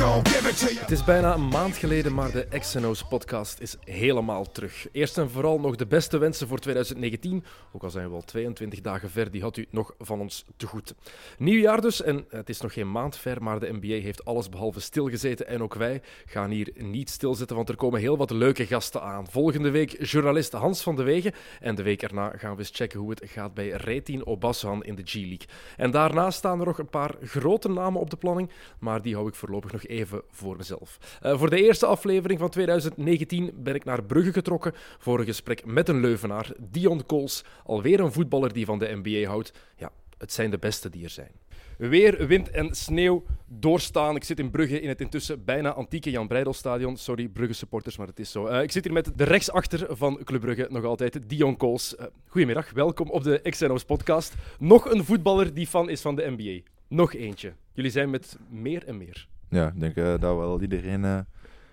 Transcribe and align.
Het 0.00 0.90
is 0.90 1.04
bijna 1.04 1.34
een 1.34 1.48
maand 1.48 1.76
geleden, 1.76 2.14
maar 2.14 2.30
de 2.30 2.46
XNO's 2.58 3.04
podcast 3.08 3.60
is 3.60 3.76
helemaal 3.84 4.52
terug. 4.52 4.86
Eerst 4.92 5.18
en 5.18 5.30
vooral 5.30 5.60
nog 5.60 5.76
de 5.76 5.86
beste 5.86 6.18
wensen 6.18 6.48
voor 6.48 6.58
2019. 6.58 7.44
Ook 7.72 7.82
al 7.82 7.90
zijn 7.90 8.08
we 8.08 8.14
al 8.14 8.24
22 8.24 8.80
dagen 8.80 9.10
ver, 9.10 9.30
die 9.30 9.42
had 9.42 9.56
u 9.56 9.66
nog 9.70 9.94
van 9.98 10.20
ons 10.20 10.44
te 10.56 10.66
goed. 10.66 10.94
Nieuwjaar 11.38 11.80
dus, 11.80 12.02
en 12.02 12.24
het 12.28 12.48
is 12.48 12.60
nog 12.60 12.72
geen 12.72 12.90
maand 12.90 13.16
ver, 13.16 13.42
maar 13.42 13.60
de 13.60 13.72
NBA 13.80 14.02
heeft 14.02 14.24
alles 14.24 14.48
behalve 14.48 14.80
stilgezeten. 14.80 15.46
En 15.46 15.62
ook 15.62 15.74
wij 15.74 16.02
gaan 16.26 16.50
hier 16.50 16.72
niet 16.74 17.10
stilzitten, 17.10 17.56
want 17.56 17.68
er 17.68 17.76
komen 17.76 18.00
heel 18.00 18.16
wat 18.16 18.30
leuke 18.30 18.66
gasten 18.66 19.02
aan. 19.02 19.28
Volgende 19.30 19.70
week 19.70 20.04
journalist 20.06 20.52
Hans 20.52 20.82
van 20.82 20.96
de 20.96 21.02
Wegen. 21.02 21.32
En 21.60 21.74
de 21.74 21.82
week 21.82 22.02
erna 22.02 22.32
gaan 22.36 22.52
we 22.52 22.58
eens 22.58 22.70
checken 22.72 23.00
hoe 23.00 23.10
het 23.10 23.22
gaat 23.24 23.54
bij 23.54 23.68
Retin 23.68 24.26
Obassan 24.26 24.84
in 24.84 24.94
de 24.94 25.02
G-League. 25.04 25.46
En 25.76 25.90
daarna 25.90 26.30
staan 26.30 26.60
er 26.60 26.66
nog 26.66 26.78
een 26.78 26.90
paar 26.90 27.14
grote 27.22 27.68
namen 27.68 28.00
op 28.00 28.10
de 28.10 28.16
planning, 28.16 28.50
maar 28.78 29.02
die 29.02 29.14
hou 29.14 29.28
ik 29.28 29.34
voorlopig 29.34 29.72
nog 29.72 29.88
even 29.90 30.22
voor 30.30 30.56
mezelf. 30.56 31.18
Eh, 31.20 31.38
voor 31.38 31.50
de 31.50 31.62
eerste 31.62 31.86
aflevering 31.86 32.38
van 32.38 32.50
2019 32.50 33.50
ben 33.54 33.74
ik 33.74 33.84
naar 33.84 34.04
Brugge 34.04 34.32
getrokken 34.32 34.72
voor 34.98 35.18
een 35.18 35.24
gesprek 35.24 35.64
met 35.64 35.88
een 35.88 36.00
Leuvenaar, 36.00 36.52
Dion 36.58 37.06
Kools, 37.06 37.44
alweer 37.64 38.00
een 38.00 38.12
voetballer 38.12 38.52
die 38.52 38.64
van 38.64 38.78
de 38.78 39.00
NBA 39.02 39.28
houdt. 39.28 39.52
Ja, 39.76 39.92
het 40.18 40.32
zijn 40.32 40.50
de 40.50 40.58
beste 40.58 40.90
die 40.90 41.04
er 41.04 41.10
zijn. 41.10 41.32
Weer 41.80 42.26
wind 42.26 42.50
en 42.50 42.74
sneeuw 42.74 43.24
doorstaan. 43.46 44.16
Ik 44.16 44.24
zit 44.24 44.38
in 44.38 44.50
Brugge 44.50 44.80
in 44.80 44.88
het 44.88 45.00
intussen 45.00 45.44
bijna 45.44 45.72
antieke 45.72 46.10
Jan 46.10 46.28
Breidelstadion. 46.28 46.96
Sorry, 46.96 47.28
Brugge 47.28 47.52
supporters, 47.52 47.96
maar 47.96 48.06
het 48.06 48.18
is 48.18 48.30
zo. 48.30 48.46
Eh, 48.46 48.62
ik 48.62 48.70
zit 48.72 48.84
hier 48.84 48.92
met 48.92 49.12
de 49.16 49.24
rechtsachter 49.24 49.96
van 49.96 50.20
Club 50.24 50.40
Brugge, 50.40 50.66
nog 50.70 50.84
altijd, 50.84 51.28
Dion 51.28 51.56
Kools. 51.56 51.94
Uh, 52.00 52.06
goedemiddag, 52.26 52.70
welkom 52.70 53.10
op 53.10 53.22
de 53.22 53.40
XNO's 53.42 53.84
podcast. 53.84 54.34
Nog 54.58 54.90
een 54.90 55.04
voetballer 55.04 55.54
die 55.54 55.66
fan 55.66 55.88
is 55.88 56.00
van 56.00 56.16
de 56.16 56.34
NBA. 56.36 56.70
Nog 56.88 57.14
eentje. 57.14 57.52
Jullie 57.72 57.90
zijn 57.90 58.10
met 58.10 58.38
meer 58.48 58.86
en 58.86 58.96
meer. 58.96 59.28
Ja, 59.50 59.66
ik 59.66 59.80
denk 59.80 59.96
uh, 59.96 60.04
dat 60.04 60.20
wel 60.36 60.60
iedereen 60.60 61.02
uh, 61.02 61.18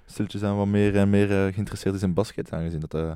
stiltjes 0.05 0.43
aan 0.43 0.57
wat 0.57 0.67
meer 0.67 0.95
en 0.95 1.09
meer 1.09 1.31
uh, 1.31 1.53
geïnteresseerd 1.53 1.95
is 1.95 2.01
in 2.01 2.13
basket, 2.13 2.53
aangezien 2.53 2.79
dat 2.79 2.93
uh, 2.93 3.11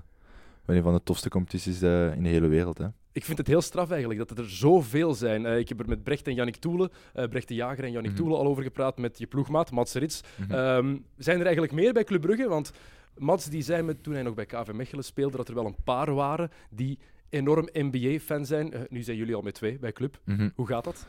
een 0.66 0.84
van 0.84 0.94
de 0.94 1.04
tofste 1.04 1.30
competities 1.30 1.82
in 1.82 2.24
de 2.24 2.30
hele 2.30 2.48
wereld. 2.48 2.78
Hè. 2.78 2.88
Ik 3.12 3.26
vind 3.26 3.38
het 3.38 3.48
heel 3.48 3.62
straf 3.62 3.90
eigenlijk 3.90 4.28
dat 4.28 4.38
er 4.38 4.50
zoveel 4.50 5.14
zijn. 5.14 5.46
ik 5.46 5.70
heb 5.70 5.80
er 5.80 5.88
met 5.88 6.04
Brecht 6.04 6.28
en 6.28 6.34
Jannik 6.34 6.56
Toelen, 6.56 6.90
Brecht 7.30 7.48
de 7.48 7.56
Jager 7.56 7.84
en 7.84 7.92
Jannik 7.92 8.12
mm 8.12 8.18
-hmm. 8.18 8.26
Toelen 8.26 8.46
al 8.46 8.52
over 8.52 8.64
gepraat 8.64 8.98
met 8.98 9.18
je 9.18 9.28
ploegmaat, 9.28 9.72
Mats 9.72 9.94
Rits. 9.94 10.22
Mm 10.36 10.46
-hmm. 10.46 10.58
um, 10.58 11.06
zijn 11.18 11.38
er 11.38 11.44
eigenlijk 11.44 11.74
meer 11.74 11.94
bij 11.94 12.04
Club 12.04 12.22
Brugge? 12.22 12.48
Want 12.48 12.72
Mats 13.18 13.46
die 13.46 13.62
zei 13.62 13.82
me 13.82 14.02
toen 14.02 14.14
hij 14.14 14.24
nog 14.24 14.34
bij 14.34 14.46
KV 14.46 14.72
Mechelen 14.74 15.04
speelde 15.04 15.38
dat 15.38 15.48
er 15.48 15.56
wel 15.56 15.66
een 15.66 15.84
paar 15.84 16.14
waren 16.14 16.50
die 16.70 17.00
enorm 17.30 17.70
NBA-fan 17.74 18.46
zijn. 18.46 18.74
nu 18.90 19.02
zijn 19.02 19.18
jullie 19.18 19.36
al 19.36 19.42
met 19.42 19.54
twee 19.54 19.80
bij 19.80 19.92
Club. 19.92 20.20
Mm 20.26 20.38
-hmm. 20.38 20.52
Hoe 20.56 20.68
gaat 20.68 20.84
dat? 20.84 21.08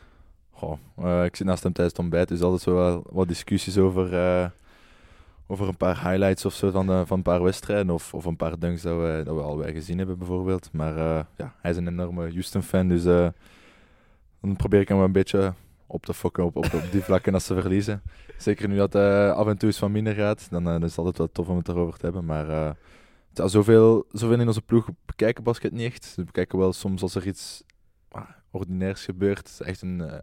Uh, 0.99 1.23
ik 1.23 1.35
zit 1.35 1.47
naast 1.47 1.63
hem 1.63 1.73
tijdens 1.73 1.97
het 1.97 2.05
ontbijt, 2.05 2.27
dus 2.27 2.41
altijd 2.41 2.61
zo 2.61 2.73
wel 2.75 3.03
wat 3.09 3.27
discussies 3.27 3.77
over, 3.77 4.13
uh, 4.13 4.47
over 5.47 5.67
een 5.67 5.77
paar 5.77 6.09
highlights 6.09 6.45
of 6.45 6.53
zo 6.53 6.71
van, 6.71 6.87
de, 6.87 7.05
van 7.05 7.17
een 7.17 7.23
paar 7.23 7.43
wedstrijden 7.43 7.89
of, 7.89 8.13
of 8.13 8.25
een 8.25 8.35
paar 8.35 8.59
dunks 8.59 8.81
dat 8.81 8.97
we, 8.97 9.21
dat 9.25 9.71
gezien 9.71 9.97
hebben 9.97 10.17
bijvoorbeeld. 10.17 10.69
Maar 10.71 10.97
uh, 10.97 11.19
ja, 11.37 11.53
hij 11.61 11.71
is 11.71 11.77
een 11.77 11.87
enorme 11.87 12.31
Houston-fan, 12.31 12.87
dus 12.87 13.03
dan 13.03 14.55
probeer 14.57 14.81
ik 14.81 14.87
hem 14.87 14.99
een 14.99 15.11
beetje 15.11 15.53
op 15.87 16.05
te 16.05 16.13
fokken 16.13 16.45
op, 16.45 16.55
op, 16.55 16.71
die 16.91 17.01
vlakken 17.01 17.33
als 17.33 17.45
ze 17.45 17.61
verliezen. 17.61 18.01
Zeker 18.37 18.67
nu 18.67 18.75
dat 18.75 18.95
af 19.35 19.47
en 19.47 19.57
toe 19.57 19.69
eens 19.69 19.77
van 19.77 19.91
minder 19.91 20.13
gaat, 20.13 20.47
dan, 20.49 20.83
is 20.83 20.89
het 20.89 20.97
altijd 20.97 21.17
wel 21.17 21.31
tof 21.31 21.47
om 21.47 21.57
het 21.57 21.67
erover 21.67 21.99
te 21.99 22.05
hebben. 22.05 22.25
Maar 22.25 22.75
ja, 23.33 23.47
zoveel, 23.47 24.05
zoveel 24.11 24.39
in 24.39 24.47
onze 24.47 24.61
ploeg 24.61 24.87
bekijken 25.05 25.43
basket 25.43 25.71
niet 25.71 25.91
echt. 25.91 26.13
We 26.15 26.23
bekijken 26.23 26.57
wel 26.57 26.73
soms 26.73 27.01
als 27.01 27.15
er 27.15 27.27
iets 27.27 27.63
ordinairs 28.51 29.05
gebeurt, 29.05 29.61
echt 29.61 29.81
een 29.81 30.21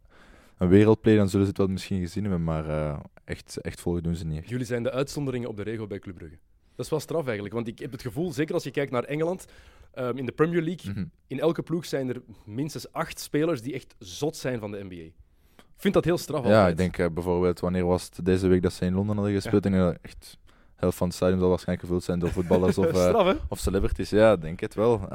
een 0.60 0.68
wereldplay, 0.68 1.16
dan 1.16 1.28
zullen 1.28 1.44
ze 1.44 1.50
het 1.50 1.60
wel 1.60 1.68
misschien 1.68 2.00
gezien 2.00 2.22
hebben, 2.22 2.44
maar 2.44 2.66
uh, 2.66 2.98
echt, 3.24 3.56
echt 3.56 3.80
volgen 3.80 4.02
doen 4.02 4.14
ze 4.14 4.26
niet. 4.26 4.38
Echt. 4.38 4.48
Jullie 4.48 4.66
zijn 4.66 4.82
de 4.82 4.90
uitzonderingen 4.90 5.48
op 5.48 5.56
de 5.56 5.62
regel 5.62 5.86
bij 5.86 5.98
Club 5.98 6.16
Brugge. 6.16 6.38
Dat 6.74 6.84
is 6.84 6.90
wel 6.90 7.00
straf 7.00 7.24
eigenlijk, 7.24 7.54
want 7.54 7.66
ik 7.68 7.78
heb 7.78 7.92
het 7.92 8.02
gevoel, 8.02 8.32
zeker 8.32 8.54
als 8.54 8.64
je 8.64 8.70
kijkt 8.70 8.92
naar 8.92 9.04
Engeland, 9.04 9.46
um, 9.94 10.18
in 10.18 10.26
de 10.26 10.32
Premier 10.32 10.62
League, 10.62 10.90
mm 10.90 10.96
-hmm. 10.96 11.10
in 11.26 11.40
elke 11.40 11.62
ploeg 11.62 11.86
zijn 11.86 12.08
er 12.08 12.22
minstens 12.44 12.92
acht 12.92 13.20
spelers 13.20 13.62
die 13.62 13.74
echt 13.74 13.94
zot 13.98 14.36
zijn 14.36 14.58
van 14.58 14.70
de 14.70 14.84
NBA. 14.84 14.94
Ik 14.94 15.76
vind 15.76 15.94
dat 15.94 16.04
heel 16.04 16.18
straf 16.18 16.44
Ja, 16.44 16.56
altijd. 16.56 16.70
ik 16.70 16.76
denk 16.76 16.98
uh, 16.98 17.14
bijvoorbeeld, 17.14 17.60
wanneer 17.60 17.84
was 17.84 18.04
het 18.04 18.24
deze 18.24 18.48
week 18.48 18.62
dat 18.62 18.72
ze 18.72 18.84
in 18.84 18.94
Londen 18.94 19.16
hadden 19.16 19.34
gespeeld, 19.34 19.64
ja. 19.64 19.70
en 19.70 19.98
echt 20.02 20.38
helft 20.76 20.96
van 20.96 21.06
het 21.06 21.16
stadion 21.16 21.38
zal 21.38 21.48
waarschijnlijk 21.48 21.86
gevuld 21.86 22.04
zijn 22.04 22.18
door 22.18 22.30
voetballers 22.38 22.78
of, 22.78 22.86
uh, 22.86 23.08
straf, 23.08 23.36
of 23.48 23.58
celebrities. 23.58 24.10
Ja, 24.10 24.32
ik 24.32 24.40
denk 24.40 24.60
het 24.60 24.74
wel. 24.74 25.08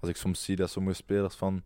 als 0.00 0.10
ik 0.10 0.16
soms 0.16 0.44
zie 0.44 0.56
dat 0.56 0.70
sommige 0.70 0.96
spelers 0.96 1.34
van 1.34 1.62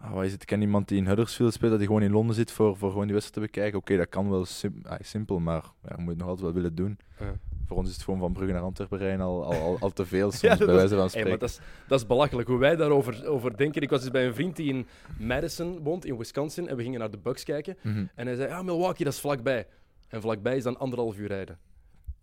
Ah, 0.00 0.12
wat 0.12 0.24
is 0.24 0.32
het? 0.32 0.40
Ik 0.42 0.46
ken 0.46 0.60
iemand 0.60 0.88
die 0.88 0.98
in 0.98 1.06
Huddersfield 1.06 1.52
speelt, 1.52 1.70
dat 1.70 1.78
hij 1.78 1.88
gewoon 1.88 2.02
in 2.02 2.10
Londen 2.10 2.34
zit 2.34 2.50
voor, 2.50 2.76
voor 2.76 2.90
gewoon 2.90 3.04
die 3.04 3.14
wedstrijd 3.14 3.44
te 3.44 3.52
bekijken. 3.52 3.78
Oké, 3.78 3.92
okay, 3.92 4.04
dat 4.04 4.08
kan 4.14 4.30
wel 4.30 4.44
sim 4.44 4.80
ah, 4.82 4.98
simpel, 5.00 5.38
maar 5.38 5.62
ja, 5.82 5.94
je 5.96 6.02
moet 6.02 6.16
nog 6.16 6.26
altijd 6.28 6.44
wel 6.44 6.54
willen 6.54 6.74
doen. 6.74 6.98
Ja. 7.18 7.34
Voor 7.66 7.76
ons 7.76 7.88
is 7.88 7.94
het 7.94 8.04
gewoon 8.04 8.18
van 8.18 8.32
Brugge 8.32 8.52
naar 8.52 8.62
Antwerpen 8.62 8.98
rijden 8.98 9.20
al, 9.20 9.44
al, 9.44 9.60
al, 9.60 9.76
al 9.80 9.90
te 9.90 10.06
veel, 10.06 10.30
soms, 10.32 10.58
ja, 10.58 10.66
bij 10.66 10.74
wijze 10.74 10.96
van 10.96 11.08
spreken. 11.08 11.30
Hey, 11.30 11.38
maar 11.38 11.48
dat, 11.48 11.48
is, 11.48 11.60
dat 11.86 12.00
is 12.00 12.06
belachelijk, 12.06 12.48
hoe 12.48 12.58
wij 12.58 12.76
daarover 12.76 13.26
over 13.26 13.56
denken. 13.56 13.82
Ik 13.82 13.90
was 13.90 14.00
dus 14.00 14.10
bij 14.10 14.26
een 14.26 14.34
vriend 14.34 14.56
die 14.56 14.68
in 14.68 14.86
Madison 15.18 15.78
woont, 15.82 16.04
in 16.04 16.16
Wisconsin, 16.16 16.68
en 16.68 16.76
we 16.76 16.82
gingen 16.82 16.98
naar 16.98 17.10
de 17.10 17.18
Bucks 17.18 17.44
kijken. 17.44 17.76
Mm 17.82 17.94
-hmm. 17.94 18.08
En 18.14 18.26
hij 18.26 18.36
zei, 18.36 18.48
ja, 18.48 18.62
Milwaukee, 18.62 19.04
dat 19.04 19.14
is 19.14 19.20
vlakbij. 19.20 19.66
En 20.08 20.20
vlakbij 20.20 20.56
is 20.56 20.62
dan 20.62 20.78
anderhalf 20.78 21.18
uur 21.18 21.28
rijden. 21.28 21.58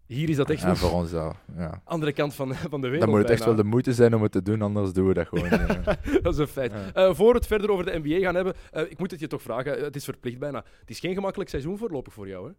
Hier 0.05 0.29
is 0.29 0.35
dat 0.35 0.49
echt 0.49 0.61
ja, 0.61 0.75
voor 0.75 0.91
ons 0.91 1.11
ja. 1.11 1.35
ja. 1.57 1.81
andere 1.83 2.13
kant 2.13 2.33
van, 2.33 2.55
van 2.55 2.81
de 2.81 2.87
wereld. 2.87 2.99
Dan 2.99 3.09
moet 3.09 3.17
het 3.17 3.27
bijna. 3.27 3.41
echt 3.41 3.45
wel 3.45 3.55
de 3.55 3.63
moeite 3.69 3.93
zijn 3.93 4.15
om 4.15 4.21
het 4.21 4.31
te 4.31 4.41
doen, 4.41 4.61
anders 4.61 4.93
doen 4.93 5.07
we 5.07 5.13
dat 5.13 5.27
gewoon. 5.27 5.49
dat 6.21 6.33
is 6.33 6.37
een 6.37 6.47
feit. 6.47 6.71
Ja. 6.71 7.07
Uh, 7.07 7.15
voor 7.15 7.31
we 7.31 7.37
het 7.37 7.47
verder 7.47 7.69
over 7.71 7.85
de 7.85 7.99
NBA 8.03 8.19
gaan 8.19 8.35
hebben, 8.35 8.53
uh, 8.73 8.81
ik 8.81 8.99
moet 8.99 9.11
het 9.11 9.19
je 9.19 9.27
toch 9.27 9.41
vragen, 9.41 9.83
het 9.83 9.95
is 9.95 10.03
verplicht 10.03 10.39
bijna. 10.39 10.63
Het 10.79 10.89
is 10.89 10.99
geen 10.99 11.13
gemakkelijk 11.13 11.49
seizoen 11.49 11.77
voorlopig 11.77 12.13
voor 12.13 12.27
jou, 12.27 12.47
hè? 12.47 12.53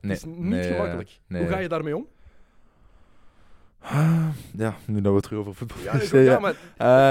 Nee. 0.00 0.12
Het 0.12 0.16
is 0.16 0.24
niet 0.24 0.38
nee, 0.38 0.72
gemakkelijk. 0.72 1.18
Nee. 1.26 1.42
Hoe 1.42 1.50
ga 1.50 1.58
je 1.58 1.68
daarmee 1.68 1.96
om? 1.96 2.06
Ja, 4.56 4.76
nu 4.86 5.00
dat 5.00 5.10
we 5.10 5.16
het 5.16 5.22
terug 5.22 5.38
over 5.38 5.54
voetbal 5.54 5.78
ja, 5.82 6.20
ja, 6.20 6.38
maar 6.38 6.54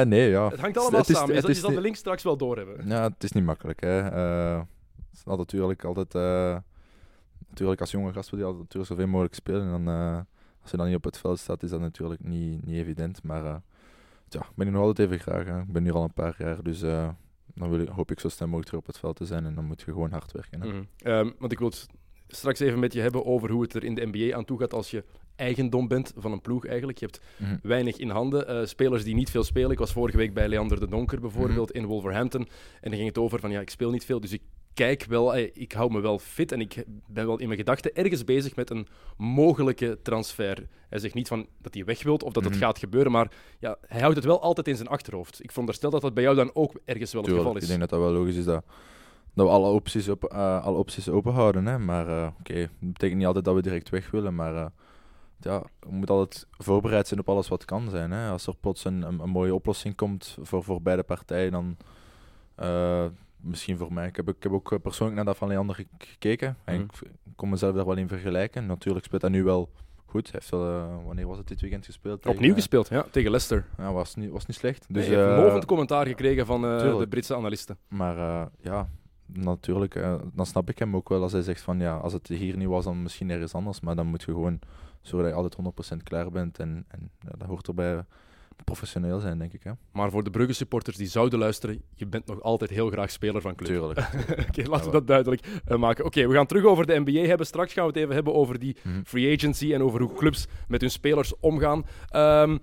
uh, 0.01 0.07
nee, 0.07 0.29
ja. 0.29 0.49
Het 0.49 0.59
hangt 0.59 0.77
allemaal 0.77 0.99
het 0.99 1.09
is, 1.09 1.15
samen. 1.15 1.35
Het 1.35 1.43
je, 1.43 1.49
is, 1.49 1.55
je 1.55 1.61
zal 1.61 1.73
de 1.73 1.81
link 1.81 1.95
straks 1.95 2.23
wel 2.23 2.37
doorhebben. 2.37 2.87
Ja, 2.87 3.03
het 3.03 3.23
is 3.23 3.31
niet 3.31 3.43
makkelijk. 3.43 3.81
Hè. 3.81 3.89
het 3.89 4.67
is 5.11 5.23
natuurlijk 5.25 5.83
altijd... 5.83 6.13
natuurlijk, 7.49 7.81
als 7.81 7.91
jonge 7.91 8.13
gast 8.13 8.29
wil 8.29 8.39
je 8.39 8.45
altijd 8.45 8.63
natuurlijk 8.63 8.91
zoveel 8.91 9.07
mogelijk 9.07 9.35
spelen. 9.35 9.73
En 9.73 9.85
dan 9.85 10.25
als 10.61 10.71
je 10.71 10.77
dan 10.77 10.87
niet 10.87 10.95
op 10.95 11.03
het 11.03 11.17
veld 11.17 11.39
staat, 11.39 11.63
is 11.63 11.69
dat 11.69 11.79
natuurlijk 11.79 12.23
niet, 12.23 12.65
niet 12.65 12.75
evident. 12.75 13.23
Maar 13.23 13.43
uh, 13.43 13.55
ja, 14.29 14.45
ben 14.55 14.67
ik 14.67 14.73
nog 14.73 14.81
altijd 14.81 15.07
even 15.07 15.19
graag. 15.19 15.45
Hè. 15.45 15.59
Ik 15.59 15.71
ben 15.71 15.83
hier 15.83 15.93
al 15.93 16.03
een 16.03 16.13
paar 16.13 16.35
jaar, 16.37 16.63
dus 16.63 16.83
uh, 16.83 17.09
dan 17.53 17.69
wil 17.69 17.79
ik, 17.79 17.87
hoop 17.87 18.11
ik 18.11 18.19
zo 18.19 18.29
snel 18.29 18.47
mogelijk 18.47 18.67
terug 18.69 18.81
op 18.81 18.87
het 18.87 18.99
veld 18.99 19.15
te 19.15 19.25
zijn. 19.25 19.45
En 19.45 19.55
dan 19.55 19.65
moet 19.65 19.81
je 19.81 19.91
gewoon 19.91 20.11
hard 20.11 20.31
werken. 20.31 20.61
Hè. 20.61 20.67
Mm 20.67 20.73
-hmm. 20.73 21.11
um, 21.11 21.33
want 21.39 21.51
ik 21.51 21.59
wil 21.59 21.67
het 21.67 21.87
straks 22.27 22.59
even 22.59 22.79
met 22.79 22.93
je 22.93 23.01
hebben 23.01 23.25
over 23.25 23.51
hoe 23.51 23.61
het 23.61 23.73
er 23.73 23.83
in 23.83 23.95
de 23.95 24.09
NBA 24.11 24.35
aan 24.35 24.45
toe 24.45 24.59
gaat 24.59 24.73
als 24.73 24.91
je 24.91 25.03
eigendom 25.35 25.87
bent 25.87 26.13
van 26.17 26.31
een 26.31 26.41
ploeg 26.41 26.65
eigenlijk. 26.65 26.97
Je 26.97 27.05
hebt 27.05 27.21
mm 27.37 27.47
-hmm. 27.47 27.59
weinig 27.61 27.97
in 27.97 28.09
handen. 28.09 28.55
Uh, 28.55 28.65
spelers 28.65 29.03
die 29.03 29.15
niet 29.15 29.29
veel 29.29 29.43
spelen. 29.43 29.71
Ik 29.71 29.79
was 29.79 29.91
vorige 29.91 30.17
week 30.17 30.33
bij 30.33 30.47
Leander 30.47 30.79
de 30.79 30.87
Donker 30.87 31.19
bijvoorbeeld 31.19 31.67
mm 31.67 31.75
-hmm. 31.75 31.81
in 31.81 31.85
Wolverhampton. 31.85 32.41
En 32.41 32.89
dan 32.89 32.93
ging 32.93 33.07
het 33.07 33.17
over 33.17 33.39
van 33.39 33.51
ja, 33.51 33.59
ik 33.59 33.69
speel 33.69 33.91
niet 33.91 34.05
veel, 34.05 34.19
dus 34.19 34.33
ik 34.33 34.41
kijk 34.73 35.05
wel, 35.05 35.37
ik 35.37 35.71
hou 35.71 35.91
me 35.91 35.99
wel 35.99 36.19
fit 36.19 36.51
en 36.51 36.59
ik 36.61 36.83
ben 37.07 37.25
wel 37.25 37.37
in 37.39 37.47
mijn 37.47 37.59
gedachten 37.59 37.93
ergens 37.95 38.23
bezig 38.23 38.55
met 38.55 38.69
een 38.69 38.87
mogelijke 39.17 39.99
transfer. 40.03 40.67
Hij 40.89 40.99
zegt 40.99 41.13
niet 41.13 41.27
van 41.27 41.47
dat 41.57 41.73
hij 41.73 41.85
weg 41.85 42.03
wilt 42.03 42.23
of 42.23 42.33
dat 42.33 42.43
het 42.43 42.53
Mhm. 42.53 42.61
gaat 42.63 42.79
gebeuren, 42.79 43.11
maar 43.11 43.31
ja, 43.59 43.77
hij 43.87 43.99
houdt 44.01 44.15
het 44.15 44.25
wel 44.25 44.41
altijd 44.41 44.67
in 44.67 44.75
zijn 44.75 44.87
achterhoofd. 44.87 45.43
Ik 45.43 45.49
veronderstel 45.49 45.89
dat 45.89 46.01
dat 46.01 46.13
bij 46.13 46.23
jou 46.23 46.35
dan 46.35 46.51
ook 46.53 46.71
ergens 46.85 47.11
wel 47.13 47.21
het 47.21 47.31
Tuurlijk, 47.31 47.37
geval 47.37 47.55
ik 47.55 47.61
is. 47.61 47.67
denk 47.67 47.79
dat 47.79 47.89
dat 47.89 47.99
wel 47.99 48.11
logisch 48.19 48.35
is 48.35 48.45
dat, 48.45 48.63
dat 49.33 49.45
we 49.45 49.51
alle 49.51 49.69
opties, 49.69 50.09
op, 50.09 50.33
uh, 50.33 50.63
alle 50.63 50.77
opties 50.77 51.09
open 51.09 51.33
houden. 51.33 51.65
Hè. 51.65 51.79
Maar 51.79 52.07
uh, 52.07 52.27
oké, 52.39 52.51
okay, 52.51 52.61
dat 52.61 52.93
betekent 52.93 53.17
niet 53.17 53.27
altijd 53.27 53.45
dat 53.45 53.55
we 53.55 53.61
direct 53.61 53.89
weg 53.89 54.11
willen, 54.11 54.35
maar 54.35 54.53
uh, 54.53 54.65
ja, 55.39 55.63
we 55.79 55.91
moeten 55.91 56.15
altijd 56.15 56.47
voorbereid 56.51 57.07
zijn 57.07 57.19
op 57.19 57.29
alles 57.29 57.47
wat 57.47 57.65
kan 57.65 57.89
zijn. 57.89 58.11
Hè. 58.11 58.29
Als 58.29 58.47
er 58.47 58.55
plots 58.59 58.85
een, 58.85 59.01
een, 59.01 59.19
een 59.19 59.29
mooie 59.29 59.53
oplossing 59.53 59.95
komt 59.95 60.37
voor, 60.41 60.63
voor 60.63 60.81
beide 60.81 61.03
partijen, 61.03 61.51
dan 61.51 61.77
misschien 63.41 63.77
voor 63.77 63.93
mij. 63.93 64.07
Ik 64.07 64.15
heb, 64.15 64.27
ik 64.29 64.43
heb 64.43 64.51
ook 64.51 64.81
persoonlijk 64.81 65.15
naar 65.17 65.25
dat 65.25 65.37
van 65.37 65.47
Leander 65.47 65.85
gekeken. 65.97 66.57
En 66.63 66.73
Mhm. 66.75 66.83
ik, 66.83 67.11
kon 67.35 67.49
mezelf 67.49 67.75
daar 67.75 67.85
wel 67.85 67.95
in 67.95 68.07
vergelijken. 68.07 68.65
Natuurlijk 68.65 69.05
speelt 69.05 69.21
hij 69.21 69.31
nu 69.31 69.43
wel 69.43 69.69
goed. 70.05 70.31
Hij 70.31 70.39
heeft 70.39 70.51
wel, 70.51 70.69
uh, 70.69 71.05
wanneer 71.05 71.27
was 71.27 71.37
het 71.37 71.47
dit 71.47 71.61
weekend 71.61 71.85
gespeeld? 71.85 72.17
Opnieuw 72.17 72.35
Tegen, 72.39 72.55
gespeeld, 72.55 72.87
ja, 72.87 73.05
tegen 73.11 73.29
Leicester. 73.31 73.65
ja, 73.77 73.91
was 73.93 74.15
niet, 74.15 74.29
was 74.29 74.45
niet 74.45 74.57
slecht. 74.57 74.85
Dus, 74.89 75.05
heeft 75.07 75.19
eh, 75.19 75.37
lovend 75.37 75.65
commentaar 75.65 76.07
gekregen 76.07 76.45
van 76.45 76.61
de. 76.61 77.05
Britse 77.09 77.35
analisten. 77.35 77.77
Maar 77.87 78.47
ja, 78.61 78.89
natuurlijk, 79.25 79.93
dan 80.33 80.45
snap 80.45 80.69
ik 80.69 80.79
hem 80.79 80.95
ook 80.95 81.09
wel 81.09 81.21
als 81.21 81.31
hij 81.31 81.41
zegt 81.41 81.61
van 81.61 81.79
ja, 81.79 81.97
als 81.97 82.13
het 82.13 82.27
hier 82.27 82.57
niet 82.57 82.67
was, 82.67 82.83
dan 82.83 83.01
misschien 83.01 83.29
ergens 83.29 83.53
anders. 83.53 83.79
Maar 83.79 83.95
dan 83.95 84.07
moet 84.07 84.21
je 84.23 84.31
gewoon 84.31 84.59
zorgen 85.01 85.29
dat 85.29 85.37
je 85.39 85.43
altijd 85.43 85.55
100% 85.55 86.03
klaar 86.03 86.31
bent. 86.31 86.59
En, 86.59 86.85
en 86.87 87.11
ja, 87.19 87.31
dat 87.37 87.47
hoort 87.47 87.67
er 87.67 87.73
bij, 87.73 88.05
professioneel 88.63 89.19
zijn, 89.19 89.37
denk 89.37 89.53
ik. 89.53 89.63
Hè? 89.63 89.71
Maar 89.91 90.11
voor 90.11 90.23
de 90.23 90.29
Brugge 90.29 90.53
supporters 90.53 90.97
die 90.97 91.07
zouden 91.07 91.39
luisteren, 91.39 91.81
je 91.95 92.05
bent 92.05 92.25
nog 92.25 92.41
altijd 92.41 92.69
heel 92.69 92.89
graag 92.89 93.11
speler 93.11 93.41
van 93.41 93.55
club. 93.55 93.69
Tuurlijk. 93.69 93.99
Oké, 94.49 94.69
laten 94.69 94.85
we 94.85 94.91
dat 94.91 95.07
duidelijk 95.07 95.47
eh, 95.65 95.77
maken. 95.77 96.05
Oké, 96.05 96.27
we 96.27 96.33
gaan 96.33 96.45
terug 96.45 96.63
over 96.63 96.85
de 96.85 96.99
NBA 97.05 97.27
hebben. 97.27 97.45
Straks 97.45 97.73
gaan 97.73 97.83
we 97.85 97.91
het 97.91 97.99
even 98.01 98.13
hebben 98.15 98.33
over 98.33 98.59
die 98.59 98.77
Mhm. 98.83 99.01
free 99.03 99.35
agency 99.35 99.73
en 99.73 99.81
over 99.83 100.01
hoe 100.01 100.13
clubs 100.13 100.45
met 100.67 100.81
hun 100.81 100.91
spelers 100.91 101.33
omgaan. 101.39 101.85
Ehm, 102.09 102.57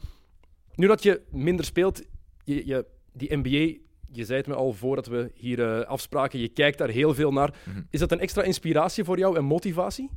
nu 0.74 0.86
dat 0.86 1.02
je 1.02 1.20
minder 1.30 1.64
speelt, 1.64 2.02
je, 2.44 2.66
je, 2.66 2.86
die 3.12 3.36
NBA, 3.36 3.78
je 4.12 4.24
zei 4.24 4.38
het 4.38 4.46
me 4.46 4.54
al 4.54 4.72
voordat 4.72 5.06
we 5.06 5.30
hier 5.34 5.78
eh, 5.78 5.86
afspraken, 5.86 6.38
je 6.38 6.48
kijkt 6.48 6.78
daar 6.78 6.88
heel 6.88 7.14
veel 7.14 7.32
naar. 7.32 7.54
Mhm. 7.64 7.82
Is 7.90 8.00
dat 8.00 8.12
een 8.12 8.20
extra 8.20 8.42
inspiratie 8.42 9.04
voor 9.04 9.18
jou 9.18 9.36
en 9.36 9.44
motivatie? 9.44 10.10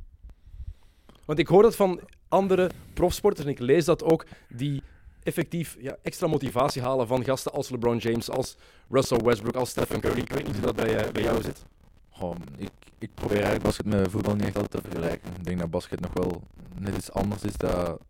Want 1.24 1.38
ik 1.38 1.46
hoor 1.46 1.62
dat 1.62 1.76
van 1.76 2.00
andere 2.28 2.70
profsporters 2.94 3.46
en 3.46 3.52
ik 3.52 3.58
lees 3.58 3.84
dat 3.84 4.02
ook, 4.04 4.26
die 4.48 4.82
effectief 5.22 5.76
ja, 5.80 5.96
extra 6.02 6.26
motivatie 6.26 6.82
halen 6.82 7.06
van 7.06 7.24
gasten 7.24 7.52
als 7.52 7.70
LeBron 7.70 7.96
James, 7.96 8.30
als 8.30 8.56
Russell 8.88 9.18
Westbrook, 9.18 9.54
als 9.54 9.70
Stephen 9.70 10.00
Curry. 10.00 10.20
Ik 10.20 10.32
weet 10.32 10.46
niet 10.46 10.56
hoe 10.56 10.64
dat 10.64 10.76
bij, 10.76 10.96
eh, 10.96 11.12
bij 11.12 11.22
jou 11.22 11.42
zit. 11.42 11.64
Goh, 12.10 12.34
ik, 12.56 12.70
ik 12.98 13.14
probeer 13.14 13.36
eigenlijk 13.36 13.64
basket 13.64 13.86
met 13.86 14.10
voetbal 14.10 14.34
niet 14.34 14.44
echt 14.44 14.56
altijd 14.56 14.82
te 14.82 14.90
vergelijken. 14.90 15.30
Ik 15.36 15.44
denk 15.44 15.58
dat 15.58 15.70
basket 15.70 16.00
nog 16.00 16.12
wel 16.12 16.42
net 16.78 16.96
iets 16.96 17.12
anders 17.12 17.42
is, 17.42 17.56
dat, 17.56 18.00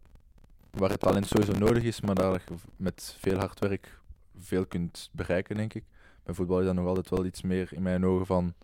waar 0.70 0.90
het 0.90 1.00
talent 1.00 1.26
sowieso 1.26 1.52
nodig 1.52 1.82
is, 1.82 2.00
maar 2.00 2.14
daar 2.14 2.32
je 2.32 2.54
met 2.76 3.16
veel 3.18 3.38
hard 3.38 3.58
werk 3.58 3.98
veel 4.38 4.66
kunt 4.66 5.08
bereiken, 5.12 5.56
denk 5.56 5.74
ik. 5.74 5.84
Bij 6.22 6.34
voetbal 6.34 6.60
is 6.60 6.66
dat 6.66 6.74
nog 6.74 6.86
altijd 6.86 7.10
wel 7.10 7.24
iets 7.24 7.42
meer, 7.42 7.68
in 7.72 7.82
mijn 7.82 8.06
ogen, 8.06 8.26
van 8.26 8.54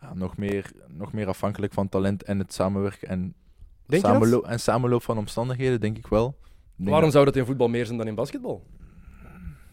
ja, 0.00 0.14
nog, 0.14 0.36
meer, 0.36 0.70
nog 0.88 1.12
meer 1.12 1.28
afhankelijk 1.28 1.72
van 1.72 1.88
talent 1.88 2.22
en 2.22 2.38
het 2.38 2.52
samenwerken 2.52 3.08
en, 3.08 3.34
samenlo- 4.02 4.42
en 4.42 4.60
samenloop 4.60 5.02
van 5.02 5.18
omstandigheden, 5.18 5.80
denk 5.80 5.96
ik 5.98 6.06
wel. 6.06 6.36
Waarom 6.84 7.02
dat- 7.02 7.12
zou 7.12 7.24
dat 7.24 7.36
in 7.36 7.44
voetbal 7.44 7.68
meer 7.68 7.86
zijn 7.86 7.98
dan 7.98 8.06
in 8.06 8.14
basketbal? 8.14 8.62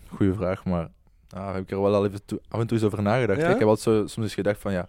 Goeie 0.07 0.33
vraag, 0.33 0.65
maar 0.65 0.89
ah, 1.29 1.53
heb 1.53 1.61
ik 1.63 1.71
er 1.71 1.81
wel 1.81 1.93
al 1.95 2.05
even 2.05 2.25
toe- 2.25 2.41
af 2.49 2.59
en 2.59 2.67
toe 2.67 2.77
eens 2.77 2.85
over 2.85 3.01
nagedacht. 3.01 3.39
Ja? 3.41 3.49
Ik 3.49 3.59
heb 3.59 3.67
altijd 3.67 3.79
zo, 3.95 4.07
soms 4.07 4.15
eens 4.25 4.33
gedacht 4.33 4.59
van 4.61 4.71
ja, 4.71 4.87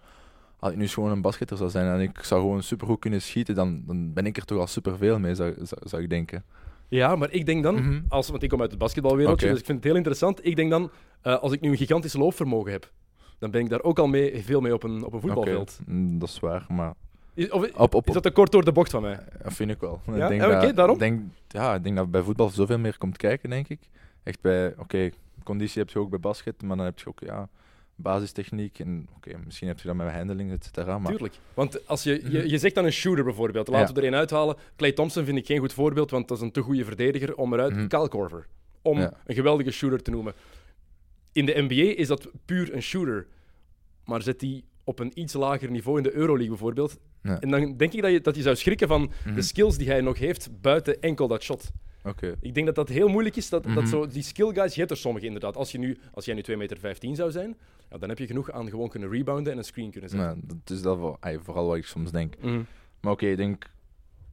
als 0.59 0.71
ik 0.71 0.77
nu 0.77 0.87
gewoon 0.87 1.11
een 1.11 1.21
basketter 1.21 1.57
zou 1.57 1.69
zijn 1.69 1.87
en 1.93 1.99
ik 1.99 2.23
zou 2.23 2.41
gewoon 2.41 2.63
supergoed 2.63 2.99
kunnen 2.99 3.21
schieten, 3.21 3.55
dan, 3.55 3.83
dan 3.85 4.13
ben 4.13 4.25
ik 4.25 4.37
er 4.37 4.45
toch 4.45 4.59
al 4.59 4.67
superveel 4.67 5.19
mee, 5.19 5.35
zou, 5.35 5.53
zou, 5.61 5.81
zou 5.87 6.01
ik 6.03 6.09
denken. 6.09 6.43
Ja, 6.87 7.15
maar 7.15 7.31
ik 7.31 7.45
denk 7.45 7.63
dan, 7.63 7.75
Mhm. 7.75 8.01
als, 8.07 8.29
want 8.29 8.43
ik 8.43 8.49
kom 8.49 8.61
uit 8.61 8.69
het 8.69 8.79
basketbalwereldje, 8.79 9.35
Oké. 9.45 9.49
dus 9.51 9.59
ik 9.59 9.65
vind 9.65 9.77
het 9.77 9.87
heel 9.87 9.95
interessant. 9.95 10.45
Ik 10.45 10.55
denk 10.55 10.69
dan, 10.69 10.91
eh, 11.21 11.37
als 11.39 11.51
ik 11.51 11.61
nu 11.61 11.69
een 11.71 11.77
gigantisch 11.77 12.13
loopvermogen 12.13 12.71
heb, 12.71 12.91
dan 13.39 13.51
ben 13.51 13.61
ik 13.61 13.69
daar 13.69 13.81
ook 13.83 13.99
al 13.99 14.07
mee, 14.07 14.43
veel 14.43 14.61
mee 14.61 14.73
op 14.73 14.83
een, 14.83 15.03
op 15.05 15.13
een 15.13 15.21
voetbalveld. 15.21 15.79
Mm, 15.85 16.19
dat 16.19 16.29
is 16.29 16.39
waar, 16.39 16.65
maar 16.69 16.93
Is, 17.33 17.49
of, 17.49 17.71
op, 17.73 17.93
op, 17.93 18.07
is 18.07 18.13
dat 18.13 18.23
te 18.23 18.31
kort 18.31 18.51
door 18.51 18.65
de 18.65 18.71
bocht 18.71 18.91
van 18.91 19.01
mij? 19.01 19.19
dat 19.43 19.53
vind 19.53 19.71
ik 19.71 19.79
wel. 19.79 20.01
Ja? 20.05 20.13
Ik 20.29 20.39
denk 20.39 20.61
dat, 20.61 20.75
daarom? 20.75 20.97
Denk, 20.97 21.21
ja, 21.47 21.75
ik 21.75 21.83
denk 21.83 21.95
dat 21.95 22.11
bij 22.11 22.21
voetbal 22.21 22.49
zoveel 22.49 22.79
meer 22.79 22.97
komt 22.97 23.17
kijken, 23.17 23.49
denk 23.49 23.67
ik. 23.67 23.79
Echt 24.23 24.41
bij, 24.41 24.73
oké, 24.77 25.09
conditie 25.43 25.81
heb 25.81 25.89
je 25.89 25.99
ook 25.99 26.09
bij 26.09 26.19
basket, 26.19 26.61
maar 26.63 26.77
dan 26.77 26.85
heb 26.85 26.99
je 26.99 27.07
ook 27.07 27.19
ja, 27.19 27.49
basistechniek 27.95 28.79
en 28.79 29.07
oké, 29.15 29.37
misschien 29.45 29.67
heb 29.67 29.79
je 29.79 29.87
dat 29.87 29.95
met 29.95 30.11
handling, 30.11 30.51
et 30.51 30.63
cetera. 30.63 30.99
Maar 30.99 31.11
Tuurlijk. 31.11 31.33
Want 31.53 31.87
als 31.87 32.03
je, 32.03 32.11
je, 32.31 32.37
Mhm. 32.39 32.47
je 32.47 32.57
zegt 32.57 32.75
dan 32.75 32.85
een 32.85 32.91
shooter 32.91 33.23
bijvoorbeeld, 33.23 33.67
laten 33.67 33.87
Ja. 33.87 33.93
we 33.93 34.01
er 34.01 34.07
een 34.13 34.19
uithalen. 34.19 34.55
Clay 34.75 34.91
Thompson 34.91 35.25
vind 35.25 35.37
ik 35.37 35.45
geen 35.45 35.59
goed 35.59 35.73
voorbeeld, 35.73 36.11
want 36.11 36.27
dat 36.27 36.37
is 36.37 36.43
een 36.43 36.51
te 36.51 36.61
goede 36.61 36.85
verdediger 36.85 37.35
om 37.35 37.53
eruit... 37.53 37.87
Kyle 37.87 38.07
Korver, 38.07 38.47
om 38.81 38.99
Ja. 38.99 39.13
een 39.25 39.35
geweldige 39.35 39.71
shooter 39.71 40.01
te 40.01 40.11
noemen. 40.11 40.33
In 41.31 41.45
de 41.45 41.53
NBA 41.67 41.95
is 41.97 42.07
dat 42.07 42.27
puur 42.45 42.73
een 42.73 42.81
shooter. 42.81 43.27
Maar 44.05 44.21
zet 44.21 44.39
die 44.39 44.63
op 44.83 44.99
een 44.99 45.11
iets 45.19 45.33
lager 45.33 45.71
niveau 45.71 45.97
in 45.97 46.03
de 46.03 46.13
Euroleague 46.13 46.49
bijvoorbeeld. 46.49 46.97
Ja. 47.21 47.39
En 47.39 47.49
dan 47.49 47.77
denk 47.77 47.93
ik 47.93 48.01
dat 48.01 48.11
je, 48.11 48.21
dat 48.21 48.35
je 48.35 48.41
zou 48.41 48.55
schrikken 48.55 48.87
van 48.87 49.11
Mhm. 49.25 49.35
de 49.35 49.41
skills 49.41 49.77
die 49.77 49.87
hij 49.87 50.01
nog 50.01 50.17
heeft 50.17 50.61
buiten 50.61 51.01
enkel 51.01 51.27
dat 51.27 51.43
shot. 51.43 51.71
oké. 52.03 52.35
Ik 52.39 52.53
denk 52.53 52.65
dat 52.65 52.75
dat 52.75 52.89
heel 52.89 53.07
moeilijk 53.07 53.35
is. 53.35 53.49
Dat, 53.49 53.63
dat 53.63 53.73
Mhm. 53.73 53.85
zo, 53.85 54.07
die 54.07 54.23
skill 54.23 54.53
guys, 54.53 54.73
je 54.73 54.79
hebt 54.79 54.91
er 54.91 54.97
sommige 54.97 55.25
inderdaad. 55.25 55.55
Als, 55.57 55.71
je 55.71 55.77
nu, 55.77 55.97
als 56.13 56.25
jij 56.25 56.35
nu 56.35 56.41
2,15 56.41 56.57
meter 56.57 57.15
zou 57.15 57.31
zijn, 57.31 57.57
ja, 57.89 57.97
dan 57.97 58.09
heb 58.09 58.17
je 58.17 58.25
genoeg 58.27 58.51
aan 58.51 58.69
gewoon 58.69 58.89
kunnen 58.89 59.09
rebounden 59.09 59.51
en 59.51 59.57
een 59.57 59.63
screen 59.63 59.91
kunnen 59.91 60.09
zetten. 60.09 60.41
Dat 60.47 60.69
is 60.77 60.81
dat 60.81 61.17
ay, 61.19 61.39
vooral 61.39 61.67
wat 61.67 61.77
ik 61.77 61.85
soms 61.85 62.11
denk. 62.11 62.35
Mhm. 62.41 62.61
Maar 63.01 63.11
oké, 63.11 63.25
ik 63.25 63.37
denk 63.37 63.69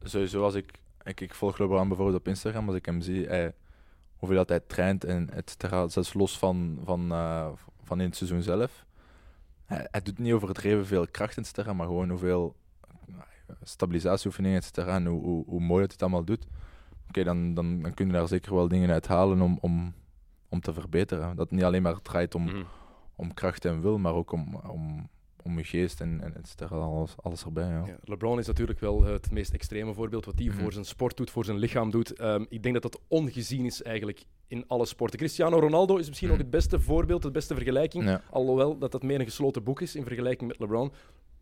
sowieso 0.03 0.43
als 0.43 0.53
ik, 0.53 0.71
ik, 1.03 1.21
ik 1.21 1.33
volg 1.33 1.57
LeBron 1.57 1.87
bijvoorbeeld 1.87 2.17
op 2.19 2.27
Instagram, 2.27 2.67
als 2.67 2.75
ik 2.75 2.85
hem 2.85 3.01
zie, 3.01 3.25
hij, 3.27 3.53
hoeveel 4.15 4.37
dat 4.37 4.49
hij 4.49 4.59
traint 4.59 5.03
en 5.03 5.29
et 5.33 5.49
cetera, 5.49 5.87
zelfs 5.87 6.13
los 6.13 6.37
van, 6.37 6.79
van, 6.83 7.11
eh, 7.11 7.47
van 7.83 7.99
in 7.99 8.05
het 8.05 8.15
seizoen 8.15 8.41
zelf. 8.41 8.85
Hij, 9.69 9.87
hij 9.91 10.01
doet 10.01 10.17
niet 10.19 10.33
overdreven 10.33 10.85
veel 10.85 11.07
kracht 11.07 11.37
et 11.37 11.45
cetera, 11.47 11.73
maar 11.73 11.85
gewoon 11.87 12.09
hoeveel 12.09 12.55
eh, 13.07 13.55
stabilisatieoefeningen 13.63 14.57
et 14.57 14.63
cetera 14.63 14.95
en 14.95 15.05
hoe, 15.05 15.21
hoe, 15.21 15.43
hoe 15.47 15.59
mooi 15.61 15.81
het 15.83 15.91
het 15.91 16.01
allemaal 16.01 16.23
doet. 16.23 16.47
Oké, 17.07 17.23
dan, 17.23 17.53
dan, 17.53 17.81
dan 17.81 17.93
kun 17.93 18.07
je 18.07 18.13
daar 18.13 18.27
zeker 18.27 18.55
wel 18.55 18.67
dingen 18.67 18.89
uit 18.91 19.07
halen 19.07 19.41
om, 19.41 19.57
om, 19.61 19.93
om 20.49 20.61
te 20.61 20.73
verbeteren. 20.73 21.35
Dat 21.35 21.45
het 21.49 21.51
niet 21.51 21.63
alleen 21.63 21.81
maar 21.81 22.01
draait 22.01 22.35
om, 22.35 22.43
Mhm. 22.43 22.63
om 23.15 23.33
kracht 23.33 23.65
en 23.65 23.81
wil, 23.81 23.97
maar 23.97 24.13
ook 24.13 24.31
om, 24.31 24.55
om, 24.55 25.09
om 25.49 25.57
je 25.57 25.63
geest 25.63 26.01
en, 26.01 26.21
en 26.21 26.35
et 26.35 26.47
cetera, 26.47 26.75
alles, 26.75 27.13
alles 27.21 27.43
erbij. 27.43 27.67
Ja. 27.67 27.83
Ja, 27.85 27.97
LeBron 28.03 28.39
is 28.39 28.47
natuurlijk 28.47 28.79
wel 28.79 29.03
het 29.03 29.31
meest 29.31 29.53
extreme 29.53 29.93
voorbeeld. 29.93 30.25
Wat 30.25 30.37
hij 30.39 30.47
Mhm. 30.47 30.57
voor 30.59 30.71
zijn 30.73 30.85
sport 30.85 31.17
doet, 31.17 31.29
voor 31.29 31.45
zijn 31.45 31.57
lichaam 31.57 31.91
doet. 31.91 32.13
Ehm, 32.13 32.45
ik 32.49 32.61
denk 32.63 32.73
dat 32.81 32.91
dat 32.91 33.01
ongezien 33.07 33.65
is 33.65 33.81
eigenlijk 33.83 34.23
in 34.47 34.63
alle 34.67 34.85
sporten. 34.85 35.19
Cristiano 35.19 35.59
Ronaldo 35.59 35.97
is 35.97 36.07
misschien 36.07 36.27
Mhm. 36.27 36.37
ook 36.37 36.43
het 36.43 36.51
beste 36.51 36.79
voorbeeld, 36.79 37.21
de 37.21 37.31
beste 37.31 37.55
vergelijking. 37.55 38.03
Ja. 38.03 38.21
Alhoewel 38.29 38.77
dat 38.77 38.91
dat 38.91 39.03
meer 39.03 39.19
een 39.19 39.25
gesloten 39.25 39.63
boek 39.63 39.81
is 39.81 39.95
in 39.95 40.03
vergelijking 40.05 40.49
met 40.49 40.59
LeBron. 40.59 40.91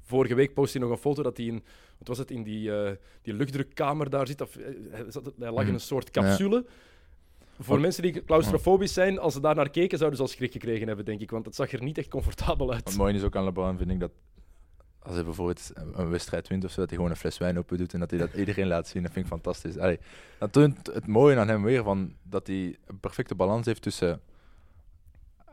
Vorige 0.01 0.36
week 0.36 0.54
postte 0.54 0.77
hij 0.77 0.88
nog 0.88 0.95
een 0.95 1.01
foto 1.01 1.24
dat 1.24 1.38
hij 1.38 1.45
in, 1.45 1.63
wat 1.98 2.07
was 2.07 2.18
het, 2.18 2.31
in 2.31 2.44
die, 2.44 2.75
eh, 2.75 2.92
die 3.21 3.33
luchtdrukkamer 3.33 4.09
daar 4.09 4.27
zit. 4.27 4.42
Of, 4.42 4.56
eh, 4.56 4.65
hij, 4.92 5.04
lag 5.38 5.59
in 5.59 5.65
Mhm. 5.65 5.74
een 5.74 5.80
soort 5.80 6.12
capsule. 6.12 6.65
Voor 7.59 7.80
mensen 7.80 8.01
die 8.04 8.24
claustrofobisch 8.24 8.94
zijn, 8.94 9.19
als 9.19 9.33
ze 9.33 9.39
daar 9.39 9.56
naar 9.56 9.69
keken, 9.69 9.98
zouden 9.98 10.18
ze 10.19 10.25
al 10.25 10.31
schrik 10.31 10.51
gekregen 10.51 10.88
hebben, 10.88 11.06
denk 11.06 11.19
ik. 11.21 11.31
Want 11.31 11.45
het 11.45 11.56
zag 11.56 11.71
er 11.71 11.83
niet 11.83 11.98
echt 11.98 12.07
comfortabel 12.09 12.74
uit. 12.74 12.83
Wat 12.83 12.95
mooi 12.95 13.13
is 13.15 13.24
ook 13.24 13.36
aan 13.36 13.44
LeBron, 13.44 13.77
vind 13.77 13.92
ik 13.92 14.00
dat 14.00 14.12
als 15.00 15.15
hij 15.15 15.24
bijvoorbeeld 15.24 15.71
een- 15.74 16.00
een 16.00 16.09
wedstrijd 16.09 16.48
wint 16.48 16.63
of 16.63 16.71
zo, 16.71 16.80
dat 16.80 16.88
hij 16.89 16.95
gewoon 16.98 17.12
een 17.12 17.18
fles 17.19 17.38
wijn 17.38 17.57
open 17.57 17.77
doet 17.77 17.94
en 17.94 18.00
dat 18.00 18.09
hij 18.09 18.19
dat 18.19 18.33
iedereen 18.33 18.68
laat 18.68 18.88
zien. 18.88 19.04
Dat 19.04 19.12
vind 19.12 19.25
ik 19.25 19.31
fantastisch. 19.31 19.77
Allee, 19.77 20.00
dat 20.39 20.51
toont 20.54 20.88
het 20.94 21.07
mooie 21.07 21.38
aan 21.38 21.48
hem 21.48 21.63
weer, 21.63 21.83
van 21.83 22.13
dat 22.24 22.48
hij 22.48 22.75
een 22.86 23.00
perfecte 23.00 23.36
balans 23.36 23.65
heeft 23.65 23.81
tussen 23.81 24.21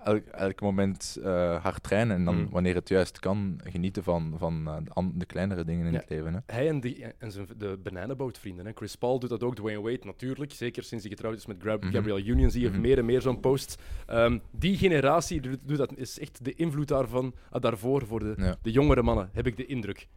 elk, 0.05 0.27
elk 0.27 0.61
moment 0.61 1.19
eh, 1.23 1.63
hard 1.63 1.83
trainen 1.83 2.17
en 2.17 2.25
dan 2.25 2.37
Mm. 2.37 2.49
wanneer 2.51 2.75
het 2.75 2.89
juist 2.89 3.19
kan, 3.19 3.61
genieten 3.65 4.03
van, 4.03 4.35
van 4.39 4.69
eh, 4.95 5.05
de, 5.15 5.27
kleinere 5.27 5.65
dingen 5.65 5.87
in 5.87 5.93
Ja. 5.93 5.99
het 5.99 6.09
leven. 6.09 6.35
Hè. 6.35 6.41
Hij 6.47 6.69
en, 6.69 6.81
die, 6.81 7.05
en 7.19 7.33
zijn, 7.33 7.47
de 7.59 7.79
bananenbootvrienden. 7.83 8.67
Hè. 8.67 8.73
Chris 8.75 8.97
Paul 8.97 9.19
doet 9.19 9.31
dat 9.31 9.43
ook, 9.43 9.55
Dwayne 9.55 9.81
Wade 9.81 9.99
natuurlijk. 10.05 10.53
Zeker 10.53 10.83
sinds 10.83 11.05
hij 11.05 11.13
getrouwd 11.15 11.37
is 11.37 11.47
met 11.47 11.57
Gra- 11.61 11.77
Mhm. 11.77 11.91
Gabrielle 11.93 12.25
Union 12.25 12.51
zie 12.51 12.63
je 12.63 12.69
Mhm. 12.71 12.81
meer 12.81 12.99
en 12.99 13.05
meer 13.05 13.21
zo'n 13.21 13.41
posts. 13.41 13.77
Ehm, 14.07 14.39
die 14.51 14.77
generatie 14.77 15.41
doet, 15.41 15.59
doet 15.65 15.77
dat, 15.79 15.97
is 15.97 16.19
echt 16.19 16.45
de 16.45 16.55
invloed 16.55 16.89
daarvan, 16.89 17.35
ah, 17.51 17.61
daarvoor 17.63 18.07
voor 18.07 18.21
de, 18.21 18.35
Ja. 18.37 18.57
de 18.63 18.71
jongere 18.71 19.03
mannen, 19.03 19.31
heb 19.33 19.47
ik 19.47 19.57
de 19.57 19.67
indruk. 19.67 20.09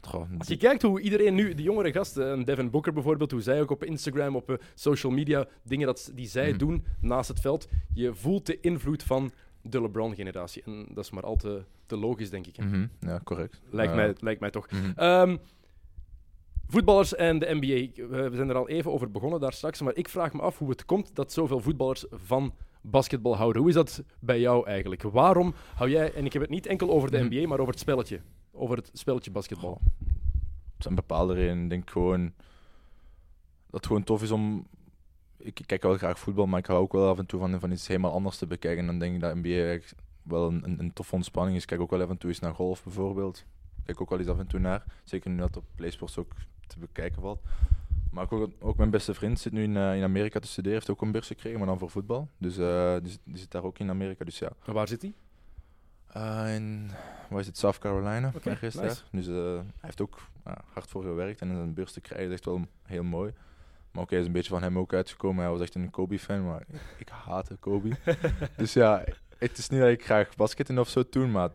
Goh, 0.00 0.24
Als 0.38 0.48
je 0.48 0.56
kijkt 0.56 0.82
hoe 0.82 1.00
iedereen 1.00 1.34
nu, 1.34 1.54
de 1.54 1.62
jongere 1.62 1.92
gasten, 1.92 2.44
Devin 2.44 2.70
Booker 2.70 2.92
bijvoorbeeld, 2.92 3.30
hoe 3.30 3.40
zij 3.40 3.60
ook 3.60 3.70
op 3.70 3.84
Instagram, 3.84 4.36
op 4.36 4.50
eh, 4.50 4.56
social 4.74 5.12
media, 5.12 5.46
dingen 5.62 5.86
dat, 5.86 6.10
die 6.14 6.26
zij 6.28 6.48
Mhm. 6.48 6.58
doen 6.58 6.84
naast 7.00 7.28
het 7.28 7.40
veld, 7.40 7.68
je 7.94 8.14
voelt 8.14 8.46
de 8.46 8.60
invloed 8.60 9.02
van 9.02 9.30
de 9.62 9.80
LeBron-generatie. 9.80 10.62
En 10.66 10.86
dat 10.94 11.04
is 11.04 11.10
maar 11.10 11.22
al 11.22 11.36
te, 11.36 11.62
te 11.86 11.96
logisch, 11.96 12.30
denk 12.30 12.46
ik. 12.46 12.58
mhm, 12.58 12.86
ja, 13.00 13.20
correct. 13.24 13.60
Lijkt, 13.70 13.94
mij, 13.94 14.14
lijkt 14.20 14.40
mij 14.40 14.50
toch. 14.50 14.70
mhm. 14.70 14.90
Ehm, 14.96 15.36
voetballers 16.68 17.14
en 17.14 17.38
de 17.38 17.46
NBA. 17.60 18.06
We 18.08 18.28
we 18.30 18.36
zijn 18.36 18.48
er 18.48 18.56
al 18.56 18.68
even 18.68 18.92
over 18.92 19.10
begonnen 19.10 19.40
daar 19.40 19.52
straks. 19.52 19.80
Maar 19.82 19.96
ik 19.96 20.08
vraag 20.08 20.32
me 20.32 20.40
af 20.40 20.58
hoe 20.58 20.70
het 20.70 20.84
komt 20.84 21.14
dat 21.14 21.32
zoveel 21.32 21.60
voetballers 21.60 22.04
van 22.12 22.54
basketbal 22.82 23.36
houden. 23.36 23.60
Hoe 23.60 23.70
is 23.70 23.76
dat 23.76 24.02
bij 24.20 24.40
jou 24.40 24.66
eigenlijk? 24.66 25.02
Waarom 25.02 25.54
hou 25.74 25.90
jij, 25.90 26.12
en 26.14 26.24
ik 26.24 26.32
heb 26.32 26.42
het 26.42 26.50
niet 26.50 26.66
enkel 26.66 26.90
over 26.90 27.10
de 27.10 27.18
Mhm. 27.18 27.26
NBA, 27.34 27.46
maar 27.48 27.58
over 27.58 27.72
het 27.72 27.82
spelletje. 27.82 28.20
Over 28.58 28.76
het 28.76 28.90
spelletje 28.92 29.30
basketbal. 29.30 29.80
Het 30.74 30.82
zijn 30.82 30.94
bepaalde 30.94 31.34
redenen. 31.34 31.62
Ik 31.64 31.70
denk 31.70 31.90
gewoon 31.90 32.24
dat 33.66 33.80
het 33.80 33.86
gewoon 33.86 34.04
tof 34.04 34.22
is 34.22 34.30
om. 34.30 34.66
Ik 35.36 35.60
kijk 35.66 35.82
wel 35.82 35.96
graag 35.96 36.18
voetbal, 36.18 36.46
maar 36.46 36.58
ik 36.58 36.66
hou 36.66 36.80
ook 36.80 36.92
wel 36.92 37.08
af 37.08 37.18
en 37.18 37.26
toe 37.26 37.40
van, 37.40 37.60
van 37.60 37.70
iets 37.70 37.86
helemaal 37.86 38.12
anders 38.12 38.38
te 38.38 38.46
bekijken. 38.46 38.80
En 38.80 38.86
dan 38.86 38.98
denk 38.98 39.14
ik 39.14 39.20
dat 39.20 39.34
NBA 39.34 39.78
wel 40.22 40.48
een, 40.48 40.64
een, 40.64 40.78
een 40.80 40.92
toffe 40.92 41.14
ontspanning 41.14 41.56
is. 41.56 41.62
Ik 41.62 41.68
kijk 41.68 41.80
ook 41.80 41.90
wel 41.90 42.02
af 42.02 42.08
en 42.08 42.18
toe 42.18 42.30
eens 42.30 42.38
naar 42.38 42.54
golf 42.54 42.82
bijvoorbeeld. 42.84 43.38
Ik 43.76 43.84
kijk 43.84 44.00
ook 44.00 44.10
wel 44.10 44.18
eens 44.18 44.28
af 44.28 44.38
en 44.38 44.46
toe 44.46 44.60
naar. 44.60 44.84
Zeker 45.04 45.30
nu 45.30 45.36
dat 45.36 45.56
op 45.56 45.64
PlaySports 45.74 46.18
ook 46.18 46.32
te 46.66 46.78
bekijken 46.78 47.22
valt. 47.22 47.40
Maar 48.10 48.30
ook, 48.32 48.50
ook 48.58 48.76
mijn 48.76 48.90
beste 48.90 49.14
vriend 49.14 49.40
zit 49.40 49.52
nu 49.52 49.62
in, 49.62 49.76
eh, 49.76 49.96
in 49.96 50.02
Amerika 50.02 50.40
te 50.40 50.48
studeren. 50.48 50.76
Heeft 50.78 50.90
ook 50.90 51.02
een 51.02 51.12
beurs 51.12 51.26
gekregen, 51.26 51.58
maar 51.58 51.68
dan 51.68 51.78
voor 51.78 51.90
voetbal. 51.90 52.28
Dus 52.38 52.56
eh, 52.58 52.96
die, 53.02 53.10
zit- 53.10 53.20
die 53.24 53.36
zit 53.38 53.50
daar 53.50 53.62
ook 53.64 53.78
in 53.78 53.90
Amerika. 53.90 54.24
Dus 54.24 54.38
ja. 54.38 54.50
En 54.66 54.72
waar 54.72 54.88
zit 54.88 55.02
hij? 55.02 55.12
Eh, 56.12 56.54
in, 56.54 56.90
waar 57.28 57.40
is 57.40 57.46
het? 57.46 57.58
South 57.58 57.78
Carolina. 57.78 58.32
Oké, 58.34 58.50
ergens 58.50 58.74
nice. 58.74 58.86
daar. 58.86 59.02
Dus 59.10 59.26
eh, 59.26 59.34
hij 59.34 59.64
heeft 59.80 60.00
ook 60.00 60.18
hard 60.72 60.88
voor 60.90 61.02
gewerkt 61.02 61.40
en 61.40 61.48
een 61.48 61.74
beurs 61.74 61.92
te 61.92 62.00
krijgen 62.00 62.26
is 62.26 62.32
echt 62.32 62.44
wel 62.44 62.66
heel 62.82 63.02
mooi. 63.04 63.32
Maar 63.90 64.02
oké, 64.02 64.16
is 64.16 64.26
een 64.26 64.32
beetje 64.32 64.50
van 64.50 64.62
hem 64.62 64.78
ook 64.78 64.92
uitgekomen. 64.92 65.42
Hij 65.42 65.52
was 65.52 65.60
echt 65.60 65.74
een 65.74 65.90
Kobe-fan, 65.90 66.44
maar 66.44 66.60
ik, 66.60 66.80
ik 66.98 67.08
haatte 67.08 67.56
Kobe. 67.56 67.90
dus 68.56 68.72
ja, 68.72 69.04
het 69.38 69.58
is 69.58 69.68
niet 69.68 69.80
dat 69.80 69.88
ik 69.88 70.04
graag 70.04 70.36
basketten 70.36 70.78
of 70.78 70.88
zo 70.88 71.02
doe, 71.10 71.26
maar 71.26 71.50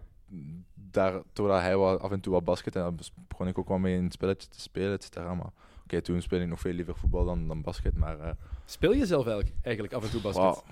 daar, 0.73 1.21
doordat 1.33 1.61
hij 1.61 1.77
wel 1.77 1.99
af 1.99 2.11
en 2.11 2.19
toe 2.19 2.33
wat 2.33 2.43
basket 2.43 2.75
en 2.75 2.97
begon 3.27 3.47
ik 3.47 3.57
ook 3.57 3.67
wel 3.67 3.77
mee 3.77 3.95
in 3.97 4.03
het 4.03 4.13
spelletje 4.13 4.47
te 4.47 4.59
spelen, 4.61 4.93
et 4.93 5.03
cetera. 5.03 5.33
Maar 5.33 5.51
Oké, 5.83 6.01
toen 6.01 6.21
speelde 6.21 6.43
ik 6.43 6.49
nog 6.49 6.59
veel 6.59 6.73
liever 6.73 6.95
voetbal 6.95 7.25
dan, 7.25 7.47
dan 7.47 7.61
basket, 7.61 7.97
maar... 7.97 8.19
eh, 8.19 8.31
Speel 8.65 8.93
je 8.93 9.05
zelf 9.05 9.25
eigenlijk, 9.27 9.55
eigenlijk 9.61 9.95
af 9.95 10.03
en 10.03 10.09
toe 10.09 10.21
basket? 10.21 10.43
Wauw. 10.43 10.63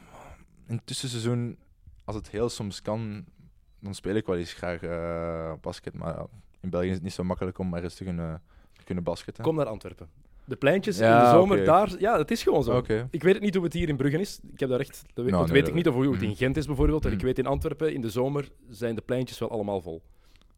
In 0.67 0.75
het 0.75 0.85
tussenseizoen, 0.85 1.57
als 2.03 2.15
het 2.15 2.29
heel 2.29 2.50
soms 2.50 2.81
kan, 2.81 3.25
dan 3.81 3.95
speel 3.95 4.15
ik 4.15 4.25
wel 4.25 4.38
eens 4.38 4.53
graag 4.53 4.81
eh, 4.83 5.53
basket. 5.61 5.93
Maar 5.93 6.13
ja, 6.15 6.25
in 6.59 6.69
België 6.69 6.88
is 6.88 6.93
het 6.93 7.03
niet 7.03 7.13
zo 7.13 7.23
makkelijk 7.23 7.57
om 7.59 7.73
ergens 7.73 7.95
te 7.95 8.03
kunnen, 8.03 8.41
te 8.77 8.83
kunnen 8.83 9.03
basketten. 9.03 9.43
Kom 9.43 9.55
naar 9.55 9.65
Antwerpen. 9.65 10.07
De 10.45 10.55
pleintjes 10.55 11.00
in 11.00 11.05
Ja, 11.05 11.23
de 11.23 11.29
zomer, 11.38 11.65
daar... 11.65 12.00
Ja, 12.00 12.17
het 12.17 12.31
is 12.31 12.43
gewoon 12.43 12.63
zo. 12.63 12.77
Ik 13.09 13.23
weet 13.23 13.33
het 13.33 13.41
niet 13.43 13.55
hoe 13.55 13.63
het 13.63 13.73
hier 13.73 13.89
in 13.89 13.97
Brugge 13.97 14.19
is. 14.19 14.39
Ik 14.53 14.59
heb 14.59 14.69
daar 14.69 14.79
echt... 14.79 15.01
Dat 15.13 15.23
weet, 15.23 15.33
Nou, 15.33 15.38
dat 15.38 15.41
nee, 15.45 15.51
weet 15.51 15.59
dat- 15.61 15.69
ik 15.69 15.75
niet 15.75 15.88
of 15.88 15.93
hoe 15.93 16.13
het 16.13 16.21
in 16.21 16.27
Mhm. 16.29 16.38
Gent 16.38 16.57
is 16.57 16.65
bijvoorbeeld. 16.65 17.05
En 17.05 17.11
ik 17.11 17.17
Mhm. 17.17 17.25
weet 17.25 17.38
in 17.39 17.45
Antwerpen, 17.45 17.93
in 17.93 18.01
de 18.01 18.09
zomer, 18.09 18.50
zijn 18.69 18.95
de 18.95 19.01
pleintjes 19.01 19.39
wel 19.39 19.50
allemaal 19.51 19.81
vol. 19.81 20.01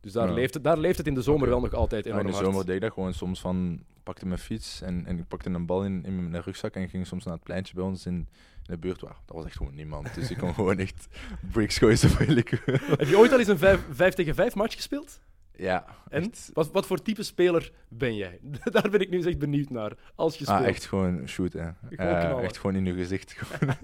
Dus 0.01 0.11
daar, 0.11 0.27
Ja. 0.27 0.33
leeft, 0.33 0.53
het, 0.53 0.63
daar 0.63 0.77
leeft 0.77 0.97
het 0.97 1.07
in 1.07 1.13
de 1.13 1.21
zomer 1.21 1.49
wel 1.49 1.59
nog 1.59 1.73
altijd 1.73 2.03
Ja, 2.05 2.09
enorm 2.11 2.25
in 2.25 2.31
de 2.31 2.37
hard. 2.37 2.49
zomer 2.49 2.65
deed 2.65 2.75
ik 2.75 2.81
dat 2.81 2.91
gewoon 2.93 3.13
soms 3.13 3.39
van... 3.41 3.73
Ik 3.95 4.03
pakte 4.03 4.25
mijn 4.25 4.39
fiets 4.39 4.81
en, 4.81 5.05
en 5.05 5.17
ik 5.19 5.27
pakte 5.27 5.49
een 5.49 5.65
bal 5.65 5.85
in, 5.85 6.05
in 6.05 6.29
mijn 6.29 6.43
rugzak 6.43 6.73
en 6.75 6.89
ging 6.89 7.07
soms 7.07 7.23
naar 7.23 7.33
het 7.33 7.43
pleintje 7.43 7.73
bij 7.75 7.83
ons 7.83 8.05
in, 8.05 8.27
in 8.65 8.73
de 8.73 8.77
buurt. 8.77 9.01
Waar, 9.01 9.15
dat 9.25 9.35
was 9.35 9.45
echt 9.45 9.57
gewoon 9.57 9.75
niemand. 9.75 10.15
Dus 10.15 10.31
ik 10.31 10.37
kon 10.37 10.53
gewoon 10.59 10.77
echt 10.79 11.07
bricks 11.51 11.77
gooien 11.77 11.97
zoveel 11.97 12.35
ik. 12.37 12.49
Heb 12.99 13.07
je 13.07 13.17
ooit 13.17 13.31
al 13.31 13.39
eens 13.39 13.47
een 13.47 13.57
5 13.91 14.13
tegen 14.13 14.35
5 14.35 14.55
match 14.55 14.75
gespeeld? 14.75 15.19
Ja, 15.55 15.85
En? 16.09 16.21
echt. 16.23 16.49
Wat, 16.53 16.71
wat 16.71 16.85
voor 16.85 17.01
type 17.01 17.23
speler 17.23 17.71
ben 17.89 18.15
jij? 18.15 18.39
Daar 18.71 18.89
ben 18.89 18.99
ik 18.99 19.09
nu 19.09 19.17
eens 19.17 19.25
echt 19.25 19.39
benieuwd 19.39 19.69
naar. 19.69 19.91
Als 20.15 20.37
je 20.37 20.43
speelt. 20.43 20.59
Ah, 20.59 20.67
echt 20.67 20.85
gewoon 20.85 21.27
shooten. 21.27 21.77
Gewoon 21.89 22.13
Eh, 22.15 22.43
echt 22.43 22.57
gewoon 22.57 22.75
in 22.75 22.85
je 22.85 22.93
gezicht. 22.93 23.31
Gewoon, 23.37 23.75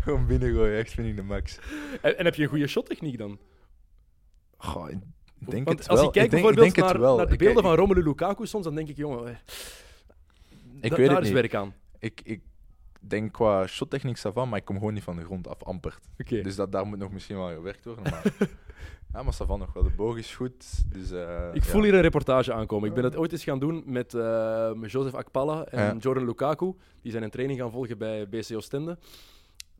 gewoon 0.00 0.26
binnengooien, 0.26 0.78
echt 0.78 0.92
vind 0.92 1.08
ik 1.08 1.16
de 1.16 1.22
max. 1.22 1.58
En, 2.02 2.18
en 2.18 2.24
heb 2.24 2.34
je 2.34 2.42
een 2.42 2.48
goede 2.48 2.66
shottechniek 2.66 3.18
dan? 3.18 3.38
Goh, 4.56 4.90
ik 4.90 4.98
denk 5.50 5.64
Want 5.64 5.78
het 5.78 5.88
als 5.88 5.98
wel. 5.98 6.06
je 6.08 6.12
kijkt 6.14 6.32
ik 6.32 6.40
denk, 6.40 6.48
ik 6.50 6.54
bijvoorbeeld 6.54 6.74
denk 6.74 7.00
naar, 7.00 7.16
naar 7.16 7.26
de 7.28 7.36
beelden 7.36 7.62
ik- 7.62 7.68
van 7.68 7.76
Romelu 7.78 8.02
Lukaku 8.02 8.46
soms, 8.46 8.64
dan 8.64 8.74
denk 8.74 8.88
ik, 8.88 8.96
jongen, 8.96 9.28
eh, 9.28 9.34
Ik 10.80 10.92
weet 10.92 11.06
daar 11.06 11.16
het 11.16 11.18
is 11.26 11.30
niet. 11.32 11.40
werk 11.40 11.54
aan. 11.54 11.74
Ik, 11.98 12.20
ik 12.24 12.40
denk 13.00 13.32
qua 13.32 13.66
shottechniek 13.66 14.18
van, 14.18 14.48
maar 14.48 14.58
ik 14.58 14.64
kom 14.64 14.78
gewoon 14.78 14.94
niet 14.94 15.02
van 15.02 15.16
de 15.16 15.24
grond 15.24 15.48
af, 15.48 15.62
amper. 15.62 15.98
Oké. 16.18 16.40
Dus 16.42 16.56
dat, 16.56 16.72
daar 16.72 16.86
moet 16.86 16.98
nog 16.98 17.12
misschien 17.12 17.36
wel 17.36 17.48
gewerkt 17.48 17.84
worden. 17.84 18.02
Maar, 18.02 18.22
ja, 19.12 19.22
maar 19.22 19.32
Savan 19.32 19.58
nog 19.58 19.72
wel. 19.72 19.82
De 19.82 19.90
boog 19.90 20.16
is 20.18 20.34
goed. 20.34 20.82
Dus, 20.92 21.10
eh, 21.10 21.48
Ik 21.52 21.64
voel 21.64 21.80
ja. 21.80 21.86
hier 21.86 21.94
een 21.94 22.00
reportage 22.02 22.52
aankomen. 22.52 22.88
Ik 22.88 22.94
ben 22.94 23.04
het 23.04 23.16
ooit 23.16 23.32
eens 23.32 23.44
gaan 23.44 23.58
doen 23.58 23.82
met, 23.86 24.14
eh, 24.14 24.70
Joseph 24.86 25.14
Akpala 25.14 25.64
en 25.64 25.84
Ja. 25.84 25.96
Jordan 25.96 26.24
Lukaku. 26.24 26.74
Die 27.02 27.10
zijn 27.10 27.24
een 27.24 27.30
training 27.30 27.60
gaan 27.60 27.70
volgen 27.70 27.98
bij 27.98 28.28
BC 28.28 28.50
Oostende. 28.54 28.90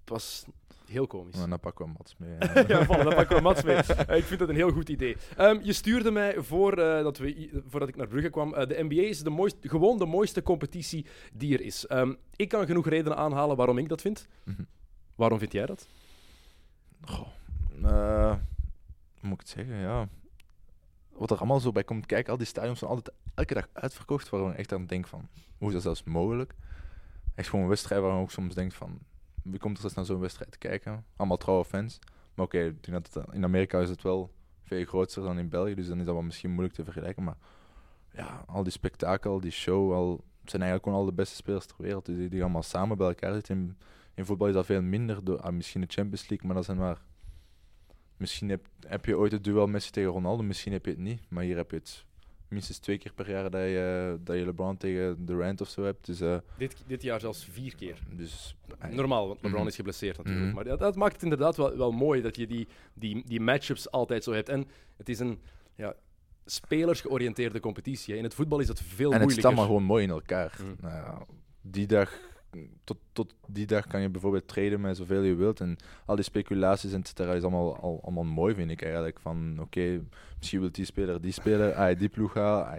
Het 0.00 0.08
was 0.08 0.44
heel 0.90 1.06
komisch. 1.06 1.36
Nou, 1.36 1.48
dan 1.48 1.60
pakken 1.60 1.84
we 1.84 1.92
Mats 1.92 2.16
mee. 2.16 2.36
ja, 2.68 2.84
voilà, 2.84 3.04
daar 3.04 3.14
pakken 3.14 3.36
we 3.36 3.42
Mats 3.42 3.62
mee. 3.62 3.76
Eh, 3.76 4.16
ik 4.16 4.24
vind 4.24 4.40
dat 4.40 4.48
een 4.48 4.54
heel 4.54 4.70
goed 4.70 4.88
idee. 4.88 5.16
Ehm, 5.36 5.58
je 5.62 5.72
stuurde 5.72 6.10
mij 6.10 6.34
voor, 6.42 6.72
eh, 6.72 7.02
dat 7.02 7.18
we, 7.18 7.62
voordat 7.66 7.88
ik 7.88 7.96
naar 7.96 8.06
Brugge 8.06 8.30
kwam. 8.30 8.54
eh, 8.54 8.66
de 8.68 8.82
NBA 8.82 9.02
is 9.02 9.22
de 9.22 9.30
mooiste, 9.30 9.68
gewoon 9.68 9.98
de 9.98 10.06
mooiste 10.06 10.42
competitie 10.42 11.06
die 11.32 11.54
er 11.54 11.60
is. 11.60 11.86
Ehm, 11.86 12.14
ik 12.36 12.48
kan 12.48 12.66
genoeg 12.66 12.88
redenen 12.88 13.18
aanhalen 13.18 13.56
waarom 13.56 13.78
ik 13.78 13.88
dat 13.88 14.00
vind. 14.00 14.26
Mhm. 14.44 14.62
Waarom 15.14 15.38
vind 15.38 15.52
jij 15.52 15.66
dat? 15.66 15.88
Goh, 17.04 17.28
moet 19.20 19.32
ik 19.32 19.38
het 19.38 19.48
zeggen? 19.48 19.74
Ja. 19.76 20.08
Wat 21.12 21.30
er 21.30 21.36
allemaal 21.36 21.60
zo 21.60 21.72
bij 21.72 21.84
komt 21.84 22.06
kijken, 22.06 22.32
al 22.32 22.38
die 22.38 22.46
stadions 22.46 22.78
zijn 22.78 22.90
altijd 22.90 23.16
elke 23.34 23.54
dag 23.54 23.68
uitverkocht. 23.72 24.28
Waar 24.28 24.42
je 24.42 24.52
echt 24.52 24.72
aan 24.72 24.86
denkt 24.86 25.08
van, 25.08 25.28
hoe 25.58 25.68
is 25.68 25.74
dat 25.74 25.82
zelfs 25.82 26.02
mogelijk? 26.02 26.54
Echt 27.34 27.48
gewoon 27.48 27.64
een 27.64 27.70
wedstrijd 27.70 28.02
waar 28.02 28.14
je 28.14 28.20
ook 28.20 28.30
soms 28.30 28.54
denkt 28.54 28.74
van, 28.74 28.98
wie 29.42 29.58
komt 29.58 29.78
er 29.78 29.84
eens 29.84 29.94
naar 29.94 30.04
zo'n 30.04 30.20
wedstrijd 30.20 30.58
kijken? 30.58 31.04
Allemaal 31.16 31.36
trouwe 31.36 31.64
fans. 31.64 31.98
Maar 32.34 32.44
oké, 32.44 32.58
het- 32.80 33.16
in 33.32 33.44
Amerika 33.44 33.78
is 33.80 33.88
het 33.88 34.02
wel 34.02 34.30
veel 34.64 34.84
groter 34.84 35.22
dan 35.22 35.38
in 35.38 35.48
België, 35.48 35.74
dus 35.74 35.88
dan 35.88 35.98
is 35.98 36.04
dat 36.04 36.14
wel 36.14 36.22
misschien 36.22 36.50
moeilijk 36.50 36.74
te 36.74 36.84
vergelijken. 36.84 37.24
Maar 37.24 37.36
ja, 38.12 38.44
al 38.46 38.62
die 38.62 38.72
spektakel, 38.72 39.40
die 39.40 39.50
show, 39.50 39.92
al, 39.92 40.10
het 40.40 40.50
zijn 40.50 40.62
eigenlijk 40.62 40.82
gewoon 40.82 40.98
al 40.98 41.04
de 41.04 41.12
beste 41.12 41.34
spelers 41.34 41.66
ter 41.66 41.76
wereld. 41.78 42.06
Dus 42.06 42.16
die, 42.16 42.28
die 42.28 42.42
allemaal 42.42 42.62
samen 42.62 42.96
bij 42.96 43.06
elkaar 43.08 43.32
zitten. 43.34 43.56
In, 43.56 43.76
in 44.14 44.24
voetbal 44.24 44.48
is 44.48 44.54
dat 44.54 44.66
veel 44.66 44.82
minder, 44.82 45.24
door, 45.24 45.40
ah, 45.40 45.52
misschien 45.52 45.80
de 45.80 45.86
Champions 45.90 46.28
League, 46.28 46.46
maar 46.46 46.56
dat 46.56 46.64
zijn 46.64 46.76
maar... 46.78 47.02
Misschien 48.16 48.48
heb, 48.48 48.66
heb 48.86 49.04
je 49.04 49.18
ooit 49.18 49.32
het 49.32 49.44
duel 49.44 49.66
Messi 49.66 49.90
tegen 49.90 50.10
Ronaldo, 50.10 50.42
misschien 50.42 50.72
heb 50.72 50.84
je 50.84 50.90
het 50.90 51.00
niet. 51.00 51.20
Maar 51.30 51.42
hier 51.44 51.56
heb 51.56 51.70
je 51.70 51.76
het 51.76 52.04
minstens 52.50 52.78
twee 52.78 52.98
keer 52.98 53.12
per 53.12 53.30
jaar 53.30 53.50
dat 53.50 53.60
je, 53.62 54.18
dat 54.24 54.36
je 54.36 54.44
LeBron 54.44 54.76
tegen 54.76 55.24
Durant 55.26 55.60
of 55.60 55.68
zo 55.68 55.82
hebt. 55.84 56.06
Dus, 56.06 56.20
eh, 56.20 56.36
Dit, 56.58 56.76
dit 56.86 57.02
jaar 57.02 57.20
zelfs 57.20 57.44
vier 57.50 57.74
keer. 57.76 57.98
dus 58.12 58.56
eh, 58.78 58.90
Normaal, 58.90 59.26
want 59.28 59.42
LeBron 59.42 59.60
Mhm. 59.60 59.68
is 59.68 59.76
geblesseerd 59.76 60.16
natuurlijk. 60.16 60.44
Mhm. 60.46 60.54
Maar 60.54 60.64
dat, 60.64 60.78
dat 60.78 60.96
maakt 60.96 61.12
het 61.12 61.22
inderdaad 61.22 61.56
wel, 61.56 61.76
wel 61.76 61.92
mooi 61.92 62.22
dat 62.22 62.36
je 62.36 62.46
die, 62.46 62.68
die, 62.94 63.22
die 63.26 63.40
matchups 63.40 63.90
altijd 63.90 64.24
zo 64.24 64.32
hebt. 64.32 64.48
En 64.48 64.68
het 64.96 65.08
is 65.08 65.18
een 65.18 65.38
ja, 65.74 65.94
spelersgeoriënteerde 66.64 67.60
competitie. 67.60 68.16
In 68.16 68.22
het 68.24 68.34
voetbal 68.34 68.58
is 68.60 68.68
het 68.68 68.80
veel 68.80 68.88
en 68.88 68.96
het 68.98 69.10
moeilijker. 69.10 69.38
staat 69.40 69.54
maar 69.54 69.66
gewoon 69.66 69.82
mooi 69.82 70.04
in 70.04 70.10
elkaar. 70.10 70.56
Mhm. 70.60 70.86
Nou 70.86 71.22
die 71.62 71.86
dag, 71.86 72.18
tot, 72.84 72.96
tot 73.12 73.34
die 73.46 73.66
dag 73.66 73.86
kan 73.86 74.00
je 74.00 74.08
bijvoorbeeld 74.08 74.48
traden 74.48 74.80
met 74.80 74.96
zoveel 74.96 75.22
je 75.22 75.34
wilt. 75.34 75.60
En 75.60 75.76
al 76.06 76.14
die 76.14 76.24
speculaties 76.24 76.92
en 76.92 77.00
et 77.00 77.08
cetera 77.08 77.32
is 77.34 77.42
allemaal, 77.42 77.76
al, 77.76 78.00
allemaal 78.02 78.24
mooi, 78.24 78.54
vind 78.54 78.70
ik 78.70 78.82
eigenlijk. 78.82 79.20
Van 79.20 79.56
oké, 79.60 80.02
misschien 80.38 80.60
wil 80.60 80.72
die 80.72 80.84
speler 80.84 81.20
die 81.20 81.32
speler, 81.32 81.74
ah, 81.74 81.98
die 81.98 82.08
ploeg 82.08 82.32
gaan. 82.32 82.72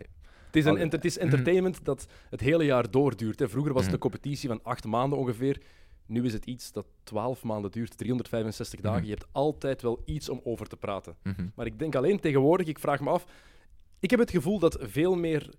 Het 0.46 0.56
is, 0.56 0.66
een, 0.66 0.78
het 0.78 1.06
is 1.06 1.18
entertainment 1.18 1.86
dat 1.86 2.08
het 2.30 2.40
hele 2.40 2.64
jaar 2.66 2.92
doorduurt. 2.92 3.40
Hè. 3.40 3.50
Vroeger 3.50 3.74
was 3.74 3.84
het 3.84 3.92
een 3.94 4.00
Mhm. 4.00 4.10
competitie 4.10 4.50
van 4.50 4.60
acht 4.64 4.86
maanden 4.86 5.20
ongeveer. 5.20 5.62
Nu 6.06 6.24
is 6.26 6.34
het 6.34 6.46
iets 6.46 6.72
dat 6.72 6.86
12 7.04 7.44
maanden 7.44 7.72
duurt, 7.72 7.98
365 7.98 8.80
dagen. 8.80 9.00
Mhm. 9.00 9.08
Je 9.10 9.14
hebt 9.16 9.28
altijd 9.32 9.82
wel 9.82 10.02
iets 10.06 10.30
om 10.30 10.42
over 10.44 10.68
te 10.68 10.78
praten. 10.78 11.16
mhm. 11.24 11.48
Maar 11.56 11.66
ik 11.66 11.80
denk 11.80 11.96
alleen 11.96 12.20
tegenwoordig, 12.20 12.68
ik 12.68 12.80
vraag 12.80 13.00
me 13.00 13.10
af. 13.10 13.26
Ik 14.00 14.10
heb 14.10 14.20
het 14.20 14.32
gevoel 14.32 14.60
dat 14.60 14.78
veel 14.82 15.16
meer 15.16 15.50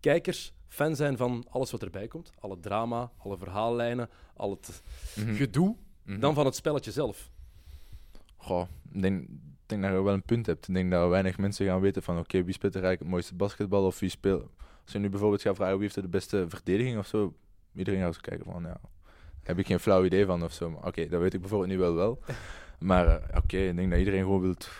kijkers 0.00 0.52
fan 0.68 0.96
zijn 0.96 1.16
van 1.16 1.44
alles 1.50 1.70
wat 1.70 1.82
erbij 1.82 2.08
komt. 2.08 2.32
Alle 2.40 2.60
drama, 2.60 3.10
alle 3.18 3.36
verhaallijnen, 3.38 4.08
al 4.36 4.50
het 4.50 4.82
Mhm. 5.16 5.34
gedoe, 5.34 5.76
Mhm. 6.02 6.20
dan 6.20 6.34
van 6.34 6.44
het 6.44 6.54
spelletje 6.54 6.90
zelf. 6.90 7.30
Goh, 8.36 8.66
ik 8.92 9.02
denk, 9.02 9.26
dat 9.66 9.78
je 9.80 10.02
wel 10.02 10.12
een 10.14 10.22
punt 10.22 10.46
hebt. 10.46 10.68
Ik 10.68 10.74
denk 10.74 10.90
dat 10.90 11.08
weinig 11.08 11.38
mensen 11.38 11.66
gaan 11.66 11.80
weten 11.80 12.02
van 12.02 12.18
oké, 12.18 12.44
wie 12.44 12.54
speelt 12.54 12.74
er 12.74 12.80
eigenlijk 12.84 13.00
het 13.00 13.10
mooiste 13.10 13.34
basketbal 13.34 13.86
of 13.86 13.98
wie 13.98 14.08
speelt... 14.10 14.50
Als 14.84 14.92
je 14.94 14.98
nu 15.00 15.08
bijvoorbeeld 15.10 15.42
gaat 15.42 15.56
vragen 15.56 15.74
wie 15.74 15.82
heeft 15.82 15.96
er 15.96 16.02
de 16.02 16.08
beste 16.08 16.44
verdediging 16.48 16.98
of 16.98 17.06
zo, 17.06 17.34
iedereen 17.74 18.00
gaat 18.00 18.14
zo 18.14 18.20
kijken 18.22 18.44
van 18.44 18.62
ja, 18.62 18.80
heb 19.42 19.58
ik 19.58 19.66
geen 19.66 19.80
flauw 19.80 20.04
idee 20.04 20.26
van 20.26 20.44
of 20.44 20.52
zo. 20.52 20.70
Maar 20.70 20.86
Oké, 20.86 21.08
dat 21.08 21.20
weet 21.20 21.34
ik 21.34 21.40
bijvoorbeeld 21.40 21.70
nu 21.70 21.78
wel 21.78 21.94
wel. 21.94 22.18
Maar 22.78 23.06
eh, 23.08 23.36
oké, 23.36 23.56
ik 23.58 23.76
denk 23.76 23.90
dat 23.90 23.98
iedereen 23.98 24.22
gewoon 24.22 24.40
wilt... 24.40 24.70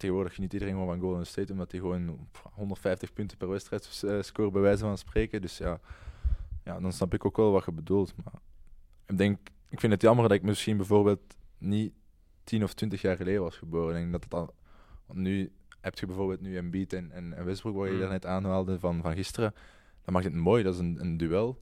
Tegenwoordig 0.00 0.34
geniet 0.34 0.52
iedereen 0.52 0.74
gewoon 0.74 0.88
van 0.88 1.00
Golden 1.00 1.26
State, 1.26 1.52
omdat 1.52 1.70
hij 1.70 1.80
gewoon 1.80 2.28
150 2.52 3.12
punten 3.12 3.36
per 3.36 3.48
wedstrijd 3.48 4.02
eh, 4.06 4.22
scoort 4.22 4.52
bij 4.52 4.60
wijze 4.62 4.84
van 4.84 4.98
spreken. 4.98 5.40
Dus 5.40 5.58
ja, 5.58 5.80
ja, 6.64 6.80
dan 6.80 6.92
snap 6.92 7.14
ik 7.14 7.24
ook 7.24 7.36
wel 7.36 7.52
wat 7.52 7.64
je 7.64 7.72
bedoelt. 7.72 8.14
Maar 8.24 8.40
ik 9.06 9.18
denk, 9.18 9.38
ik 9.68 9.80
vind 9.80 9.92
het 9.92 10.02
jammer 10.02 10.28
dat 10.28 10.36
ik 10.36 10.42
misschien 10.42 10.76
bijvoorbeeld 10.76 11.20
niet 11.58 11.92
10 12.44 12.62
of 12.62 12.74
20 12.74 13.00
jaar 13.00 13.16
geleden 13.16 13.42
was 13.42 13.56
geboren. 13.56 13.94
Ik 13.96 14.00
denk 14.00 14.12
dat 14.12 14.24
het 14.24 14.34
al, 14.34 14.54
want 15.06 15.18
nu 15.18 15.52
heb 15.80 15.98
je 15.98 16.06
bijvoorbeeld 16.06 16.40
nu 16.40 16.56
Embiid 16.56 16.92
en, 16.92 17.12
en, 17.12 17.32
en 17.32 17.44
Westbrook, 17.44 17.74
wat 17.74 17.86
je 17.86 17.92
Mm. 17.92 18.00
daarnet 18.00 18.26
aanhaalde 18.26 18.78
van, 18.78 19.02
van 19.02 19.14
gisteren. 19.14 19.54
Dat 20.04 20.14
maakt 20.14 20.24
het 20.24 20.34
mooi, 20.34 20.62
dat 20.62 20.74
is 20.74 20.80
een, 20.80 20.96
een 21.00 21.16
duel. 21.16 21.58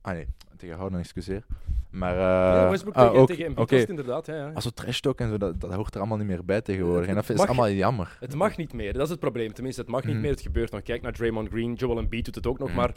Ah 0.00 0.12
nee, 0.14 0.26
tegen 0.56 0.76
Harden, 0.76 0.98
excuseer. 0.98 1.44
Maar 1.90 2.12
eh, 2.12 2.20
ja, 2.62 2.70
Westbrook 2.70 2.94
ah, 2.94 3.24
tegen, 3.24 3.56
ook- 3.56 3.68
tegen 3.68 3.88
inderdaad. 3.88 4.26
Ja, 4.26 4.34
ja. 4.34 4.50
als 4.54 4.64
we 4.64 4.72
trash 4.72 5.00
talk 5.00 5.18
en 5.20 5.28
zo, 5.28 5.36
dat, 5.38 5.60
dat 5.60 5.74
hoort 5.74 5.94
er 5.94 6.00
allemaal 6.00 6.18
niet 6.18 6.26
meer 6.26 6.44
bij 6.44 6.60
tegenwoordig. 6.60 7.08
En 7.08 7.14
dat 7.14 7.28
is 7.30 7.38
allemaal 7.40 7.70
jammer. 7.70 8.16
Het 8.20 8.34
mag 8.34 8.56
niet 8.56 8.72
meer, 8.72 8.92
dat 8.92 9.02
is 9.02 9.08
het 9.10 9.20
probleem. 9.20 9.52
Tenminste, 9.52 9.80
het 9.80 9.90
mag 9.90 10.02
niet 10.04 10.12
Mhm. 10.12 10.22
meer. 10.22 10.30
Het 10.30 10.40
gebeurt 10.40 10.70
nog. 10.72 10.82
Kijk 10.82 11.02
naar 11.02 11.12
Draymond 11.12 11.48
Green, 11.48 11.74
Joel 11.74 11.98
Embiid 11.98 12.24
doet 12.24 12.34
het 12.34 12.46
ook 12.46 12.58
nog, 12.58 12.68
Mhm. 12.68 12.76
maar 12.76 12.94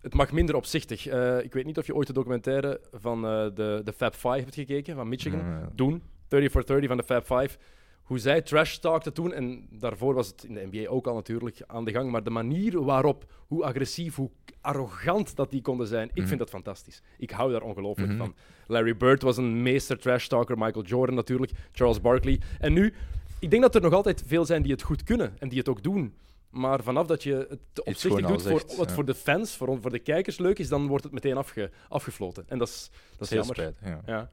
het 0.00 0.14
mag 0.14 0.32
minder 0.32 0.54
opzichtig. 0.54 1.06
Eh, 1.06 1.38
ik 1.44 1.52
weet 1.52 1.64
niet 1.64 1.78
of 1.78 1.86
je 1.86 1.94
ooit 1.94 2.06
de 2.06 2.12
documentaire 2.12 2.80
van 2.92 3.24
eh, 3.26 3.44
de, 3.54 3.80
de 3.84 3.92
Fab 3.92 4.14
Five 4.14 4.28
hebt 4.38 4.54
gekeken, 4.54 4.94
van 4.96 5.08
Michigan. 5.08 5.40
Doen, 5.74 6.02
30 6.28 6.50
for 6.50 6.66
30 6.66 6.88
van 6.88 6.96
de 6.96 7.02
Fab 7.04 7.24
Five. 7.26 7.58
Hoe 8.02 8.18
zij 8.18 8.42
trash 8.42 8.76
talkten 8.76 9.12
toen, 9.12 9.32
en 9.32 9.66
daarvoor 9.70 10.14
was 10.14 10.26
het 10.26 10.44
in 10.44 10.54
de 10.54 10.68
NBA 10.70 10.88
ook 10.90 11.06
al 11.06 11.14
natuurlijk 11.14 11.62
aan 11.66 11.84
de 11.84 11.90
gang, 11.90 12.10
maar 12.10 12.22
de 12.24 12.30
manier 12.30 12.82
waarop, 12.84 13.24
hoe 13.46 13.64
agressief, 13.64 14.14
hoe 14.16 14.30
arrogant 14.60 15.36
dat 15.36 15.50
die 15.50 15.62
konden 15.62 15.86
zijn, 15.86 16.08
ik 16.08 16.16
Mhm. 16.18 16.26
vind 16.26 16.38
dat 16.38 16.48
fantastisch. 16.50 17.02
Ik 17.18 17.30
hou 17.30 17.52
daar 17.52 17.62
ongelooflijk 17.62 18.08
Mhm. 18.10 18.18
van. 18.18 18.34
Larry 18.66 18.96
Bird 18.96 19.22
was 19.22 19.36
een 19.36 19.62
meester 19.62 19.98
trash 19.98 20.26
talker, 20.26 20.58
Michael 20.58 20.84
Jordan 20.84 21.14
natuurlijk, 21.14 21.52
Charles 21.72 22.00
Barkley. 22.00 22.40
En 22.60 22.72
nu, 22.72 22.94
ik 23.38 23.50
denk 23.50 23.62
dat 23.62 23.74
er 23.74 23.80
nog 23.80 23.92
altijd 23.92 24.22
veel 24.26 24.44
zijn 24.44 24.62
die 24.62 24.72
het 24.72 24.82
goed 24.82 25.02
kunnen 25.02 25.34
en 25.38 25.48
die 25.48 25.58
het 25.58 25.68
ook 25.68 25.82
doen. 25.82 26.14
Maar 26.50 26.82
vanaf 26.82 27.06
dat 27.06 27.22
je 27.22 27.46
het 27.48 27.84
opzichtig 27.84 28.26
doet 28.26 28.42
voor 28.42 28.62
wat 28.76 28.88
ja. 28.88 28.94
voor 28.94 29.04
de 29.04 29.14
fans, 29.14 29.56
voor, 29.56 29.80
voor 29.80 29.90
de 29.90 29.98
kijkers 29.98 30.38
leuk 30.38 30.58
is, 30.58 30.68
dan 30.68 30.86
wordt 30.86 31.04
het 31.04 31.12
meteen 31.12 31.36
afge, 31.36 31.70
afgefloten. 31.88 32.44
En 32.48 32.58
dat 32.58 32.68
is, 32.68 32.90
dat 33.16 33.20
is 33.20 33.30
heel 33.30 33.38
jammer. 33.38 33.56
spijtig. 33.56 33.88
Ja. 33.88 34.12
Ja. 34.14 34.30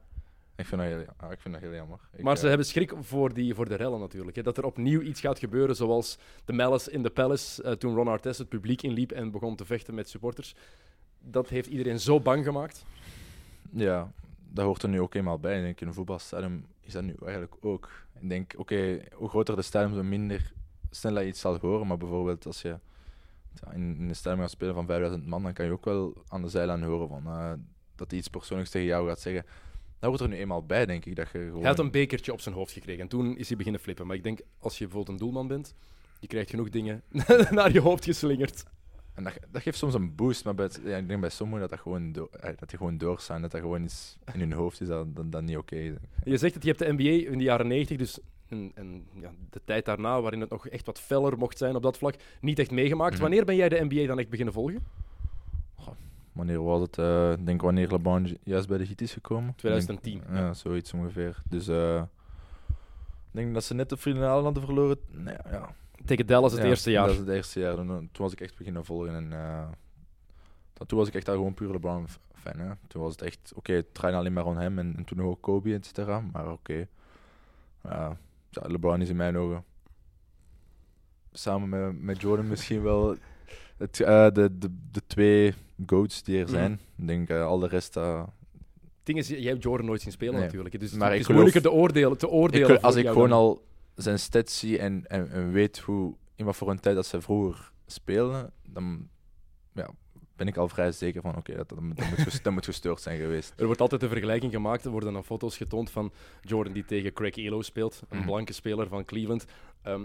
Ik, 0.60 0.66
vind 0.66 0.80
dat 0.80 0.90
heel, 0.90 0.98
ja, 0.98 1.30
ik 1.30 1.40
vind 1.40 1.54
dat 1.54 1.62
heel 1.62 1.74
jammer. 1.74 1.98
Ik, 2.16 2.22
Maar 2.22 2.36
ze 2.36 2.42
eh, 2.42 2.48
hebben 2.48 2.66
schrik 2.66 2.92
voor, 3.00 3.34
die, 3.34 3.54
voor 3.54 3.68
de 3.68 3.74
rellen 3.74 4.00
natuurlijk. 4.00 4.36
Hè. 4.36 4.42
Dat 4.42 4.56
er 4.56 4.64
opnieuw 4.64 5.00
iets 5.00 5.20
gaat 5.20 5.38
gebeuren, 5.38 5.76
zoals 5.76 6.18
de 6.44 6.52
Malice 6.52 6.90
in 6.90 7.02
the 7.02 7.10
Palace, 7.10 7.62
eh, 7.62 7.72
toen 7.72 7.94
Ron 7.94 8.08
Artest 8.08 8.38
het 8.38 8.48
publiek 8.48 8.82
inliep 8.82 9.12
en 9.12 9.30
begon 9.30 9.56
te 9.56 9.64
vechten 9.64 9.94
met 9.94 10.08
supporters. 10.08 10.54
Dat 11.18 11.48
heeft 11.48 11.68
iedereen 11.68 12.00
zo 12.00 12.20
bang 12.20 12.44
gemaakt. 12.44 12.84
Ja, 13.70 14.12
dat 14.48 14.64
hoort 14.64 14.82
er 14.82 14.88
nu 14.88 15.00
ook 15.00 15.14
eenmaal 15.14 15.38
bij. 15.38 15.56
Ik 15.56 15.62
denk, 15.62 15.80
in 15.80 15.86
een 15.86 15.94
voetbalstadion 15.94 16.66
is 16.80 16.92
dat 16.92 17.02
nu 17.02 17.14
eigenlijk 17.22 17.56
ook. 17.60 17.90
Ik 18.20 18.28
denk, 18.28 18.54
oké, 18.56 19.00
hoe 19.14 19.28
groter 19.28 19.56
de 19.56 19.62
stadion, 19.62 19.92
hoe 19.92 20.02
minder 20.02 20.52
snel 20.90 21.14
dat 21.14 21.22
je 21.22 21.28
iets 21.28 21.40
zal 21.40 21.58
horen. 21.58 21.86
Maar 21.86 21.96
bijvoorbeeld 21.96 22.46
als 22.46 22.62
je 22.62 22.78
ja, 23.54 23.72
in, 23.72 23.96
in 23.96 24.08
een 24.08 24.16
stadion 24.16 24.40
gaat 24.40 24.50
spelen 24.50 24.74
van 24.74 24.86
5000 24.86 25.26
man, 25.26 25.42
dan 25.42 25.52
kan 25.52 25.64
je 25.64 25.72
ook 25.72 25.84
wel 25.84 26.22
aan 26.28 26.42
de 26.42 26.48
zijlijn 26.48 26.82
horen 26.82 27.08
van, 27.08 27.26
eh, 27.26 27.52
dat 27.94 28.10
hij 28.10 28.18
iets 28.18 28.28
persoonlijks 28.28 28.70
tegen 28.70 28.86
jou 28.86 29.08
gaat 29.08 29.20
zeggen. 29.20 29.44
Dat 30.00 30.08
hoort 30.10 30.20
er 30.20 30.28
nu 30.28 30.36
eenmaal 30.36 30.66
bij, 30.66 30.86
denk 30.86 31.04
ik. 31.04 31.16
Dat 31.16 31.28
je 31.32 31.38
gewoon... 31.38 31.58
Hij 31.60 31.68
had 31.68 31.78
een 31.78 31.90
bekertje 31.90 32.32
op 32.32 32.40
zijn 32.40 32.54
hoofd 32.54 32.72
gekregen 32.72 33.02
en 33.02 33.08
toen 33.08 33.36
is 33.36 33.48
hij 33.48 33.56
beginnen 33.56 33.80
flippen. 33.80 34.06
Maar 34.06 34.16
ik 34.16 34.22
denk, 34.22 34.40
als 34.58 34.78
je 34.78 34.84
bijvoorbeeld 34.84 35.18
een 35.20 35.24
doelman 35.24 35.46
bent, 35.48 35.74
je 36.20 36.26
krijgt 36.26 36.50
genoeg 36.50 36.68
dingen 36.68 37.02
naar 37.50 37.72
je 37.72 37.80
hoofd 37.80 38.04
geslingerd. 38.04 38.62
En 39.14 39.24
dat, 39.24 39.38
dat 39.50 39.62
geeft 39.62 39.78
soms 39.78 39.94
een 39.94 40.14
boost, 40.14 40.44
maar 40.44 40.54
bij 40.54 40.64
het- 40.64 40.80
ja, 40.84 40.96
ik 40.96 41.08
denk 41.08 41.20
bij 41.20 41.30
sommigen 41.30 41.60
dat, 41.60 41.70
dat, 41.70 41.78
gewoon 41.80 42.12
do- 42.12 42.28
eh, 42.40 42.50
dat 42.58 42.68
die 42.68 42.78
gewoon 42.78 42.98
doorstaan. 42.98 43.42
Dat 43.42 43.50
dat 43.50 43.60
gewoon 43.60 43.82
iets 43.84 44.16
in 44.32 44.40
hun 44.40 44.52
hoofd 44.52 44.80
is 44.80 44.88
dat, 44.88 45.16
dat, 45.16 45.32
dat 45.32 45.42
niet 45.42 45.56
oké 45.56 45.76
is. 45.76 45.92
Je 46.24 46.36
zegt 46.36 46.54
dat 46.54 46.62
je 46.62 46.68
hebt 46.68 46.80
de 46.80 46.92
NBA 46.92 47.30
in 47.30 47.38
de 47.38 47.44
jaren 47.44 47.66
90, 47.66 47.96
dus 47.96 48.18
en, 48.48 48.72
en, 48.74 49.06
ja, 49.20 49.32
de 49.50 49.60
tijd 49.64 49.84
daarna, 49.84 50.20
waarin 50.20 50.40
het 50.40 50.50
nog 50.50 50.68
echt 50.68 50.86
wat 50.86 51.00
feller 51.00 51.38
mocht 51.38 51.58
zijn 51.58 51.76
op 51.76 51.82
dat 51.82 51.98
vlak, 51.98 52.14
niet 52.40 52.58
echt 52.58 52.70
meegemaakt. 52.70 53.12
Mhm. 53.12 53.22
Wanneer 53.22 53.44
ben 53.44 53.56
jij 53.56 53.68
de 53.68 53.84
NBA 53.88 54.06
dan 54.06 54.18
echt 54.18 54.28
beginnen 54.28 54.54
volgen? 54.54 54.86
Wanneer 56.32 56.62
was 56.64 56.80
het? 56.80 56.98
eh, 56.98 57.32
Ik 57.32 57.46
denk 57.46 57.62
wanneer 57.62 57.90
LeBron 57.90 58.24
ju- 58.24 58.36
juist 58.44 58.68
bij 58.68 58.78
de 58.78 58.84
Heat 58.86 59.00
is 59.00 59.12
gekomen. 59.12 59.54
2010, 59.54 60.14
Ik 60.16 60.22
denk- 60.26 60.36
ja, 60.38 60.52
zoiets 60.52 60.92
ongeveer. 60.92 61.42
Dus 61.48 61.68
eh, 61.68 62.02
ik 62.68 63.30
denk 63.30 63.54
dat 63.54 63.64
ze 63.64 63.74
net 63.74 63.88
de 63.88 63.96
finale 63.96 64.42
hadden 64.42 64.62
verloren. 64.62 64.98
Nee, 65.10 65.36
ja. 65.50 65.74
Tegen 66.04 66.26
Dallas 66.26 66.52
het 66.52 66.62
Ja, 66.62 66.66
eerste 66.68 66.90
jaar. 66.90 67.04
Dat 67.06 67.12
is 67.14 67.18
het 67.20 67.28
eerste 67.28 67.60
jaar. 67.60 67.74
Toen, 67.74 67.86
toen 67.86 68.08
was 68.24 68.32
ik 68.32 68.40
echt 68.40 68.56
beginnen 68.56 68.84
volgen. 68.84 69.14
En, 69.14 69.32
eh, 69.32 69.68
dat- 70.72 70.88
toen 70.88 70.98
was 70.98 71.08
ik 71.08 71.14
echt 71.14 71.26
daar 71.26 71.34
gewoon 71.36 71.54
puur 71.54 71.70
LeBron 71.70 72.08
f- 72.08 72.18
fan. 72.34 72.58
Hè. 72.58 72.70
Toen 72.88 73.02
was 73.02 73.12
het 73.12 73.22
echt, 73.22 73.52
oké, 73.54 73.72
het 73.72 73.94
draaide 73.94 74.18
alleen 74.18 74.32
maar 74.32 74.46
om 74.46 74.56
hem. 74.56 74.78
En, 74.78 74.94
en 74.96 75.04
toen 75.04 75.22
ook 75.22 75.40
Kobe, 75.40 75.74
et 75.74 75.86
cetera. 75.86 76.20
Maar 76.32 76.52
oké. 76.52 76.86
Ja, 77.82 78.16
LeBron 78.50 79.00
is 79.00 79.08
in 79.08 79.16
mijn 79.16 79.36
ogen 79.36 79.64
samen 81.32 81.68
met, 81.68 82.02
met 82.02 82.20
Jordan 82.20 82.48
misschien 82.48 82.82
wel 82.82 83.16
het, 83.80 84.00
eh, 84.00 84.26
de, 84.30 84.58
de, 84.58 84.76
de 84.90 85.02
twee 85.06 85.54
goats 85.86 86.22
die 86.22 86.36
er 86.38 86.42
Mhm. 86.44 86.52
zijn. 86.52 86.72
Ik 86.96 87.06
denk 87.06 87.28
eh, 87.28 87.44
al 87.46 87.58
de 87.58 87.66
rest... 87.68 87.96
eh, 87.96 88.22
ding 89.02 89.18
is, 89.18 89.28
jij 89.28 89.42
hebt 89.42 89.62
Jordan 89.62 89.86
nooit 89.86 90.00
zien 90.00 90.12
spelen 90.12 90.34
Nee. 90.34 90.42
natuurlijk. 90.42 90.80
Dus 90.80 90.92
Maar 90.92 91.10
het 91.10 91.20
is 91.20 91.26
geloof- 91.26 91.42
moeilijker 91.42 91.70
te 91.70 91.76
oordelen. 91.76 92.18
Te 92.18 92.28
oordelen 92.28 92.80
als 92.80 92.94
ik 92.96 93.06
gewoon 93.06 93.28
dan. 93.28 93.38
al 93.38 93.64
zijn 93.94 94.18
stats 94.18 94.58
zie 94.58 94.78
en, 94.78 95.04
en, 95.06 95.30
en 95.30 95.52
weet 95.52 95.78
hoe, 95.78 96.14
in 96.34 96.44
wat 96.44 96.56
voor 96.56 96.70
een 96.70 96.80
tijd 96.80 96.94
dat 96.94 97.06
ze 97.06 97.20
vroeger 97.20 97.72
speelden, 97.86 98.52
dan 98.68 99.08
ja, 99.72 99.90
ben 100.36 100.46
ik 100.48 100.56
al 100.56 100.68
vrij 100.68 100.92
zeker 100.92 101.22
van 101.22 101.36
oké, 101.36 101.56
dat, 101.56 101.68
dat, 101.68 101.80
moet- 101.80 101.96
dat, 101.96 102.08
moet 102.08 102.18
ges- 102.20 102.42
dat 102.42 102.52
moet 102.52 102.64
gestoord 102.64 103.00
zijn 103.00 103.18
geweest. 103.20 103.52
Er 103.56 103.66
wordt 103.66 103.80
altijd 103.80 104.02
een 104.02 104.08
vergelijking 104.08 104.52
gemaakt. 104.52 104.84
Er 104.84 104.90
worden 104.90 105.12
dan 105.12 105.24
foto's 105.24 105.56
getoond 105.56 105.90
van 105.90 106.12
Jordan 106.40 106.72
die 106.72 106.84
tegen 106.84 107.12
Craig 107.12 107.36
Elo 107.36 107.62
speelt. 107.62 108.02
Een 108.08 108.16
Mhm. 108.16 108.26
blanke 108.26 108.52
speler 108.52 108.88
van 108.88 109.04
Cleveland. 109.04 109.44
Ehm, 109.82 110.02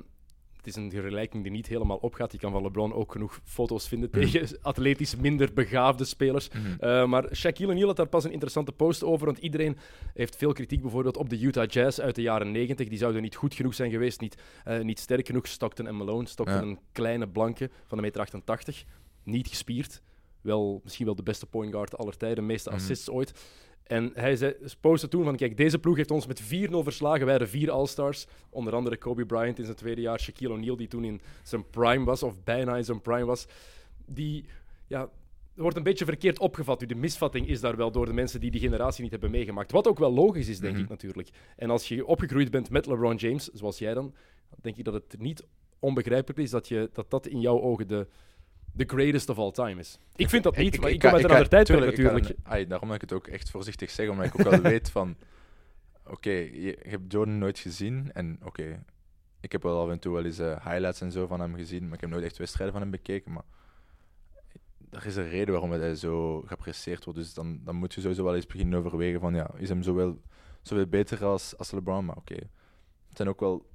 het 0.66 0.76
is 0.76 0.84
een 0.84 0.92
vergelijking 0.92 1.44
die 1.44 1.52
niet 1.52 1.68
helemaal 1.68 1.98
opgaat. 1.98 2.32
Je 2.32 2.38
kan 2.38 2.52
van 2.52 2.62
LeBron 2.62 2.94
ook 2.94 3.12
genoeg 3.12 3.40
foto's 3.44 3.88
vinden 3.88 4.10
Mhm. 4.12 4.20
tegen 4.32 4.58
atletisch 4.62 5.16
minder 5.16 5.54
begaafde 5.54 6.06
spelers. 6.06 6.50
Uh, 6.82 7.06
maar 7.06 7.36
Shaquille 7.36 7.72
O'Neal 7.72 7.88
had 7.88 7.96
daar 7.96 8.08
pas 8.08 8.24
een 8.24 8.32
interessante 8.32 8.72
post 8.72 9.04
over, 9.04 9.26
want 9.26 9.38
iedereen 9.38 9.78
heeft 10.14 10.36
veel 10.36 10.54
kritiek 10.54 10.82
bijvoorbeeld 10.82 11.18
op 11.18 11.30
de 11.30 11.40
Utah 11.42 11.68
Jazz 11.70 12.00
uit 12.00 12.16
de 12.16 12.22
jaren 12.22 12.52
90. 12.52 12.88
Die 12.88 12.98
zouden 12.98 13.22
niet 13.22 13.36
goed 13.36 13.54
genoeg 13.54 13.74
zijn 13.74 13.92
geweest, 13.92 14.22
niet, 14.22 14.42
eh, 14.64 14.80
niet 14.80 15.00
sterk 15.00 15.26
genoeg. 15.28 15.48
Stockton 15.48 15.88
en 15.88 15.98
Malone. 15.98 16.28
Stockton 16.28 16.56
Ja. 16.58 16.62
een 16.62 16.80
kleine 16.92 17.28
blanke 17.28 17.70
van 17.88 17.98
1,88 17.98 18.06
meter, 18.76 18.86
niet 19.24 19.48
gespierd. 19.48 20.02
Wel, 20.42 20.82
misschien 20.84 21.06
wel 21.06 21.16
de 21.16 21.24
beste 21.24 21.46
point 21.46 21.72
guard 21.74 21.98
aller 21.98 22.18
tijden, 22.18 22.46
meeste 22.46 22.70
Mhm. 22.70 22.78
assists 22.80 23.10
ooit. 23.10 23.34
En 23.86 24.12
hij 24.14 24.36
zei, 24.36 24.56
postte 24.80 25.08
toen 25.08 25.24
van, 25.24 25.36
kijk, 25.36 25.58
deze 25.58 25.80
ploeg 25.80 25.96
heeft 25.96 26.12
ons 26.12 26.28
met 26.28 26.42
4-0 26.44 26.46
verslagen. 26.72 27.22
Wij 27.22 27.30
hadden 27.30 27.50
vier 27.50 27.72
All-Stars. 27.72 28.26
Onder 28.50 28.74
andere 28.74 28.98
Kobe 28.98 29.26
Bryant 29.26 29.58
in 29.60 29.64
zijn 29.66 29.78
tweede 29.78 30.02
jaar. 30.02 30.20
Shaquille 30.20 30.54
O'Neal, 30.54 30.76
die 30.76 30.88
toen 30.88 31.04
in 31.04 31.22
zijn 31.44 31.70
prime 31.70 32.06
was, 32.06 32.24
of 32.24 32.44
bijna 32.44 32.76
in 32.78 32.84
zijn 32.84 33.02
prime 33.02 33.26
was. 33.26 33.48
Die, 34.06 34.46
ja, 34.88 35.02
er 35.56 35.62
wordt 35.62 35.78
een 35.78 35.84
beetje 35.84 36.06
verkeerd 36.06 36.40
opgevat. 36.40 36.80
De 36.80 36.96
misvatting 36.96 37.48
is 37.48 37.60
daar 37.60 37.76
wel 37.76 37.92
door 37.92 38.06
de 38.06 38.14
mensen 38.14 38.40
die 38.40 38.52
die 38.52 38.62
generatie 38.62 39.02
niet 39.02 39.12
hebben 39.12 39.32
meegemaakt. 39.32 39.72
Wat 39.72 39.88
ook 39.88 40.00
wel 40.00 40.14
logisch 40.14 40.48
is, 40.48 40.60
denk 40.60 40.74
Mhm. 40.74 40.84
ik 40.84 40.90
natuurlijk. 40.90 41.30
En 41.56 41.70
als 41.70 41.88
je 41.88 42.06
opgegroeid 42.06 42.52
bent 42.52 42.70
met 42.70 42.86
LeBron 42.86 43.16
James, 43.16 43.50
zoals 43.54 43.78
jij 43.78 43.94
dan, 43.94 44.14
dan 44.50 44.60
denk 44.62 44.78
ik 44.78 44.84
dat 44.84 44.94
het 44.94 45.16
niet 45.20 45.44
onbegrijpelijk 45.80 46.40
is 46.40 46.50
dat 46.50 46.68
je, 46.68 46.90
dat, 46.94 47.10
dat 47.12 47.28
in 47.28 47.40
jouw 47.40 47.62
ogen 47.62 47.88
de, 47.88 48.08
de 48.76 48.84
greatest 48.88 49.30
of 49.30 49.38
all 49.38 49.52
time 49.52 49.80
is. 49.80 50.00
Ik 50.16 50.30
vind 50.30 50.44
dat 50.44 50.58
niet, 50.58 50.80
maar 50.80 50.90
ik, 50.90 51.00
kom 51.00 51.10
uit 51.10 51.24
een 51.24 51.30
ander 51.30 51.50
tijdperk 51.50 51.84
ik 51.84 51.96
kan- 51.96 52.04
natuurlijk. 52.04 52.40
ai, 52.44 52.68
daarom 52.68 52.88
dat 52.88 52.96
ik 52.96 53.10
het 53.10 53.14
ook 53.14 53.28
echt 53.28 53.50
voorzichtig 53.50 53.90
zeg, 53.90 54.10
omdat 54.10 54.26
ik 54.26 54.40
ook 54.40 54.50
wel 54.50 54.62
weet 54.72 54.90
van... 54.92 55.16
Oké, 56.08 56.30
je, 56.30 56.62
je 56.62 56.78
hebt 56.90 57.12
Jordan 57.12 57.38
nooit 57.38 57.60
gezien 57.60 58.12
en 58.14 58.40
oké, 58.44 58.84
ik 59.40 59.52
heb 59.52 59.64
wel 59.64 59.82
af 59.82 59.90
en 59.90 60.00
toe 60.00 60.14
wel 60.14 60.26
eens 60.26 60.40
eh, 60.40 60.66
highlights 60.66 61.02
en 61.02 61.12
zo 61.12 61.28
van 61.28 61.40
hem 61.40 61.56
gezien, 61.56 61.84
maar 61.84 61.94
ik 61.94 62.02
heb 62.02 62.10
nooit 62.10 62.24
echt 62.24 62.38
wedstrijden 62.38 62.74
van 62.74 62.82
hem 62.82 62.92
bekeken, 62.92 63.32
maar 63.32 63.44
er 64.90 65.06
is 65.06 65.16
een 65.16 65.30
reden 65.30 65.52
waarom 65.52 65.72
hij 65.72 65.96
zo 65.96 66.42
geapprecieerd 66.42 67.04
wordt, 67.06 67.20
dus 67.20 67.34
dan, 67.34 67.60
dan 67.64 67.76
moet 67.76 67.94
je 67.94 68.02
sowieso 68.02 68.24
wel 68.24 68.36
eens 68.36 68.46
beginnen 68.46 68.80
overwegen 68.80 69.20
van 69.20 69.36
ja, 69.36 69.52
is 69.58 69.70
hem 69.70 69.84
zowel, 69.84 70.22
zowel 70.62 70.86
beter 70.86 71.26
als, 71.26 71.58
als 71.58 71.72
LeBron, 71.72 72.06
maar 72.06 72.18
oké. 72.18 72.36
Het 73.08 73.18
zijn 73.18 73.30
ook 73.30 73.40
wel 73.40 73.66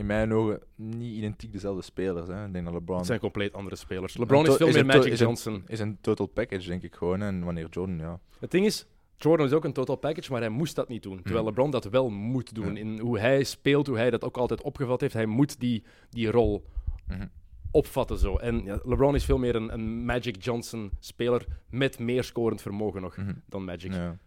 in 0.00 0.06
mijn 0.06 0.32
ogen 0.34 0.60
niet 0.74 1.16
identiek 1.16 1.52
dezelfde 1.52 1.82
spelers. 1.82 2.28
Hè. 2.28 2.46
Ik 2.46 2.52
denk 2.52 2.64
dat 2.64 2.74
LeBron 2.74 2.96
Het 2.96 3.06
zijn 3.06 3.20
compleet 3.20 3.52
andere 3.52 3.76
spelers. 3.76 4.16
LeBron 4.16 4.46
is 4.46 4.56
veel 4.56 4.66
is 4.66 4.74
meer 4.74 4.86
Magic 4.86 5.12
is 5.12 5.20
een- 5.20 5.26
Johnson. 5.26 5.62
is 5.66 5.78
een 5.80 5.98
total 6.00 6.26
package, 6.26 6.68
denk 6.68 6.82
ik 6.82 6.94
gewoon. 6.94 7.22
En 7.22 7.44
wanneer 7.44 7.66
Jordan, 7.70 7.98
ja. 7.98 8.20
Het 8.40 8.50
ding 8.50 8.66
is, 8.66 8.86
Jordan 9.16 9.46
is 9.46 9.52
ook 9.52 9.64
een 9.64 9.72
total 9.72 9.96
package, 9.96 10.30
maar 10.32 10.40
hij 10.40 10.48
moest 10.50 10.74
dat 10.76 10.88
niet 10.88 11.02
doen. 11.02 11.16
Terwijl 11.22 11.40
Mm. 11.40 11.48
LeBron 11.48 11.70
dat 11.70 11.84
wel 11.84 12.10
moet 12.10 12.54
doen. 12.54 12.74
Ja. 12.74 12.80
In 12.80 12.98
hoe 12.98 13.18
hij 13.18 13.44
speelt, 13.44 13.86
hoe 13.86 13.96
hij 13.96 14.10
dat 14.10 14.24
ook 14.24 14.36
altijd 14.36 14.62
opgevat 14.62 15.00
heeft. 15.00 15.14
Hij 15.14 15.26
moet 15.26 15.60
die, 15.60 15.82
die 16.10 16.30
rol 16.30 16.64
Mhm. 17.08 17.26
opvatten 17.70 18.18
zo. 18.18 18.36
En 18.36 18.64
ja, 18.64 18.78
LeBron 18.84 19.14
is 19.14 19.24
veel 19.24 19.38
meer 19.38 19.54
een, 19.56 19.72
een 19.72 20.04
Magic 20.04 20.42
Johnson 20.44 20.90
speler 20.98 21.46
met 21.70 21.98
meer 21.98 22.24
scorend 22.24 22.62
vermogen 22.62 23.02
nog 23.02 23.16
dan 23.46 23.64
Magic. 23.64 23.92
Ja. 23.92 24.18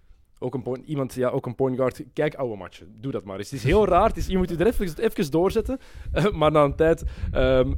Ook 0.43 0.53
een 0.53 0.61
point, 0.61 0.85
iemand, 0.85 1.13
ja, 1.13 1.29
ook 1.29 1.45
een 1.45 1.55
point 1.55 1.75
guard. 1.75 2.03
Kijk, 2.13 2.35
oude 2.35 2.55
matchen. 2.55 2.95
Doe 3.01 3.11
dat 3.11 3.23
maar 3.23 3.37
eens. 3.37 3.49
Het 3.49 3.59
is 3.59 3.65
heel 3.65 3.85
raar. 3.87 4.07
Het 4.07 4.17
is, 4.17 4.27
je 4.27 4.37
moet 4.37 4.49
je 4.49 4.57
er 4.57 4.67
even, 4.67 4.97
even 4.97 5.31
doorzetten. 5.31 5.79
Eh, 6.11 6.31
maar 6.31 6.51
na 6.51 6.63
een 6.63 6.75
tijd 6.75 7.03
ehm, 7.31 7.73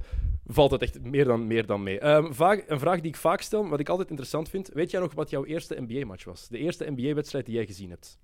valt 0.45 0.71
het 0.71 0.81
echt 0.81 1.01
meer 1.01 1.25
dan, 1.25 1.47
meer 1.47 1.65
dan 1.65 1.83
mee. 1.83 1.99
Ehm, 1.99 2.31
vaak, 2.31 2.63
een 2.67 2.79
vraag 2.79 2.99
die 2.99 3.11
ik 3.11 3.15
vaak 3.15 3.41
stel, 3.41 3.67
wat 3.67 3.79
ik 3.79 3.89
altijd 3.89 4.09
interessant 4.09 4.49
vind. 4.49 4.69
Weet 4.73 4.91
jij 4.91 5.01
nog 5.01 5.13
wat 5.13 5.29
jouw 5.29 5.45
eerste 5.45 5.81
NBA-match 5.81 6.23
was? 6.23 6.47
De 6.47 6.57
eerste 6.57 6.91
NBA-wedstrijd 6.91 7.45
die 7.45 7.55
jij 7.55 7.65
gezien 7.65 7.89
hebt? 7.89 8.19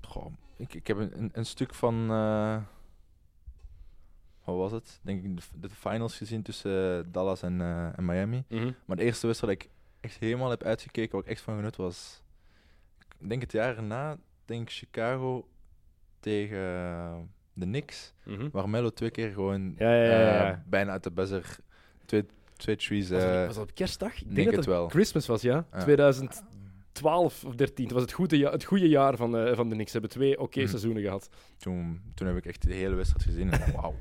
Goh, 0.00 0.26
ik, 0.56 0.74
ik 0.74 0.86
heb 0.86 0.96
een, 0.98 1.30
een, 1.32 1.46
stuk 1.46 1.74
van. 1.74 2.10
eh, 2.10 2.56
wat 4.44 4.56
was 4.56 4.72
het? 4.72 5.00
Denk 5.02 5.24
ik 5.24 5.36
de, 5.36 5.42
de 5.60 5.70
finals 5.70 6.16
gezien 6.16 6.42
tussen 6.42 6.98
eh, 6.98 7.04
Dallas 7.12 7.42
en, 7.42 7.60
en 7.96 8.04
Miami. 8.04 8.44
Maar 8.84 8.96
de 8.96 9.02
eerste 9.04 9.26
wedstrijd 9.26 9.58
dat 9.58 9.68
ik 9.68 9.78
echt 10.00 10.16
helemaal 10.18 10.50
heb 10.50 10.62
uitgekeken, 10.62 11.12
waar 11.12 11.22
ik 11.22 11.28
echt 11.30 11.40
van 11.40 11.56
genut 11.56 11.76
was. 11.76 12.22
Ik 13.20 13.28
denk 13.28 13.40
het 13.42 13.52
jaar 13.52 13.76
erna, 13.76 14.16
denk 14.44 14.62
ik 14.62 14.74
Chicago 14.74 15.48
tegen 16.20 16.58
eh, 16.58 17.16
de 17.52 17.64
Knicks. 17.64 18.12
Mhm. 18.24 18.48
Waar 18.52 18.68
Melo 18.68 18.90
twee 18.90 19.10
keer 19.10 19.30
gewoon 19.32 19.74
Ja, 19.78 19.94
ja, 19.94 20.04
ja, 20.04 20.20
ja. 20.20 20.50
eh, 20.52 20.58
bijna 20.66 20.90
uit 20.90 21.02
de 21.02 21.10
buzzer 21.10 21.56
twee, 22.04 22.26
twee 22.56 22.76
trees. 22.76 23.08
Was, 23.10 23.20
dat, 23.22 23.30
eh, 23.30 23.46
was 23.46 23.54
dat 23.54 23.68
op 23.68 23.74
kerstdag? 23.74 24.12
Ik 24.14 24.18
denk 24.22 24.34
denk 24.34 24.46
dat 24.46 24.56
het 24.56 24.64
het 24.64 24.74
wel. 24.74 24.88
Christmas 24.88 25.26
was, 25.26 25.42
ja. 25.42 25.66
Ja. 25.72 25.80
2012 25.82 27.44
of 27.44 27.54
13. 27.54 27.84
Het 27.84 27.92
was 27.94 28.02
het 28.02 28.12
goede, 28.12 28.38
ja- 28.38 28.50
het 28.50 28.64
goede 28.64 28.88
jaar 28.88 29.16
van, 29.16 29.36
eh, 29.36 29.54
van 29.56 29.68
de 29.68 29.74
Knicks. 29.74 29.92
Ze 29.92 29.98
hebben 29.98 30.16
twee 30.16 30.40
oké 30.40 30.58
Mhm. 30.58 30.68
seizoenen 30.68 31.02
gehad. 31.02 31.28
toen, 31.58 32.00
toen 32.14 32.26
heb 32.26 32.36
ik 32.36 32.46
echt 32.46 32.62
de 32.62 32.74
hele 32.74 32.94
wedstrijd 32.94 33.24
gezien. 33.24 33.50
En 33.52 33.72
wauw. 33.72 33.94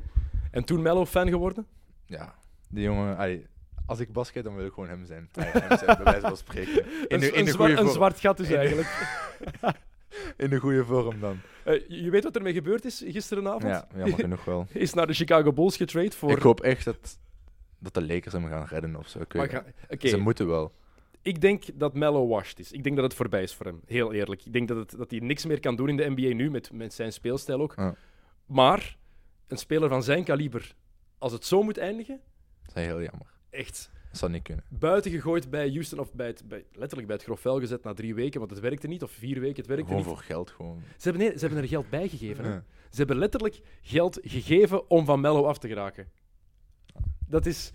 En 0.52 0.64
toen 0.64 0.82
Mello 0.82 1.06
fan 1.06 1.28
geworden? 1.30 1.68
Ja, 2.06 2.36
die 2.70 2.84
jongen. 2.84 3.18
ai, 3.18 3.46
als 3.90 4.00
ik 4.00 4.12
basket, 4.14 4.44
dan 4.44 4.56
wil 4.56 4.66
ik 4.66 4.74
gewoon 4.74 4.90
hem 4.90 5.06
zijn. 5.06 5.30
Hem 5.32 5.78
zijn, 5.78 5.96
bij 5.96 6.04
wijze 6.04 6.20
van 6.20 6.38
spreken. 6.38 6.86
In 7.08 7.24
een, 7.24 7.34
in 7.34 7.78
een 7.78 7.90
zwart 7.90 8.20
gat 8.20 8.38
dus 8.38 8.50
eigenlijk. 8.50 8.88
In 10.38 10.50
de 10.50 10.58
goede 10.60 10.86
vorm 10.86 11.20
dan. 11.20 11.40
Eh, 11.64 11.82
je 11.88 12.10
weet 12.10 12.24
wat 12.24 12.36
ermee 12.36 12.54
gebeurd 12.54 12.86
is 12.86 13.04
gisterenavond? 13.08 13.64
Ja, 13.64 13.88
jammer 13.96 14.20
genoeg 14.20 14.46
wel. 14.46 14.68
Is 14.74 14.94
naar 14.94 15.08
de 15.08 15.14
Chicago 15.14 15.54
Bulls 15.54 15.78
getrade 15.78 16.12
voor... 16.12 16.32
Ik 16.32 16.42
hoop 16.42 16.62
echt 16.62 16.86
dat, 16.86 17.20
dat 17.80 17.94
de 17.94 18.02
Lakers 18.06 18.34
hem 18.34 18.48
gaan 18.48 18.66
redden 18.66 18.96
of 18.96 19.08
zo. 19.08 19.20
Ga- 19.28 19.64
Ze 20.00 20.18
moeten 20.18 20.48
wel. 20.48 20.72
ik 21.22 21.42
denk 21.42 21.64
dat 21.74 21.94
Mello 21.94 22.28
washed 22.28 22.60
is. 22.60 22.72
Ik 22.72 22.84
denk 22.84 22.96
dat 22.96 23.06
het 23.06 23.14
voorbij 23.14 23.44
is 23.44 23.54
voor 23.56 23.66
hem. 23.66 23.82
Heel 23.86 24.14
eerlijk. 24.14 24.46
Ik 24.46 24.54
denk 24.54 24.68
dat, 24.68 24.78
het, 24.78 24.98
dat 24.98 25.12
hij 25.12 25.20
niks 25.20 25.46
meer 25.46 25.60
kan 25.60 25.76
doen 25.76 25.90
in 25.90 25.98
de 25.98 26.10
NBA 26.16 26.34
nu, 26.36 26.50
met, 26.52 26.72
met 26.72 26.94
zijn 26.94 27.14
speelstijl 27.14 27.62
ook. 27.62 27.74
Ja. 27.76 27.96
Maar 28.46 28.98
een 29.48 29.58
speler 29.58 29.90
van 29.90 30.04
zijn 30.04 30.24
kaliber, 30.24 30.76
als 31.18 31.32
het 31.32 31.46
zo 31.46 31.64
moet 31.64 31.78
eindigen, 31.78 32.20
Dat 32.66 32.76
is 32.78 32.84
heel 32.84 33.02
jammer. 33.02 33.28
Echt 33.50 33.90
Dat 34.10 34.18
zou 34.20 34.32
niet 34.32 34.44
kunnen. 34.44 34.64
buiten 34.70 35.12
gegooid 35.12 35.50
bij 35.50 35.70
Houston, 35.70 36.00
of 36.00 36.14
bij 36.14 36.28
het, 36.28 36.44
bij, 36.48 36.66
letterlijk 36.74 37.08
bij 37.08 37.16
het 37.16 37.26
grof 37.26 37.40
vuil 37.40 37.60
gezet 37.60 37.84
na 37.84 37.94
drie 37.94 38.16
weken, 38.16 38.40
want 38.40 38.52
het 38.52 38.60
werkte 38.60 38.88
niet, 38.88 39.04
of 39.04 39.12
vier 39.12 39.40
weken, 39.40 39.56
het 39.58 39.68
werkte 39.68 39.86
Gewoon 39.86 40.02
niet. 40.02 40.10
voor 40.10 40.24
geld 40.24 40.50
gewoon. 40.50 40.82
Ze 40.98 41.10
hebben, 41.10 41.22
nee, 41.28 41.32
ze 41.38 41.46
hebben 41.46 41.64
er 41.64 41.68
geld 41.70 41.90
bij 41.90 42.08
gegeven. 42.08 42.44
hè. 42.46 42.52
Ja. 42.52 42.64
Ze 42.90 42.98
hebben 42.98 43.18
letterlijk 43.18 43.62
geld 43.82 44.20
gegeven 44.22 44.90
om 44.90 45.06
van 45.06 45.20
Mello 45.22 45.46
af 45.46 45.58
te 45.58 45.68
geraken. 45.68 46.08
Dat 47.28 47.46
is... 47.46 47.72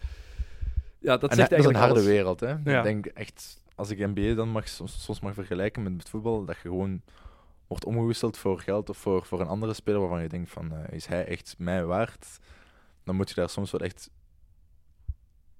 Ja, 0.98 1.16
dat 1.16 1.30
En 1.30 1.36
zegt 1.36 1.50
dat 1.50 1.58
is 1.58 1.64
een 1.64 1.72
eigenlijk 1.74 1.78
harde 1.78 1.94
alles. 1.94 2.06
wereld, 2.06 2.40
hè. 2.40 2.70
Ja. 2.72 2.78
Ik 2.78 2.82
denk 2.82 3.06
echt, 3.06 3.62
als 3.74 3.90
ik 3.90 3.98
NBA 3.98 4.34
dan 4.34 4.48
mag, 4.48 4.68
soms, 4.68 5.04
soms 5.04 5.20
mag 5.20 5.34
vergelijken 5.34 5.82
met 5.82 5.92
het 5.98 6.08
voetbal, 6.08 6.44
dat 6.44 6.54
je 6.56 6.60
gewoon 6.68 7.02
wordt 7.66 7.84
omgewisseld 7.84 8.36
voor 8.38 8.60
geld 8.60 8.88
of 8.88 8.96
voor, 8.98 9.24
voor 9.26 9.40
een 9.40 9.46
andere 9.46 9.72
speler 9.74 10.00
waarvan 10.00 10.22
je 10.22 10.28
denkt 10.28 10.50
van, 10.50 10.72
eh, 10.72 10.94
is 10.96 11.06
hij 11.06 11.24
echt 11.26 11.54
mij 11.58 11.84
waard? 11.84 12.26
dan 13.04 13.16
moet 13.16 13.28
je 13.28 13.34
daar 13.34 13.48
soms 13.48 13.70
wel 13.70 13.80
echt 13.80 14.10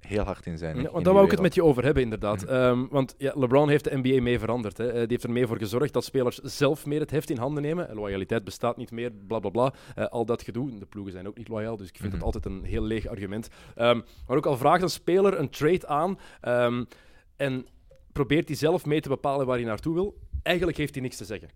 heel 0.07 0.23
hard 0.23 0.47
in 0.47 0.59
zijn. 0.59 0.77
Ja, 0.81 0.91
want 0.91 1.05
daar 1.05 1.13
wou 1.13 1.25
ik 1.25 1.31
het 1.31 1.41
met 1.41 1.55
je 1.55 1.65
over 1.65 1.85
hebben, 1.85 2.03
inderdaad. 2.03 2.43
Mhm. 2.45 2.53
Ehm, 2.53 2.87
want 2.91 3.15
ja, 3.19 3.33
LeBron 3.37 3.69
heeft 3.69 3.85
de 3.85 3.97
NBA 4.03 4.23
mee 4.23 4.39
veranderd. 4.39 4.77
Hè. 4.79 4.87
Eh, 4.89 4.95
die 4.99 5.07
heeft 5.09 5.23
er 5.25 5.31
mee 5.31 5.47
voor 5.47 5.59
gezorgd 5.59 5.93
dat 5.93 6.05
spelers 6.05 6.39
zelf 6.39 6.87
meer 6.87 7.01
het 7.01 7.11
heft 7.11 7.31
in 7.31 7.37
handen 7.39 7.63
nemen. 7.63 7.89
En 7.89 7.95
Loyaliteit 7.95 8.45
bestaat 8.45 8.77
niet 8.77 8.91
meer, 8.91 9.11
bla 9.13 9.39
bla 9.39 9.51
bla. 9.51 9.73
Eh, 9.95 10.07
al 10.07 10.25
dat 10.27 10.43
gedoe. 10.43 10.79
De 10.79 10.87
ploegen 10.87 11.13
zijn 11.13 11.29
ook 11.29 11.37
niet 11.37 11.49
loyaal, 11.49 11.77
dus 11.77 11.89
ik 11.89 11.97
vind 11.97 12.07
Mhm. 12.13 12.15
het 12.17 12.25
altijd 12.25 12.45
een 12.45 12.65
heel 12.65 12.83
leeg 12.83 13.07
argument. 13.07 13.49
Ehm, 13.75 14.01
maar 14.27 14.37
ook 14.37 14.47
al 14.47 14.57
vraagt 14.57 14.83
een 14.83 14.89
speler 14.89 15.39
een 15.39 15.51
trade 15.51 15.87
aan 15.87 16.19
ehm, 16.41 16.85
en 17.37 17.67
probeert 18.13 18.49
hij 18.49 18.57
zelf 18.57 18.87
mee 18.87 19.01
te 19.01 19.09
bepalen 19.09 19.47
waar 19.47 19.57
hij 19.57 19.65
naartoe 19.67 19.95
wil, 19.95 20.19
eigenlijk 20.43 20.77
heeft 20.77 20.95
hij 20.95 21.03
niks 21.03 21.17
te 21.17 21.25
zeggen. 21.25 21.49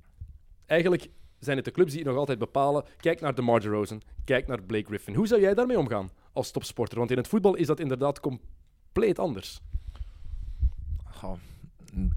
Eigenlijk 0.66 1.08
zijn 1.38 1.56
het 1.56 1.64
de 1.64 1.70
clubs 1.70 1.90
die 1.90 2.00
het 2.00 2.08
nog 2.08 2.18
altijd 2.18 2.38
bepalen. 2.38 2.84
Kijk 2.96 3.20
naar 3.20 3.34
DeMar 3.34 3.60
DeRozan, 3.60 4.02
kijk 4.24 4.46
naar 4.46 4.62
Blake 4.62 4.84
Griffin. 4.86 5.14
Hoe 5.14 5.26
zou 5.26 5.40
jij 5.40 5.54
daarmee 5.54 5.78
omgaan 5.78 6.10
als 6.38 6.50
topsporter? 6.50 6.98
Want 6.98 7.10
in 7.10 7.16
het 7.16 7.28
voetbal 7.28 7.54
is 7.54 7.66
dat 7.66 7.80
inderdaad 7.80 8.20
compleet 8.20 9.18
anders. 9.18 9.60
Mm, 11.92 12.12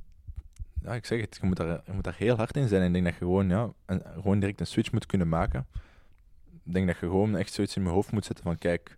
ja, 0.81 0.93
ik 0.93 1.05
zeg 1.05 1.21
het, 1.21 1.37
je 1.41 1.47
moet, 1.47 1.57
daar, 1.57 1.81
je 1.85 1.91
moet 1.91 2.03
daar 2.03 2.15
heel 2.17 2.35
hard 2.35 2.55
in 2.55 2.67
zijn. 2.67 2.81
En 2.81 2.87
ik 2.87 2.93
denk 2.93 3.05
dat 3.05 3.13
je 3.13 3.19
gewoon, 3.19 3.49
ja, 3.49 3.73
een, 3.85 4.01
gewoon 4.13 4.39
direct 4.39 4.59
een 4.59 4.67
switch 4.67 4.91
moet 4.91 5.05
kunnen 5.05 5.29
maken. 5.29 5.67
Ik 6.63 6.73
denk 6.73 6.87
dat 6.87 6.95
je 6.99 7.05
gewoon 7.05 7.37
echt 7.37 7.53
zoiets 7.53 7.75
in 7.75 7.83
je 7.83 7.89
hoofd 7.89 8.11
moet 8.11 8.25
zetten 8.25 8.45
van, 8.45 8.57
kijk, 8.57 8.97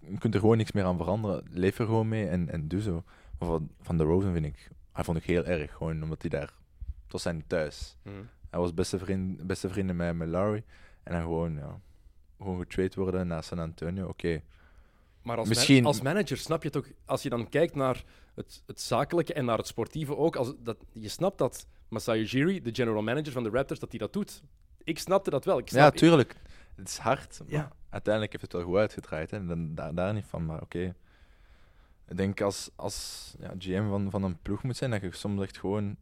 je 0.00 0.18
kunt 0.18 0.34
er 0.34 0.40
gewoon 0.40 0.56
niks 0.56 0.72
meer 0.72 0.84
aan 0.84 0.96
veranderen. 0.96 1.44
Leef 1.50 1.78
er 1.78 1.86
gewoon 1.86 2.08
mee 2.08 2.28
en, 2.28 2.48
en 2.48 2.68
doe 2.68 2.80
zo. 2.80 3.04
Maar 3.38 3.48
van, 3.48 3.70
van 3.80 3.96
de 3.96 4.04
Rosen 4.04 4.32
vind 4.32 4.46
ik, 4.46 4.68
hij 4.92 5.04
vond 5.04 5.16
ik 5.16 5.24
heel 5.24 5.44
erg, 5.44 5.72
gewoon 5.72 6.02
omdat 6.02 6.20
hij 6.20 6.30
daar, 6.30 6.52
het 7.02 7.12
was 7.12 7.22
zijn 7.22 7.44
thuis. 7.46 7.96
Hij 8.50 8.60
was 8.60 8.74
beste, 8.74 8.98
vriend, 8.98 9.46
beste 9.46 9.68
vrienden 9.68 9.96
met, 9.96 10.16
met 10.16 10.28
Larry. 10.28 10.64
En 11.02 11.12
dan 11.12 11.22
gewoon, 11.22 11.54
ja, 11.54 11.80
gewoon 12.42 12.58
getrade 12.58 12.94
worden 12.94 13.26
naar 13.26 13.42
San 13.44 13.58
Antonio. 13.58 14.08
Oké, 14.08 14.42
Maar 15.22 15.36
als, 15.38 15.48
Misschien- 15.48 15.82
man- 15.82 15.92
als 15.92 16.00
manager 16.02 16.36
snap 16.36 16.62
je 16.62 16.70
toch, 16.70 16.86
als 17.04 17.22
je 17.22 17.28
dan 17.28 17.48
kijkt 17.48 17.74
naar 17.74 18.04
het, 18.34 18.62
het 18.66 18.80
zakelijke 18.80 19.32
en 19.34 19.44
naar 19.44 19.58
het 19.58 19.66
sportieve 19.66 20.16
ook, 20.16 20.36
als, 20.36 20.52
dat, 20.58 20.76
je 20.92 21.08
snapt 21.08 21.38
dat 21.38 21.66
Masai 21.88 22.20
Ujiri, 22.22 22.62
de 22.62 22.74
general 22.74 23.02
manager 23.02 23.32
van 23.32 23.42
de 23.42 23.50
Raptors, 23.50 23.80
dat 23.80 23.90
hij 23.90 23.98
dat 23.98 24.12
doet. 24.12 24.42
Ik 24.84 24.98
snapte 24.98 25.30
dat 25.30 25.44
wel. 25.44 25.58
Ik 25.58 25.68
Ja, 25.70 25.78
snap, 25.80 25.96
tuurlijk. 25.96 26.36
Het 26.74 26.88
is 26.88 26.96
hard, 26.96 27.38
maar 27.40 27.50
Ja. 27.52 27.72
uiteindelijk 27.88 28.32
heeft 28.32 28.44
het 28.44 28.52
wel 28.52 28.62
goed 28.70 28.76
uitgedraaid. 28.76 29.30
Hè. 29.30 29.36
En 29.36 29.46
dan, 29.46 29.74
daar, 29.74 29.94
daar 29.94 30.14
niet 30.14 30.24
van, 30.26 30.46
maar 30.46 30.62
oké. 30.62 30.94
Ik 32.08 32.16
denk 32.16 32.40
als, 32.40 32.70
als 32.76 33.34
ja, 33.40 33.54
GM 33.58 33.88
van, 33.88 34.10
van 34.10 34.22
een 34.22 34.38
ploeg 34.42 34.62
moet 34.62 34.76
zijn, 34.76 34.90
dat 34.90 35.00
je 35.00 35.12
soms 35.14 35.42
echt 35.42 35.58
gewoon 35.58 35.96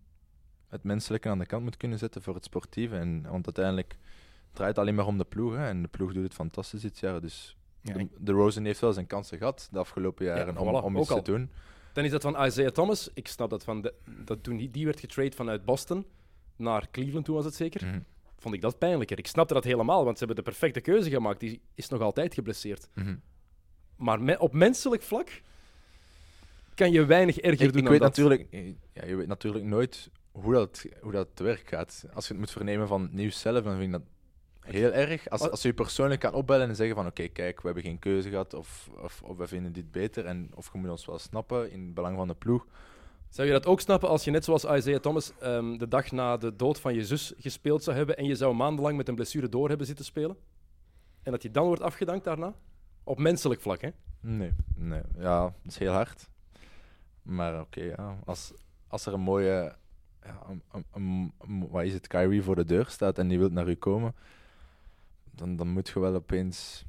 het 0.68 0.82
menselijke 0.82 1.28
aan 1.28 1.38
de 1.38 1.46
kant 1.46 1.62
moet 1.62 1.76
kunnen 1.76 1.98
zetten 1.98 2.22
voor 2.22 2.34
het 2.34 2.44
sportieve. 2.44 2.96
En, 2.96 3.22
want 3.22 3.44
uiteindelijk 3.46 3.96
draait 4.52 4.78
alleen 4.78 4.94
maar 4.94 5.06
om 5.06 5.18
de 5.18 5.24
ploeg. 5.24 5.54
Hè. 5.54 5.66
En 5.66 5.82
de 5.82 5.88
ploeg 5.88 6.12
doet 6.12 6.22
het 6.22 6.34
fantastisch 6.34 6.80
dit 6.80 6.98
jaar. 6.98 7.20
Dus 7.20 7.56
Ja, 7.80 7.94
de, 8.18 8.32
Rosen 8.32 8.64
heeft 8.64 8.80
wel 8.80 8.92
zijn 8.92 9.06
kansen 9.06 9.38
gehad 9.38 9.68
de 9.72 9.78
afgelopen 9.78 10.24
jaren 10.24 10.56
om, 10.56 10.66
voilà, 10.80 10.84
om 10.84 10.96
iets 10.96 11.08
te 11.08 11.22
doen. 11.22 11.50
Dan 11.92 12.04
is 12.04 12.10
dat 12.10 12.22
van 12.22 12.44
Isaiah 12.44 12.70
Thomas. 12.72 13.10
Ik 13.14 13.28
snap 13.28 13.50
dat 13.50 13.64
van 13.64 13.80
de, 13.80 13.94
dat 14.24 14.42
toen 14.42 14.56
die, 14.56 14.70
die 14.70 14.84
werd 14.84 15.00
getrade 15.00 15.36
vanuit 15.36 15.64
Boston 15.64 16.06
naar 16.56 16.90
Cleveland, 16.90 17.24
toen 17.24 17.34
was 17.34 17.44
het 17.44 17.54
zeker. 17.54 17.86
Mhm. 17.86 18.00
Vond 18.38 18.54
ik 18.54 18.60
dat 18.60 18.78
pijnlijker. 18.78 19.18
Ik 19.18 19.26
snapte 19.26 19.54
dat 19.54 19.64
helemaal, 19.64 20.04
want 20.04 20.18
ze 20.18 20.24
hebben 20.24 20.44
de 20.44 20.50
perfecte 20.50 20.80
keuze 20.80 21.10
gemaakt. 21.10 21.40
Die 21.40 21.60
is 21.74 21.88
nog 21.88 22.00
altijd 22.00 22.34
geblesseerd. 22.34 22.88
Mhm. 22.94 23.16
Maar 23.96 24.22
me- 24.22 24.38
op 24.38 24.52
menselijk 24.52 25.02
vlak 25.02 25.42
kan 26.74 26.92
je 26.92 27.04
weinig 27.06 27.38
erger 27.38 27.66
Ik, 27.66 27.72
doen 27.72 27.82
ik 27.82 27.88
weet 27.88 28.00
dat. 28.00 28.08
natuurlijk, 28.08 28.46
ja, 28.92 29.04
je 29.04 29.14
weet 29.16 29.26
natuurlijk 29.26 29.64
nooit 29.64 30.10
hoe 30.32 30.52
dat, 30.52 30.84
hoe 31.00 31.12
dat 31.12 31.28
te 31.34 31.42
werk 31.42 31.68
gaat. 31.68 32.04
Als 32.14 32.26
je 32.26 32.32
het 32.32 32.40
moet 32.40 32.50
vernemen 32.50 32.88
van 32.88 33.08
nieuws 33.12 33.40
zelf, 33.40 33.64
dan 33.64 33.72
vind 33.72 33.84
ik 33.84 33.92
dat 33.92 34.02
heel 34.70 34.92
erg. 34.92 35.28
Als, 35.28 35.50
als 35.50 35.62
je 35.62 35.68
je 35.68 35.74
persoonlijk 35.74 36.20
kan 36.20 36.32
opbellen 36.32 36.68
en 36.68 36.76
zeggen 36.76 36.96
van 36.96 37.06
oké, 37.06 37.28
kijk, 37.28 37.56
we 37.60 37.66
hebben 37.66 37.84
geen 37.84 37.98
keuze 37.98 38.28
gehad 38.28 38.54
of, 38.54 38.90
of, 39.02 39.22
of 39.22 39.36
we 39.36 39.46
vinden 39.46 39.72
dit 39.72 39.90
beter 39.90 40.24
en 40.26 40.50
of 40.54 40.70
je 40.72 40.78
moet 40.78 40.90
ons 40.90 41.06
wel 41.06 41.18
snappen 41.18 41.70
in 41.70 41.80
het 41.84 41.94
belang 41.94 42.16
van 42.16 42.28
de 42.28 42.34
ploeg. 42.34 42.66
Zou 43.28 43.46
je 43.46 43.52
dat 43.52 43.66
ook 43.66 43.80
snappen 43.80 44.08
als 44.08 44.24
je 44.24 44.30
net 44.30 44.44
zoals 44.44 44.64
Isaiah 44.64 45.00
Thomas 45.00 45.32
ehm, 45.38 45.76
de 45.76 45.88
dag 45.88 46.10
na 46.12 46.36
de 46.36 46.56
dood 46.56 46.80
van 46.80 46.94
je 46.94 47.04
zus 47.06 47.32
gespeeld 47.38 47.82
zou 47.82 47.96
hebben 47.96 48.16
en 48.16 48.24
je 48.24 48.34
zou 48.34 48.54
maandenlang 48.54 48.96
met 48.96 49.08
een 49.08 49.14
blessure 49.14 49.48
door 49.48 49.68
hebben 49.68 49.86
zitten 49.86 50.04
spelen? 50.04 50.36
En 51.22 51.32
dat 51.32 51.42
je 51.42 51.50
dan 51.50 51.66
wordt 51.66 51.82
afgedankt 51.82 52.24
daarna? 52.24 52.54
Op 53.04 53.18
menselijk 53.18 53.60
vlak, 53.60 53.80
hè? 53.80 53.88
Nee, 54.20 54.52
nee. 54.74 55.00
Ja, 55.18 55.40
dat 55.42 55.52
is 55.72 55.78
heel 55.78 55.92
hard. 55.92 56.28
Maar 57.22 57.60
oké, 57.60 57.80
ja. 57.82 58.18
Als, 58.24 58.52
als 58.86 59.06
er 59.06 59.12
een 59.12 59.20
mooie, 59.20 59.74
ja, 60.22 60.42
een- 60.48 60.62
een- 61.40 61.68
wat 61.70 61.84
is 61.84 61.92
het, 61.92 62.06
Kyrie 62.06 62.42
voor 62.42 62.54
de 62.56 62.64
deur 62.64 62.86
staat 62.88 63.18
en 63.18 63.28
die 63.28 63.38
wil 63.38 63.48
naar 63.48 63.68
u 63.68 63.74
komen, 63.74 64.14
dan, 65.38 65.56
dan 65.56 65.68
moet 65.68 65.88
je 65.88 66.00
wel 66.00 66.14
opeens 66.14 66.84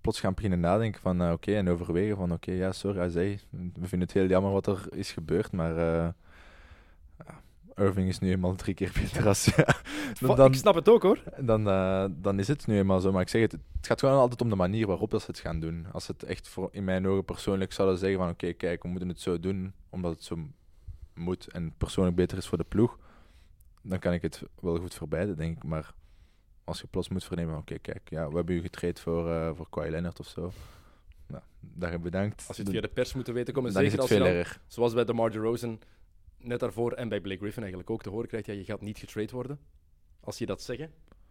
plots 0.00 0.20
gaan 0.20 0.34
beginnen 0.34 0.60
nadenken 0.60 1.00
van 1.00 1.22
eh, 1.22 1.32
oké, 1.32 1.54
en 1.54 1.68
overwegen 1.68 2.16
van 2.16 2.32
oké, 2.32 2.52
ja, 2.52 2.72
sorry, 2.72 2.98
hij 2.98 3.08
zei, 3.08 3.40
we 3.50 3.88
vinden 3.88 4.08
het 4.08 4.12
heel 4.12 4.26
jammer 4.26 4.52
wat 4.52 4.66
er 4.66 4.86
is 4.90 5.12
gebeurd, 5.12 5.52
maar 5.52 5.74
ja, 5.74 6.14
Irving 7.76 8.08
is 8.08 8.18
nu 8.18 8.30
eenmaal 8.30 8.54
drie 8.54 8.74
keer 8.74 8.92
beter 8.94 9.26
als 9.26 9.44
ja. 9.56 9.66
Dan, 10.34 10.46
Ik 10.46 10.54
snap 10.54 10.74
het 10.74 10.88
ook, 10.88 11.02
hoor. 11.02 11.22
dan, 11.40 11.68
eh, 11.68 12.04
dan 12.10 12.38
is 12.38 12.48
het 12.48 12.66
nu 12.66 12.78
eenmaal 12.78 13.00
zo. 13.00 13.12
Maar 13.12 13.22
ik 13.22 13.28
zeg 13.28 13.40
het, 13.40 13.52
het 13.52 13.86
gaat 13.86 14.00
gewoon 14.00 14.18
altijd 14.18 14.40
om 14.40 14.48
de 14.48 14.56
manier 14.56 14.86
waarop 14.86 15.10
dat 15.10 15.20
ze 15.22 15.30
het 15.30 15.40
gaan 15.40 15.60
doen. 15.60 15.86
Als 15.92 16.04
ze 16.04 16.12
het 16.12 16.22
echt 16.22 16.48
voor, 16.48 16.68
in 16.72 16.84
mijn 16.84 17.06
ogen 17.06 17.24
persoonlijk 17.24 17.72
zouden 17.72 17.98
zeggen 17.98 18.18
van 18.18 18.28
oké, 18.28 18.52
kijk, 18.52 18.82
we 18.82 18.88
moeten 18.88 19.08
het 19.08 19.20
zo 19.20 19.40
doen, 19.40 19.72
omdat 19.90 20.12
het 20.12 20.24
zo 20.24 20.38
moet 21.14 21.48
en 21.48 21.74
persoonlijk 21.78 22.16
beter 22.16 22.38
is 22.38 22.46
voor 22.46 22.58
de 22.58 22.64
ploeg, 22.64 22.98
dan 23.82 23.98
kan 23.98 24.12
ik 24.12 24.22
het 24.22 24.42
wel 24.60 24.78
goed 24.78 24.94
verbeiden, 24.94 25.36
denk 25.36 25.56
ik. 25.56 25.64
Maar 25.64 25.94
als 26.64 26.80
je 26.80 26.86
plots 26.86 27.08
moet 27.08 27.24
vernemen 27.24 27.56
oké, 27.56 27.78
kijk, 27.78 28.10
ja, 28.10 28.28
we 28.28 28.36
hebben 28.36 28.54
u 28.56 28.60
getraind 28.60 29.00
voor, 29.00 29.30
eh 29.30 29.50
voor 29.54 29.66
Kawhi 29.70 29.90
Leonard 29.90 30.20
of 30.20 30.26
zo. 30.26 30.52
Nou, 31.26 31.42
daar 31.60 32.00
bedankt. 32.00 32.44
Als 32.48 32.56
je 32.56 32.62
het 32.62 32.72
via 32.72 32.80
de 32.80 32.88
pers 32.88 33.14
moet 33.14 33.26
weten 33.26 33.54
komen, 33.54 33.72
dan 33.72 33.82
is 33.82 33.88
zeker 33.90 34.02
als 34.02 34.12
je 34.12 34.18
dan, 34.42 34.44
zoals 34.66 34.94
bij 34.94 35.04
DeMar 35.04 35.30
DeRozan 35.30 35.78
net 36.38 36.60
daarvoor 36.60 36.92
en 36.92 37.08
bij 37.08 37.20
Blake 37.20 37.38
Griffin 37.40 37.62
eigenlijk 37.62 37.90
ook 37.90 38.02
te 38.02 38.10
horen 38.10 38.28
krijgt, 38.28 38.46
ja, 38.46 38.52
je 38.52 38.64
gaat 38.64 38.80
niet 38.80 38.98
getrade 38.98 39.32
worden. 39.32 39.58
Als 40.20 40.38
je 40.38 40.46
dat 40.46 40.62
zeggen 40.62 40.90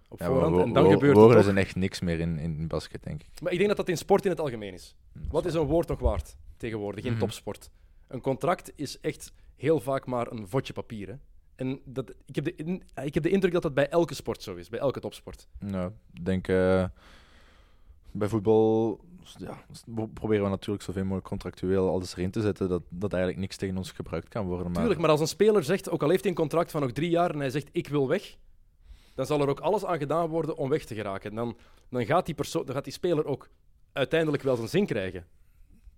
op 0.09 0.19
Ja, 0.19 0.25
voorhand, 0.25 0.57
en 0.57 0.73
dan 0.73 0.91
gebeurt 0.91 1.13
woorden 1.15 1.23
het 1.37 1.45
toch. 1.45 1.53
zijn 1.53 1.65
echt 1.65 1.75
niks 1.75 1.99
meer 2.01 2.19
in, 2.19 2.39
in 2.39 2.67
basket, 2.67 3.03
denk 3.03 3.21
ik. 3.23 3.41
Maar 3.41 3.51
ik 3.51 3.57
denk 3.57 3.69
dat 3.69 3.77
dat 3.77 3.89
in 3.89 3.97
sport 3.97 4.23
in 4.23 4.29
het 4.31 4.39
algemeen 4.39 4.73
is. 4.73 4.95
Wat 5.29 5.45
is 5.45 5.53
een 5.53 5.65
woord 5.65 5.87
nog 5.87 5.99
waard 5.99 6.35
tegenwoordig 6.57 7.03
in 7.05 7.11
Mhm. 7.11 7.19
topsport? 7.19 7.69
Een 8.07 8.21
contract 8.21 8.71
is 8.75 8.99
echt 8.99 9.33
heel 9.55 9.79
vaak 9.79 10.05
maar 10.05 10.31
een 10.31 10.47
vodje 10.47 10.73
papier. 10.73 11.07
Hè? 11.07 11.13
En 11.55 11.79
dat, 11.85 12.09
ik, 12.25 12.35
heb 12.35 12.43
de, 12.43 12.55
in- 12.55 12.83
ik 13.03 13.13
heb 13.13 13.23
de 13.23 13.29
indruk 13.29 13.53
dat 13.53 13.61
dat 13.61 13.73
bij 13.73 13.89
elke 13.89 14.13
sport 14.13 14.43
zo 14.43 14.55
is, 14.55 14.69
bij 14.69 14.79
elke 14.79 14.99
topsport. 14.99 15.47
Nou, 15.59 15.91
ik 16.13 16.25
denk 16.25 16.47
eh, 16.47 16.85
bij 18.11 18.27
voetbal 18.27 18.99
ja, 19.37 19.65
pro- 19.95 20.07
proberen 20.07 20.43
we 20.43 20.49
natuurlijk 20.49 20.83
zoveel 20.83 21.03
mogelijk 21.03 21.27
contractueel 21.27 21.89
alles 21.89 22.15
erin 22.15 22.31
te 22.31 22.41
zetten 22.41 22.69
dat, 22.69 22.83
dat 22.89 23.11
eigenlijk 23.11 23.41
niks 23.41 23.57
tegen 23.57 23.77
ons 23.77 23.91
gebruikt 23.91 24.27
kan 24.29 24.45
worden. 24.45 24.65
Maar 24.65 24.75
Tuurlijk, 24.75 24.99
maar 24.99 25.09
als 25.09 25.19
een 25.19 25.27
speler 25.27 25.63
zegt, 25.63 25.89
ook 25.89 26.03
al 26.03 26.09
heeft 26.09 26.21
hij 26.21 26.31
een 26.31 26.37
contract 26.37 26.71
van 26.71 26.81
nog 26.81 26.91
drie 26.91 27.09
jaar 27.09 27.31
en 27.31 27.39
hij 27.39 27.49
zegt 27.49 27.69
ik 27.71 27.87
wil 27.87 28.07
weg, 28.07 28.37
dan 29.15 29.25
zal 29.25 29.41
er 29.41 29.47
ook 29.47 29.59
alles 29.59 29.85
aan 29.85 29.97
gedaan 29.97 30.27
worden 30.29 30.57
om 30.57 30.69
weg 30.69 30.85
te 30.85 30.95
geraken. 30.95 31.29
En 31.29 31.35
dan, 31.35 31.57
dan, 31.89 32.05
gaat 32.05 32.25
die 32.25 32.35
persoon, 32.35 32.65
dan 32.65 32.75
gaat 32.75 32.83
die 32.83 32.93
speler 32.93 33.25
ook 33.25 33.49
uiteindelijk 33.93 34.43
wel 34.43 34.55
zijn 34.55 34.67
zin 34.69 34.85
krijgen. 34.85 35.25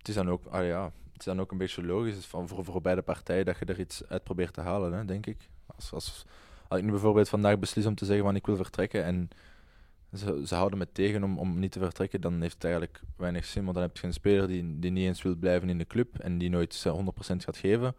Het, 0.06 0.15
is 0.15 0.24
dan 0.24 0.30
ook, 0.30 0.46
ah 0.46 0.65
ja, 0.65 0.84
het 0.84 1.20
is 1.20 1.26
dan 1.26 1.39
ook 1.39 1.52
een 1.52 1.58
beetje 1.58 1.86
logisch 1.86 2.26
van 2.26 2.48
voor, 2.48 2.65
voor 2.65 2.82
beide 2.82 3.02
partijen 3.02 3.46
dat 3.46 3.60
je 3.60 3.65
er 3.65 3.80
iets 3.80 4.08
uit 4.08 4.24
probeert 4.24 4.54
te 4.54 4.62
halen, 4.62 4.94
hè, 4.94 5.06
denk 5.06 5.26
ik. 5.26 5.50
Als, 5.65 5.91
als, 5.91 6.26
als 6.68 6.80
ik 6.80 6.86
nu 6.86 6.91
bijvoorbeeld 6.91 7.30
vandaag 7.30 7.60
beslis 7.60 7.86
om 7.86 7.96
te 7.96 8.06
zeggen 8.06 8.26
van 8.26 8.36
ik 8.36 8.46
wil 8.46 8.56
vertrekken 8.56 9.04
en 9.04 9.30
ze, 10.13 10.41
ze 10.48 10.56
houden 10.56 10.78
me 10.78 10.88
tegen 10.91 11.24
om, 11.24 11.39
om 11.39 11.60
niet 11.60 11.72
te 11.72 11.80
vertrekken, 11.80 12.22
dan 12.22 12.41
heeft 12.41 12.54
het 12.54 12.63
eigenlijk 12.63 13.02
weinig 13.18 13.46
zin, 13.46 13.63
want 13.63 13.76
dan 13.76 13.84
heb 13.84 13.98
je 13.98 14.08
een 14.08 14.13
speler 14.13 14.48
die, 14.48 14.80
die 14.80 14.91
niet 14.91 15.06
eens 15.06 15.22
wil 15.22 15.36
blijven 15.36 15.70
in 15.70 15.78
de 15.78 15.88
club 15.88 16.20
en 16.20 16.38
die 16.38 16.50
nooit 16.50 16.74
zijn 16.74 16.96
100% 16.96 17.08
gaat 17.18 17.58
geven. 17.58 17.96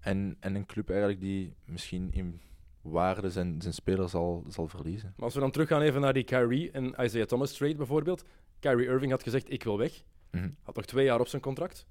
En, 0.00 0.36
en 0.40 0.54
een 0.54 0.66
club 0.66 0.90
eigenlijk 0.90 1.20
die 1.20 1.54
misschien 1.64 2.08
in 2.12 2.40
waarde 2.82 3.30
zijn, 3.30 3.62
zijn 3.62 3.74
speler 3.74 4.08
zal, 4.08 4.44
zal 4.48 4.68
verliezen. 4.68 5.12
Maar 5.16 5.24
als 5.24 5.34
we 5.34 5.40
dan 5.40 5.50
teruggaan 5.50 5.80
even 5.80 6.00
naar 6.00 6.12
die 6.12 6.24
Kyrie 6.24 6.70
en 6.70 6.94
Isaiah 6.98 7.26
Thomas 7.26 7.52
trade 7.52 7.74
bijvoorbeeld. 7.74 8.24
Kyrie 8.58 8.86
Irving 8.86 9.10
had 9.10 9.22
gezegd 9.22 9.52
ik 9.52 9.64
wil 9.64 9.78
weg. 9.78 10.02
Mhm. 10.30 10.48
Had 10.62 10.76
nog 10.76 10.84
twee 10.84 11.04
jaar 11.04 11.20
op 11.20 11.28
zijn 11.28 11.42
contract. 11.42 11.86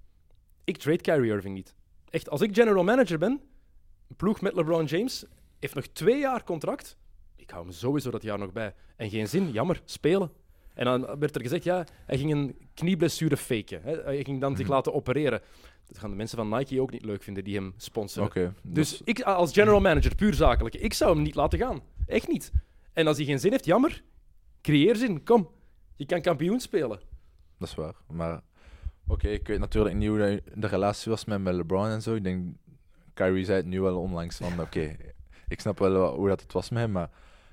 Ik 0.63 0.78
trade 0.78 1.02
Kyrie 1.02 1.32
Irving 1.32 1.56
niet. 1.56 1.75
Echt, 2.10 2.30
als 2.30 2.41
ik 2.41 2.56
general 2.56 2.84
manager 2.84 3.17
ben, 3.17 3.41
een 4.10 4.15
ploeg 4.15 4.41
met 4.41 4.54
LeBron 4.54 4.86
James, 4.86 5.25
heeft 5.60 5.75
nog 5.75 5.88
twee 5.88 6.19
jaar 6.19 6.43
contract. 6.43 6.97
Ik 7.36 7.49
hou 7.49 7.63
hem 7.63 7.73
sowieso 7.73 8.12
dat 8.12 8.23
jaar 8.23 8.39
nog 8.39 8.52
bij. 8.52 8.73
En 8.95 9.10
geen 9.10 9.28
zin, 9.28 9.52
jammer, 9.52 9.82
spelen. 9.86 10.32
En 10.73 10.86
dan 10.86 11.19
werd 11.19 11.36
er 11.36 11.41
gezegd, 11.41 11.63
ja, 11.63 11.86
hij 12.06 12.17
ging 12.17 12.32
een 12.32 12.58
knieblessure 12.73 13.38
faken. 13.38 13.82
Hè. 13.84 14.02
Hij 14.04 14.23
ging 14.23 14.41
dan 14.41 14.56
zich 14.56 14.65
Mhm. 14.65 14.73
laten 14.75 14.93
opereren. 14.93 15.41
Dat 15.86 15.97
gaan 15.97 16.10
de 16.10 16.15
mensen 16.15 16.38
van 16.38 16.49
Nike 16.58 16.82
ook 16.82 16.91
niet 16.91 17.06
leuk 17.06 17.23
vinden 17.23 17.43
die 17.43 17.56
hem 17.56 17.73
sponsoren. 17.78 18.56
Dus 18.63 18.93
is- 18.93 19.02
ik 19.04 19.21
als 19.21 19.54
general 19.54 19.80
manager, 19.80 20.15
puur 20.15 20.34
zakelijk, 20.34 20.75
ik 20.75 20.93
zou 20.93 21.13
hem 21.13 21.23
niet 21.23 21.36
laten 21.36 21.60
gaan. 21.60 21.82
Echt 22.06 22.28
niet. 22.28 22.52
En 22.93 23.08
als 23.08 23.17
hij 23.17 23.25
geen 23.25 23.39
zin 23.39 23.52
heeft, 23.52 23.65
jammer. 23.65 24.04
Creëer 24.62 24.95
zin, 24.95 25.23
kom. 25.23 25.49
Je 25.95 26.06
kan 26.06 26.21
kampioen 26.21 26.60
spelen. 26.60 26.99
Dat 27.60 27.67
is 27.69 27.76
waar. 27.76 27.93
Maar 28.12 28.41
oké, 29.08 29.28
ik 29.28 29.48
weet 29.48 29.60
natuurlijk 29.60 29.95
niet 29.95 30.10
hoe 30.10 30.41
de, 30.56 30.67
relatie 30.67 31.12
was 31.12 31.26
met, 31.26 31.41
met 31.41 31.54
LeBron 31.54 31.88
en 31.88 32.02
zo. 32.02 32.15
Ik 32.15 32.24
denk, 32.24 32.56
Kyrie 33.13 33.45
zei 33.45 33.58
het 33.58 33.65
nu 33.65 33.82
wel 33.82 34.00
onlangs 34.00 34.38
van, 34.38 34.60
oké, 34.62 34.95
ik 35.48 35.60
snap 35.60 35.80
wel 35.80 36.15
hoe 36.15 36.28
dat 36.28 36.41
het 36.41 36.54
was 36.54 36.69
met 36.69 36.80
hem, 36.82 36.91
maar 36.91 37.10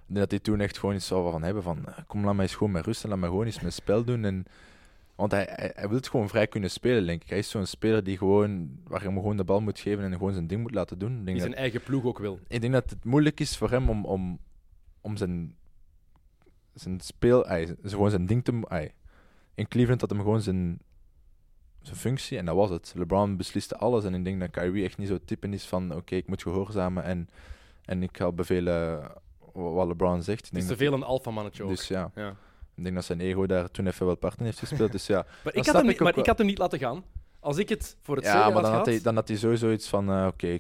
Ik 0.09 0.15
denk 0.15 0.19
dat 0.19 0.31
hij 0.31 0.41
toen 0.41 0.61
echt 0.61 0.79
gewoon 0.79 0.95
iets 0.95 1.07
zou 1.07 1.31
van 1.31 1.43
hebben 1.43 1.63
van, 1.63 1.87
eh, 1.87 1.99
kom, 2.07 2.25
laat 2.25 2.35
mij 2.35 2.45
eens 2.45 2.55
gewoon 2.55 2.73
met 2.73 2.85
rust 2.87 3.03
en 3.05 3.09
laat 3.11 3.19
mij 3.19 3.29
gewoon 3.29 3.45
eens 3.47 3.61
mijn 3.61 3.73
spel 3.73 4.05
doen. 4.05 4.25
En, 4.25 4.45
want 5.15 5.31
hij, 5.33 5.47
hij, 5.51 5.73
hij 5.75 5.89
wil 5.89 5.97
het 5.97 6.09
gewoon 6.09 6.29
vrij 6.29 6.47
kunnen 6.47 6.71
spelen, 6.71 7.07
denk 7.07 7.23
ik. 7.23 7.29
Hij 7.29 7.39
is 7.39 7.51
zo'n 7.51 7.67
speler 7.67 8.05
die 8.05 8.19
gewoon, 8.19 8.79
waar 8.87 9.01
je 9.01 9.07
hem 9.07 9.17
gewoon 9.17 9.37
de 9.37 9.45
bal 9.45 9.61
moet 9.61 9.79
geven 9.81 10.05
en 10.05 10.13
gewoon 10.13 10.33
zijn 10.33 10.47
ding 10.47 10.63
moet 10.63 10.75
laten 10.75 10.99
doen. 10.99 11.09
Ik 11.11 11.15
denk 11.15 11.27
Die 11.27 11.35
dat, 11.35 11.45
zijn 11.45 11.55
eigen 11.61 11.83
ploeg 11.83 12.05
ook 12.05 12.19
wil. 12.19 12.39
ik 12.49 12.61
denk 12.61 12.73
dat 12.73 12.91
het 12.91 13.05
moeilijk 13.05 13.41
is 13.41 13.57
voor 13.57 13.71
hem 13.71 13.89
om, 13.89 14.05
om, 14.05 14.39
om 15.01 15.17
zijn, 15.17 15.55
zijn 16.75 17.01
speel, 17.01 17.45
z- 17.45 17.73
gewoon 17.83 18.11
zijn 18.11 18.27
ding 18.27 18.45
te. 18.45 18.89
In 19.57 19.69
Cleveland 19.69 20.01
had 20.01 20.11
hem 20.11 20.19
gewoon 20.21 20.43
zijn, 20.43 20.79
zijn 21.83 21.97
functie 21.97 22.39
en 22.39 22.45
dat 22.45 22.55
was 22.55 22.71
het. 22.71 22.93
LeBron 22.97 23.37
besliste 23.37 23.77
alles 23.77 24.05
en 24.05 24.15
ik 24.15 24.25
denk 24.25 24.41
dat 24.41 24.51
Kyrie 24.51 24.85
echt 24.85 24.99
niet 24.99 25.09
zo 25.09 25.19
type 25.25 25.49
is 25.49 25.65
van 25.67 25.95
oké, 25.95 26.15
ik 26.15 26.27
moet 26.27 26.43
gehoorzamen 26.43 27.05
en, 27.05 27.29
en 27.85 28.03
ik 28.03 28.17
ga 28.17 28.33
bevelen 28.33 28.99
wa- 29.53 29.71
wat 29.71 29.87
LeBron 29.87 30.23
zegt. 30.23 30.39
Ik 30.39 30.45
Het 30.45 30.53
denk 30.55 30.65
is 30.65 30.71
te 30.71 30.77
veel 30.77 30.93
een 30.93 31.03
alfamannetje 31.03 31.63
ook. 31.63 31.69
Dus 31.69 31.89
ja, 31.89 32.11
ja. 32.15 32.29
ik 32.75 32.83
denk 32.83 32.95
dat 32.95 33.05
zijn 33.05 33.21
ego 33.21 33.47
daar 33.47 33.71
toen 33.71 33.87
even 33.87 34.07
wel 34.07 34.17
part 34.17 34.39
in 34.39 34.45
heeft 34.45 34.59
gespeeld. 34.59 34.93
Dus 34.93 35.07
ja, 35.07 35.27
Maar, 35.45 35.55
ik 35.55 35.67
had, 35.67 35.75
hem 35.75 35.85
niet, 35.87 35.95
ook 35.95 36.01
maar 36.01 36.13
wel. 36.13 36.21
ik 36.23 36.29
had 36.29 36.39
hem 36.39 36.47
niet 36.47 36.59
laten 36.59 36.79
gaan. 36.79 37.05
Als 37.41 37.57
ik 37.57 37.69
het 37.69 37.97
voor 38.03 38.17
het 38.17 38.25
ja 38.25 38.35
maar 38.51 38.53
dan 38.53 38.65
had 38.65 38.73
had, 38.73 38.87
hij, 38.87 39.01
dan 39.01 39.15
had 39.15 39.29
hij 39.29 39.37
sowieso 39.37 39.71
iets 39.73 39.89
van 39.89 40.11
eh, 40.11 40.27
oké, 40.27 40.59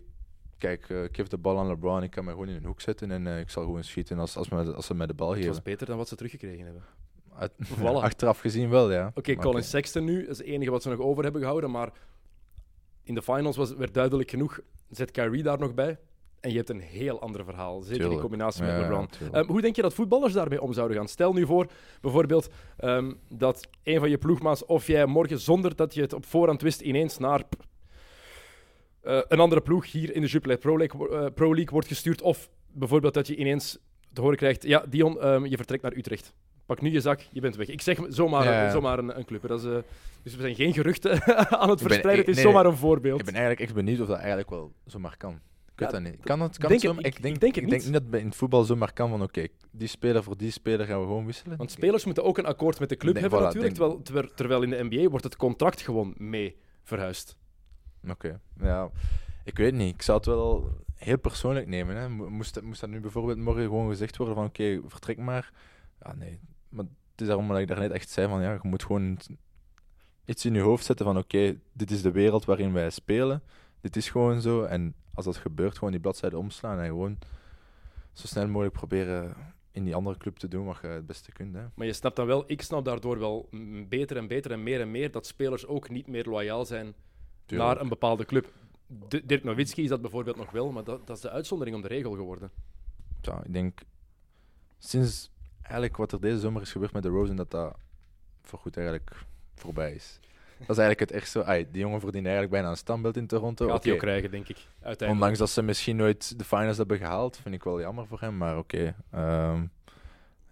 kijk, 0.58 0.90
eh, 0.90 1.04
ik 1.04 1.16
geef 1.16 1.26
de 1.28 1.38
bal 1.38 1.58
aan 1.58 1.66
LeBron, 1.66 2.02
ik 2.02 2.10
kan 2.10 2.24
me 2.24 2.30
gewoon 2.30 2.48
in 2.48 2.54
een 2.56 2.64
hoek 2.64 2.80
zetten 2.80 3.10
en 3.10 3.26
eh, 3.26 3.38
ik 3.40 3.50
zal 3.50 3.62
gewoon 3.62 3.84
schieten 3.84 4.18
als, 4.18 4.36
als, 4.36 4.48
me, 4.48 4.72
als 4.74 4.86
ze 4.86 4.94
mij 4.94 5.06
de 5.06 5.14
bal 5.14 5.28
het 5.28 5.36
geven. 5.36 5.52
was 5.52 5.62
beter 5.62 5.86
dan 5.86 5.96
wat 5.96 6.08
ze 6.08 6.16
teruggekregen 6.16 6.64
hebben. 6.64 6.82
Uit- 7.38 7.52
Voilà. 7.78 8.02
Achteraf 8.02 8.40
gezien 8.40 8.70
wel, 8.70 8.92
ja. 8.92 9.10
Oké, 9.14 9.34
Colin 9.34 9.64
Sexton 9.64 10.04
nu, 10.04 10.20
dat 10.20 10.30
is 10.30 10.38
het 10.38 10.46
enige 10.46 10.70
wat 10.70 10.82
ze 10.82 10.88
nog 10.88 10.98
over 11.00 11.22
hebben 11.22 11.40
gehouden. 11.40 11.70
Maar 11.70 11.92
in 13.02 13.14
de 13.14 13.22
finals 13.22 13.56
was, 13.56 13.74
werd 13.74 13.94
duidelijk 13.94 14.30
genoeg, 14.30 14.60
zet 14.90 15.10
Kyrie 15.10 15.42
daar 15.42 15.58
nog 15.58 15.74
bij. 15.74 15.98
En 16.40 16.50
je 16.50 16.56
hebt 16.56 16.70
een 16.70 16.80
heel 16.80 17.20
ander 17.20 17.44
verhaal. 17.44 17.80
Zeker 17.80 17.92
in 17.92 17.98
Tuurlijk. 18.00 18.20
combinatie 18.20 18.64
Ja, 18.64 18.72
met 18.72 18.80
ja, 18.80 18.88
LeBron. 18.88 19.32
Ehm, 19.32 19.46
hoe 19.46 19.60
denk 19.60 19.76
je 19.76 19.82
dat 19.82 19.94
voetballers 19.94 20.32
daarmee 20.32 20.62
om 20.62 20.72
zouden 20.72 20.96
gaan? 20.96 21.08
Stel 21.08 21.32
nu 21.32 21.46
voor, 21.46 21.66
bijvoorbeeld, 22.00 22.48
ehm, 22.76 23.12
dat 23.28 23.68
een 23.82 23.98
van 23.98 24.10
je 24.10 24.18
ploegmaats 24.18 24.64
of 24.64 24.86
jij 24.86 25.06
morgen, 25.06 25.40
zonder 25.40 25.76
dat 25.76 25.94
je 25.94 26.00
het 26.00 26.12
op 26.12 26.24
voorhand 26.26 26.62
wist, 26.62 26.80
ineens 26.80 27.18
naar 27.18 27.42
eh, 29.00 29.20
een 29.28 29.40
andere 29.40 29.60
ploeg 29.60 29.92
hier 29.92 30.14
in 30.14 30.20
de 30.20 30.26
Jupiler 30.26 30.58
Pro 30.58 30.78
League, 30.78 31.08
eh, 31.08 31.26
Pro 31.34 31.48
League 31.54 31.70
wordt 31.72 31.86
gestuurd. 31.88 32.22
Of 32.22 32.48
bijvoorbeeld 32.72 33.14
dat 33.14 33.26
je 33.26 33.36
ineens 33.36 33.78
te 34.12 34.20
horen 34.20 34.36
krijgt, 34.36 34.62
ja, 34.62 34.84
Dion, 34.88 35.20
ehm, 35.20 35.44
je 35.44 35.56
vertrekt 35.56 35.82
naar 35.82 35.96
Utrecht. 35.96 36.32
Pak 36.66 36.80
nu 36.80 36.90
je 36.92 37.00
zak, 37.00 37.20
je 37.32 37.40
bent 37.40 37.56
weg. 37.56 37.68
Ik 37.68 37.80
zeg 37.80 37.98
zomaar, 38.08 38.44
Ja, 38.44 38.70
zomaar 38.70 38.98
een, 38.98 39.18
een 39.18 39.24
club. 39.24 39.46
Dat 39.46 39.58
is, 39.64 39.66
eh, 39.70 39.76
dus 40.22 40.34
we 40.34 40.40
zijn 40.40 40.54
geen 40.54 40.72
geruchten 40.72 41.22
aan 41.60 41.70
het 41.70 41.80
verspreiden. 41.80 42.10
ik- 42.12 42.16
het 42.18 42.28
is 42.28 42.34
nee, 42.34 42.44
zomaar 42.44 42.66
een 42.66 42.76
voorbeeld. 42.76 43.18
Ik 43.18 43.24
ben 43.24 43.34
eigenlijk 43.34 43.64
echt 43.64 43.74
benieuwd 43.74 44.00
of 44.00 44.06
dat 44.06 44.16
eigenlijk 44.18 44.50
wel 44.50 44.72
zomaar 44.86 45.16
kan. 45.16 45.32
Ik 45.32 45.82
weet 45.82 45.90
Ja, 45.90 46.00
dat 46.00 46.12
niet. 46.12 46.24
Kan 46.24 46.40
het, 46.40 46.58
kan 46.58 46.68
denk 46.68 46.82
het 46.82 46.90
ik- 46.92 47.06
ik, 47.06 47.22
denk, 47.22 47.34
ik 47.34 47.40
denk 47.40 47.54
het 47.54 47.64
ik 47.64 47.70
denk 47.70 47.82
niet. 47.82 47.92
dat 47.92 48.02
het 48.02 48.10
bij- 48.10 48.20
in 48.20 48.26
het 48.26 48.36
voetbal 48.36 48.64
zomaar 48.64 48.92
kan 48.92 49.08
van 49.10 49.22
oké, 49.22 49.46
die 49.70 49.88
speler 49.88 50.22
voor 50.22 50.36
die 50.36 50.50
speler 50.50 50.86
gaan 50.86 51.00
we 51.00 51.06
gewoon 51.06 51.26
wisselen. 51.26 51.56
Want 51.56 51.70
spelers 51.70 52.04
moeten 52.04 52.24
ook 52.24 52.38
een 52.38 52.46
akkoord 52.46 52.80
met 52.80 52.88
de 52.88 52.96
club 52.96 53.14
hebben 53.20 53.38
voilà, 53.40 53.42
natuurlijk. 53.42 54.34
Terwijl, 54.36 54.62
in 54.62 54.70
de 54.70 54.84
NBA 54.90 55.08
wordt 55.08 55.24
het 55.24 55.36
contract 55.36 55.80
gewoon 55.80 56.14
mee 56.18 56.56
verhuisd. 56.82 57.36
Oké, 58.08 58.40
ja. 58.60 58.90
Ik 59.44 59.56
weet 59.58 59.74
niet. 59.74 59.94
Ik 59.94 60.02
zou 60.02 60.16
het 60.16 60.26
wel 60.26 60.70
heel 60.94 61.18
persoonlijk 61.18 61.66
nemen. 61.66 61.96
Hè. 61.96 62.08
Mo- 62.08 62.28
Moest, 62.30 62.54
dat- 62.54 62.62
moest 62.62 62.80
dat 62.80 62.90
nu 62.90 63.00
bijvoorbeeld 63.00 63.38
morgen 63.38 63.62
gewoon 63.62 63.88
gezegd 63.88 64.16
worden 64.16 64.34
van 64.34 64.44
oké, 64.44 64.80
vertrek 64.86 65.18
maar. 65.18 65.52
Ja, 66.02 66.14
nee. 66.14 66.40
Maar 66.76 66.84
het 67.10 67.20
is 67.20 67.26
daarom 67.26 67.48
dat 67.48 67.58
ik 67.58 67.68
daarnet 67.68 67.90
echt 67.90 68.08
zei 68.08 68.28
van 68.28 68.42
ja, 68.42 68.52
je 68.52 68.58
moet 68.62 68.84
gewoon 68.84 69.18
iets 70.24 70.44
in 70.44 70.54
je 70.54 70.60
hoofd 70.60 70.84
zetten 70.84 71.06
van 71.06 71.18
oké, 71.18 71.56
dit 71.72 71.90
is 71.90 72.02
de 72.02 72.10
wereld 72.10 72.44
waarin 72.44 72.72
wij 72.72 72.90
spelen. 72.90 73.42
Dit 73.80 73.96
is 73.96 74.10
gewoon 74.10 74.40
zo. 74.40 74.62
En 74.62 74.94
als 75.14 75.24
dat 75.24 75.36
gebeurt, 75.36 75.74
gewoon 75.78 75.90
die 75.90 76.00
bladzijde 76.00 76.38
omslaan 76.38 76.78
en 76.78 76.86
gewoon 76.86 77.18
zo 78.12 78.26
snel 78.26 78.46
mogelijk 78.48 78.74
proberen 78.74 79.34
in 79.70 79.84
die 79.84 79.94
andere 79.94 80.16
club 80.18 80.36
te 80.36 80.48
doen 80.48 80.64
wat 80.66 80.78
je 80.82 80.86
het 80.86 81.06
beste 81.06 81.32
kunt. 81.32 81.54
Hè. 81.54 81.62
Maar 81.74 81.86
je 81.86 81.92
snapt 81.92 82.16
dan 82.16 82.26
wel, 82.26 82.44
ik 82.46 82.62
snap 82.62 82.84
daardoor 82.84 83.18
wel 83.18 83.48
beter 83.88 84.16
en 84.16 84.26
beter 84.26 84.50
en 84.52 84.62
meer 84.62 84.80
en 84.80 84.90
meer 84.90 85.10
dat 85.10 85.26
spelers 85.26 85.66
ook 85.66 85.88
niet 85.90 86.06
meer 86.06 86.24
loyaal 86.24 86.64
zijn 86.64 86.94
Tuurlijk. 87.46 87.70
naar 87.70 87.80
een 87.80 87.88
bepaalde 87.88 88.24
club. 88.24 88.52
D- 89.08 89.20
Dirk 89.28 89.44
Nowitzki 89.44 89.82
is 89.82 89.88
dat 89.88 90.00
bijvoorbeeld 90.00 90.36
nog 90.36 90.50
wel, 90.50 90.72
maar 90.72 90.84
dat, 90.84 91.06
dat 91.06 91.16
is 91.16 91.22
de 91.22 91.30
uitzondering 91.30 91.76
om 91.76 91.82
de 91.82 91.88
regel 91.88 92.12
geworden. 92.12 92.50
ja, 93.22 93.42
ik 93.44 93.52
denk 93.52 93.80
sinds 94.78 95.30
eigenlijk 95.66 95.96
wat 95.96 96.12
er 96.12 96.20
deze 96.20 96.38
zomer 96.38 96.62
is 96.62 96.72
gebeurd 96.72 96.92
met 96.92 97.02
de 97.02 97.08
Rosen, 97.08 97.36
dat 97.36 97.50
dat 97.50 97.76
voorgoed 98.42 98.76
eigenlijk 98.76 99.16
voorbij 99.54 99.92
is. 99.94 100.20
Dat 100.58 100.70
is 100.70 100.78
eigenlijk 100.82 101.00
het 101.00 101.10
echt 101.10 101.30
zo. 101.30 101.40
Ai, 101.40 101.66
die 101.70 101.80
jongen 101.80 102.00
verdient 102.00 102.24
eigenlijk 102.24 102.54
bijna 102.54 102.70
een 102.70 102.76
standbeeld 102.76 103.16
in 103.16 103.26
Toronto. 103.26 103.68
Gaat 103.68 103.84
hij 103.84 103.92
ook 103.92 103.98
krijgen, 103.98 104.30
denk 104.30 104.48
ik. 104.48 104.56
Uiteindelijk. 104.56 105.10
Ondanks 105.10 105.38
dat 105.38 105.50
ze 105.50 105.62
misschien 105.62 105.96
nooit 105.96 106.38
de 106.38 106.44
finals 106.44 106.76
hebben 106.76 106.98
gehaald, 106.98 107.36
vind 107.36 107.54
ik 107.54 107.62
wel 107.62 107.80
jammer 107.80 108.06
voor 108.06 108.20
hem. 108.20 108.36
Maar 108.36 108.58
oké, 108.58 108.94
ehm, 109.10 109.62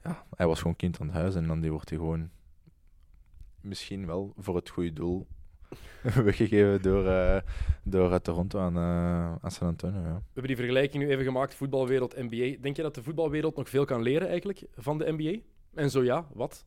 ja, 0.05 0.25
hij 0.37 0.47
was 0.47 0.59
gewoon 0.59 0.77
kind 0.77 1.01
aan 1.01 1.07
het 1.07 1.17
huis 1.17 1.35
en 1.35 1.47
dan 1.47 1.61
die 1.61 1.71
wordt 1.71 1.89
hij 1.89 1.99
gewoon 1.99 2.31
misschien 3.61 4.07
wel 4.07 4.33
voor 4.39 4.57
het 4.57 4.69
goede 4.69 4.93
doel 4.93 5.27
weggegeven 6.25 6.83
door, 6.83 7.07
eh, 7.07 7.41
door 7.83 8.21
Toronto 8.21 8.61
aan, 8.61 8.77
eh, 8.77 9.35
aan 9.41 9.51
San 9.51 9.69
Antonio. 9.69 10.01
Ja. 10.01 10.15
We 10.15 10.23
hebben 10.25 10.47
die 10.47 10.57
vergelijking 10.57 11.03
nu 11.03 11.11
even 11.11 11.25
gemaakt, 11.25 11.55
voetbalwereld, 11.55 12.17
NBA. 12.17 12.57
Denk 12.61 12.77
je 12.77 12.83
dat 12.83 12.95
de 12.95 13.03
voetbalwereld 13.03 13.57
nog 13.57 13.69
veel 13.69 13.85
kan 13.85 14.03
leren 14.03 14.29
eigenlijk 14.29 14.63
van 14.77 14.99
de 14.99 15.13
NBA? 15.13 15.39
En 15.75 15.91
zo 15.91 16.05
ja, 16.05 16.27
wat? 16.33 16.65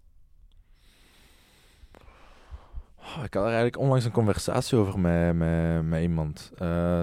Oh, 2.97 3.23
ik 3.23 3.33
had 3.33 3.43
er 3.43 3.43
eigenlijk 3.43 3.77
onlangs 3.77 4.05
een 4.05 4.11
conversatie 4.11 4.77
over 4.77 4.99
met, 4.99 5.35
met, 5.35 5.83
met 5.83 6.01
iemand. 6.01 6.51
Eh, 6.57 7.01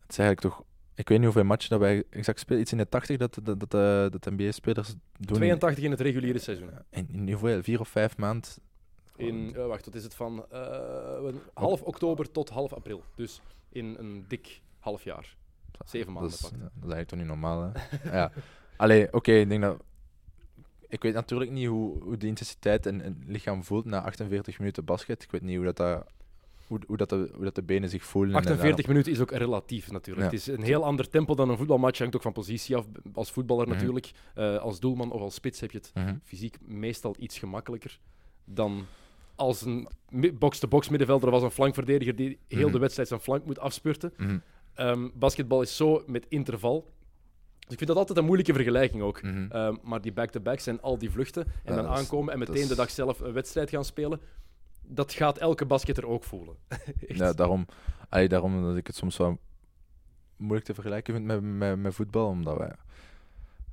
het 0.00 0.10
is 0.10 0.18
eigenlijk 0.18 0.40
toch... 0.40 0.62
Ik 0.96 1.08
weet 1.08 1.18
niet 1.18 1.26
hoeveel 1.26 1.44
matchen 1.44 1.70
dat 1.70 1.80
wij 1.80 2.04
exact 2.10 2.38
spelen. 2.38 2.60
Iets 2.60 2.72
in 2.72 2.78
de 2.78 2.88
80 2.88 3.16
dat, 3.16 3.38
dat, 3.42 3.60
dat, 3.60 3.70
dat 4.12 4.30
NBA-spelers 4.30 4.94
doen. 5.18 5.36
82 5.36 5.84
in 5.84 5.90
het 5.90 6.00
reguliere 6.00 6.38
seizoen. 6.38 6.70
In, 6.90 7.08
in 7.12 7.30
hoeveel? 7.30 7.62
Vier 7.62 7.80
of 7.80 7.88
vijf 7.88 8.16
maand? 8.16 8.58
In, 9.16 9.54
eh, 9.56 9.66
wacht, 9.66 9.84
wat 9.84 9.94
is 9.94 10.02
het 10.04 10.14
van 10.14 10.44
eh, 10.50 11.32
half 11.54 11.82
oktober 11.82 12.30
tot 12.30 12.48
half 12.48 12.72
april. 12.72 13.02
Dus 13.14 13.40
in 13.68 13.94
een 13.98 14.24
dik 14.28 14.60
half 14.78 15.04
jaar. 15.04 15.36
Zeven 15.84 16.12
maanden 16.12 16.30
Dat 16.30 16.40
is, 16.40 16.48
pakt. 16.48 16.60
dat 16.62 16.70
is 16.88 16.92
eigenlijk 16.92 17.08
toch 17.08 17.18
niet 17.18 17.28
normaal, 17.28 17.72
hè? 17.72 18.10
ja. 18.18 18.32
Allee, 18.76 19.12
oké, 19.12 19.32
ik 19.32 19.48
denk 19.48 19.62
dat... 19.62 19.82
Ik 20.88 21.02
weet 21.02 21.14
natuurlijk 21.14 21.50
niet 21.50 21.66
hoe, 21.66 22.02
hoe 22.02 22.16
de 22.16 22.26
intensiteit 22.26 22.86
en, 22.86 23.00
en 23.00 23.16
het 23.18 23.28
lichaam 23.28 23.64
voelt 23.64 23.84
na 23.84 24.02
48 24.02 24.58
minuten 24.58 24.84
basket. 24.84 25.22
Ik 25.22 25.30
weet 25.30 25.42
niet 25.42 25.56
hoe 25.56 25.64
dat, 25.64 25.76
dat, 25.76 26.06
hoe, 26.66 26.78
hoe 26.86 26.96
dat, 26.96 27.08
de, 27.08 27.30
hoe 27.34 27.44
dat 27.44 27.54
de 27.54 27.62
benen 27.62 27.88
zich 27.88 28.04
voelen. 28.04 28.34
en 28.34 28.40
48 28.40 28.86
minuten 28.86 29.12
is 29.12 29.20
ook 29.20 29.30
relatief 29.30 29.90
natuurlijk. 29.90 30.26
Ja. 30.30 30.32
Het 30.38 30.40
is 30.48 30.54
een 30.56 30.62
heel 30.62 30.84
ander 30.84 31.08
tempo 31.08 31.34
dan 31.34 31.48
een 31.50 31.56
voetbalmatch. 31.56 31.98
Hangt 31.98 32.16
ook 32.16 32.22
van 32.22 32.32
positie 32.32 32.76
af. 32.76 32.86
Als 33.14 33.30
voetballer 33.30 33.64
Mhm. 33.66 33.74
natuurlijk. 33.74 34.10
Eh, 34.34 34.56
als 34.58 34.80
doelman 34.80 35.10
of 35.12 35.20
als 35.20 35.34
spits 35.34 35.60
heb 35.60 35.70
je 35.70 35.78
het 35.78 35.90
Mhm. 35.94 36.14
fysiek 36.22 36.56
meestal 36.60 37.14
iets 37.18 37.38
gemakkelijker 37.38 37.98
dan 38.44 38.86
als 39.34 39.62
een 39.62 39.88
box-to-box 40.38 40.88
middenvelder 40.88 41.28
of 41.28 41.34
als 41.34 41.42
een 41.42 41.50
flankverdediger 41.50 42.16
die 42.16 42.38
heel 42.48 42.62
Mhm. 42.62 42.72
de 42.72 42.78
wedstrijd 42.78 43.08
zijn 43.08 43.20
flank 43.20 43.44
moet 43.44 43.58
afspurten. 43.58 44.12
Mhm. 44.16 44.38
Ehm, 44.74 45.08
basketbal 45.14 45.62
is 45.62 45.76
zo 45.76 46.02
met 46.06 46.26
interval. 46.28 46.92
Dus 47.58 47.72
ik 47.72 47.76
vind 47.78 47.86
dat 47.90 47.96
altijd 47.98 48.18
een 48.18 48.24
moeilijke 48.24 48.52
vergelijking 48.52 49.02
ook. 49.02 49.22
Mhm. 49.22 49.46
Ehm, 49.50 49.76
maar 49.82 50.00
die 50.00 50.12
back-to-back 50.12 50.60
zijn 50.60 50.80
al 50.80 50.98
die 50.98 51.10
vluchten 51.10 51.44
en 51.64 51.74
Ja, 51.74 51.82
dan 51.82 51.86
aankomen 51.86 52.32
en 52.32 52.38
meteen 52.38 52.54
is- 52.54 52.68
de 52.68 52.74
dag 52.74 52.90
zelf 52.90 53.20
een 53.20 53.32
wedstrijd 53.32 53.70
gaan 53.70 53.84
spelen. 53.84 54.20
Dat 54.86 55.12
gaat 55.12 55.38
elke 55.38 55.64
basketter 55.66 56.06
ook 56.06 56.24
voelen. 56.24 56.56
Ja, 57.08 57.32
daarom, 57.32 57.66
allee, 58.08 58.28
daarom 58.28 58.62
dat 58.62 58.76
ik 58.76 58.86
het 58.86 58.96
soms 58.96 59.16
wel 59.16 59.38
moeilijk 60.36 60.66
te 60.66 60.74
vergelijken 60.74 61.14
vind 61.14 61.26
met, 61.26 61.42
met, 61.42 61.78
met 61.78 61.94
voetbal. 61.94 62.28
Omdat 62.28 62.56
wij 62.56 62.72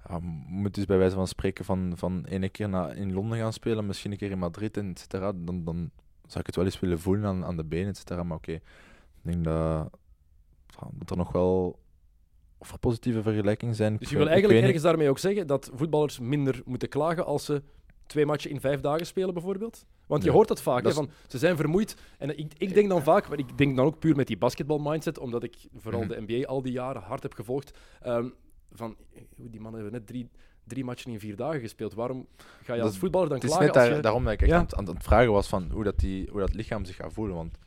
ja, 0.09 0.19
we 0.19 0.25
moeten 0.47 0.71
dus 0.71 0.85
bij 0.85 0.97
wijze 0.97 1.15
van 1.15 1.27
spreken 1.27 1.65
van, 1.65 1.93
van 1.95 2.25
ene 2.25 2.49
keer 2.49 2.69
naar, 2.69 2.95
in 2.97 3.13
Londen 3.13 3.37
gaan 3.37 3.53
spelen, 3.53 3.85
misschien 3.85 4.11
een 4.11 4.17
keer 4.17 4.31
in 4.31 4.39
Madrid 4.39 4.77
en 4.77 4.89
et 4.89 4.99
cetera, 4.99 5.31
dan, 5.35 5.63
dan 5.63 5.89
zou 6.27 6.39
ik 6.39 6.45
het 6.45 6.55
wel 6.55 6.65
eens 6.65 6.79
willen 6.79 6.99
voelen 6.99 7.25
aan, 7.25 7.45
aan 7.45 7.55
de 7.57 7.63
benen, 7.63 7.87
et 7.89 7.97
cetera. 7.97 8.23
Maar 8.23 8.37
oké, 8.37 8.51
ik 8.51 8.61
denk 9.21 9.43
dat, 9.43 9.89
dat 10.91 11.09
er 11.09 11.17
nog 11.17 11.31
wel 11.31 11.79
of 12.57 12.79
positieve 12.79 13.21
vergelijkingen 13.21 13.75
zijn. 13.75 13.97
Dus 13.97 14.09
je 14.09 14.17
wil 14.17 14.29
eigenlijk 14.29 14.61
ergens 14.61 14.83
daarmee 14.83 15.09
ook 15.09 15.19
zeggen 15.19 15.47
dat 15.47 15.71
voetballers 15.73 16.19
minder 16.19 16.61
moeten 16.65 16.89
klagen 16.89 17.25
als 17.25 17.45
ze 17.45 17.61
twee 18.05 18.25
matchen 18.25 18.49
in 18.51 18.59
vijf 18.59 18.79
dagen 18.79 19.05
spelen, 19.05 19.33
bijvoorbeeld? 19.33 19.85
Want 20.07 20.23
je 20.23 20.31
hoort 20.31 20.47
dat 20.47 20.61
vaak, 20.61 20.83
dat 20.83 20.95
hè, 20.95 20.97
van, 20.97 21.09
ze 21.27 21.37
zijn 21.37 21.55
vermoeid. 21.55 21.95
En 22.17 22.37
ik, 22.37 22.53
ik 22.57 22.73
denk 22.73 22.89
dan 22.89 23.03
vaak, 23.03 23.29
maar 23.29 23.37
ik 23.37 23.57
denk 23.57 23.75
dan 23.75 23.85
ook 23.85 23.99
puur 23.99 24.15
met 24.15 24.27
die 24.27 24.37
basketbal-mindset, 24.37 25.19
omdat 25.19 25.43
ik 25.43 25.55
vooral 25.75 26.01
Mhm. 26.01 26.09
de 26.09 26.21
NBA 26.27 26.47
al 26.47 26.61
die 26.61 26.71
jaren 26.71 27.01
hard 27.01 27.23
heb 27.23 27.33
gevolgd, 27.33 27.77
ehm, 28.01 28.29
van, 28.73 28.95
eh, 29.13 29.21
die 29.35 29.59
mannen 29.61 29.81
hebben 29.81 29.99
net 29.99 30.07
drie, 30.07 30.29
drie 30.63 30.83
matchen 30.83 31.11
in 31.11 31.19
vier 31.19 31.35
dagen 31.35 31.59
gespeeld. 31.59 31.93
Waarom 31.93 32.27
ga 32.63 32.73
je 32.73 32.81
als 32.81 32.97
voetballer 32.97 33.27
dan 33.29 33.37
Het 33.37 33.45
is 33.47 33.49
klagen 33.55 33.67
net 33.67 33.75
als 33.77 33.85
daar- 33.87 33.95
je... 33.95 34.01
daarom 34.01 34.23
dat 34.23 34.33
ik 34.33 34.41
echt 34.41 34.49
Ja. 34.49 34.57
aan, 34.57 34.63
het, 34.63 34.75
aan 34.75 34.85
het 34.87 35.03
vragen 35.03 35.31
was 35.31 35.47
van 35.47 35.71
hoe 35.71 35.83
dat, 35.83 35.99
die, 35.99 36.29
hoe 36.31 36.39
dat 36.39 36.53
lichaam 36.53 36.85
zich 36.85 36.95
gaat 36.95 37.13
voelen. 37.13 37.35
Want 37.35 37.57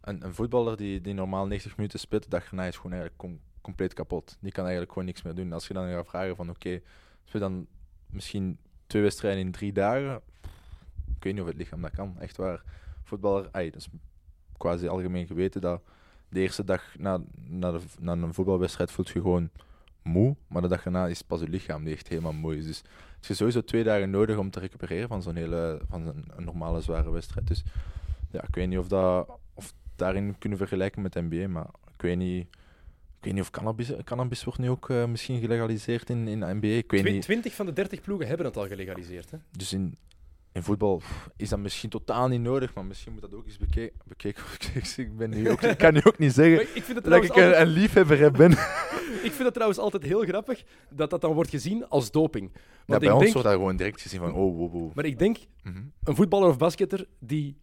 een, 0.00 0.24
een 0.24 0.34
voetballer 0.34 0.76
die, 0.76 1.00
die 1.00 1.14
normaal 1.14 1.46
90 1.46 1.76
minuten 1.76 1.98
speelt, 1.98 2.22
de 2.22 2.28
dag 2.28 2.46
erna 2.50 2.64
is 2.64 2.76
gewoon 2.76 2.92
eigenlijk 2.92 3.20
com- 3.20 3.40
compleet 3.60 3.94
kapot. 3.94 4.36
Die 4.40 4.52
kan 4.52 4.62
eigenlijk 4.62 4.92
gewoon 4.92 5.08
niks 5.08 5.22
meer 5.22 5.34
doen. 5.34 5.52
Als 5.52 5.66
je 5.66 5.74
dan 5.74 5.88
gaat 5.88 6.06
vragen 6.06 6.36
van 6.36 6.50
oké, 6.50 6.80
speel 7.24 7.40
dan 7.40 7.66
misschien 8.06 8.58
twee 8.86 9.02
wedstrijden 9.02 9.40
in 9.40 9.52
drie 9.52 9.72
dagen. 9.72 10.20
Ik 11.16 11.22
weet 11.24 11.32
niet 11.32 11.42
of 11.42 11.48
het 11.48 11.56
lichaam 11.56 11.82
dat 11.82 11.90
kan. 11.90 12.16
Echt 12.20 12.36
waar. 12.36 12.62
Voetballer, 13.02 13.48
ai, 13.52 13.70
dat 13.70 13.80
is 13.80 13.88
quasi 14.56 14.86
algemeen 14.88 15.26
geweten 15.26 15.60
dat 15.60 15.82
de 16.28 16.40
eerste 16.40 16.64
dag 16.64 16.98
na, 16.98 17.20
na, 17.34 17.70
de, 17.70 17.80
na 18.00 18.12
een 18.12 18.34
voetbalwedstrijd 18.34 18.90
voelt 18.90 19.08
je 19.08 19.20
gewoon 19.20 19.50
moe, 20.02 20.36
maar 20.46 20.62
de 20.62 20.68
dag 20.68 20.84
erna 20.84 21.06
is 21.06 21.22
pas 21.22 21.40
je 21.40 21.48
lichaam 21.48 21.84
die 21.84 21.94
echt 21.94 22.08
helemaal 22.08 22.32
moe 22.32 22.56
is. 22.56 22.66
Dus 22.66 22.82
het 23.20 23.30
is 23.30 23.36
sowieso 23.36 23.64
twee 23.64 23.84
dagen 23.84 24.10
nodig 24.10 24.36
om 24.36 24.50
te 24.50 24.60
recupereren 24.60 25.08
van 25.08 25.22
zo'n 25.22 25.36
hele 25.36 25.80
van 25.88 26.06
een, 26.06 26.24
een 26.36 26.44
normale 26.44 26.80
zware 26.80 27.10
wedstrijd. 27.10 27.46
Dus 27.48 27.62
ja, 28.30 28.42
ik 28.42 28.54
weet 28.54 28.68
niet 28.68 28.78
of 28.78 28.88
dat 28.88 29.28
of 29.54 29.72
daarin 29.96 30.38
kunnen 30.38 30.58
vergelijken 30.58 31.02
met 31.02 31.14
NBA, 31.14 31.48
maar 31.48 31.66
ik 31.94 32.02
weet 32.02 32.16
niet. 32.16 32.46
Ik 33.18 33.28
weet 33.28 33.32
niet 33.36 33.42
of 33.42 33.50
cannabis, 33.50 33.92
cannabis 34.04 34.44
wordt 34.44 34.58
nu 34.58 34.70
ook 34.70 34.90
eh, 34.90 35.04
misschien 35.04 35.40
gelegaliseerd 35.40 36.10
in, 36.10 36.28
in 36.28 36.38
NBA. 36.38 36.66
Ik 36.66 36.90
weet 36.90 37.00
Twi- 37.02 37.12
niet. 37.12 37.22
20 37.22 37.54
van 37.54 37.66
de 37.66 37.72
30 37.72 38.00
ploegen 38.00 38.26
hebben 38.26 38.46
het 38.46 38.56
al 38.56 38.66
gelegaliseerd. 38.66 39.30
Hè? 39.30 39.36
Dus 39.50 39.72
in, 39.72 39.96
in 40.52 40.62
voetbal 40.62 40.96
pff, 40.96 41.28
is 41.36 41.48
dat 41.48 41.58
misschien 41.58 41.90
totaal 41.90 42.28
niet 42.28 42.40
nodig, 42.40 42.74
maar 42.74 42.84
misschien 42.84 43.12
moet 43.12 43.20
dat 43.20 43.34
ook 43.34 43.46
eens 43.46 43.58
beke- 43.58 43.92
bekeken 44.04 44.42
ik, 45.04 45.16
ben 45.16 45.30
nu 45.30 45.50
ook, 45.50 45.62
ik 45.62 45.78
kan 45.78 45.92
nu 45.92 46.00
ook 46.04 46.18
niet 46.18 46.36
Maar 46.36 46.44
zeggen 46.46 46.60
ik 46.76 46.82
vind 46.82 46.96
het 46.98 47.04
dat 47.04 47.22
ik 47.24 47.30
altijd- 47.30 47.56
een 47.56 47.66
liefhebber 47.66 48.32
ben. 48.32 48.50
Ik 49.22 49.32
vind 49.32 49.44
het 49.44 49.52
trouwens 49.52 49.78
altijd 49.80 50.02
heel 50.02 50.20
grappig 50.22 50.62
dat 50.90 51.10
dat 51.10 51.20
dan 51.20 51.32
wordt 51.32 51.50
gezien 51.50 51.88
als 51.88 52.10
doping. 52.10 52.50
Ja, 52.52 52.60
Want 52.86 53.00
bij 53.00 53.08
ik 53.08 53.14
ons 53.14 53.22
denk, 53.22 53.32
wordt 53.34 53.48
dat 53.48 53.56
gewoon 53.58 53.76
direct 53.76 54.00
gezien 54.00 54.20
van, 54.20 54.32
oh, 54.32 54.56
wow, 54.56 54.72
wow. 54.72 54.94
maar 54.94 55.04
ik 55.04 55.18
denk, 55.18 55.36
Mhm. 55.62 55.82
een 56.04 56.14
voetballer 56.14 56.48
of 56.48 56.58
basketter 56.58 57.06
die 57.18 57.56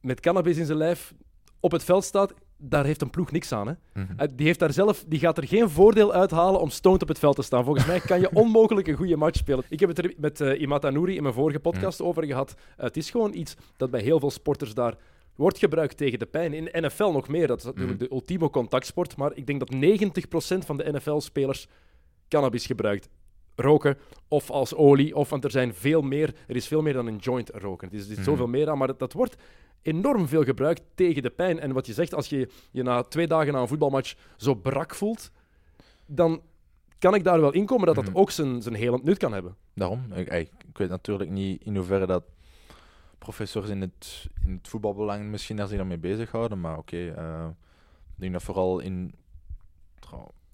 met 0.00 0.20
cannabis 0.20 0.56
in 0.56 0.66
zijn 0.66 0.78
lijf 0.78 1.14
op 1.60 1.72
het 1.72 1.84
veld 1.84 2.04
staat, 2.04 2.34
daar 2.62 2.84
heeft 2.84 3.02
een 3.02 3.10
ploeg 3.10 3.30
niks 3.32 3.52
aan. 3.52 3.66
Hè? 3.66 3.72
Mhm. 3.94 4.12
Uh, 4.12 4.26
Die, 4.34 4.46
heeft 4.46 4.58
daar 4.58 4.72
zelf, 4.72 5.04
die 5.08 5.18
gaat 5.18 5.38
er 5.38 5.46
geen 5.46 5.70
voordeel 5.70 6.12
uithalen 6.12 6.60
om 6.60 6.68
stoned 6.70 7.02
op 7.02 7.08
het 7.08 7.18
veld 7.18 7.36
te 7.36 7.42
staan. 7.42 7.64
Volgens 7.64 7.86
mij 7.86 8.00
kan 8.00 8.20
je 8.20 8.30
onmogelijk 8.42 8.86
een 8.88 8.94
goede 8.96 9.16
match 9.16 9.38
spelen. 9.38 9.64
Ik 9.68 9.80
heb 9.80 9.88
het 9.88 9.98
er 9.98 10.14
met 10.16 10.40
eh 10.40 10.60
Imata 10.60 10.90
Nouri 10.90 11.16
in 11.16 11.22
mijn 11.22 11.34
vorige 11.34 11.60
podcast 11.60 12.02
over 12.02 12.24
gehad. 12.24 12.54
Uh, 12.58 12.84
het 12.84 12.96
is 12.96 13.10
gewoon 13.10 13.34
iets 13.34 13.56
dat 13.76 13.90
bij 13.90 14.00
heel 14.00 14.20
veel 14.20 14.30
sporters 14.30 14.74
daar 14.74 14.94
wordt 15.34 15.58
gebruikt 15.58 15.96
tegen 15.96 16.18
de 16.18 16.26
pijn. 16.26 16.52
In 16.54 16.68
NFL 16.84 17.10
nog 17.10 17.28
meer. 17.28 17.46
Dat 17.46 17.58
is 17.58 17.64
natuurlijk 17.64 17.98
de 17.98 18.10
ultieme 18.10 18.50
contactsport. 18.50 19.16
Maar 19.16 19.30
ik 19.34 19.46
denk 19.46 19.60
dat 19.60 19.74
90% 19.74 20.66
van 20.66 20.76
de 20.76 20.92
NFL-spelers 20.92 21.66
cannabis 22.28 22.66
gebruikt. 22.66 23.08
Roken 23.56 23.98
of 24.28 24.50
als 24.50 24.74
olie. 24.74 25.16
Of, 25.16 25.30
want 25.30 25.44
er 25.44 25.50
zijn 25.50 25.74
veel 25.74 26.02
meer. 26.02 26.34
Er 26.46 26.56
is 26.56 26.66
veel 26.66 26.82
meer 26.82 26.92
dan 26.92 27.06
een 27.06 27.16
joint 27.16 27.50
roken. 27.54 27.88
Er 27.88 27.94
is, 27.94 28.04
er 28.04 28.10
is 28.10 28.16
Mhm. 28.16 28.24
zoveel 28.24 28.46
meer 28.46 28.68
aan. 28.70 28.78
Maar 28.78 28.86
dat, 28.86 28.98
dat 28.98 29.12
wordt 29.12 29.36
enorm 29.82 30.28
veel 30.28 30.44
gebruikt 30.44 30.82
tegen 30.94 31.22
de 31.22 31.30
pijn. 31.30 31.60
En 31.60 31.72
wat 31.72 31.86
je 31.86 31.92
zegt, 31.92 32.14
als 32.14 32.28
je 32.28 32.48
je 32.70 32.82
na 32.82 33.02
twee 33.02 33.26
dagen 33.26 33.52
na 33.52 33.60
een 33.60 33.68
voetbalmatch 33.68 34.14
zo 34.36 34.54
brak 34.54 34.94
voelt, 34.94 35.30
dan 36.06 36.42
kan 36.98 37.14
ik 37.14 37.24
daar 37.24 37.40
wel 37.40 37.52
inkomen 37.52 37.86
dat 37.86 37.94
dat 37.94 38.04
Mhm. 38.04 38.16
ook 38.16 38.30
zijn, 38.30 38.62
zijn 38.62 38.74
helend 38.74 39.04
nut 39.04 39.18
kan 39.18 39.32
hebben. 39.32 39.56
Daarom. 39.74 40.12
Ik, 40.12 40.28
ik, 40.32 40.78
weet 40.78 40.88
natuurlijk 40.88 41.30
niet 41.30 41.64
in 41.64 41.76
hoeverre 41.76 42.06
dat 42.06 42.24
professors 43.18 43.68
in 43.68 43.80
het, 43.80 44.28
in 44.44 44.52
het 44.52 44.68
voetbalbelang 44.68 45.24
misschien 45.30 45.56
daar 45.56 45.68
zich 45.68 45.76
daarmee 45.76 45.98
bezighouden, 45.98 46.60
maar 46.60 46.78
oké. 46.78 46.96
eh, 47.16 47.46
ik 48.14 48.20
denk 48.20 48.32
dat 48.32 48.42
vooral 48.42 48.78
in, 48.78 49.14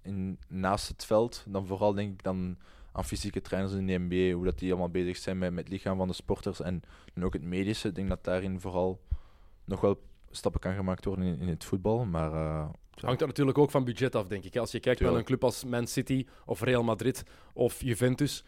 in, 0.02 0.38
naast 0.48 0.88
het 0.88 1.04
veld, 1.04 1.44
dan 1.48 1.66
vooral 1.66 1.94
denk 1.94 2.12
ik 2.12 2.22
dan 2.22 2.56
aan 2.96 3.04
fysieke 3.04 3.40
trainers 3.40 3.74
in 3.74 3.86
de 3.86 3.98
NBA, 3.98 4.34
hoe 4.36 4.44
dat 4.44 4.58
die 4.58 4.70
allemaal 4.70 4.88
bezig 4.90 5.16
zijn 5.16 5.38
met, 5.38 5.50
met 5.52 5.64
het 5.64 5.72
lichaam 5.72 5.96
van 5.96 6.08
de 6.08 6.14
sporters 6.14 6.60
en, 6.60 6.82
en 7.14 7.24
ook 7.24 7.32
het 7.32 7.42
medische. 7.42 7.88
Ik 7.88 7.94
denk 7.94 8.08
dat 8.08 8.24
daarin 8.24 8.60
vooral 8.60 9.00
nog 9.64 9.80
wel 9.80 10.00
stappen 10.30 10.60
kan 10.60 10.74
gemaakt 10.74 11.04
worden 11.04 11.24
in, 11.24 11.38
in 11.38 11.48
het 11.48 11.64
voetbal, 11.64 12.04
maar 12.04 12.30
ja. 12.32 12.70
Hangt 13.06 13.20
er 13.20 13.26
natuurlijk 13.26 13.58
ook 13.58 13.70
van 13.70 13.84
budget 13.84 14.14
af, 14.14 14.26
denk 14.28 14.44
ik. 14.44 14.56
Als 14.56 14.72
je 14.72 14.80
kijkt 14.80 15.00
naar 15.00 15.14
een 15.14 15.24
club 15.24 15.44
als 15.44 15.64
Man 15.64 15.86
City 15.86 16.26
of 16.46 16.60
Real 16.60 16.82
Madrid 16.82 17.22
of 17.52 17.80
Juventus, 17.82 18.44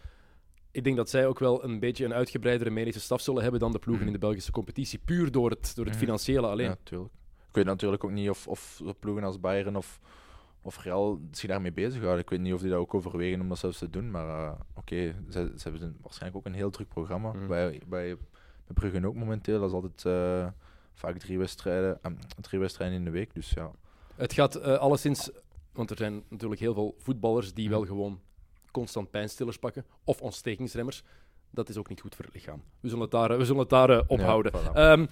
ik 0.71 0.85
denk 0.85 0.97
dat 0.97 1.11
zij 1.11 1.27
ook 1.27 1.39
wel 1.39 1.65
een 1.65 1.79
beetje 1.81 2.05
een 2.05 2.15
uitgebreidere 2.15 2.71
medische 2.71 3.01
staf 3.01 3.21
zullen 3.21 3.43
hebben 3.43 3.61
dan 3.61 3.73
de 3.73 3.79
ploegen 3.79 4.05
Mhm. 4.05 4.15
in 4.15 4.21
de 4.21 4.27
Belgische 4.27 4.53
competitie. 4.53 4.99
Puur 4.99 5.31
door 5.31 5.51
het, 5.51 5.73
door 5.75 5.85
het 5.85 5.95
Mhm. 5.95 6.05
financiële 6.05 6.47
alleen. 6.47 6.67
Ja, 6.69 6.77
tuurlijk. 6.83 7.13
Ik 7.49 7.55
weet 7.55 7.65
natuurlijk 7.65 8.05
ook 8.05 8.11
niet 8.11 8.31
of, 8.31 8.47
of 8.49 8.81
ploegen 9.01 9.25
als 9.25 9.41
Bayern 9.41 9.77
of, 9.77 10.01
of 10.63 10.83
Real 10.83 11.21
zich 11.31 11.49
daarmee 11.49 11.73
bezighouden. 11.73 12.23
Ik 12.23 12.31
weet 12.31 12.41
niet 12.41 12.53
of 12.53 12.61
die 12.61 12.71
dat 12.71 12.79
ook 12.79 12.95
overwegen 12.95 13.41
om 13.41 13.49
dat 13.49 13.59
zelfs 13.59 13.79
te 13.79 13.91
doen. 13.91 14.11
Maar 14.11 14.29
eh, 14.29 14.53
oké, 14.75 15.15
ze, 15.31 15.53
ze 15.57 15.63
hebben 15.69 15.83
een- 15.83 15.97
waarschijnlijk 16.03 16.37
ook 16.47 16.53
een 16.53 16.59
heel 16.59 16.71
druk 16.71 16.89
programma. 16.89 17.33
Mhm. 17.33 17.47
Bij, 17.47 17.69
bij, 17.87 18.17
bij 18.17 18.75
Brugge 18.75 19.07
ook 19.07 19.15
momenteel. 19.15 19.61
Dat 19.61 19.69
is 19.69 19.75
altijd 19.75 20.05
eh, 20.05 20.47
vaak 20.95 21.19
drie 21.19 21.39
wedstrijden, 21.39 21.99
eh, 22.03 22.13
drie 22.41 22.61
wedstrijden 22.61 22.97
in 22.99 23.05
de 23.05 23.11
week. 23.11 23.35
Dus 23.35 23.51
ja. 23.51 23.71
Het 24.15 24.33
gaat 24.33 24.55
eh, 24.55 24.77
alleszins, 24.77 25.31
want 25.73 25.91
er 25.91 25.97
zijn 25.97 26.23
natuurlijk 26.29 26.61
heel 26.61 26.75
veel 26.75 26.95
voetballers 26.99 27.55
die 27.55 27.69
wel 27.69 27.85
gewoon 27.87 28.21
constant 28.71 29.11
pijnstillers 29.11 29.59
pakken 29.59 29.85
of 30.05 30.21
ontstekingsremmers. 30.21 31.03
Dat 31.51 31.69
is 31.69 31.77
ook 31.77 31.89
niet 31.89 32.01
goed 32.01 32.15
voor 32.15 32.25
het 32.25 32.35
lichaam. 32.35 32.63
We 32.81 32.89
zullen 32.89 33.03
het 33.03 33.11
daar, 33.13 33.39
we 33.39 33.45
zullen 33.45 33.61
het 33.61 33.71
daar 33.71 34.03
ophouden. 34.07 34.53
Ja, 34.55 34.71
voilà. 34.71 34.75
Ehm, 34.75 35.07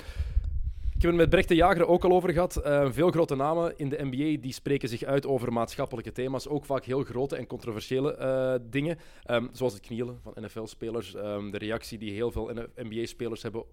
ik 0.96 1.02
heb 1.02 1.10
het 1.10 1.20
met 1.20 1.30
Brecht 1.30 1.48
de 1.48 1.54
Jager 1.54 1.86
ook 1.86 2.04
al 2.04 2.12
over 2.12 2.32
gehad. 2.32 2.56
Eh, 2.56 2.88
veel 2.90 3.10
grote 3.10 3.34
namen 3.34 3.78
in 3.78 3.88
de 3.88 3.98
NBA 4.00 4.40
die 4.40 4.52
spreken 4.52 4.88
zich 4.88 5.02
uit 5.02 5.26
over 5.26 5.52
maatschappelijke 5.52 6.12
thema's. 6.12 6.48
Ook 6.48 6.64
vaak 6.64 6.84
heel 6.84 7.02
grote 7.02 7.36
en 7.36 7.46
controversiële 7.46 8.16
eh, 8.16 8.54
dingen. 8.70 8.98
Ehm, 9.22 9.46
zoals 9.52 9.72
het 9.72 9.82
knielen 9.82 10.18
van 10.22 10.32
NFL-spelers. 10.40 11.14
ehm, 11.14 11.50
de 11.50 11.58
reactie 11.58 11.98
die 11.98 12.12
heel 12.12 12.30
veel 12.30 12.50
NBA-spelers 12.76 13.42
hebben 13.42 13.64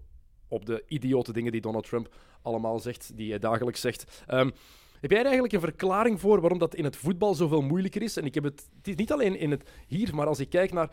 op 0.48 0.66
de 0.66 0.84
idiote 0.88 1.32
dingen 1.32 1.52
die 1.52 1.60
Donald 1.60 1.86
Trump 1.86 2.14
allemaal 2.42 2.78
zegt, 2.78 3.16
die 3.16 3.30
hij 3.30 3.38
dagelijks 3.38 3.80
zegt. 3.80 4.22
Ehm, 4.26 4.50
heb 5.00 5.10
jij 5.10 5.18
er 5.18 5.24
eigenlijk 5.24 5.54
een 5.54 5.60
verklaring 5.60 6.20
voor 6.20 6.40
waarom 6.40 6.58
dat 6.58 6.74
in 6.74 6.84
het 6.84 6.96
voetbal 6.96 7.34
zoveel 7.34 7.62
moeilijker 7.62 8.02
is? 8.02 8.16
En 8.16 8.24
ik 8.24 8.34
heb 8.34 8.44
het, 8.44 8.68
het 8.76 8.88
is 8.88 8.94
niet 8.94 9.12
alleen 9.12 9.38
in 9.38 9.50
het 9.50 9.70
hier, 9.86 10.14
maar 10.14 10.26
als 10.26 10.40
ik 10.40 10.50
kijk 10.50 10.72
naar 10.72 10.90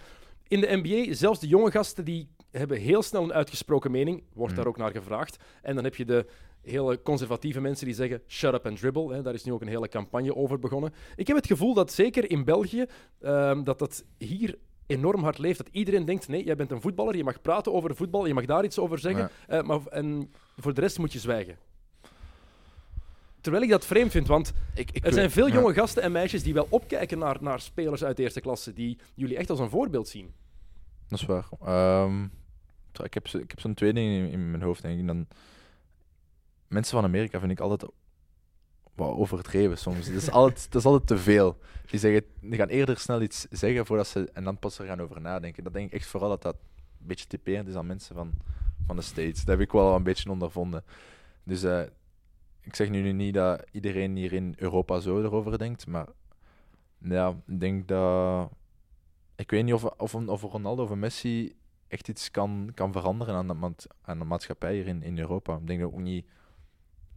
in 0.47 0.61
de 0.61 0.79
NBA, 0.81 1.13
zelfs 1.13 1.39
de 1.39 1.47
jonge 1.47 1.71
gasten 1.71 2.05
die 2.05 2.27
hebben 2.51 2.77
heel 2.77 3.01
snel 3.01 3.23
een 3.23 3.33
uitgesproken 3.33 3.91
mening, 3.91 4.23
wordt 4.33 4.55
daar 4.55 4.67
ook 4.67 4.77
naar 4.77 4.91
gevraagd. 4.91 5.37
En 5.61 5.75
dan 5.75 5.83
heb 5.83 5.95
je 5.95 6.05
de 6.05 6.25
hele 6.61 7.01
conservatieve 7.01 7.61
mensen 7.61 7.85
die 7.85 7.95
zeggen 7.95 8.21
shut 8.27 8.53
up 8.53 8.65
and 8.65 8.79
dribble. 8.79 9.13
Hè. 9.13 9.21
Daar 9.21 9.33
is 9.33 9.43
nu 9.43 9.51
ook 9.51 9.61
een 9.61 9.67
hele 9.67 9.87
campagne 9.87 10.35
over 10.35 10.59
begonnen. 10.59 10.93
Ik 11.15 11.27
heb 11.27 11.35
het 11.35 11.47
gevoel 11.47 11.73
dat 11.73 11.91
zeker 11.91 12.29
in 12.29 12.43
België, 12.43 12.85
ehm, 13.21 13.63
dat 13.63 13.79
dat 13.79 14.03
hier 14.17 14.57
enorm 14.85 15.23
hard 15.23 15.37
leeft. 15.37 15.57
Dat 15.57 15.69
iedereen 15.71 16.05
denkt, 16.05 16.27
nee, 16.27 16.43
jij 16.43 16.55
bent 16.55 16.71
een 16.71 16.81
voetballer, 16.81 17.15
je 17.15 17.23
mag 17.23 17.41
praten 17.41 17.73
over 17.73 17.95
voetbal, 17.95 18.25
je 18.25 18.33
mag 18.33 18.45
daar 18.45 18.63
iets 18.63 18.79
over 18.79 18.99
zeggen, 18.99 19.29
eh, 19.47 19.61
maar, 19.61 19.79
en 19.85 20.31
voor 20.57 20.73
de 20.73 20.81
rest 20.81 20.99
moet 20.99 21.13
je 21.13 21.19
zwijgen. 21.19 21.57
Terwijl 23.41 23.63
ik 23.63 23.69
dat 23.69 23.85
vreemd 23.85 24.11
vind, 24.11 24.27
want 24.27 24.53
Ik, 24.75 24.91
ik 24.91 25.05
er 25.05 25.13
zijn 25.13 25.31
veel 25.31 25.47
ja. 25.47 25.53
jonge 25.53 25.73
gasten 25.73 26.03
en 26.03 26.11
meisjes 26.11 26.43
die 26.43 26.53
wel 26.53 26.67
opkijken 26.69 27.17
naar, 27.17 27.37
naar 27.41 27.59
spelers 27.59 28.03
uit 28.03 28.17
de 28.17 28.23
eerste 28.23 28.41
klasse, 28.41 28.73
die 28.73 28.97
jullie 29.15 29.37
echt 29.37 29.49
als 29.49 29.59
een 29.59 29.69
voorbeeld 29.69 30.07
zien. 30.07 30.33
Dat 31.07 31.19
is 31.19 31.25
waar. 31.25 31.47
Ehm, 31.65 32.27
tja, 32.27 32.27
ik 32.99 33.13
heb, 33.13 33.27
ik 33.27 33.49
heb 33.49 33.59
zo'n 33.59 33.73
twee 33.73 33.93
dingen 33.93 34.25
in, 34.25 34.31
in 34.31 34.51
mijn 34.51 34.63
hoofd, 34.63 34.81
denk 34.81 34.99
ik. 34.99 35.07
Dan, 35.07 35.27
mensen 36.67 36.95
van 36.95 37.03
Amerika 37.03 37.39
vind 37.39 37.51
ik 37.51 37.59
altijd 37.59 37.91
wat 38.95 39.09
overdreven 39.09 39.77
soms. 39.77 40.05
Dat 40.05 40.15
is, 40.15 40.31
altijd, 40.41 40.75
is 40.75 40.85
altijd 40.85 41.07
te 41.07 41.17
veel. 41.17 41.57
Die, 41.85 41.99
zeggen, 41.99 42.25
die 42.41 42.55
gaan 42.55 42.67
eerder 42.67 42.97
snel 42.97 43.21
iets 43.21 43.47
zeggen 43.49 43.85
voordat 43.85 44.07
ze, 44.07 44.29
en 44.33 44.43
dan 44.43 44.59
pas 44.59 44.79
er 44.79 44.85
gaan 44.85 45.01
over 45.01 45.21
nadenken. 45.21 45.63
Dat 45.63 45.73
denk 45.73 45.87
ik 45.87 45.93
echt 45.93 46.07
vooral 46.07 46.29
dat 46.29 46.41
dat 46.41 46.55
een 46.99 47.07
beetje 47.07 47.27
typerend 47.27 47.67
is 47.67 47.75
aan 47.75 47.85
mensen 47.85 48.15
van, 48.15 48.31
van 48.85 48.95
de 48.95 49.01
States. 49.01 49.37
Dat 49.37 49.47
heb 49.47 49.59
ik 49.59 49.71
wel 49.71 49.95
een 49.95 50.03
beetje 50.03 50.29
ondervonden. 50.29 50.83
Dus 51.43 51.63
eh, 51.63 51.81
ik 52.61 52.75
zeg 52.75 52.89
nu 52.89 53.11
niet 53.11 53.33
dat 53.33 53.63
iedereen 53.71 54.15
hier 54.15 54.33
in 54.33 54.53
Europa 54.57 54.99
zo 54.99 55.21
erover 55.21 55.57
denkt, 55.57 55.87
maar 55.87 56.07
ja, 56.97 57.29
ik 57.47 57.59
denk 57.59 57.87
dat 57.87 58.49
ik 59.35 59.51
weet 59.51 59.63
niet 59.63 59.73
of, 59.73 59.83
of, 59.83 60.15
of 60.15 60.41
Ronaldo 60.41 60.83
of 60.83 60.95
Messi 60.95 61.55
echt 61.91 62.07
iets 62.07 62.31
kan, 62.31 62.71
kan 62.73 62.91
veranderen 62.91 63.35
aan 63.35 63.47
de, 63.47 63.73
aan 64.01 64.19
de 64.19 64.25
maatschappij 64.25 64.73
hier 64.75 64.87
in, 64.87 65.03
in 65.03 65.19
Europa. 65.19 65.55
Ik 65.55 65.67
denk 65.67 65.83
ook 65.85 65.97
niet 65.99 66.25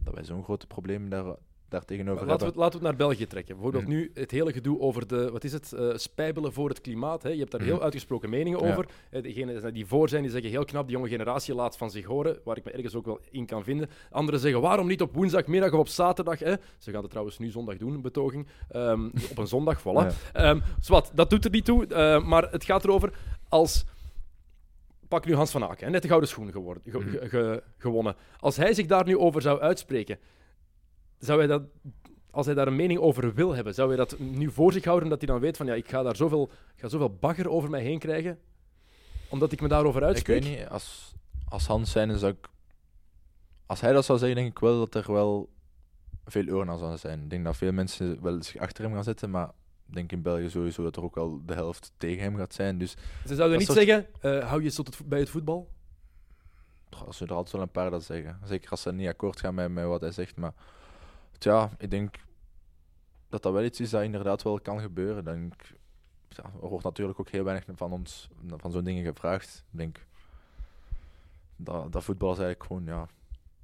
dat 0.03 0.13
wij 0.13 0.23
zo'n 0.23 0.43
grote 0.43 0.67
probleem 0.67 1.09
daar, 1.09 1.35
daar 1.69 1.85
tegenover 1.85 2.25
Laten 2.25 2.37
we, 2.37 2.43
hebben. 2.43 2.61
laten 2.61 2.79
we 2.79 2.85
het 2.87 2.97
naar 2.97 3.07
België 3.07 3.27
trekken. 3.27 3.53
Bijvoorbeeld 3.55 3.83
Mm. 3.83 3.89
nu 3.89 4.11
het 4.13 4.31
hele 4.31 4.51
gedoe 4.53 4.79
over 4.79 5.07
de, 5.07 5.31
wat 5.31 5.43
is 5.43 5.53
het, 5.53 5.73
eh, 5.73 5.89
spijbelen 5.95 6.53
voor 6.53 6.69
het 6.69 6.81
klimaat. 6.81 7.23
Hè? 7.23 7.29
Je 7.29 7.39
hebt 7.39 7.51
daar 7.51 7.61
Mm. 7.61 7.67
heel 7.67 7.81
uitgesproken 7.83 8.29
meningen 8.29 8.63
Ja. 8.65 8.71
over. 8.71 8.85
Eh, 9.09 9.23
Degenen 9.23 9.73
die 9.73 9.85
voor 9.85 10.09
zijn, 10.09 10.21
die 10.21 10.31
zeggen 10.31 10.49
heel 10.49 10.65
knap, 10.65 10.85
de 10.85 10.91
jonge 10.91 11.07
generatie 11.09 11.55
laat 11.55 11.77
van 11.77 11.91
zich 11.91 12.05
horen, 12.05 12.39
waar 12.43 12.57
ik 12.57 12.63
me 12.63 12.71
ergens 12.71 12.95
ook 12.95 13.05
wel 13.05 13.19
in 13.31 13.45
kan 13.45 13.63
vinden. 13.63 13.89
Anderen 14.11 14.39
zeggen, 14.39 14.61
waarom 14.61 14.87
niet 14.87 15.01
op 15.01 15.13
woensdagmiddag 15.15 15.71
of 15.71 15.79
op 15.79 15.87
zaterdag? 15.87 16.39
Hè? 16.39 16.53
Ze 16.77 16.91
gaan 16.91 17.01
het 17.01 17.09
trouwens 17.09 17.37
nu 17.37 17.49
zondag 17.49 17.77
doen, 17.77 17.93
een 17.93 18.01
betoging. 18.01 18.47
Ehm, 18.69 19.05
op 19.29 19.37
een 19.37 19.47
zondag, 19.47 19.79
voilà. 19.85 19.85
Ja. 19.93 20.11
Ehm, 20.33 20.59
zwart, 20.79 21.11
dat 21.13 21.29
doet 21.29 21.45
er 21.45 21.51
niet 21.51 21.65
toe, 21.65 21.87
eh, 21.87 22.23
maar 22.25 22.51
het 22.51 22.63
gaat 22.63 22.83
erover 22.83 23.13
als... 23.49 23.85
Pak 25.15 25.25
nu 25.25 25.35
Hans 25.35 25.51
van 25.51 25.63
Aken, 25.63 25.91
net 25.91 26.01
de 26.01 26.07
gouden 26.07 26.29
schoen 26.29 26.51
geworden, 26.51 26.83
ge- 26.91 26.99
Mhm. 26.99 27.09
ge- 27.09 27.29
ge- 27.29 27.63
gewonnen. 27.77 28.15
Als 28.39 28.57
hij 28.57 28.73
zich 28.73 28.85
daar 28.85 29.05
nu 29.05 29.17
over 29.17 29.41
zou 29.41 29.59
uitspreken, 29.61 30.19
zou 31.17 31.37
hij 31.39 31.47
dat, 31.47 31.61
als 32.31 32.45
hij 32.45 32.55
daar 32.55 32.67
een 32.67 32.75
mening 32.75 32.99
over 32.99 33.33
wil 33.33 33.55
hebben, 33.55 33.73
zou 33.73 33.87
hij 33.87 33.97
dat 33.97 34.19
nu 34.19 34.51
voor 34.51 34.73
zich 34.73 34.85
houden 34.85 35.09
dat 35.09 35.17
hij 35.21 35.27
dan 35.27 35.39
weet 35.39 35.57
van 35.57 35.65
ja, 35.65 35.73
ik 35.73 35.89
ga 35.89 36.03
daar 36.03 36.15
zoveel, 36.15 36.49
ik 36.75 36.81
ga 36.81 36.87
zoveel 36.87 37.09
bagger 37.15 37.49
over 37.49 37.69
mij 37.69 37.81
heen 37.81 37.99
krijgen, 37.99 38.39
omdat 39.29 39.51
ik 39.51 39.61
me 39.61 39.67
daarover 39.67 40.01
Ik 40.01 40.07
uitspreek? 40.07 40.43
weet 40.43 40.57
niet, 40.57 40.67
als, 40.67 41.13
als 41.49 41.67
Hans 41.67 41.91
zijn, 41.91 42.17
zou 42.17 42.31
ik... 42.31 42.47
Als 43.65 43.81
hij 43.81 43.93
dat 43.93 44.05
zou 44.05 44.17
zeggen, 44.19 44.37
denk 44.37 44.49
ik 44.51 44.59
wel 44.59 44.77
dat 44.79 44.95
er 44.95 45.13
wel 45.13 45.49
veel 46.25 46.47
oren 46.47 46.69
aan 46.69 46.77
zouden 46.77 46.99
zijn. 46.99 47.21
Ik 47.23 47.29
denk 47.29 47.45
dat 47.45 47.57
veel 47.57 47.71
mensen 47.71 48.21
wel 48.21 48.43
zich 48.43 48.57
achter 48.61 48.83
hem 48.83 48.93
gaan 48.93 49.03
zetten, 49.03 49.29
maar 49.29 49.47
ik 49.47 49.53
denk 49.85 50.11
in 50.11 50.21
België 50.21 50.49
sowieso 50.49 50.83
dat 50.83 50.95
er 50.95 51.03
ook 51.03 51.15
wel 51.15 51.41
de 51.45 51.53
helft 51.53 51.91
tegen 51.97 52.23
hem 52.23 52.35
gaat 52.35 52.53
zijn. 52.53 52.77
Dus 52.77 52.95
Ze 53.25 53.35
zouden 53.35 53.57
niet 53.57 53.67
soort- 53.67 53.77
zeggen, 53.79 54.07
eh, 54.21 54.47
hou 54.49 54.63
je 54.63 54.71
tot 54.73 55.07
bij 55.07 55.19
het 55.19 55.29
voetbal? 55.29 55.69
Als 57.05 57.21
er 57.21 57.33
altijd 57.33 57.51
wel 57.51 57.61
een 57.61 57.69
paar 57.71 57.89
dat 57.91 58.03
zeggen. 58.03 58.39
Zeker 58.45 58.69
als 58.69 58.81
ze 58.81 58.91
niet 58.93 59.07
akkoord 59.07 59.39
gaan 59.39 59.55
met, 59.55 59.71
met 59.71 59.85
wat 59.85 60.01
hij 60.01 60.11
zegt. 60.11 60.35
Maar 60.35 60.53
ja, 61.39 61.69
ik 61.77 61.91
denk 61.91 62.15
dat 63.29 63.43
dat 63.43 63.53
wel 63.53 63.63
iets 63.63 63.79
is 63.79 63.89
dat 63.89 64.03
inderdaad 64.03 64.41
wel 64.43 64.59
kan 64.59 64.79
gebeuren. 64.79 65.51
Ja, 66.29 66.43
er 66.61 66.67
wordt 66.69 66.83
natuurlijk 66.83 67.19
ook 67.19 67.29
heel 67.29 67.43
weinig 67.43 67.65
van 67.75 67.91
ons 67.91 68.29
van 68.57 68.71
zo'n 68.71 68.83
dingen 68.83 69.03
gevraagd. 69.05 69.63
Ik 69.71 69.77
denk 69.77 70.05
dat, 71.55 71.91
dat 71.91 72.03
voetbal 72.03 72.31
is 72.31 72.37
eigenlijk 72.39 72.67
gewoon, 72.67 72.85
ja, 72.85 73.01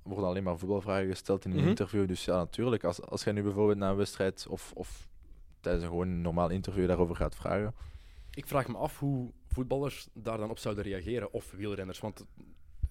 er 0.03 0.09
worden 0.09 0.25
alleen 0.25 0.43
maar 0.43 0.57
voetbalvragen 0.57 1.09
gesteld 1.09 1.45
in 1.45 1.51
een 1.51 1.57
Mhm. 1.59 1.67
interview. 1.67 2.07
Dus 2.07 2.25
ja, 2.25 2.35
natuurlijk, 2.37 2.83
als, 2.83 3.01
als 3.01 3.23
jij 3.23 3.33
nu 3.33 3.41
bijvoorbeeld 3.43 3.77
na 3.77 3.89
een 3.89 3.95
wedstrijd 3.95 4.47
of, 4.49 4.71
of 4.75 5.07
tijdens 5.61 5.83
een 5.83 5.89
gewoon 5.89 6.21
normaal 6.21 6.49
interview 6.49 6.87
daarover 6.87 7.15
gaat 7.15 7.35
vragen. 7.35 7.73
Ik 8.33 8.47
vraag 8.47 8.67
me 8.67 8.77
af 8.77 8.99
hoe 8.99 9.31
voetballers 9.47 10.07
daar 10.13 10.37
dan 10.37 10.49
op 10.49 10.57
zouden 10.57 10.83
reageren, 10.83 11.33
of 11.33 11.51
wielrenners. 11.51 11.99
Want 11.99 12.19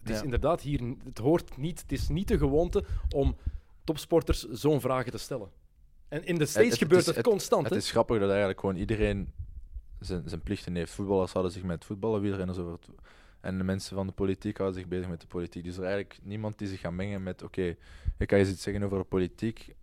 het 0.00 0.10
is 0.10 0.16
Ja. 0.16 0.22
inderdaad 0.24 0.60
hier, 0.60 0.94
het 1.04 1.18
hoort 1.18 1.56
niet, 1.56 1.80
het 1.80 1.92
is 1.92 2.08
niet 2.08 2.28
de 2.28 2.38
gewoonte 2.38 2.84
om 3.14 3.36
topsporters 3.84 4.48
zo'n 4.48 4.80
vragen 4.80 5.10
te 5.12 5.18
stellen. 5.18 5.50
En 6.08 6.24
in 6.24 6.38
de 6.38 6.46
States 6.46 6.70
het 6.70 6.78
gebeurt 6.78 7.00
is- 7.00 7.06
het, 7.06 7.16
het- 7.16 7.24
constant. 7.26 7.64
Het 7.68 7.74
is 7.78 7.90
grappig 7.90 8.18
dat 8.18 8.28
eigenlijk 8.28 8.60
gewoon 8.60 8.76
iedereen 8.76 9.32
zijn, 10.00 10.28
zijn 10.28 10.42
plichten 10.42 10.74
heeft. 10.74 10.92
Voetballers 10.92 11.32
houden 11.32 11.52
zich 11.52 11.62
met 11.62 11.84
voetballen, 11.84 12.20
wielrenners 12.20 12.58
over 12.58 12.72
het, 12.72 12.88
en 13.40 13.58
de 13.58 13.64
mensen 13.64 13.96
van 13.96 14.06
de 14.06 14.12
politiek 14.12 14.56
houden 14.56 14.80
zich 14.80 14.88
bezig 14.88 15.08
met 15.08 15.20
de 15.20 15.26
politiek. 15.26 15.64
Dus 15.64 15.76
er 15.76 15.82
is 15.82 15.88
eigenlijk 15.88 16.20
niemand 16.22 16.58
die 16.58 16.68
zich 16.68 16.80
gaat 16.80 16.92
mengen 16.92 17.22
met 17.22 17.42
oké, 17.42 17.76
ik 18.18 18.26
kan 18.26 18.38
je 18.38 18.46
iets 18.48 18.62
zeggen 18.62 18.82
over 18.82 18.98
de 18.98 19.04
politiek. 19.04 19.74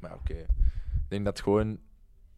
Maar 0.00 0.14
oké, 0.14 0.34
ik 0.34 1.08
denk 1.08 1.24
dat 1.24 1.40
gewoon... 1.40 1.78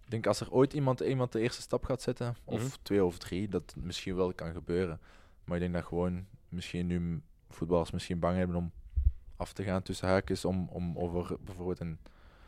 Ik 0.08 0.14
denk 0.14 0.26
als 0.26 0.40
er 0.40 0.52
ooit 0.52 0.72
iemand, 0.72 1.00
iemand 1.00 1.32
de 1.32 1.40
eerste 1.40 1.62
stap 1.62 1.84
gaat 1.84 2.02
zetten, 2.02 2.36
of 2.44 2.62
Mhm. 2.62 2.70
twee 2.82 3.04
of 3.04 3.18
drie, 3.18 3.48
dat 3.48 3.62
het 3.74 3.84
misschien 3.84 4.16
wel 4.16 4.32
kan 4.32 4.52
gebeuren. 4.52 5.00
Maar 5.44 5.56
ik 5.56 5.62
denk 5.62 5.74
dat 5.74 5.84
gewoon 5.84 6.26
misschien 6.48 6.86
nu 6.86 7.20
voetballers 7.48 7.90
misschien 7.90 8.18
bang 8.18 8.36
hebben 8.36 8.56
om 8.56 8.72
af 9.36 9.52
te 9.52 9.62
gaan 9.62 9.82
tussen 9.82 10.08
haakjes, 10.08 10.44
om, 10.44 10.68
om 10.72 10.98
over 10.98 11.36
bijvoorbeeld 11.44 11.80
een... 11.80 11.98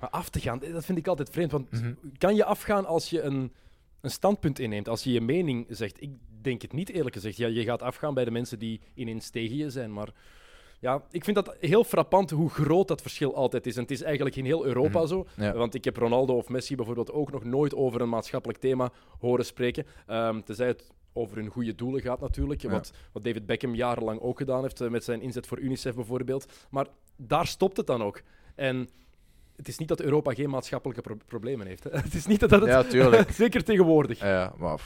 Maar 0.00 0.10
af 0.10 0.28
te 0.28 0.40
gaan, 0.40 0.58
dat 0.58 0.84
vind 0.84 0.98
ik 0.98 1.06
altijd 1.06 1.30
vreemd. 1.30 1.50
Want 1.52 1.70
Mhm. 1.70 1.94
kan 2.18 2.34
je 2.34 2.44
afgaan 2.44 2.86
als 2.86 3.10
je 3.10 3.22
een, 3.22 3.52
een 4.00 4.10
standpunt 4.10 4.58
inneemt, 4.58 4.88
als 4.88 5.02
je 5.04 5.12
je 5.12 5.20
mening 5.20 5.66
zegt? 5.68 6.02
Ik 6.02 6.10
denk 6.40 6.62
het 6.62 6.72
niet 6.72 6.88
eerlijk 6.88 7.14
gezegd. 7.14 7.36
Ja, 7.36 7.46
je 7.46 7.64
gaat 7.64 7.82
afgaan 7.82 8.14
bij 8.14 8.24
de 8.24 8.30
mensen 8.30 8.58
die 8.58 8.80
ineens 8.94 9.30
tegen 9.30 9.56
je 9.56 9.70
zijn. 9.70 9.92
Maar 9.92 10.08
ja, 10.80 11.02
ik 11.10 11.24
vind 11.24 11.36
dat 11.36 11.56
heel 11.60 11.84
frappant 11.84 12.30
hoe 12.30 12.50
groot 12.50 12.88
dat 12.88 13.00
verschil 13.02 13.34
altijd 13.34 13.66
is. 13.66 13.76
En 13.76 13.82
het 13.82 13.90
is 13.90 14.02
eigenlijk 14.02 14.36
in 14.36 14.44
heel 14.44 14.64
Europa 14.66 14.98
Mhm. 14.98 15.08
zo. 15.08 15.26
Ja. 15.36 15.52
Want 15.52 15.74
ik 15.74 15.84
heb 15.84 15.96
Ronaldo 15.96 16.36
of 16.36 16.48
Messi 16.48 16.74
bijvoorbeeld 16.76 17.12
ook 17.12 17.32
nog 17.32 17.44
nooit 17.44 17.74
over 17.74 18.00
een 18.00 18.08
maatschappelijk 18.08 18.58
thema 18.58 18.90
horen 19.18 19.44
spreken. 19.44 19.86
Ehm 20.06 20.40
tenzij 20.40 20.66
het 20.66 20.90
over 21.12 21.36
hun 21.36 21.48
goede 21.48 21.74
doelen 21.74 22.00
gaat 22.00 22.20
natuurlijk. 22.20 22.60
Ja. 22.62 22.70
Wat, 22.70 22.92
wat 23.12 23.24
David 23.24 23.46
Beckham 23.46 23.74
jarenlang 23.74 24.20
ook 24.20 24.38
gedaan 24.38 24.62
heeft 24.62 24.80
eh, 24.80 24.88
met 24.88 25.04
zijn 25.04 25.20
inzet 25.20 25.46
voor 25.46 25.58
UNICEF 25.58 25.94
bijvoorbeeld. 25.94 26.52
Maar 26.70 26.86
daar 27.16 27.46
stopt 27.46 27.76
het 27.76 27.86
dan 27.86 28.02
ook. 28.02 28.22
En 28.54 28.88
het 29.56 29.68
is 29.68 29.78
niet 29.78 29.88
dat 29.88 30.00
Europa 30.00 30.34
geen 30.34 30.50
maatschappelijke 30.50 31.02
pro- 31.02 31.16
problemen 31.26 31.66
heeft. 31.66 31.84
Hè. 31.84 31.90
Het 32.00 32.14
is 32.14 32.26
niet 32.26 32.40
dat 32.40 32.50
het... 32.50 32.64
Ja, 32.64 32.82
tuurlijk. 32.82 33.30
Zeker 33.44 33.64
tegenwoordig. 33.64 34.20
Ja, 34.20 34.52
maar... 34.58 34.80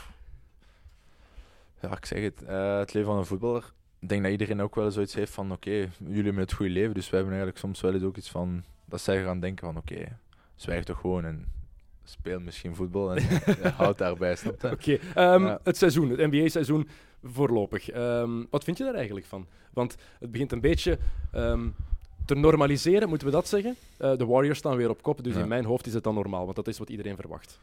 Ja, 1.82 1.96
ik 1.96 2.06
zeg 2.06 2.22
het. 2.22 2.42
eh, 2.42 2.78
het 2.78 2.92
leven 2.94 3.08
van 3.10 3.18
een 3.18 3.26
voetballer. 3.26 3.72
Ik 4.04 4.10
denk 4.10 4.22
dat 4.22 4.30
iedereen 4.32 4.60
ook 4.62 4.74
wel 4.74 4.90
zoiets 4.90 5.14
heeft 5.14 5.32
van... 5.32 5.52
Oké, 5.52 5.70
jullie 5.98 6.24
hebben 6.24 6.36
het 6.42 6.52
goede 6.52 6.72
leven, 6.72 6.94
dus 6.94 7.10
wij 7.10 7.20
hebben 7.20 7.36
eigenlijk 7.38 7.58
soms 7.58 7.80
wel 7.80 7.92
eens 7.94 8.02
ook 8.02 8.16
iets 8.16 8.30
van... 8.30 8.62
Dat 8.84 9.00
zij 9.00 9.22
gaan 9.22 9.40
denken 9.40 9.66
van... 9.66 9.76
Oké, 9.76 10.18
zwijg 10.54 10.84
toch 10.84 11.00
gewoon 11.00 11.24
en 11.24 11.46
speel 12.04 12.40
misschien 12.40 12.74
voetbal 12.74 13.14
en 13.16 13.22
houd 13.76 13.98
daarbij? 13.98 14.36
Oké, 14.62 14.98
ehm, 15.14 15.44
Ja. 15.44 15.60
het 15.62 15.76
seizoen, 15.76 16.10
het 16.10 16.18
NBA-seizoen 16.30 16.88
voorlopig. 17.22 17.90
Ehm, 17.90 18.30
wat 18.50 18.64
vind 18.64 18.78
je 18.78 18.84
daar 18.84 18.94
eigenlijk 18.94 19.26
van? 19.26 19.46
Want 19.72 19.96
het 20.18 20.30
begint 20.30 20.52
een 20.52 20.60
beetje 20.60 20.98
ehm, 21.32 21.68
te 22.24 22.34
normaliseren, 22.34 23.08
moeten 23.08 23.26
we 23.26 23.32
dat 23.32 23.48
zeggen? 23.48 23.76
Eh, 23.96 24.16
de 24.16 24.26
Warriors 24.26 24.58
staan 24.58 24.76
weer 24.76 24.90
op 24.90 25.02
kop, 25.02 25.24
dus 25.24 25.34
Ja. 25.34 25.40
in 25.40 25.48
mijn 25.48 25.64
hoofd 25.64 25.86
is 25.86 25.94
het 25.94 26.04
dan 26.04 26.14
normaal, 26.14 26.44
want 26.44 26.56
dat 26.56 26.68
is 26.68 26.78
wat 26.78 26.88
iedereen 26.90 27.16
verwacht. 27.16 27.58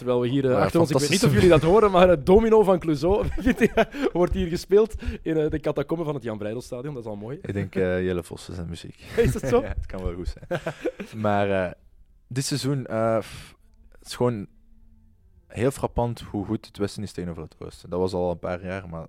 Terwijl 0.00 0.20
we 0.20 0.28
hier 0.28 0.50
eh, 0.50 0.56
achter 0.56 0.80
ons, 0.80 0.90
ik 0.90 0.98
weet 0.98 1.10
niet 1.10 1.24
of 1.24 1.32
jullie 1.32 1.48
dat 1.48 1.62
horen, 1.62 1.90
maar 1.90 2.08
het 2.08 2.26
domino 2.26 2.62
van 2.62 2.78
Clouseau 2.78 3.26
wordt 4.12 4.32
hier 4.34 4.46
gespeeld 4.48 4.94
in 5.22 5.36
eh, 5.36 5.50
de 5.50 5.60
catacomben 5.60 6.06
van 6.06 6.14
het 6.14 6.24
Jan 6.24 6.38
Breidelstadion. 6.38 6.94
Dat 6.94 7.02
is 7.02 7.08
al 7.08 7.16
mooi. 7.16 7.38
Ik 7.42 7.52
denk 7.52 7.74
eh, 7.74 8.04
Jelle 8.04 8.22
Vossen 8.22 8.54
zijn 8.54 8.68
muziek. 8.68 9.04
Is 9.16 9.32
dat 9.32 9.42
zo? 9.42 9.60
ja, 9.62 9.68
het 9.68 9.86
kan 9.86 10.02
wel 10.02 10.14
goed 10.14 10.34
zijn. 10.48 10.60
maar 11.22 11.50
eh, 11.50 11.72
dit 12.26 12.44
seizoen... 12.44 12.86
eh, 12.86 13.14
het 13.98 14.06
is 14.08 14.14
gewoon 14.16 14.46
heel 15.46 15.70
frappant 15.70 16.20
hoe 16.20 16.44
goed 16.44 16.66
het 16.66 16.76
Westen 16.78 17.02
is 17.02 17.12
tegenover 17.12 17.42
het 17.42 17.56
Oosten. 17.58 17.90
Dat 17.90 17.98
was 17.98 18.12
al 18.12 18.30
een 18.30 18.38
paar 18.38 18.64
jaar, 18.64 18.88
maar 18.88 19.06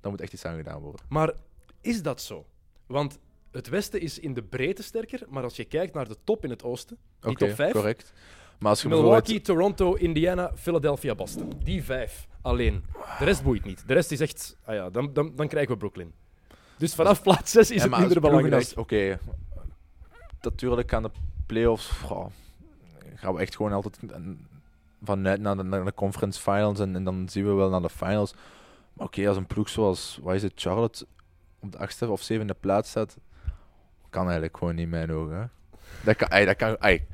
daar 0.00 0.10
moet 0.10 0.20
echt 0.20 0.32
iets 0.32 0.44
aan 0.44 0.56
gedaan 0.56 0.80
worden. 0.80 1.00
Maar 1.08 1.32
is 1.80 2.02
dat 2.02 2.20
zo? 2.20 2.46
Want 2.86 3.18
het 3.50 3.68
Westen 3.68 4.00
is 4.00 4.18
in 4.18 4.34
de 4.34 4.42
breedte 4.42 4.82
sterker, 4.82 5.22
maar 5.28 5.42
als 5.42 5.56
je 5.56 5.64
kijkt 5.64 5.94
naar 5.94 6.08
de 6.08 6.16
top 6.24 6.44
in 6.44 6.50
het 6.50 6.62
Oosten, 6.62 6.98
die 7.20 7.36
top 7.36 7.50
5, 7.50 7.72
correct. 7.72 8.12
Maar 8.64 8.72
als 8.72 8.82
je 8.82 8.88
Milwaukee, 8.88 9.40
Toronto, 9.40 9.94
Indiana, 9.94 10.50
Philadelphia, 10.54 11.14
Boston. 11.14 11.52
Die 11.62 11.84
vijf 11.84 12.26
alleen. 12.42 12.84
De 13.18 13.24
rest 13.24 13.42
boeit 13.42 13.64
niet. 13.64 13.82
De 13.86 13.94
rest 13.94 14.10
is 14.10 14.20
echt... 14.20 14.56
Ah 14.64 14.74
ja, 14.74 14.90
dan, 14.90 15.12
dan, 15.12 15.32
dan 15.36 15.48
krijgen 15.48 15.72
we 15.72 15.78
Brooklyn. 15.78 16.12
Dus 16.78 16.94
vanaf 16.94 17.22
plaats 17.22 17.50
6 17.52 17.70
is 17.70 17.76
Ja, 17.76 17.82
het 17.82 17.90
maar 17.90 18.00
minder 18.00 18.18
als 18.20 18.28
ploegen 18.28 18.48
belangrijk. 18.50 18.76
als- 18.76 18.84
Oké, 18.84 19.18
natuurlijk 20.40 20.92
aan 20.92 21.02
de 21.02 21.10
playoffs 21.46 21.86
goh, 21.86 22.26
gaan 23.14 23.34
we 23.34 23.40
echt 23.40 23.56
gewoon 23.56 23.72
altijd 23.72 23.98
een- 24.06 24.46
vanuit 25.02 25.40
naar 25.40 25.56
de, 25.56 25.62
naar 25.62 25.84
de 25.84 25.94
conference 25.94 26.40
finals 26.40 26.80
en, 26.80 26.94
en 26.94 27.04
dan 27.04 27.28
zien 27.28 27.44
we 27.46 27.52
wel 27.52 27.70
naar 27.70 27.82
de 27.82 27.90
finals. 27.90 28.34
Maar 28.92 29.06
oké, 29.06 29.28
als 29.28 29.36
een 29.36 29.46
ploeg 29.46 29.68
zoals, 29.68 30.18
wat 30.22 30.34
is 30.34 30.42
het, 30.42 30.52
Charlotte 30.54 31.06
op 31.60 31.72
de 31.72 31.78
achtste 31.78 32.10
of 32.10 32.22
zevende 32.22 32.54
plaats 32.60 32.90
staat, 32.90 33.16
kan 34.10 34.22
eigenlijk 34.24 34.56
gewoon 34.56 34.74
niet 34.74 34.84
in 34.84 34.90
mijn 34.90 35.12
ogen. 35.12 35.36
Hè. 35.36 35.44
Dat 36.04 36.16
kan, 36.16 36.28
ey, 36.28 36.44
dat 36.44 36.56
kan, 36.56 36.76
ey. 36.76 37.06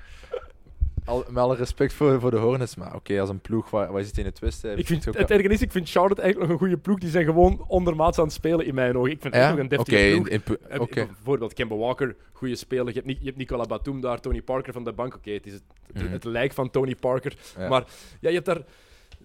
Al, 1.11 1.25
met 1.29 1.37
alle 1.43 1.57
respect 1.57 1.93
voor, 1.93 2.21
voor 2.21 2.31
de 2.31 2.37
Hornets, 2.37 2.77
maar 2.77 2.95
oké, 2.95 3.21
als 3.21 3.29
een 3.29 3.41
ploeg, 3.41 3.71
waar, 3.71 3.93
waar 3.93 4.03
zit 4.05 4.19
in 4.19 4.25
het 4.25 4.39
westen? 4.39 4.79
Ik 4.79 4.87
vind, 4.87 5.05
het 5.05 5.31
erge 5.31 5.49
is, 5.49 5.61
ik 5.63 5.73
vind 5.73 5.91
Charlotte 5.91 6.23
eigenlijk 6.23 6.51
nog 6.53 6.61
een 6.61 6.67
goede 6.67 6.83
ploeg. 6.83 6.99
Die 6.99 7.11
zijn 7.11 7.25
gewoon 7.25 7.65
ondermaats 7.69 8.19
aan 8.19 8.25
het 8.25 8.33
spelen 8.33 8.67
in 8.67 8.75
mijn 8.75 8.97
ogen. 8.97 9.11
Ik 9.11 9.21
vind 9.21 9.35
het 9.35 9.43
ja? 9.43 9.51
nog 9.51 9.59
een 9.59 9.69
deftige 9.69 10.09
in- 10.09 10.43
ploeg. 10.43 10.59
in 10.69 10.81
oké. 10.81 11.07
Bijvoorbeeld 11.07 11.53
Kemba 11.55 11.77
Walker, 11.77 12.17
goede 12.33 12.55
speler. 12.57 12.95
Je 12.95 13.01
hebt, 13.05 13.19
je 13.19 13.25
hebt 13.25 13.37
Nicola 13.37 13.65
Batum 13.65 14.01
daar, 14.01 14.21
Tony 14.21 14.43
Parker 14.43 14.73
van 14.73 14.85
de 14.85 14.93
bank. 14.93 15.15
Oké, 15.15 15.31
het 15.31 15.47
is 15.47 15.53
het, 15.53 15.63
het, 15.93 16.03
Mhm. 16.03 16.13
het 16.13 16.25
lijk 16.25 16.53
van 16.53 16.71
Tony 16.71 16.95
Parker. 16.95 17.37
Ja. 17.59 17.69
Maar 17.69 17.85
ja, 18.21 18.29
je 18.29 18.35
hebt 18.35 18.47
daar 18.47 18.63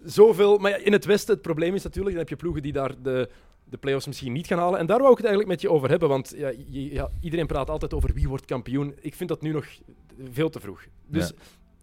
zoveel. 0.04 0.58
Maar 0.58 0.72
ja, 0.72 0.78
in 0.78 0.92
het 0.92 1.06
Westen, 1.06 1.34
het 1.34 1.42
probleem 1.44 1.76
is 1.76 1.84
natuurlijk, 1.84 2.16
dan 2.16 2.24
heb 2.26 2.30
je 2.30 2.36
ploegen 2.44 2.62
die 2.62 2.72
daar 2.74 2.92
de, 3.02 3.30
de 3.64 3.78
play-offs 3.78 4.08
misschien 4.08 4.34
niet 4.34 4.48
gaan 4.48 4.60
halen. 4.60 4.80
En 4.80 4.86
daar 4.86 5.00
wou 5.00 5.12
ik 5.12 5.18
het 5.18 5.26
eigenlijk 5.26 5.56
met 5.56 5.62
je 5.70 5.76
over 5.76 5.90
hebben. 5.90 6.10
Want 6.10 6.34
ja, 6.38 6.50
je- 6.70 6.94
ja, 6.94 7.10
iedereen 7.22 7.48
praat 7.48 7.70
altijd 7.70 7.94
over 7.94 8.14
wie 8.14 8.28
wordt 8.28 8.46
kampioen. 8.46 8.96
Ik 9.02 9.16
vind 9.16 9.30
dat 9.30 9.42
nu 9.42 9.52
nog 9.52 9.66
veel 10.32 10.50
te 10.50 10.60
vroeg. 10.60 10.84
Dus 11.08 11.28
Ja. 11.28 11.34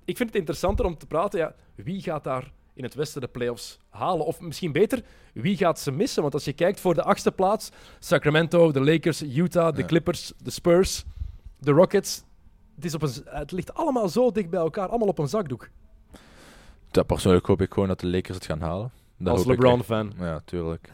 Ik 0.05 0.17
vind 0.17 0.29
het 0.29 0.39
interessanter 0.39 0.85
om 0.85 0.99
te 0.99 1.07
praten. 1.07 1.39
Ja, 1.41 1.55
wie 1.75 2.01
gaat 2.03 2.25
daar 2.25 2.53
in 2.75 2.83
het 2.85 2.95
Westen 2.95 3.21
de 3.21 3.27
play-offs 3.29 3.79
halen? 3.91 4.27
Of 4.27 4.41
misschien 4.41 4.73
beter, 4.73 5.03
wie 5.35 5.57
gaat 5.57 5.81
ze 5.81 5.91
missen? 5.93 6.23
Want 6.23 6.35
als 6.35 6.45
je 6.45 6.53
kijkt 6.53 6.81
voor 6.81 6.95
de 6.95 7.03
achtste 7.03 7.33
plaats, 7.33 7.71
Sacramento, 7.99 8.73
de 8.73 8.81
Lakers, 8.81 9.23
Utah, 9.23 9.75
de 9.75 9.81
Ja. 9.81 9.87
Clippers, 9.87 10.33
de 10.39 10.51
Spurs, 10.51 11.05
de 11.59 11.71
Rockets. 11.71 12.25
Het, 12.75 12.85
is 12.85 12.95
op 12.95 13.03
een, 13.03 13.09
z- 13.09 13.21
het 13.25 13.53
ligt 13.53 13.75
allemaal 13.75 14.09
zo 14.09 14.31
dicht 14.31 14.51
bij 14.51 14.61
elkaar, 14.61 14.89
allemaal 14.89 15.09
op 15.09 15.19
een 15.19 15.29
zakdoek. 15.29 15.69
Ja, 16.91 17.03
persoonlijk 17.03 17.47
hoop 17.47 17.61
ik 17.61 17.73
gewoon 17.73 17.89
dat 17.89 18.01
de 18.01 18.07
Lakers 18.07 18.35
het 18.37 18.47
gaan 18.47 18.61
halen. 18.61 18.91
Dat 19.19 19.37
als. 19.37 19.45
LeBron-fan. 19.47 20.13
Ja, 20.19 20.41
tuurlijk. 20.45 20.93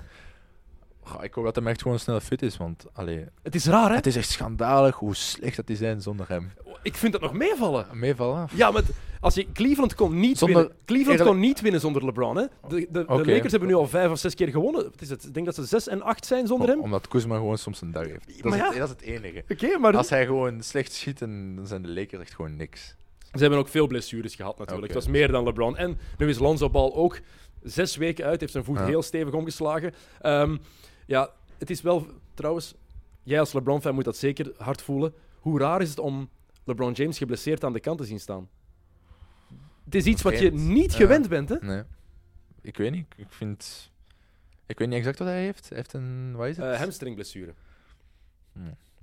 Goh, 1.02 1.24
ik 1.24 1.34
hoop 1.34 1.44
dat 1.44 1.56
hij 1.56 1.64
echt 1.64 1.82
gewoon 1.82 1.98
snel 1.98 2.20
fit 2.20 2.42
is, 2.42 2.56
want 2.56 2.84
allee, 2.92 3.24
Het 3.42 3.54
is 3.54 3.66
raar, 3.66 3.88
hè? 3.88 3.94
het 3.94 4.06
is 4.06 4.16
echt 4.16 4.28
schandalig 4.30 4.96
hoe 4.96 5.14
slecht 5.14 5.56
dat 5.56 5.66
die 5.66 5.76
zijn 5.76 6.00
zonder 6.02 6.28
hem. 6.28 6.52
Ik 6.83 6.95
vind 6.97 7.12
dat 7.12 7.20
nog 7.20 7.33
meevallen. 7.33 7.87
Meevallen? 7.93 8.49
Ja, 8.55 8.70
maar 8.70 8.83
als 9.20 9.35
je, 9.35 9.53
Cleveland 9.53 9.95
kon 9.95 10.20
niet 10.20 10.39
Zonder- 10.39 10.57
winnen. 10.59 10.76
Cleveland 10.85 11.22
kon 11.22 11.39
niet 11.39 11.61
winnen 11.61 11.81
zonder 11.81 12.05
LeBron. 12.05 12.37
Hè? 12.37 12.45
De, 12.68 12.87
de. 12.91 13.05
Lakers 13.09 13.51
hebben 13.51 13.68
nu 13.68 13.74
al 13.74 13.87
vijf 13.89 14.11
of 14.11 14.18
zes 14.18 14.35
keer 14.35 14.49
gewonnen. 14.49 14.85
Wat 14.85 15.01
is 15.01 15.09
het? 15.11 15.24
Ik 15.24 15.35
denk 15.35 15.47
dat 15.47 15.55
ze 15.55 15.64
zes 15.64 15.89
en 15.89 16.03
acht 16.03 16.26
zijn 16.26 16.47
zonder 16.47 16.68
hem. 16.68 16.81
Omdat 16.81 17.09
Kuzma 17.09 17.37
gewoon 17.37 17.59
soms 17.59 17.81
een 17.81 17.91
dag 17.93 18.07
heeft. 18.07 18.26
Dat, 18.43 18.45
Maar 18.45 18.59
is, 18.59 18.64
het, 18.64 18.74
dat 18.76 18.85
is 18.89 18.91
het 18.91 19.01
enige. 19.57 19.79
maar 19.79 19.97
Als 19.97 20.11
hij 20.11 20.26
gewoon 20.26 20.62
slecht 20.62 20.93
schiet, 20.93 21.18
dan 21.18 21.57
dan 21.57 21.66
zijn 21.66 21.83
de 21.83 21.89
Lakers 21.89 22.22
echt 22.22 22.35
gewoon 22.35 22.57
niks. 22.57 22.95
ze 23.33 23.39
hebben 23.41 23.59
ook 23.59 23.68
veel 23.68 23.87
blessures 23.87 24.35
gehad 24.35 24.59
natuurlijk. 24.59 24.87
Het 24.93 25.05
was 25.05 25.12
meer 25.12 25.31
dan 25.33 25.45
LeBron. 25.45 25.76
En 25.76 25.99
nu 26.18 26.29
is 26.29 26.39
Lonzo 26.39 26.70
Ball 26.70 26.91
ook 26.93 27.20
zes 27.62 27.97
weken 27.97 28.24
uit. 28.24 28.41
Heeft 28.41 28.53
zijn 28.53 28.64
voet 28.64 28.79
Ja. 28.79 28.85
heel 28.87 29.03
stevig 29.03 29.35
omgeslagen. 29.35 29.95
Ehm, 30.20 30.57
ja, 31.07 31.31
het 31.59 31.70
is 31.70 31.83
wel 31.83 32.07
trouwens... 32.35 32.74
Jij 33.22 33.41
als 33.41 33.53
LeBron-fan 33.53 33.95
moet 33.95 34.05
dat 34.05 34.16
zeker 34.16 34.53
hard 34.57 34.83
voelen. 34.83 35.14
Hoe 35.39 35.59
raar 35.59 35.83
is 35.83 35.89
het 35.91 35.99
om 35.99 36.29
LeBron 36.68 36.92
James 36.92 37.18
geblesseerd 37.18 37.64
aan 37.64 37.72
de 37.72 37.80
kant 37.80 37.98
te 37.98 38.04
zien 38.04 38.20
staan? 38.20 38.48
Het 39.84 39.94
is 39.94 40.04
iets 40.04 40.22
wat 40.22 40.38
je 40.38 40.52
niet 40.52 40.94
gewend 40.94 41.28
bent, 41.28 41.48
hè? 41.48 41.56
Nee. 41.60 41.82
Ik 42.60 42.76
weet 42.76 42.90
niet. 42.92 43.06
Ik 43.16 43.26
vind... 43.28 43.90
Ik 44.66 44.78
weet 44.78 44.88
niet 44.88 44.96
exact 44.98 45.18
wat 45.18 45.28
hij 45.28 45.42
heeft. 45.42 45.68
Hij 45.68 45.78
heeft 45.78 45.92
een... 45.92 46.32
Wat 46.36 46.46
is 46.46 46.56
het? 46.56 46.66
Eh 46.72 46.78
hamstringblessure. 46.78 47.54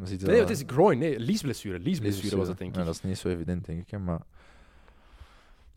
Ziet 0.03 0.22
Nee, 0.22 0.39
het 0.39 0.49
is 0.49 0.63
groin. 0.68 0.97
Nee, 0.97 1.20
liesblessure. 1.20 1.80
Liesblessure 1.80 2.36
was 2.38 2.47
het, 2.47 2.57
denk 2.57 2.70
ik. 2.72 2.76
Ja, 2.78 2.84
dat 2.84 2.93
is 2.95 3.01
niet 3.01 3.18
zo 3.18 3.28
evident, 3.28 3.66
denk 3.66 3.82
ik. 3.82 3.89
Hè, 3.89 3.99
maar... 3.99 4.22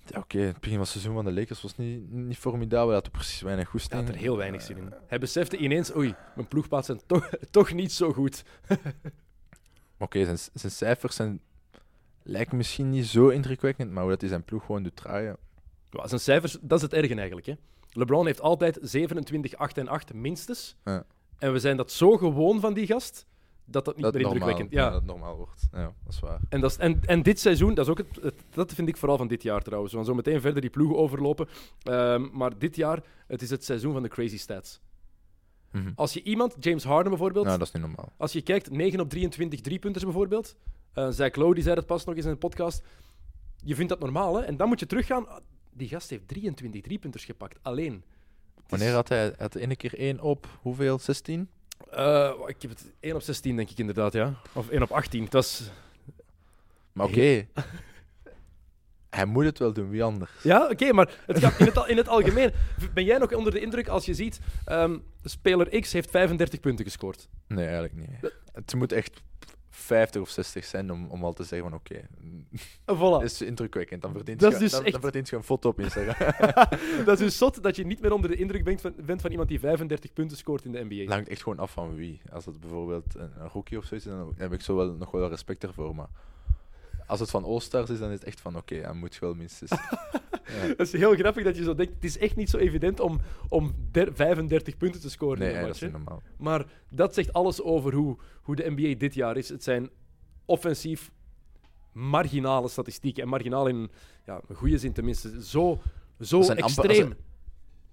Ja, 0.07 0.19
oké. 0.19 0.39
Het 0.39 0.55
begin 0.55 0.71
van 0.71 0.81
het 0.81 0.89
seizoen 0.89 1.15
van 1.15 1.25
de 1.25 1.33
Lakers 1.33 1.63
was 1.63 1.77
niet, 1.77 2.11
niet 2.13 2.37
formidabel. 2.39 2.87
Hij 2.87 2.95
had 2.95 3.07
er 3.07 3.13
precies 3.13 3.41
weinig 3.41 3.63
Hij 3.65 3.73
goesting. 3.73 4.01
had 4.01 4.15
er 4.15 4.21
heel 4.21 4.37
weinig 4.37 4.63
zin 4.63 4.77
Eh, 4.77 4.83
in. 4.83 4.93
Hij 5.07 5.19
besefte 5.19 5.57
ineens, 5.57 5.95
oei, 5.97 6.15
mijn 6.35 6.49
ploegpaats 6.49 6.87
zijn 6.87 7.01
toch, 7.07 7.29
toch 7.51 7.73
niet 7.73 7.93
zo 7.93 8.13
goed. 8.13 8.45
Oké, 9.99 10.25
zijn, 10.25 10.39
zijn 10.55 10.73
cijfers 10.73 11.17
zijn 11.17 11.41
lijkt 12.29 12.53
misschien 12.53 12.91
niet 12.91 13.07
zo 13.07 13.29
indrukwekkend, 13.29 13.91
maar 13.91 14.03
hoe 14.03 14.11
dat 14.13 14.21
hij 14.21 14.31
zijn 14.31 14.43
ploeg 14.45 14.65
gewoon 14.65 14.83
doet 14.83 14.97
draaien. 14.97 15.37
Ja, 15.91 16.07
zijn 16.09 16.21
cijfers, 16.21 16.59
dat 16.61 16.79
is 16.79 16.83
het 16.83 16.93
erge 16.93 17.15
eigenlijk. 17.15 17.47
Hè. 17.47 17.55
LeBron 17.93 18.27
heeft 18.27 18.41
altijd 18.41 18.79
27, 18.83 19.57
8 19.57 19.79
en 19.79 19.89
8 19.89 20.13
minstens. 20.15 20.77
Ja. 20.85 21.05
En 21.39 21.53
we 21.53 21.59
zijn 21.59 21.77
dat 21.77 21.93
zo 21.93 22.17
gewoon 22.17 22.61
van 22.61 22.75
die 22.75 22.87
gast, 22.87 23.27
dat 23.65 23.85
dat 23.85 23.95
niet 23.95 24.05
Dat 24.05 24.13
meer 24.15 24.23
indrukwekkend 24.23 24.71
ja. 24.71 24.85
Ja. 24.85 24.91
dat 24.91 25.05
normaal 25.05 25.37
wordt. 25.37 25.67
Ja, 25.73 25.83
dat 26.05 26.13
is 26.13 26.21
waar. 26.21 26.41
En, 26.49 26.61
dat 26.61 26.71
is, 26.71 26.77
en, 26.77 27.01
en 27.07 27.23
dit 27.23 27.41
seizoen, 27.41 27.75
dat, 27.75 27.85
is 27.85 27.91
ook 27.91 27.99
het, 27.99 28.19
het- 28.23 28.43
dat 28.51 28.73
vind 28.73 28.89
ik 28.89 28.97
vooral 28.97 29.17
van 29.17 29.29
dit 29.29 29.43
jaar 29.43 29.63
trouwens. 29.63 29.93
We 29.93 29.99
gaan 29.99 30.07
zo 30.07 30.15
meteen 30.15 30.41
verder 30.41 30.61
die 30.61 30.71
ploegen 30.71 30.97
overlopen. 30.97 31.49
Ehm, 31.83 32.27
maar 32.33 32.59
dit 32.59 32.77
jaar, 32.77 33.03
het 33.27 33.43
is 33.43 33.51
het 33.51 33.65
seizoen 33.65 33.93
van 33.93 34.03
de 34.03 34.09
crazy 34.09 34.39
stats. 34.39 34.81
Mhm. 35.73 35.91
Als 35.95 36.13
je 36.13 36.23
iemand, 36.23 36.57
James 36.61 36.85
Harden 36.85 37.09
bijvoorbeeld, 37.11 37.45
Nou, 37.47 37.59
dat 37.59 37.67
is 37.67 37.73
niet 37.73 37.83
normaal. 37.83 38.13
als 38.17 38.33
je 38.33 38.43
kijkt, 38.43 38.71
9 38.71 39.01
op 39.01 39.09
23 39.11 39.61
driepunters 39.61 40.05
bijvoorbeeld. 40.05 40.57
Eh 40.93 41.09
Zach 41.11 41.35
Lowe, 41.35 41.55
die 41.55 41.63
zei 41.63 41.75
dat 41.75 41.87
pas 41.87 42.05
nog 42.05 42.17
eens 42.17 42.25
in 42.25 42.31
een 42.31 42.39
podcast. 42.39 42.83
Je 43.65 43.75
vindt 43.75 43.91
dat 43.91 44.01
normaal, 44.01 44.37
hè? 44.37 44.43
En 44.43 44.57
dan 44.57 44.69
moet 44.69 44.81
je 44.81 44.87
teruggaan. 44.87 45.29
Ah, 45.29 45.37
Die 45.71 45.89
gast 45.89 46.11
heeft 46.11 46.29
23 46.29 46.81
driepunters 46.83 47.25
gepakt, 47.25 47.59
alleen. 47.63 47.93
Het 47.93 48.65
is- 48.65 48.71
Wanneer 48.71 48.93
had 48.93 49.09
hij 49.09 49.35
had 49.39 49.53
de 49.53 49.61
ene 49.61 49.77
keer 49.77 49.95
1 49.99 50.21
op 50.21 50.47
hoeveel? 50.61 50.99
16? 50.99 51.49
Eh, 51.91 52.33
ik 52.47 52.63
heb 52.63 52.71
het 52.71 52.93
1 53.01 53.15
op 53.15 53.21
16, 53.23 53.57
denk 53.57 53.71
ik 53.71 53.79
inderdaad, 53.79 54.13
ja. 54.13 54.35
Of 54.53 54.69
1 54.69 54.83
op 54.83 54.91
18. 54.91 55.25
Het 55.25 55.33
was... 55.33 55.71
Maar 56.93 57.07
oké. 57.07 57.47
hij 59.11 59.25
moet 59.25 59.45
het 59.45 59.59
wel 59.59 59.73
doen, 59.73 59.91
wie 59.91 60.03
anders? 60.03 60.31
Ja, 60.43 60.69
oké, 60.71 60.93
maar 60.93 61.19
het 61.27 61.39
gaat 61.39 61.61
in, 61.61 61.67
het, 61.67 61.87
in 61.89 61.97
het 61.97 62.09
algemeen. 62.09 62.53
Ben 62.95 63.05
jij 63.05 63.19
nog 63.19 63.33
onder 63.35 63.53
de 63.53 63.61
indruk 63.61 63.89
als 63.89 64.05
je 64.05 64.15
ziet... 64.15 64.41
ehm, 64.65 64.99
speler 65.25 65.81
X 65.81 65.93
heeft 65.93 66.11
35 66.11 66.61
punten 66.61 66.85
gescoord. 66.85 67.29
Nee, 67.47 67.65
eigenlijk 67.65 67.95
niet. 67.95 68.33
Het 68.53 68.75
moet 68.75 68.93
echt 68.93 69.23
50 69.79 70.21
of 70.23 70.29
60 70.29 70.65
zijn 70.65 70.93
om, 70.93 71.07
om 71.11 71.25
al 71.25 71.33
te 71.33 71.45
zeggen 71.45 71.71
van 71.71 71.79
oké, 71.79 72.01
Voilà. 72.81 73.21
dat 73.21 73.23
is 73.31 73.43
indrukwekkend. 73.43 74.03
Dan 74.03 74.13
verdient, 74.13 74.41
Dat 74.41 74.53
je, 74.53 74.59
dus 74.59 74.71
dan, 74.71 74.83
echt- 74.83 74.93
dan 74.93 75.01
verdient 75.01 75.29
je 75.29 75.37
een 75.37 75.43
foto 75.43 75.69
op 75.69 75.81
Instagram. 75.81 76.33
dat 77.05 77.19
is 77.21 77.25
dus 77.25 77.39
zot 77.39 77.63
dat 77.63 77.77
je 77.77 77.87
niet 77.87 78.01
meer 78.01 78.13
onder 78.13 78.31
de 78.31 78.37
indruk 78.37 78.65
bent 78.65 78.81
van, 78.81 78.95
bent 79.05 79.21
van 79.21 79.31
iemand 79.31 79.49
die 79.49 79.61
35 79.61 80.13
punten 80.13 80.37
scoort 80.37 80.65
in 80.65 80.73
de 80.73 80.85
NBA. 80.85 80.95
Het 80.95 81.09
hangt 81.13 81.29
echt 81.29 81.43
gewoon 81.43 81.59
af 81.59 81.71
van 81.71 81.95
wie. 81.95 82.21
Als 82.33 82.45
het 82.47 82.61
bijvoorbeeld 82.61 83.15
een, 83.15 83.31
een 83.41 83.49
rookie 83.49 83.79
of 83.79 83.85
zo 83.85 83.95
is, 83.95 84.05
dan 84.05 84.33
heb 84.37 84.53
ik 84.53 84.61
zo 84.61 84.77
wel, 84.77 84.93
nog 84.93 85.11
wel 85.11 85.29
respect 85.29 85.63
ervoor. 85.65 85.95
Maar 85.95 86.09
als 87.09 87.21
het 87.21 87.31
van 87.31 87.45
All-Stars 87.45 87.91
is, 87.91 87.99
dan 87.99 88.09
is 88.09 88.15
het 88.19 88.25
echt 88.25 88.41
van 88.41 88.57
oké, 88.57 88.75
hij 88.75 88.93
moet 88.93 89.19
wel 89.19 89.35
minstens. 89.35 89.71
ja. 90.61 90.67
Dat 90.67 90.79
is 90.87 90.93
heel 90.93 91.15
grappig 91.15 91.45
dat 91.45 91.57
je 91.57 91.63
zo 91.63 91.75
denkt. 91.75 91.95
Het 91.95 92.05
is 92.05 92.19
echt 92.19 92.37
niet 92.37 92.51
zo 92.51 92.57
evident 92.57 93.01
om, 93.01 93.21
om 93.49 93.75
der- 93.91 94.15
35 94.15 94.77
punten 94.77 95.01
te 95.01 95.11
scoren 95.11 95.39
Nee, 95.39 95.51
in 95.53 95.57
een 95.57 95.67
dat 95.67 95.83
is 95.83 95.91
normaal. 95.91 96.23
Maar 96.39 96.65
dat 96.91 97.15
zegt 97.15 97.33
alles 97.33 97.63
over 97.63 97.95
hoe, 97.95 98.17
hoe 98.43 98.57
de 98.57 98.71
NBA 98.77 98.95
dit 98.99 99.15
jaar 99.15 99.37
is. 99.37 99.49
Het 99.49 99.63
zijn 99.63 99.91
offensief 100.45 101.11
marginale 101.93 102.69
statistieken. 102.69 103.23
En 103.23 103.29
marginaal 103.29 103.67
in 103.67 103.91
ja, 104.27 104.41
een 104.49 104.57
goede 104.57 104.79
zin 104.79 104.93
tenminste. 104.93 105.45
Zo, 105.45 105.79
zo 106.21 106.37
amper- 106.39 106.57
er 106.57 106.65
extreem. 106.65 107.15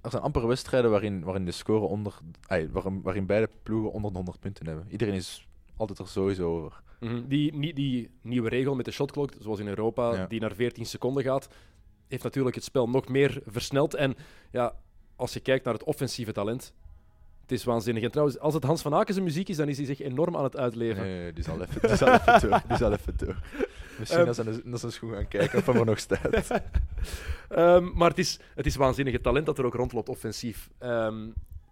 Er 0.01 0.11
zijn 0.11 0.23
amper 0.23 0.47
wedstrijden 0.47 0.91
waarin, 0.91 1.23
waarin 1.23 1.45
de 1.45 1.51
score 1.51 1.85
onder, 1.85 2.17
ai, 2.47 2.69
waarin, 2.71 3.01
waarin 3.01 3.25
beide 3.25 3.49
ploegen 3.63 3.91
onder 3.91 4.09
de 4.11 4.15
100 4.17 4.39
punten 4.39 4.65
hebben. 4.67 4.85
Iedereen 4.89 5.13
is 5.13 5.47
altijd 5.77 5.99
er 5.99 6.07
sowieso 6.07 6.55
over. 6.57 6.81
Mhm. 7.05 7.27
die, 7.27 7.73
die 7.73 8.09
nieuwe 8.21 8.49
regel 8.49 8.75
met 8.75 8.85
de 8.85 8.91
shotclock, 8.91 9.31
zoals 9.39 9.59
in 9.59 9.67
Europa, 9.67 10.13
Ja. 10.13 10.25
die 10.25 10.39
naar 10.39 10.55
14 10.55 10.85
seconden 10.85 11.23
gaat, 11.23 11.47
heeft 12.07 12.23
natuurlijk 12.23 12.55
het 12.55 12.63
spel 12.63 12.89
nog 12.89 13.07
meer 13.07 13.41
versneld. 13.45 13.93
En 13.93 14.15
ja, 14.51 14.75
als 15.15 15.33
je 15.33 15.39
kijkt 15.39 15.65
naar 15.65 15.73
het 15.73 15.83
offensieve 15.83 16.31
talent, 16.31 16.73
het 17.41 17.51
is 17.51 17.63
waanzinnig. 17.63 18.03
En 18.03 18.11
trouwens, 18.11 18.39
als 18.39 18.53
het 18.53 18.63
Hans 18.63 18.81
van 18.81 18.93
Aken 18.93 19.13
zijn 19.13 19.25
muziek 19.25 19.49
is, 19.49 19.57
dan 19.57 19.69
is 19.69 19.77
hij 19.77 19.85
zich 19.85 19.99
enorm 20.01 20.37
aan 20.37 20.43
het 20.43 20.57
uitleven. 20.57 21.03
Nee, 21.03 21.19
nee, 21.21 21.33
die 21.33 21.43
zal 21.43 21.61
even, 21.63 21.81
die 21.87 21.95
zal 21.97 22.13
even 22.13 22.39
door. 22.49 22.61
Die 22.67 22.77
zal 22.77 22.91
even 22.91 23.13
door. 23.17 23.39
Misschien 23.99 24.19
Ehm. 24.19 24.27
als 24.27 24.37
hij 24.37 24.61
naar 24.63 24.79
zijn 24.79 24.91
schoen 24.91 25.13
gaan 25.13 25.27
kijken 25.27 25.59
of 25.59 25.65
hij 25.65 25.75
er 25.75 25.85
nog 25.85 25.99
staat. 25.99 26.51
Ehm, 27.49 27.91
maar 27.93 28.09
het 28.09 28.17
is, 28.19 28.39
het 28.55 28.65
is 28.65 28.75
waanzinnig. 28.75 29.13
Het 29.13 29.23
talent 29.23 29.45
dat 29.45 29.57
er 29.57 29.65
ook 29.65 29.73
rondloopt 29.73 30.09
offensief 30.09 30.69
ehm, 30.77 31.27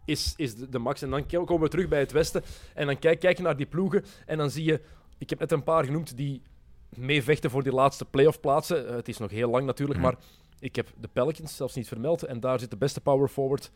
is, 0.05 0.33
is 0.37 0.55
de, 0.55 0.69
de 0.69 0.79
max. 0.79 1.01
En 1.01 1.09
dan 1.09 1.25
komen 1.25 1.59
we 1.59 1.67
terug 1.69 1.87
bij 1.87 1.99
het 1.99 2.11
Westen. 2.11 2.43
En 2.73 2.85
dan 2.85 2.99
kijk, 2.99 3.19
kijk 3.19 3.37
je 3.37 3.43
naar 3.43 3.57
die 3.57 3.65
ploegen. 3.65 4.03
En 4.25 4.37
dan 4.37 4.49
zie 4.51 4.63
je, 4.63 4.81
ik 5.17 5.29
heb 5.29 5.39
net 5.39 5.51
een 5.51 5.63
paar 5.63 5.85
genoemd 5.85 6.17
die 6.17 6.41
meevechten 6.89 7.49
voor 7.49 7.63
die 7.63 7.73
laatste 7.73 8.05
playoff 8.05 8.39
plaatsen. 8.39 8.87
Eh, 8.87 8.95
het 8.95 9.07
is 9.07 9.17
nog 9.17 9.31
heel 9.31 9.49
lang 9.49 9.65
natuurlijk, 9.65 9.99
Mhm. 9.99 10.07
maar 10.09 10.17
ik 10.59 10.75
heb 10.75 10.87
de 10.99 11.09
Pelicans 11.13 11.55
zelfs 11.55 11.75
niet 11.75 11.87
vermeld. 11.87 12.23
En 12.23 12.39
daar 12.39 12.59
zit 12.59 12.69
de 12.69 12.77
beste 12.77 13.01
power 13.01 13.27
forward. 13.27 13.71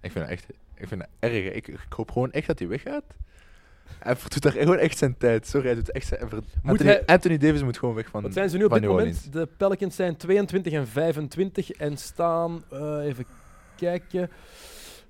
Ik 0.00 0.12
vind 0.12 0.24
het 0.24 0.28
echt 0.28 0.46
ik 0.74 0.88
vind 0.88 1.00
het 1.00 1.10
erg. 1.18 1.32
Ik, 1.54 1.68
ik 1.68 1.78
hoop 1.96 2.10
gewoon 2.10 2.30
echt 2.32 2.46
dat 2.46 2.58
hij 2.58 2.68
weggaat. 2.68 3.04
Hij 3.98 4.14
doet 4.28 4.42
daar 4.42 4.52
gewoon 4.52 4.76
echt 4.78 4.98
zijn 4.98 5.16
tijd. 5.16 5.46
Sorry, 5.46 5.66
hij 5.66 5.74
doet 5.74 5.90
echt 5.90 6.06
zijn... 6.06 6.20
Anthony, 6.64 6.90
hij- 6.90 7.06
Anthony 7.06 7.38
Davis 7.38 7.62
moet 7.62 7.78
gewoon 7.78 7.94
weg 7.94 8.08
van 8.08 8.22
Wat 8.22 8.32
zijn 8.32 8.50
ze 8.50 8.56
nu 8.56 8.64
op 8.64 8.72
dit 8.72 8.80
moment? 8.82 8.98
Orleans. 9.00 9.24
De 9.24 9.46
Pelicans 9.56 9.96
zijn 9.96 10.16
22 10.16 10.72
en 10.72 10.86
25 10.88 11.70
en 11.70 11.96
staan, 11.96 12.64
eh, 12.70 12.98
even 13.04 13.24
kijken, 13.76 14.30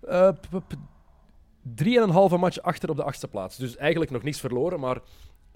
eh, 0.08 0.28
p- 0.30 0.62
p- 0.68 0.74
drieënhalve 1.74 2.36
match 2.36 2.60
achter 2.60 2.90
op 2.90 2.96
de 2.96 3.02
achtste 3.02 3.28
plaats. 3.28 3.56
Dus 3.56 3.76
eigenlijk 3.76 4.10
nog 4.10 4.22
niks 4.22 4.40
verloren. 4.40 4.80
Maar 4.80 4.98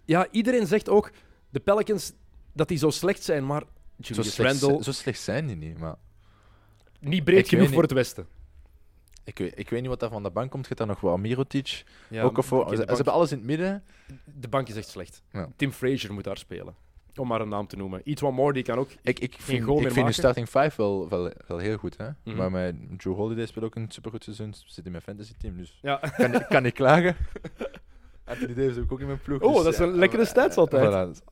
ja, 0.04 0.26
iedereen 0.30 0.66
zegt 0.66 0.88
ook, 0.88 1.10
de 1.50 1.60
Pelicans, 1.60 2.12
dat 2.52 2.68
die 2.68 2.78
zo 2.78 2.90
slecht 2.90 3.22
zijn. 3.22 3.46
Maar 3.46 3.60
Zo 3.62 3.66
Julius 4.14 4.34
slecht, 4.34 4.60
Randle, 4.62 4.82
zo 4.82 4.92
slecht 4.92 5.20
zijn 5.20 5.46
die 5.46 5.56
niet, 5.56 5.78
maar... 5.78 5.96
niet 7.00 7.24
breed 7.24 7.38
Ik 7.38 7.48
genoeg 7.48 7.70
voor 7.70 7.82
het 7.82 7.92
Westen. 7.92 8.26
Ik 9.24 9.38
weet, 9.38 9.58
ik 9.58 9.70
weet 9.70 9.80
niet 9.80 9.88
wat 9.88 10.00
daar 10.00 10.10
van 10.10 10.22
de 10.22 10.30
bank 10.30 10.50
komt. 10.50 10.66
Gaat 10.66 10.78
daar 10.78 10.86
nog 10.86 11.00
wel 11.00 11.16
Mirotic? 11.16 11.84
Ja, 12.08 12.22
ook 12.22 12.38
of 12.38 12.46
ze, 12.46 12.82
hebben 12.86 13.12
alles 13.12 13.30
in 13.30 13.36
het 13.36 13.46
midden. 13.46 13.84
de 14.24 14.48
bank 14.48 14.68
is 14.68 14.76
echt 14.76 14.88
slecht. 14.88 15.22
Ja. 15.32 15.48
Tim 15.56 15.72
Frazier 15.72 16.12
moet 16.12 16.24
daar 16.24 16.38
spelen. 16.38 16.74
Om 17.16 17.26
maar 17.28 17.40
een 17.40 17.48
naam 17.48 17.66
te 17.66 17.76
noemen. 17.76 18.00
Iets 18.04 18.22
one 18.22 18.32
more, 18.32 18.52
die 18.52 18.62
kan 18.62 18.78
ook... 18.78 18.90
Ik, 19.02 19.18
ik 19.18 19.34
vind, 19.38 19.68
ik 19.68 19.92
vind 19.92 20.06
de 20.06 20.12
starting 20.12 20.50
5 20.50 20.76
wel, 20.76 21.08
wel, 21.08 21.32
wel 21.46 21.58
heel 21.58 21.76
goed. 21.76 21.96
Hè? 21.96 22.08
Mhm. 22.24 22.36
Maar 22.36 22.50
met 22.50 22.76
Joe 22.96 23.14
Holiday 23.14 23.46
speelt 23.46 23.64
ook 23.64 23.74
een 23.74 23.90
supergoed 23.90 24.24
seizoen. 24.24 24.54
Zit 24.66 24.84
in 24.84 24.90
mijn 24.90 25.02
fantasy 25.02 25.32
team, 25.38 25.56
dus 25.56 25.78
Ja. 25.82 25.96
kan, 25.96 26.46
kan 26.48 26.62
niet 26.62 26.74
klagen. 26.74 27.16
Anthony 28.24 28.54
Davis 28.54 28.74
heb 28.74 28.84
ik 28.84 28.92
ook 28.92 29.00
in 29.00 29.06
mijn 29.06 29.20
ploeg. 29.20 29.40
Oh, 29.40 29.54
dus 29.54 29.64
dat 29.64 29.72
is 29.72 29.78
een 29.78 29.94
lekkere 29.94 30.24
stats 30.24 30.56
altijd. 30.56 31.20
voilà, 31.20 31.22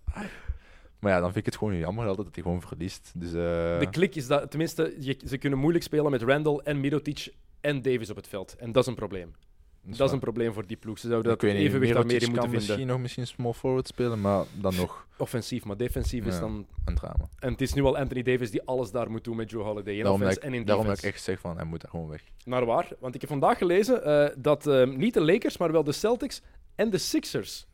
maar 1.00 1.12
ja, 1.12 1.20
dan 1.20 1.32
vind 1.32 1.36
ik 1.36 1.44
het 1.46 1.56
gewoon 1.56 1.76
jammer 1.76 2.06
altijd 2.06 2.26
dat 2.26 2.34
hij 2.34 2.44
gewoon 2.44 2.60
verliest. 2.60 3.12
Dus, 3.14 3.28
eh, 3.28 3.78
De 3.78 3.86
klik 3.90 4.14
is 4.14 4.26
dat, 4.26 4.50
tenminste, 4.50 4.94
je, 4.98 5.18
ze 5.26 5.38
kunnen 5.38 5.58
moeilijk 5.58 5.84
spelen 5.84 6.10
met 6.10 6.22
Randall 6.22 6.60
en 6.64 6.80
Mirotic 6.80 7.32
en 7.60 7.82
Davis 7.82 8.10
op 8.10 8.16
het 8.16 8.28
veld. 8.28 8.56
En 8.56 8.72
dat 8.72 8.82
is 8.82 8.88
een 8.88 8.94
probleem. 8.94 9.34
Dat 9.82 9.92
is 9.92 9.98
waar. 9.98 10.12
een 10.12 10.18
probleem 10.18 10.52
voor 10.52 10.66
die 10.66 10.76
ploeg. 10.76 10.98
Ze 10.98 11.08
zouden 11.08 11.32
dat 11.32 11.42
evenwicht 11.42 11.94
daar 11.94 12.06
meer 12.06 12.20
moeten 12.20 12.32
kan 12.32 12.42
vinden. 12.42 12.58
misschien 12.58 12.86
nog 12.86 13.00
misschien 13.00 13.26
small 13.26 13.52
forward 13.52 13.86
spelen, 13.86 14.20
maar 14.20 14.44
dan 14.60 14.74
nog 14.74 15.06
Offensief, 15.20 15.64
maar 15.64 15.76
defensief 15.76 16.26
is 16.26 16.38
dan... 16.38 16.66
een 16.84 16.94
drama. 16.94 17.28
En 17.38 17.52
het 17.52 17.60
is 17.60 17.72
nu 17.72 17.82
al 17.82 17.96
Anthony 17.96 18.22
Davis 18.22 18.50
die 18.50 18.62
alles 18.62 18.90
daar 18.90 19.10
moet 19.10 19.24
doen 19.24 19.36
met 19.36 19.50
Joe 19.50 19.62
Holiday. 19.62 19.94
In 19.94 20.02
Daarom 20.02 20.20
dat, 20.20 20.28
offense 20.28 20.46
ik, 20.46 20.52
en 20.52 20.60
in 20.60 20.66
daarom 20.66 20.84
defense. 20.84 21.06
ik 21.06 21.14
echt 21.14 21.22
zeg 21.22 21.40
van, 21.40 21.56
hij 21.56 21.64
moet 21.64 21.80
daar 21.80 21.90
gewoon 21.90 22.08
weg. 22.08 22.22
Naar 22.44 22.64
waar? 22.64 22.88
Want 22.98 23.14
ik 23.14 23.20
heb 23.20 23.30
vandaag 23.30 23.58
gelezen 23.58 24.04
eh, 24.04 24.36
dat 24.38 24.66
eh, 24.66 24.86
niet 24.86 25.14
de 25.14 25.20
Lakers, 25.20 25.56
maar 25.56 25.72
wel 25.72 25.84
de 25.84 25.92
Celtics 25.92 26.42
en 26.74 26.90
de 26.90 26.98
Sixers 26.98 27.66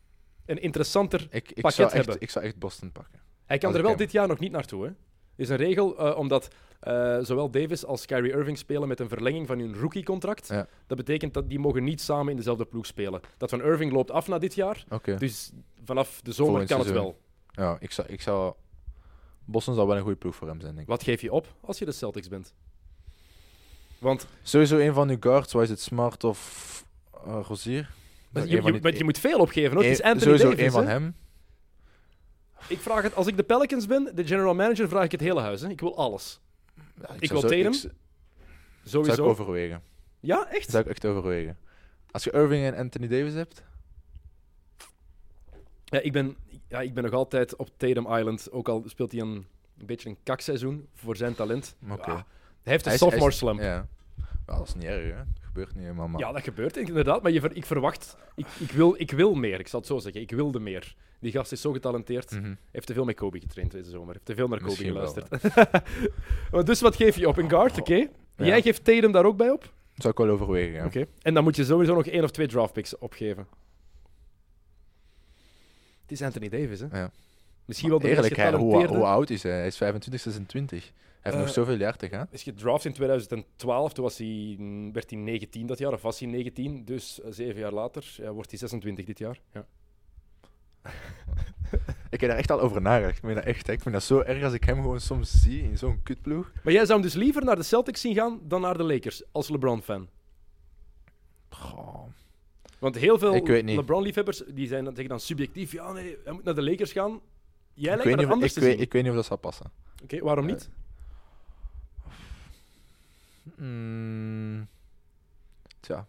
een 0.47 0.63
interessanter... 0.63 1.27
Ik, 1.31 1.51
ik, 1.51 1.55
Pakket 1.55 1.75
zou 1.75 1.89
echt, 1.89 1.97
hebben. 1.97 2.17
ik 2.21 2.31
zou 2.31 2.45
echt 2.45 2.59
Boston 2.59 2.93
pakken. 2.93 3.21
Hij 3.45 3.59
kan 3.59 3.69
Als 3.69 3.79
er 3.79 3.85
wel 3.85 3.97
dit 3.97 4.13
jaar 4.13 4.29
nog 4.29 4.39
niet 4.39 4.53
naartoe. 4.53 4.85
Hè. 4.85 4.91
Is 5.37 5.49
een 5.49 5.57
regel, 5.57 5.99
eh, 5.99 6.19
omdat 6.19 6.49
eh, 6.87 7.19
zowel 7.21 7.51
Davis 7.51 7.85
als 7.85 8.07
Kyrie 8.07 8.33
Irving 8.33 8.59
spelen 8.59 8.89
met 8.89 9.01
een 9.01 9.09
verlenging 9.09 9.47
van 9.47 9.59
hun 9.59 9.75
rookie-contract. 9.75 10.49
Ja. 10.49 10.67
Dat 10.87 10.97
betekent 10.97 11.35
dat 11.35 11.49
die 11.49 11.59
mogen 11.59 11.85
niet 11.85 12.01
samen 12.01 12.31
in 12.31 12.37
dezelfde 12.37 12.65
ploeg 12.65 12.87
spelen. 12.87 13.21
Dat 13.37 13.51
van 13.51 13.63
Irving 13.63 13.93
loopt 13.93 14.11
af 14.11 14.29
na 14.29 14.39
dit 14.39 14.55
jaar. 14.55 14.85
Dus 15.19 15.53
vanaf 15.85 16.21
de 16.23 16.33
zomer 16.33 16.67
kan 16.67 16.79
het 16.79 16.91
wel. 16.91 17.19
Ja, 17.51 17.77
ik 17.81 17.93
zou, 17.93 18.09
ik 18.09 18.21
zou... 18.21 18.55
Boston 19.45 19.75
zou 19.75 19.87
wel 19.87 19.97
een 19.97 20.03
goede 20.03 20.17
ploeg 20.17 20.35
voor 20.35 20.49
hem 20.49 20.61
zijn, 20.61 20.73
denk 20.73 20.83
ik. 20.83 20.93
Wat 20.93 21.03
geef 21.03 21.21
je 21.21 21.33
op 21.33 21.55
als 21.61 21.79
je 21.79 21.85
de 21.85 21.93
Celtics 21.93 22.29
bent? 22.29 22.55
Want 23.99 24.27
Sowieso 24.43 24.79
een 24.79 24.95
van 24.95 25.09
uw 25.09 25.17
guards, 25.21 25.53
waar 25.53 25.63
is 25.63 25.69
het 25.69 25.81
Smart 25.81 26.25
of 26.25 26.85
uh, 27.27 27.39
Rozier? 27.43 27.91
je, 28.33 28.81
je, 28.97 29.05
moet 29.05 29.19
veel 29.19 29.39
opgeven. 29.39 29.73
Hoor. 29.73 29.83
Het 29.83 29.93
is 29.93 30.03
Anthony 30.03 30.23
sowieso 30.23 30.49
Davis. 30.49 30.65
een 30.65 30.71
van 30.71 30.85
hè. 30.85 30.91
hem. 30.91 31.15
Ik 32.69 32.79
vraag 32.79 33.03
het, 33.03 33.15
als 33.15 33.27
ik 33.27 33.37
de 33.37 33.43
Pelicans 33.43 33.87
ben, 33.87 34.11
de 34.15 34.27
general 34.27 34.55
manager, 34.55 34.89
vraag 34.89 35.05
ik 35.05 35.13
het 35.13 35.21
hele 35.21 35.41
huis. 35.41 35.61
Hè. 35.61 35.69
Ik 35.69 35.81
wil 35.81 35.97
alles. 35.97 36.41
Ja, 37.01 37.09
Ik 37.19 37.31
wil 37.31 37.41
Tatum. 37.41 37.67
ik 37.67 37.73
z- 37.75 37.81
Zou 37.81 37.93
ik 37.93 39.11
Sowieso. 39.11 39.25
overwegen. 39.25 39.83
Ja, 40.21 40.51
echt? 40.51 40.71
Zou 40.71 40.85
ik 40.85 40.91
echt 40.91 41.05
overwegen. 41.05 41.59
Als 42.11 42.25
je 42.25 42.31
Irving 42.33 42.65
en 42.65 42.75
Anthony 42.77 43.09
Davis 43.09 43.35
hebt... 43.35 43.63
Ja, 45.85 46.01
ik 46.01 46.13
ben, 46.13 46.37
ja, 46.69 46.81
ik 46.81 46.95
ben 46.95 47.03
nog 47.05 47.13
altijd 47.13 47.57
op 47.57 47.69
Tatum 47.77 48.13
Island. 48.13 48.51
Ook 48.53 48.69
al 48.69 48.83
speelt 48.87 49.13
hij 49.13 49.21
een, 49.21 49.47
een 49.79 49.87
beetje 49.87 50.09
een 50.09 50.17
kakseizoen 50.23 50.89
voor 50.95 51.17
zijn 51.17 51.35
talent. 51.35 51.77
Ja, 51.87 51.97
hij 52.15 52.25
heeft 52.63 52.87
een 52.87 52.99
sophomore 52.99 53.31
slump. 53.33 53.61
Ja, 53.61 53.87
dat 54.47 54.67
is 54.69 54.75
niet 54.75 54.85
erg, 54.85 55.15
hè. 55.15 55.23
Dat 55.57 55.65
gebeurt 55.65 55.75
niet 55.75 55.85
helemaal, 55.85 56.09
maar... 56.21 56.33
dat 56.33 56.43
gebeurt 56.43 56.77
inderdaad. 56.77 57.23
Maar 57.23 57.33
je 57.33 57.41
ver- 57.41 57.57
ik 57.57 57.67
verwacht... 57.67 58.17
Ik, 58.35 58.47
ik, 58.59 58.71
wil, 58.71 58.95
ik 58.99 59.11
wil 59.11 59.35
meer, 59.35 59.61
ik 59.61 59.69
zal 59.69 59.79
het 59.81 59.89
zo 59.89 59.99
zeggen. 59.99 60.21
Ik 60.21 60.31
wilde 60.31 60.61
meer. 60.61 60.95
Die 61.19 61.33
gast 61.33 61.53
is 61.53 61.61
zo 61.61 61.73
getalenteerd. 61.73 62.31
Mhm. 62.31 62.55
Heeft 62.71 62.87
te 62.87 62.93
veel 62.93 63.05
met 63.05 63.15
Kobe 63.15 63.41
getraind 63.41 63.73
deze 63.73 63.91
zomer. 63.91 64.13
Heeft 64.15 64.25
te 64.27 64.35
veel 64.35 64.49
naar 64.49 64.59
Kobe 64.59 64.71
Misschien 64.71 64.93
geluisterd. 64.93 66.67
Dus 66.67 66.81
wat 66.81 66.97
geef 66.97 67.17
je 67.17 67.29
op? 67.29 67.37
Een 67.37 67.51
guard, 67.51 67.81
oké. 67.81 67.95
Ja. 67.95 68.09
Jij 68.37 68.63
geeft 68.63 68.85
Tatum 68.85 69.13
daar 69.13 69.25
ook 69.25 69.37
bij 69.37 69.51
op? 69.51 69.73
Zou 69.95 70.13
ik 70.13 70.19
wel 70.19 70.29
overwegen, 70.29 70.75
ja. 70.75 70.85
Oké. 70.85 71.07
En 71.23 71.35
dan 71.35 71.43
moet 71.45 71.57
je 71.57 71.65
sowieso 71.65 71.95
nog 71.95 72.07
één 72.07 72.25
of 72.25 72.31
twee 72.31 72.47
draftpicks 72.47 72.99
opgeven. 72.99 73.47
Het 76.03 76.13
is 76.13 76.23
Anthony 76.23 76.49
Davis, 76.49 76.81
hè? 76.81 76.87
Ja. 76.99 77.11
Misschien 77.65 77.91
wel 77.91 77.99
de 77.99 78.07
meest 78.07 78.17
Eerlijk, 78.17 78.37
hij, 78.37 78.47
hoe, 78.51 78.59
getalenteerde. 78.59 78.97
hoe 78.97 79.07
oud 79.07 79.31
is 79.31 79.43
hij? 79.43 79.53
Hij 79.53 79.67
is 79.67 79.77
25, 79.77 80.21
26. 80.21 80.93
Hij 81.27 81.35
heeft 81.35 81.47
Eh, 81.49 81.57
nog 81.57 81.67
zoveel 81.67 81.81
jaar 81.85 81.97
te 81.97 82.09
gaan. 82.09 82.27
is 82.31 82.43
gedraft 82.43 82.85
in 82.85 82.93
2012, 82.93 83.93
toen 83.93 84.05
was 84.05 84.19
hij, 84.19 84.57
werd 84.93 85.11
hij 85.11 85.19
19 85.19 85.67
dat 85.67 85.79
jaar, 85.79 85.93
of 85.93 86.03
was 86.03 86.19
hij 86.21 86.29
19. 86.29 86.85
Dus 86.85 87.21
eh, 87.21 87.31
zeven 87.33 87.61
jaar 87.61 87.73
later 87.73 88.15
ja, 88.17 88.33
wordt 88.33 88.51
hij 88.51 88.59
26 88.59 89.05
dit 89.05 89.19
jaar. 89.19 89.41
Ja. 89.53 89.67
Ik 92.11 92.21
heb 92.21 92.31
daar 92.31 92.39
echt 92.39 92.51
al 92.51 92.61
over 92.61 92.81
nagedacht. 92.83 93.17
Ik 93.17 93.23
vind 93.25 93.35
dat 93.35 93.45
echt, 93.45 93.67
hè. 93.67 93.73
ik 93.73 93.81
vind 93.81 93.95
dat 93.95 94.03
zo 94.03 94.21
erg 94.21 94.45
als 94.45 94.53
ik 94.53 94.65
hem 94.65 94.75
gewoon 94.77 95.01
soms 95.01 95.43
zie 95.43 95.63
in 95.63 95.79
zo'n 95.79 96.01
kutploeg. 96.03 96.53
Maar 96.65 96.73
jij 96.73 96.85
zou 96.87 96.93
hem 97.01 97.09
dus 97.09 97.15
liever 97.17 97.45
naar 97.45 97.57
de 97.57 97.63
Celtics 97.63 98.01
zien 98.01 98.15
gaan 98.15 98.41
dan 98.43 98.61
naar 98.61 98.77
de 98.77 98.83
Lakers, 98.85 99.23
als 99.33 99.49
LeBron-fan? 99.49 100.09
Goh. 101.51 102.03
Want 102.79 102.95
heel 102.95 103.19
veel. 103.19 103.33
LeBron-liefhebbers 103.65 104.43
die 104.49 104.67
zijn, 104.67 104.85
dan- 104.85 104.93
zeggen 104.93 105.09
dan 105.11 105.21
subjectief, 105.21 105.73
ja 105.73 105.93
nee, 105.93 106.17
hij 106.25 106.33
moet 106.33 106.45
naar 106.45 106.55
de 106.55 106.63
Lakers 106.63 106.93
gaan. 106.93 107.21
Jij 107.75 107.97
lijkt 107.97 107.99
Ik 107.99 108.05
weet, 108.05 108.05
me 108.05 108.11
niet 108.11 108.17
dat 108.17 108.27
of, 108.27 108.33
anders 108.33 108.53
ik, 108.53 108.59
te 108.59 108.65
weet, 108.65 108.73
zien. 108.75 108.83
ik 108.83 108.93
weet 108.93 109.03
niet 109.03 109.11
of 109.11 109.17
dat 109.17 109.27
zal 109.27 109.37
passen. 109.37 109.71
Oké, 110.03 110.19
waarom 110.21 110.47
niet? 110.47 110.71
Mm, 113.59 114.69
tja. 115.81 116.07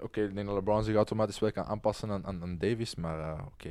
Oké, 0.00 0.20
ik 0.24 0.34
denk 0.34 0.46
dat 0.46 0.56
LeBron 0.56 0.84
zich 0.84 0.94
automatisch 0.96 1.38
wel 1.38 1.52
kan 1.52 1.64
aanpassen 1.64 2.10
aan, 2.10 2.26
aan, 2.26 2.42
aan 2.42 2.58
Davis, 2.58 2.94
maar 2.94 3.20
eh, 3.38 3.46
oké. 3.46 3.68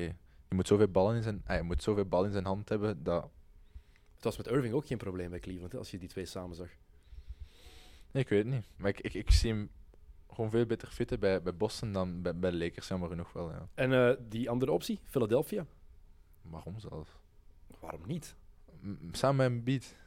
Je 0.48 0.56
moet 0.56 0.68
zoveel 0.68 0.88
ballen 0.88 1.16
in 1.16 1.24
zijn, 1.24 1.42
ah, 1.46 1.56
je 1.58 1.64
moet 1.64 1.84
zoveel 1.84 2.06
bal 2.06 2.26
in 2.26 2.32
zijn 2.32 2.46
hand 2.46 2.70
hebben 2.70 3.04
dat. 3.04 3.30
Het 4.16 4.24
was 4.24 4.38
met 4.38 4.48
Irving 4.48 4.74
ook 4.74 4.86
geen 4.88 4.98
probleem 4.98 5.30
bij 5.30 5.40
Cleveland, 5.40 5.72
hè, 5.72 5.78
als 5.78 5.92
je 5.92 5.98
die 5.98 6.10
twee 6.10 6.26
samen 6.26 6.56
zag. 6.56 6.68
Nee, 8.12 8.24
ik 8.24 8.30
weet 8.30 8.44
het 8.46 8.54
niet. 8.54 8.66
Maar 8.78 8.90
ik, 8.90 9.00
ik, 9.00 9.14
ik 9.14 9.32
zie 9.32 9.52
hem 9.52 9.70
gewoon 10.30 10.50
veel 10.50 10.66
beter 10.66 10.88
fitten 10.88 11.20
bij, 11.20 11.42
bij 11.42 11.56
Boston 11.56 11.92
dan 11.92 12.22
bij, 12.22 12.36
bij 12.36 12.52
Lakers, 12.52 12.88
jammer 12.88 13.10
genoeg 13.10 13.34
wel. 13.34 13.52
Ja. 13.52 13.68
En 13.74 13.94
eh, 13.94 14.16
die 14.30 14.50
andere 14.50 14.72
optie, 14.72 15.00
Philadelphia, 15.04 15.66
Waarom 16.42 16.80
zelfs? 16.80 17.10
waarom 17.80 18.02
niet? 18.08 18.36
M- 18.82 18.94
Samen 19.12 19.36
met 19.36 19.46
Embiid. 19.58 19.86
Fra- 19.86 20.05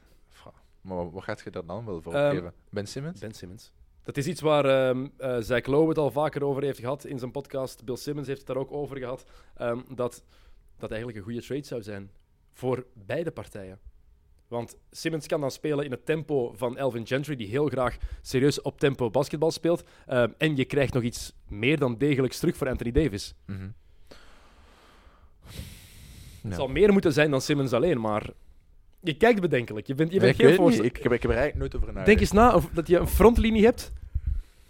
Maar 0.81 0.95
wat, 0.97 1.11
wat 1.11 1.23
gaat 1.23 1.41
je 1.43 1.49
daar 1.49 1.65
dan 1.65 1.85
wel 1.85 2.01
voor 2.01 2.13
Ehm? 2.13 2.49
Ben 2.69 2.87
Simmons? 2.87 3.19
Ben 3.19 3.33
Simmons. 3.33 3.71
Dat 4.03 4.17
is 4.17 4.27
iets 4.27 4.41
waar 4.41 4.65
ehm 4.65 5.07
eh 5.17 5.37
Zach 5.39 5.65
Lowe 5.65 5.89
het 5.89 5.97
al 5.97 6.11
vaker 6.11 6.43
over 6.43 6.63
heeft 6.63 6.79
gehad 6.79 7.05
in 7.05 7.19
zijn 7.19 7.31
podcast. 7.31 7.83
Bill 7.85 7.95
Simmons 7.95 8.27
heeft 8.27 8.39
het 8.39 8.47
daar 8.47 8.57
ook 8.57 8.71
over 8.71 8.97
gehad. 8.97 9.23
ehm, 9.55 9.79
dat 9.95 10.23
dat 10.77 10.89
eigenlijk 10.89 11.19
een 11.19 11.25
goede 11.25 11.41
trade 11.41 11.65
zou 11.65 11.81
zijn 11.83 12.11
voor 12.53 12.85
beide 12.93 13.31
partijen. 13.31 13.79
Want 14.47 14.75
Simmons 14.91 15.27
kan 15.27 15.41
dan 15.41 15.51
spelen 15.51 15.85
in 15.85 15.91
het 15.91 16.05
tempo 16.05 16.53
van 16.55 16.77
Elvin 16.77 17.07
Gentry, 17.07 17.35
die 17.35 17.47
heel 17.47 17.67
graag 17.67 17.97
serieus 18.21 18.61
op 18.61 18.79
tempo 18.79 19.09
basketbal 19.09 19.51
speelt. 19.51 19.83
En 20.37 20.55
je 20.55 20.65
krijgt 20.65 20.93
nog 20.93 21.03
iets 21.03 21.33
meer 21.47 21.79
dan 21.79 21.97
degelijks 21.97 22.39
terug 22.39 22.55
voor 22.57 22.69
Anthony 22.69 22.91
Davis. 22.91 23.33
Mhm. 23.45 23.69
Het 26.41 26.51
Ja. 26.51 26.55
zal 26.55 26.67
meer 26.67 26.91
moeten 26.93 27.13
zijn 27.13 27.31
dan 27.31 27.41
Simmons 27.41 27.73
alleen, 27.73 28.01
maar 28.01 28.29
je 29.01 29.17
kijkt 29.17 29.41
bedenkelijk. 29.41 29.87
Je 29.87 29.95
bent, 29.95 30.11
je 30.13 30.19
bent 30.19 30.39
ik 30.39 30.45
geen. 30.45 30.73
Ik, 30.73 30.97
ik, 30.97 31.03
heb, 31.03 31.11
ik 31.11 31.21
heb 31.21 31.31
er 31.31 31.37
eigenlijk 31.37 31.55
nooit 31.55 31.75
over 31.75 31.87
nagedacht. 31.87 32.05
Denk 32.05 32.19
eens 32.19 32.31
na 32.31 32.55
of 32.55 32.69
dat 32.73 32.87
je 32.87 32.97
een 32.97 33.07
frontlinie 33.07 33.63
hebt 33.63 33.91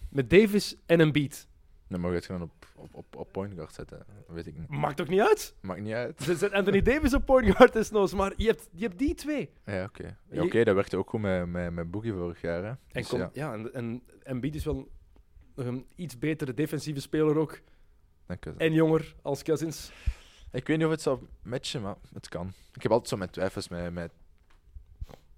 met 0.09 0.29
Davis 0.29 0.75
en 0.85 0.99
een 0.99 1.11
beat. 1.11 1.47
Nee, 1.87 1.99
maar 1.99 2.09
je 2.09 2.15
het 2.15 2.25
gewoon 2.25 2.41
op, 2.41 2.65
op, 2.75 2.89
op, 2.95 3.15
op 3.15 3.31
point 3.31 3.53
guard 3.53 3.73
zetten. 3.73 3.97
Dat 3.97 4.35
weet 4.35 4.47
ik 4.47 4.57
niet. 4.57 4.69
Maakt 4.69 4.97
toch 4.97 5.07
niet 5.07 5.19
uit? 5.21 5.55
Maakt 5.61 5.81
niet 5.81 5.93
uit. 5.93 6.21
Ze 6.21 6.35
zet 6.35 6.51
Anthony 6.51 6.81
Davis 6.81 7.13
op 7.13 7.25
point 7.25 7.55
guard 7.55 7.73
desnoods, 7.73 8.13
maar 8.13 8.33
je 8.35 8.47
hebt, 8.47 8.69
je 8.71 8.85
hebt 8.85 8.97
die 8.99 9.13
twee. 9.13 9.49
Ja, 9.65 9.83
oké. 9.83 10.17
Ja, 10.31 10.43
oké, 10.43 10.63
dat 10.63 10.75
werkte 10.75 10.97
ook 10.97 11.09
goed 11.09 11.21
met, 11.21 11.47
met, 11.47 11.73
met 11.73 11.91
Boogie 11.91 12.13
vorig 12.13 12.41
jaar. 12.41 12.63
Hè. 12.63 12.69
En, 12.69 12.77
Dus 12.91 13.07
kom, 13.07 13.19
ja, 13.19 13.29
ja. 13.33 13.53
en, 13.53 13.73
en 13.73 14.03
Embiid 14.23 14.55
is 14.55 14.65
wel 14.65 14.89
nog 15.55 15.65
een 15.65 15.85
iets 15.95 16.17
betere 16.19 16.53
defensieve 16.53 17.01
speler 17.01 17.37
ook. 17.37 17.59
dank 18.25 18.43
je. 18.43 18.53
En 18.57 18.73
jonger 18.73 19.15
als 19.21 19.43
Cousins. 19.43 19.91
Ik 20.51 20.67
weet 20.67 20.77
niet 20.77 20.85
of 20.85 20.91
het 20.91 21.01
zou 21.01 21.19
matchen, 21.43 21.81
maar 21.81 21.95
het 22.13 22.27
kan. 22.27 22.53
Ik 22.73 22.81
heb 22.81 22.91
altijd 22.91 23.09
zo 23.09 23.17
mijn 23.17 23.29
twijfels 23.29 23.67
met, 23.67 23.93
met 23.93 24.11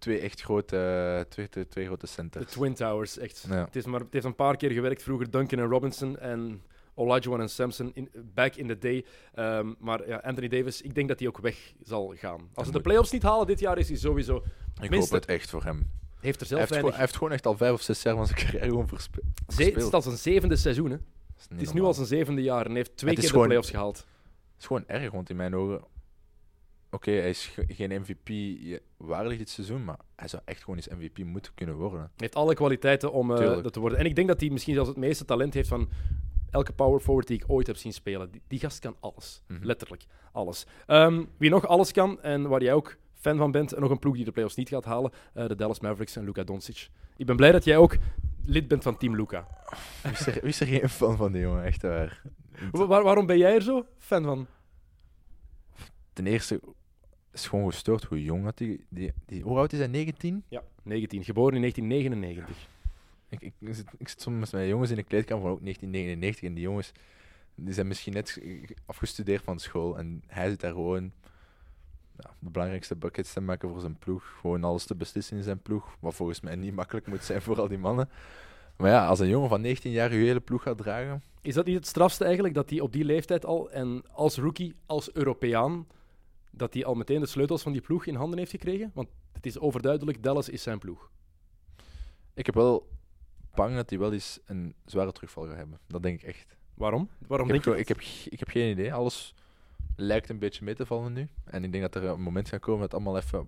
twee 0.02 0.20
echt 0.20 0.41
grote, 0.41 1.26
twee, 1.30 1.49
twee, 1.49 1.68
twee 1.68 1.86
grote 1.86 2.06
De 2.06 2.12
centers. 2.12 2.52
Twin 2.52 2.74
Towers, 2.74 3.18
echt. 3.18 3.45
Ja. 3.49 3.66
Het, 3.66 3.76
is 3.76 3.86
maar, 3.86 3.99
het 3.99 4.14
heeft 4.14 4.26
een 4.26 4.36
paar 4.36 4.58
keer 4.58 4.72
gewerkt 4.72 5.04
vroeger. 5.04 5.32
Duncan 5.32 5.60
en 5.60 5.66
Robinson 5.66 6.18
en 6.20 6.62
Olajuwon 6.93 7.41
en 7.41 7.49
Sampson 7.49 7.91
in, 7.93 8.10
back 8.34 8.56
in 8.56 8.68
the 8.68 8.78
day. 8.78 9.06
Ehm, 9.34 9.74
maar 9.80 10.08
ja, 10.08 10.18
Anthony 10.18 10.47
Davis, 10.47 10.82
ik 10.82 10.95
denk 10.95 11.08
dat 11.08 11.20
hij 11.20 11.28
ook 11.28 11.38
weg 11.39 11.74
zal 11.84 12.14
gaan. 12.18 12.49
Als 12.54 12.68
ze 12.68 12.74
de 12.74 12.82
playoffs 12.82 13.12
niet 13.12 13.24
halen 13.24 13.47
dit 13.47 13.60
jaar, 13.60 13.78
is 13.78 13.88
hij 13.88 13.97
sowieso... 13.97 14.36
Ik 14.82 14.89
Minste- 14.89 14.97
hoop 15.14 15.22
het 15.22 15.26
echt 15.32 15.49
voor 15.49 15.64
hem. 15.64 15.89
Heeft 16.20 16.41
er 16.41 16.47
Hij 16.47 16.58
zelf 16.58 16.70
heeft, 16.70 16.89
hij 16.89 16.99
heeft 16.99 17.16
gewoon 17.16 17.32
echt 17.34 17.45
al 17.45 17.58
vijf 17.58 17.74
of 17.74 17.82
zes 17.82 18.02
jaar 18.02 18.16
van 18.16 18.26
zijn 18.28 18.39
carrière 18.39 18.66
gewoon 18.70 18.88
verspe- 18.88 19.22
Ze- 19.24 19.32
het 19.45 19.56
verspeeld. 19.56 19.88
is 19.88 19.91
al 19.93 20.02
zijn 20.02 20.18
zevende 20.18 20.56
seizoen, 20.56 20.89
hè. 20.91 20.97
Niet 20.97 21.49
Het 21.49 21.62
is 21.62 21.72
nu 21.74 21.82
al 21.82 21.93
zijn 21.93 22.08
zevende 22.08 22.41
jaar 22.41 22.66
en 22.66 22.76
heeft 22.76 22.97
twee 22.97 23.10
keer 23.14 23.20
is 23.20 23.26
de 23.26 23.32
gewoon- 23.32 23.47
playoffs 23.47 23.70
gehaald. 23.70 23.97
Het 23.97 24.06
is 24.60 24.66
gewoon 24.66 24.84
erg, 24.88 25.12
want 25.12 25.30
in 25.30 25.36
mijn 25.36 25.56
ogen... 25.56 25.82
Oké, 26.91 27.11
hij 27.11 27.29
is 27.29 27.45
ge- 27.45 27.65
geen 27.67 28.01
MVP 28.01 28.29
waardig 28.97 29.37
dit 29.37 29.49
seizoen, 29.49 29.83
maar 29.83 29.99
hij 30.15 30.27
zou 30.27 30.41
echt 30.45 30.59
gewoon 30.59 30.75
eens 30.75 30.87
MVP 30.87 31.17
moeten 31.23 31.53
kunnen 31.53 31.75
worden. 31.75 31.99
Hij 31.99 32.09
heeft 32.15 32.35
alle 32.35 32.53
kwaliteiten 32.53 33.11
om 33.11 33.31
eh, 33.31 33.37
dat 33.63 33.73
te 33.73 33.79
worden. 33.79 33.99
En 33.99 34.05
ik 34.05 34.15
denk 34.15 34.27
dat 34.27 34.39
hij 34.39 34.49
misschien 34.49 34.73
zelfs 34.73 34.89
het 34.89 34.97
meeste 34.97 35.25
talent 35.25 35.53
heeft 35.53 35.67
van 35.67 35.89
elke 36.49 36.73
power 36.73 36.99
forward 36.99 37.27
die 37.27 37.37
ik 37.37 37.43
ooit 37.47 37.67
heb 37.67 37.75
zien 37.75 37.93
spelen. 37.93 38.31
Die, 38.31 38.41
die 38.47 38.59
gast 38.59 38.79
kan 38.79 38.95
alles. 38.99 39.41
Mhm. 39.47 39.63
Letterlijk 39.65 40.05
alles. 40.31 40.65
Ehm, 40.87 41.23
wie 41.37 41.49
nog 41.49 41.67
alles 41.67 41.91
kan 41.91 42.21
en 42.21 42.47
waar 42.47 42.61
jij 42.63 42.73
ook 42.73 42.97
fan 43.13 43.37
van 43.37 43.51
bent, 43.51 43.73
en 43.73 43.81
nog 43.81 43.89
een 43.91 43.99
ploeg 43.99 44.15
die 44.15 44.25
de 44.25 44.31
playoffs 44.31 44.55
niet 44.55 44.69
gaat 44.69 44.85
halen, 44.85 45.11
eh, 45.33 45.47
de 45.47 45.55
Dallas 45.55 45.79
Mavericks 45.79 46.15
en 46.15 46.23
Luka 46.23 46.43
Doncic. 46.43 46.89
Ik 47.17 47.25
ben 47.25 47.35
blij 47.35 47.51
dat 47.51 47.63
jij 47.63 47.77
ook 47.77 47.97
lid 48.45 48.67
bent 48.67 48.83
van 48.83 48.97
Team 48.97 49.15
Luka. 49.15 49.47
Wie 50.03 50.11
is 50.11 50.25
er, 50.27 50.33
wie 50.33 50.41
is 50.49 50.59
er 50.59 50.67
geen 50.67 50.89
fan 50.89 51.17
van 51.17 51.31
die 51.31 51.41
jongen, 51.41 51.63
echt 51.63 51.81
waar. 51.81 52.21
Wa- 52.71 52.85
waar- 52.87 53.03
waarom 53.03 53.25
ben 53.25 53.37
jij 53.37 53.55
er 53.55 53.61
zo 53.61 53.85
fan 53.97 54.23
van? 54.23 54.47
Ten 56.13 56.27
eerste 56.27 56.61
is 57.32 57.47
gewoon 57.47 57.71
gestoord 57.71 58.03
hoe 58.03 58.23
jong 58.23 58.43
dat 58.43 58.57
die, 58.57 58.86
die, 58.89 59.13
die... 59.25 59.41
Hoe 59.41 59.57
oud 59.57 59.73
is 59.73 59.79
hij? 59.79 59.88
19? 59.88 60.43
Ja, 60.47 60.63
19, 60.84 61.23
geboren 61.23 61.53
in 61.53 61.61
1999. 61.61 62.69
Ik, 63.29 63.41
ik, 63.41 63.53
ik 63.59 63.75
zit, 63.75 63.86
ik 63.97 64.07
zit 64.07 64.21
soms 64.21 64.51
met 64.51 64.67
jongens 64.67 64.89
in 64.89 64.95
de 64.95 65.03
kleedkamer 65.03 65.43
van 65.43 65.51
ook 65.51 65.61
1999 65.61 66.49
en 66.49 66.53
die 66.53 66.63
jongens 66.63 66.91
die 67.55 67.73
zijn 67.73 67.88
misschien 67.88 68.13
net 68.13 68.41
afgestudeerd 68.86 69.43
van 69.43 69.59
school 69.59 69.97
en 69.97 70.23
hij 70.27 70.49
zit 70.49 70.59
daar 70.59 70.71
gewoon 70.71 71.11
ja, 72.17 72.29
de 72.39 72.49
belangrijkste 72.49 72.95
buckets 72.95 73.34
te 73.34 73.41
maken 73.41 73.69
voor 73.69 73.79
zijn 73.79 73.97
ploeg. 73.97 74.38
Gewoon 74.39 74.63
alles 74.63 74.86
te 74.86 74.95
beslissen 74.95 75.38
in 75.38 75.43
zijn 75.43 75.61
ploeg, 75.61 75.95
wat 75.99 76.15
volgens 76.15 76.41
mij 76.41 76.55
niet 76.55 76.75
makkelijk 76.75 77.07
moet 77.07 77.23
zijn 77.23 77.41
voor 77.41 77.59
al 77.59 77.67
die 77.67 77.77
mannen. 77.77 78.09
Maar 78.77 78.89
ja, 78.89 79.07
als 79.07 79.19
een 79.19 79.27
jongen 79.27 79.49
van 79.49 79.61
19 79.61 79.91
jaar 79.91 80.13
je 80.13 80.25
hele 80.25 80.39
ploeg 80.39 80.63
gaat 80.63 80.77
dragen, 80.77 81.23
Is 81.41 81.53
dat 81.53 81.65
niet 81.65 81.75
het 81.75 81.88
strafste 81.88 82.23
eigenlijk, 82.23 82.53
dat 82.53 82.69
hij 82.69 82.79
op 82.79 82.93
die 82.93 83.05
leeftijd 83.05 83.45
al, 83.45 83.71
en 83.71 84.03
als 84.11 84.38
rookie, 84.38 84.75
als 84.86 85.13
Europeaan, 85.13 85.86
dat 86.52 86.74
hij 86.74 86.86
al 86.86 86.93
meteen 86.93 87.20
de 87.20 87.26
sleutels 87.26 87.62
van 87.62 87.72
die 87.72 87.82
ploeg 87.82 88.06
in 88.06 88.16
handen 88.16 88.38
heeft 88.39 88.52
gekregen? 88.52 88.91
Want 88.93 89.10
het 89.32 89.45
is 89.45 89.60
overduidelijk, 89.60 90.24
Dallas 90.24 90.49
is 90.49 90.64
zijn 90.64 90.80
ploeg. 90.80 91.10
ik 92.34 92.45
heb 92.45 92.56
wel 92.56 92.89
bang 93.56 93.76
dat 93.76 93.89
hij 93.89 93.99
wel 93.99 94.14
eens 94.14 94.39
een 94.45 94.76
zware 94.86 95.12
terugval 95.12 95.45
gaat 95.47 95.56
hebben. 95.56 95.80
Dat 95.88 96.04
denk 96.04 96.22
ik 96.22 96.28
echt. 96.28 96.58
Waarom? 96.74 97.10
Waarom 97.28 97.47
Ik 97.49 97.54
heb, 97.54 97.64
denk 97.64 97.78
je 97.78 97.84
gewoon- 97.86 98.02
ik, 98.06 98.14
heb, 98.24 98.32
ik 98.34 98.39
heb 98.39 98.49
geen 98.49 98.72
idee. 98.72 98.93
Alles 98.93 99.34
lijkt 99.95 100.30
een 100.30 100.39
beetje 100.39 100.64
mee 100.66 100.76
te 100.76 100.86
vallen 100.86 101.14
nu. 101.14 101.28
En 101.45 101.64
ik 101.64 101.72
denk 101.72 101.84
dat 101.91 102.04
er 102.04 102.10
een 102.10 102.22
moment 102.22 102.49
gaat 102.49 102.60
komen 102.60 102.82
dat 102.82 102.93
allemaal 102.93 103.18
even... 103.18 103.47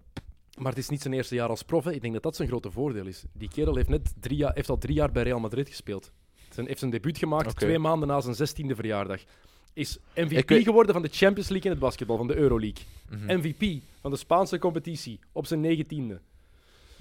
Maar 0.57 0.69
het 0.71 0.77
is 0.81 0.89
niet 0.89 1.01
zijn 1.01 1.13
eerste 1.13 1.35
jaar 1.35 1.49
als 1.49 1.63
prof. 1.63 1.83
hè. 1.83 1.91
Ik 1.91 2.01
denk 2.01 2.13
dat 2.13 2.23
dat 2.23 2.35
zijn 2.35 2.47
grote 2.47 2.71
voordeel 2.71 3.05
is. 3.05 3.23
Die 3.33 3.47
kerel 3.49 3.75
heeft, 3.75 3.89
net 3.89 4.13
drie 4.19 4.37
jaar, 4.37 4.53
heeft 4.53 4.69
al 4.69 4.77
drie 4.77 4.95
jaar 4.95 5.11
bij 5.11 5.23
Real 5.23 5.39
Madrid 5.39 5.69
gespeeld. 5.69 6.11
Zijn, 6.49 6.67
heeft 6.67 6.79
zijn 6.79 6.91
debuut 6.91 7.17
gemaakt 7.17 7.55
twee 7.55 7.79
maanden 7.79 8.07
na 8.07 8.21
zijn 8.21 8.35
zestiende 8.35 8.75
verjaardag. 8.75 9.21
Is 9.73 9.97
MVP 10.15 10.49
weet- 10.49 10.63
geworden 10.63 10.93
van 10.93 11.01
de 11.01 11.09
Champions 11.11 11.49
League 11.49 11.65
in 11.65 11.71
het 11.71 11.79
basketbal, 11.85 12.17
van 12.17 12.27
de 12.27 12.35
Euroleague. 12.35 12.85
Mhm. 13.09 13.37
MVP 13.39 13.81
van 14.01 14.11
de 14.11 14.17
Spaanse 14.17 14.59
competitie 14.59 15.19
op 15.31 15.45
zijn 15.45 15.61
negentiende. 15.61 16.19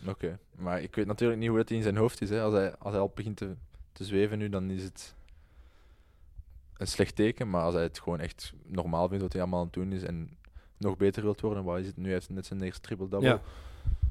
Oké, 0.07 0.39
maar 0.57 0.83
ik 0.83 0.95
weet 0.95 1.07
natuurlijk 1.07 1.41
niet 1.41 1.49
hoe 1.49 1.59
dat 1.59 1.71
in 1.71 1.83
zijn 1.83 1.97
hoofd 1.97 2.21
is. 2.21 2.31
Hè. 2.31 2.43
Als, 2.43 2.55
hij, 2.55 2.77
als 2.77 2.93
hij 2.93 3.01
al 3.01 3.13
begint 3.15 3.37
te, 3.37 3.55
te 3.93 4.05
zweven 4.05 4.39
nu, 4.39 4.49
dan 4.49 4.71
is 4.71 4.83
het 4.83 5.15
een 6.77 6.87
slecht 6.87 7.17
teken. 7.17 7.51
Maar 7.51 7.63
als 7.63 7.75
hij 7.75 7.83
het 7.83 8.01
gewoon 8.01 8.21
echt 8.21 8.53
normaal 8.67 9.09
vindt 9.09 9.23
wat 9.23 9.33
hij 9.33 9.43
allemaal 9.43 9.61
aan 9.61 9.67
het 9.67 9.75
doen 9.75 9.93
is 9.93 10.03
en 10.03 10.37
nog 10.77 10.97
beter 10.97 11.23
wilt 11.23 11.41
worden, 11.41 11.65
waar 11.65 11.81
is 11.81 11.87
het 11.87 11.97
nu? 11.97 12.05
Hij 12.05 12.13
heeft 12.13 12.31
net 12.31 12.47
zijn 12.47 12.63
eerste 12.63 12.81
triple-double. 12.81 13.29
Ja. 13.29 13.41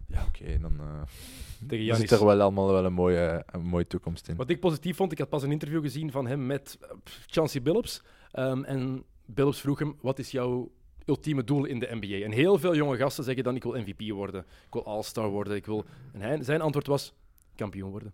Ja, 0.07 0.25
oké, 0.27 0.59
dan, 0.59 0.73
eh, 0.79 1.01
Giannis. 1.67 1.97
zit 1.97 2.11
er 2.11 2.25
wel 2.25 2.41
allemaal 2.41 2.71
wel 2.71 2.85
een 2.85 2.93
mooie, 2.93 3.43
een 3.51 3.61
mooie 3.65 3.87
toekomst 3.87 4.27
in. 4.27 4.35
Wat 4.35 4.49
ik 4.49 4.59
positief 4.59 4.95
vond, 4.95 5.11
ik 5.11 5.17
had 5.17 5.29
pas 5.29 5.43
een 5.43 5.51
interview 5.51 5.81
gezien 5.81 6.11
van 6.11 6.27
hem 6.27 6.45
met 6.45 6.77
uh, 6.83 6.89
Chauncey 7.25 7.61
Billups. 7.61 8.01
Ehm, 8.31 8.63
en 8.63 9.03
Billups 9.25 9.61
vroeg 9.61 9.79
hem, 9.79 9.95
wat 10.01 10.19
is 10.19 10.31
jouw 10.31 10.71
ultieme 11.05 11.43
doel 11.43 11.65
in 11.65 11.79
de 11.79 11.87
NBA? 11.91 12.25
En 12.25 12.31
heel 12.31 12.59
veel 12.59 12.75
jonge 12.75 12.97
gasten 12.97 13.23
zeggen 13.23 13.43
dan, 13.43 13.55
ik 13.55 13.63
wil 13.63 13.79
MVP 13.81 14.11
worden. 14.11 14.41
Ik 14.41 14.73
wil 14.73 14.85
All-Star 14.85 15.29
worden. 15.29 15.55
Ik 15.55 15.65
wil... 15.65 15.85
En 16.13 16.21
hij, 16.21 16.43
zijn 16.43 16.61
antwoord 16.61 16.87
was, 16.87 17.13
kampioen 17.55 17.89
worden. 17.91 18.13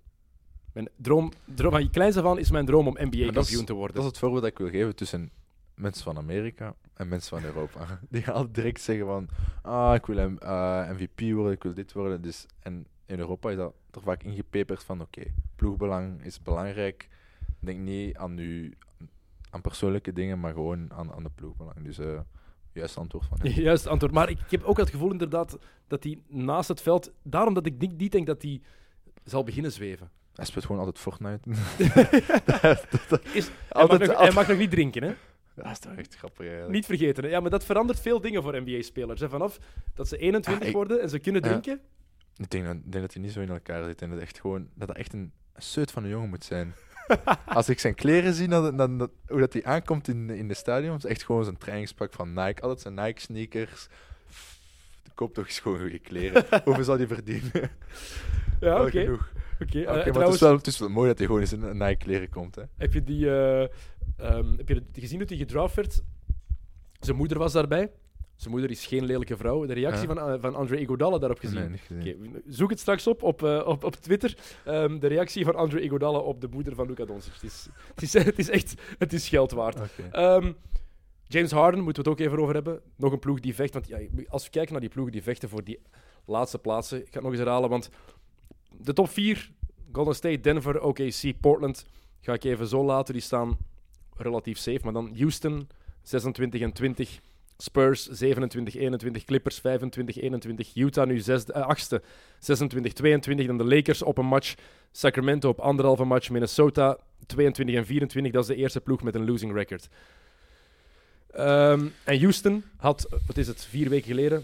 Mijn 0.74 0.90
droom, 0.96 1.32
droom 1.56 1.72
van 1.72 1.90
kleins 1.90 2.18
af 2.18 2.26
aan 2.26 2.40
is 2.40 2.52
mijn 2.52 2.66
droom 2.66 2.88
om 2.88 2.98
NBA-kampioen 3.00 3.66
te 3.66 3.74
worden. 3.74 3.96
Dat 3.96 4.04
is 4.04 4.10
het 4.10 4.20
voorbeeld 4.20 4.42
dat 4.42 4.52
ik 4.52 4.58
wil 4.58 4.70
geven 4.70 4.96
tussen 4.96 5.32
mensen 5.76 6.04
van 6.04 6.18
Amerika 6.18 6.76
en 6.94 7.08
mensen 7.08 7.38
van 7.40 7.50
Europa. 7.50 8.00
Die 8.10 8.22
gaan 8.22 8.34
altijd 8.34 8.56
direct 8.56 8.82
zeggen 8.82 9.06
van, 9.06 9.28
ah, 9.62 9.96
ik 9.96 10.06
wil 10.06 10.30
M- 10.30 10.38
eh, 10.38 10.90
MVP 10.90 11.34
worden, 11.34 11.52
ik 11.54 11.64
wil 11.64 11.74
dit 11.74 11.94
worden. 11.94 12.22
Dus, 12.22 12.46
en 12.60 12.88
in 13.06 13.20
Europa 13.20 13.50
is 13.50 13.56
dat 13.58 13.74
er 13.92 14.02
vaak 14.02 14.24
ingepeperd 14.24 14.84
van, 14.84 15.02
oké, 15.02 15.24
ploegbelang 15.56 16.24
is 16.24 16.42
belangrijk. 16.42 17.08
Denk 17.60 17.80
niet 17.80 18.18
aan, 18.18 18.38
u, 18.38 18.74
aan 19.50 19.62
persoonlijke 19.62 20.14
dingen, 20.14 20.40
maar 20.40 20.54
gewoon 20.54 20.94
aan, 20.94 21.14
aan 21.14 21.24
de 21.24 21.30
ploegbelang. 21.36 21.84
Dus 21.84 21.98
eh, 22.00 22.20
Juist 22.72 22.98
antwoord 22.98 23.26
van 23.26 23.38
hem. 23.42 23.52
Juist 23.62 23.88
antwoord. 23.88 24.14
Maar 24.14 24.30
ik 24.30 24.40
heb 24.50 24.64
ook 24.64 24.78
het 24.78 24.90
gevoel 24.90 25.12
inderdaad 25.12 25.58
dat 25.88 26.04
hij 26.04 26.20
naast 26.28 26.68
het 26.68 26.82
veld... 26.82 27.12
Daarom 27.24 27.54
dat 27.54 27.66
ik 27.66 27.78
niet, 27.78 27.98
niet 27.98 28.12
denk 28.12 28.28
dat 28.28 28.42
hij 28.42 28.62
zal 29.24 29.44
beginnen 29.44 29.72
zweven. 29.72 30.10
Hij 30.34 30.46
speelt 30.46 30.66
gewoon 30.66 30.80
altijd 30.86 31.00
Fortnite. 31.00 31.50
Is, 33.40 33.50
hij, 33.70 33.86
mag 33.88 34.00
nog, 34.00 34.18
hij 34.18 34.32
mag 34.32 34.48
nog 34.48 34.58
niet 34.58 34.72
drinken, 34.72 35.04
hè? 35.04 35.14
dat 35.56 35.66
is 35.72 35.80
toch 35.80 35.94
echt 35.96 36.16
grappig 36.16 36.40
eigenlijk. 36.46 36.72
Niet 36.74 36.86
vergeten. 36.86 37.24
Hè? 37.24 37.30
Ja, 37.30 37.40
maar 37.40 37.50
dat 37.50 37.66
verandert 37.66 38.00
veel 38.00 38.22
dingen 38.22 38.44
voor 38.44 38.62
NBA-spelers. 38.62 39.22
Vanaf 39.26 39.58
dat 39.94 40.08
ze 40.08 40.18
21 40.18 40.64
Ja, 40.64 40.70
ik- 40.70 40.76
worden 40.76 41.02
en 41.02 41.10
ze 41.10 41.20
kunnen 41.20 41.42
Ja. 41.44 41.48
drinken... 41.48 41.80
Ik 42.36 42.50
denk, 42.50 42.66
dat, 42.66 42.76
ik 42.76 42.92
denk 42.92 43.04
dat 43.04 43.14
hij 43.14 43.24
niet 43.24 43.32
zo 43.32 43.40
in 43.42 43.50
elkaar 43.50 43.84
zit 43.84 44.02
en 44.02 44.10
dat, 44.10 44.20
echt 44.20 44.40
gewoon, 44.40 44.68
dat 44.76 44.88
dat 44.88 44.98
echt 44.98 45.14
een 45.14 45.32
seut 45.56 45.92
van 45.92 46.04
een 46.04 46.10
jongen 46.10 46.30
moet 46.30 46.44
zijn. 46.44 46.74
Als 47.46 47.70
ik 47.70 47.80
zijn 47.80 47.96
kleren 47.96 48.34
zie, 48.34 48.48
dan, 48.48 48.78
dan, 48.78 48.98
dan- 48.98 49.12
hoe 49.28 49.40
dat 49.40 49.54
hij 49.54 49.64
aankomt 49.66 50.08
in, 50.08 50.30
in 50.30 50.48
de 50.48 50.54
stadion, 50.54 50.98
is 50.98 51.06
echt 51.06 51.24
gewoon 51.24 51.44
zijn 51.44 51.58
trainingspak 51.58 52.14
van 52.14 52.34
Nike. 52.34 52.62
Altijd 52.62 52.82
zijn 52.82 52.94
Nike 52.94 53.22
sneakers. 53.22 53.88
De 55.04 55.12
koop 55.16 55.34
toch 55.34 55.46
eens 55.46 55.60
gewoon 55.60 55.80
goede 55.80 56.00
kleren. 56.00 56.46
Hoeveel 56.66 56.84
zal 56.84 56.98
hij 56.98 57.08
verdienen? 57.08 57.70
Ja, 58.60 58.82
oké. 58.82 58.90
genoeg. 59.02 59.32
Oké, 59.62 59.80
Oké, 59.80 59.80
eh, 60.00 60.14
maar 60.14 60.24
het 60.24 60.34
is, 60.34 60.40
wel, 60.40 60.56
het 60.56 60.68
is 60.68 60.80
wel 60.80 60.90
mooi 60.90 61.08
dat 61.08 61.18
hij 61.18 61.26
gewoon 61.28 61.42
in 61.42 61.48
zijn 61.48 61.78
Nike 61.78 61.96
kleren 61.98 62.30
komt. 62.30 62.56
Hè. 62.56 62.64
heb 62.78 62.94
je 62.94 63.04
die... 63.04 63.30
eh, 63.30 63.62
ehm, 64.18 64.58
heb 64.58 64.68
je 64.68 64.74
het 64.76 64.84
gezien 64.94 65.18
hoe 65.20 65.28
hij 65.28 65.38
gedraft 65.38 65.76
werd? 65.76 66.02
Zijn 67.00 67.18
moeder 67.18 67.38
was 67.38 67.54
daarbij. 67.54 67.92
Zijn 68.38 68.52
moeder 68.54 68.70
is 68.72 68.86
geen 68.86 69.06
lelijke 69.06 69.38
vrouw. 69.38 69.66
De 69.66 69.74
reactie 69.74 70.08
Ja. 70.08 70.14
van, 70.14 70.30
eh, 70.34 70.42
van 70.42 70.56
André 70.56 70.78
Iguodala 70.78 71.18
daarop 71.18 71.40
gezien. 71.40 71.78
Nee, 71.90 72.18
zoek 72.48 72.70
het 72.70 72.80
straks 72.80 73.08
op 73.08 73.24
op, 73.24 73.44
eh, 73.44 73.64
op, 73.68 73.84
op 73.84 73.96
Twitter. 73.96 74.38
Ehm, 74.66 75.00
de 75.00 75.08
reactie 75.08 75.46
van 75.46 75.56
André 75.56 75.80
Iguodala 75.80 76.18
op 76.18 76.42
de 76.42 76.48
moeder 76.52 76.76
van 76.76 76.88
Luka 76.88 77.06
Doncic. 77.06 77.34
Het 77.34 77.44
is, 77.44 77.68
het 77.94 78.02
is, 78.02 78.14
het 78.32 78.40
is 78.40 78.50
echt 78.50 78.82
het 78.98 79.14
is 79.14 79.30
geld 79.30 79.52
waard. 79.52 79.80
Ehm, 80.12 80.52
James 81.28 81.52
Harden, 81.52 81.84
moeten 81.84 82.04
we 82.04 82.10
het 82.10 82.20
ook 82.20 82.26
even 82.28 82.40
over 82.42 82.54
hebben. 82.54 82.82
Nog 82.96 83.12
een 83.12 83.20
ploeg 83.20 83.40
die 83.40 83.56
vecht. 83.56 83.74
Want 83.74 83.88
ja, 83.88 84.00
als 84.28 84.44
we 84.44 84.50
kijken 84.50 84.72
naar 84.72 84.82
die 84.82 84.90
ploegen 84.90 85.14
die 85.14 85.24
vechten 85.24 85.50
voor 85.50 85.64
die 85.64 85.80
laatste 86.26 86.60
plaatsen. 86.60 86.98
Ik 86.98 87.06
ga 87.06 87.12
het 87.14 87.22
nog 87.22 87.32
eens 87.32 87.42
herhalen, 87.42 87.70
want 87.70 87.90
de 88.78 88.94
top 88.94 89.10
4, 89.10 89.52
Golden 89.92 90.16
State, 90.16 90.40
Denver, 90.40 90.82
OKC, 90.82 91.34
Portland, 91.42 91.86
ga 92.20 92.34
ik 92.34 92.44
even 92.44 92.68
zo 92.68 92.84
laten. 92.86 93.14
Die 93.14 93.22
staan 93.24 93.58
relatief 94.16 94.58
safe. 94.58 94.80
Maar 94.84 94.94
dan 94.94 95.16
Houston, 95.18 95.68
26 96.02 96.62
en 96.62 96.72
20. 96.74 97.20
Spurs 97.58 98.08
27, 98.08 98.76
21, 98.76 99.24
Clippers 99.24 99.60
25, 99.60 100.18
21, 100.18 100.76
Utah 100.76 101.08
nu 101.08 101.20
zesde, 101.20 101.54
eh, 101.54 101.62
achtste 101.62 102.02
26, 102.40 102.94
22. 102.94 103.48
Dan 103.48 103.58
de 103.58 103.66
Lakers 103.66 104.02
op 104.02 104.18
een 104.18 104.26
match, 104.26 104.54
Sacramento 104.92 105.50
op 105.50 105.60
anderhalve 105.60 106.04
match, 106.04 106.30
Minnesota 106.30 106.98
22 107.26 107.76
en 107.76 107.86
24. 107.86 108.32
Dat 108.34 108.42
is 108.42 108.48
de 108.48 108.56
eerste 108.56 108.82
ploeg 108.82 109.04
met 109.04 109.16
een 109.16 109.26
losing 109.26 109.54
record. 109.54 109.88
Ehm, 111.32 111.88
en 112.04 112.20
Houston 112.20 112.64
had, 112.78 113.08
wat 113.28 113.38
is 113.38 113.48
het, 113.48 113.66
vier 113.66 113.90
weken 113.90 114.08
geleden 114.08 114.44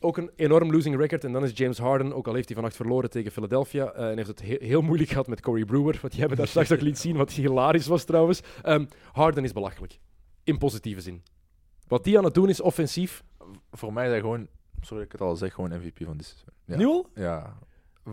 ook 0.00 0.16
een 0.16 0.30
enorm 0.36 0.72
losing 0.72 0.96
record. 0.96 1.24
En 1.24 1.32
dan 1.32 1.44
is 1.44 1.50
James 1.54 1.78
Harden, 1.78 2.12
ook 2.12 2.26
al 2.26 2.34
heeft 2.34 2.46
hij 2.46 2.54
vannacht 2.54 2.76
verloren 2.76 3.10
tegen 3.10 3.32
Philadelphia, 3.32 3.92
eh, 3.92 4.10
en 4.10 4.16
heeft 4.16 4.28
het 4.28 4.42
he- 4.42 4.56
heel 4.66 4.82
moeilijk 4.82 5.10
gehad 5.10 5.26
met 5.26 5.40
Corey 5.40 5.64
Brewer, 5.64 5.98
wat 6.02 6.14
jij 6.14 6.28
me 6.28 6.34
daar 6.34 6.48
straks 6.48 6.72
ook 6.72 6.80
liet 6.80 6.98
zien, 6.98 7.16
wat 7.16 7.32
hilarisch 7.32 7.86
was 7.86 8.04
trouwens. 8.04 8.40
Ehm, 8.62 8.84
Harden 9.12 9.44
is 9.44 9.52
belachelijk. 9.52 9.98
In 10.44 10.58
positieve 10.58 11.00
zin. 11.00 11.22
Wat 11.90 12.04
die 12.04 12.18
aan 12.18 12.24
het 12.24 12.34
doen 12.34 12.48
is 12.48 12.60
offensief. 12.60 13.22
Voor 13.72 13.92
mij 13.92 14.04
is 14.04 14.10
hij 14.10 14.20
gewoon, 14.20 14.46
sorry 14.80 14.96
dat 14.96 15.04
ik 15.04 15.12
het 15.12 15.20
al 15.20 15.36
zeg, 15.36 15.54
gewoon 15.54 15.70
MVP 15.70 16.04
van 16.04 16.16
dit 16.16 16.26
seizoen. 16.26 16.48
Ja. 16.64 16.76
Nu 16.76 16.86
al? 16.86 17.06
Ja. 17.14 17.56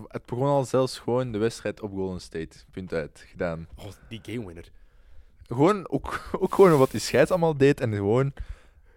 Het 0.07 0.25
begon 0.25 0.47
al 0.47 0.65
zelfs 0.65 0.99
gewoon 0.99 1.31
de 1.31 1.37
wedstrijd 1.37 1.81
op 1.81 1.91
Golden 1.91 2.21
State. 2.21 2.57
Punt 2.71 2.93
uit. 2.93 3.25
Gedaan. 3.27 3.67
Oh, 3.75 3.85
die 4.09 4.19
game 4.23 4.45
winner. 4.45 4.71
Gewoon, 5.47 5.89
ook, 5.89 6.21
ook 6.39 6.55
gewoon 6.55 6.77
wat 6.77 6.91
die 6.91 6.99
scheids 6.99 7.31
allemaal 7.31 7.57
deed. 7.57 7.79
En 7.79 7.93
gewoon, 7.93 8.33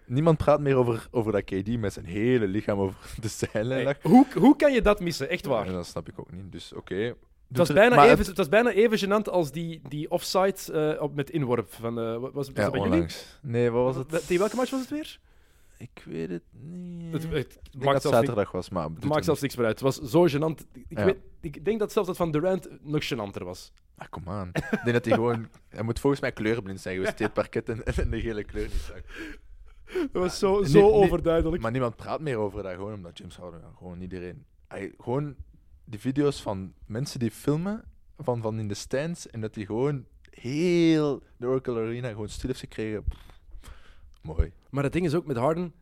niemand 0.05 0.37
praat 0.37 0.59
meer 0.59 0.75
over, 0.75 1.07
over 1.11 1.31
dat 1.31 1.43
KD 1.43 1.77
met 1.79 1.93
zijn 1.93 2.05
hele 2.05 2.47
lichaam 2.47 2.79
over 2.79 2.95
de 3.21 3.27
zijlijn 3.27 3.83
lag. 3.83 4.01
hoe, 4.01 4.25
hoe 4.33 4.55
kan 4.55 4.73
je 4.73 4.81
dat 4.81 4.99
missen? 4.99 5.29
Echt 5.29 5.45
waar. 5.45 5.65
Dat 5.65 5.85
snap 5.85 6.07
ik 6.09 6.19
ook 6.19 6.31
niet. 6.31 6.51
Dus 6.51 6.73
oké. 6.73 7.15
Was, 7.57 7.69
er- 7.69 7.73
bijna 7.75 8.03
even, 8.05 8.17
het- 8.17 8.27
het 8.27 8.37
was 8.37 8.49
bijna 8.49 8.71
even 8.71 8.99
gênant 8.99 9.29
als 9.31 9.51
die, 9.51 9.81
die 9.89 10.11
offside 10.11 10.55
eh, 10.95 11.01
op, 11.01 11.15
met 11.15 11.29
inworp. 11.29 11.73
Van, 11.73 11.93
wat 12.19 12.19
was, 12.19 12.31
was 12.33 12.47
Ja, 12.47 12.53
dat 12.53 12.71
bij 12.71 12.79
jullie? 12.81 12.93
onlangs. 12.93 13.39
Nee, 13.41 13.69
wat 13.69 13.83
was 13.83 13.95
het? 13.95 14.09
Tegen 14.09 14.37
welke 14.37 14.55
match 14.55 14.71
was 14.71 14.79
het 14.79 14.89
weer? 14.89 15.19
Ik 15.77 16.03
weet 16.05 16.29
het 16.29 16.43
niet. 16.51 17.13
Het, 17.13 17.23
Ik 17.23 17.31
het 17.71 17.83
maakt 17.83 18.03
niet, 18.03 18.13
zaterdag 18.13 18.51
was, 18.51 18.69
maar... 18.69 18.83
het 18.93 19.05
maakt 19.05 19.25
zelfs 19.25 19.41
niks 19.41 19.55
meer 19.55 19.65
uit. 19.65 19.79
Het 19.79 19.97
was 19.97 20.09
zo 20.11 20.27
gênant. 20.27 20.65
Ik, 20.87 20.97
Ja. 20.97 21.05
weet, 21.05 21.17
ik 21.41 21.65
denk 21.65 21.79
dat 21.79 21.91
zelfs 21.91 22.07
dat 22.07 22.17
van 22.17 22.31
Durant 22.31 22.67
nog 22.81 23.03
gênanter 23.13 23.43
was. 23.43 23.71
Ah, 23.97 24.07
kom 24.09 24.29
aan. 24.29 24.47
Ik 24.53 24.69
denk 24.83 24.93
dat 24.93 25.05
hij 25.05 25.13
gewoon... 25.13 25.47
Hij 25.69 25.83
moet 25.83 25.99
volgens 25.99 26.21
mij 26.21 26.31
kleurenblind 26.31 26.81
zijn 26.81 26.95
geweest. 26.95 27.19
Het 27.19 27.33
parket 27.33 27.69
en, 27.69 27.83
en 27.85 28.09
de 28.09 28.19
gele 28.21 28.43
kleur 28.43 28.63
niet 28.67 28.73
zag. 28.87 29.01
Dat 30.11 30.21
was 30.21 30.39
zo, 30.39 30.63
zo 30.63 30.89
overduidelijk. 30.91 31.61
Maar 31.61 31.71
niemand 31.71 31.95
praat 31.95 32.19
meer 32.21 32.37
over 32.37 32.63
dat, 32.63 32.73
gewoon 32.73 32.93
omdat 32.93 33.17
James 33.17 33.35
Harden... 33.37 33.61
Gewoon 33.77 34.01
iedereen... 34.01 34.45
Hij, 34.67 34.93
gewoon 34.97 35.35
die 35.85 35.99
video's 35.99 36.41
van 36.41 36.73
mensen 36.85 37.19
die 37.19 37.31
filmen 37.31 37.83
van, 38.17 38.41
van 38.41 38.59
in 38.59 38.67
de 38.67 38.73
stands 38.73 39.27
en 39.29 39.41
dat 39.41 39.55
hij 39.55 39.65
gewoon 39.65 40.05
heel 40.29 41.21
de 41.37 41.47
Oracle 41.47 41.79
Arena 41.81 42.09
gewoon 42.09 42.29
stil 42.29 42.49
heeft 42.49 42.59
gekregen. 42.61 43.03
Pff, 43.03 43.21
mooi. 44.21 44.51
Maar 44.69 44.83
het 44.83 44.93
ding 44.93 45.05
is 45.05 45.13
ook 45.15 45.25
met 45.25 45.37
Harden. 45.37 45.73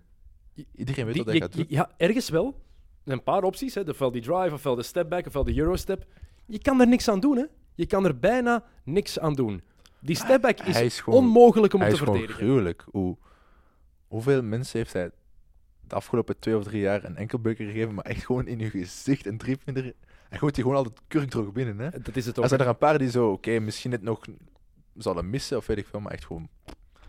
Iedereen 0.75 1.05
weet 1.05 1.13
die- 1.13 1.23
wat 1.23 1.31
hij 1.31 1.41
gaat 1.41 1.53
doen. 1.53 1.65
ja, 1.69 1.89
ergens 1.97 2.29
wel. 2.29 2.61
Een 3.03 3.23
paar 3.23 3.43
opties. 3.43 3.73
Hè. 3.75 3.81
Ofwel 3.81 4.11
die 4.11 4.21
drive, 4.21 4.53
ofwel 4.53 4.75
de 4.75 4.83
step 4.83 5.09
back, 5.09 5.25
ofwel 5.27 5.43
de 5.43 5.57
eurostep. 5.57 6.05
Je 6.45 6.59
kan 6.59 6.79
er 6.81 6.87
niks 6.87 7.07
aan 7.07 7.19
doen. 7.19 7.37
Hè. 7.37 7.45
Je 7.75 7.85
kan 7.85 8.05
er 8.05 8.19
bijna 8.19 8.63
niks 8.83 9.19
aan 9.19 9.33
doen. 9.33 9.61
Die 9.99 10.15
step 10.15 10.41
back 10.41 10.59
is, 10.59 10.73
Hij 10.75 10.85
is 10.85 10.99
gewoon- 11.01 11.23
onmogelijk 11.23 11.73
om 11.73 11.79
hij 11.79 11.89
te 11.89 11.95
is 11.95 11.99
gewoon 12.01 12.15
verdedigen. 12.15 12.45
gruwelijk. 12.47 12.85
Hoe, 12.91 13.17
hoeveel 14.07 14.41
mensen 14.43 14.77
heeft 14.77 14.93
hij 14.93 15.11
de 15.89 15.95
afgelopen 15.95 16.39
twee 16.39 16.57
of 16.57 16.63
drie 16.63 16.81
jaar 16.81 17.03
een 17.03 17.15
enkelbeuker 17.15 17.65
gegeven, 17.65 17.93
maar 17.93 18.05
echt 18.05 18.25
gewoon 18.25 18.47
in 18.47 18.59
je 18.59 18.69
gezicht 18.69 19.25
en 19.25 19.37
drievinder. 19.37 19.93
Hij 20.29 20.37
gooit 20.37 20.55
die 20.55 20.63
gewoon 20.63 20.77
altijd 20.77 21.01
kurkdroog 21.07 21.51
binnen. 21.51 21.79
Hè? 21.79 21.89
Dat 22.01 22.15
is 22.15 22.25
het 22.25 22.37
Er 22.37 22.41
ook. 22.43 22.49
zijn 22.49 22.59
er 22.61 22.67
een 22.67 22.77
paar 22.77 22.97
die 22.97 23.09
zo, 23.09 23.31
oké, 23.31 23.59
misschien 23.59 23.91
het 23.91 24.01
nog 24.01 24.21
zullen 24.97 25.29
missen 25.29 25.57
of 25.57 25.65
weet 25.67 25.77
ik 25.77 25.87
veel, 25.87 25.99
maar 25.99 26.11
echt 26.11 26.25
gewoon. 26.25 26.49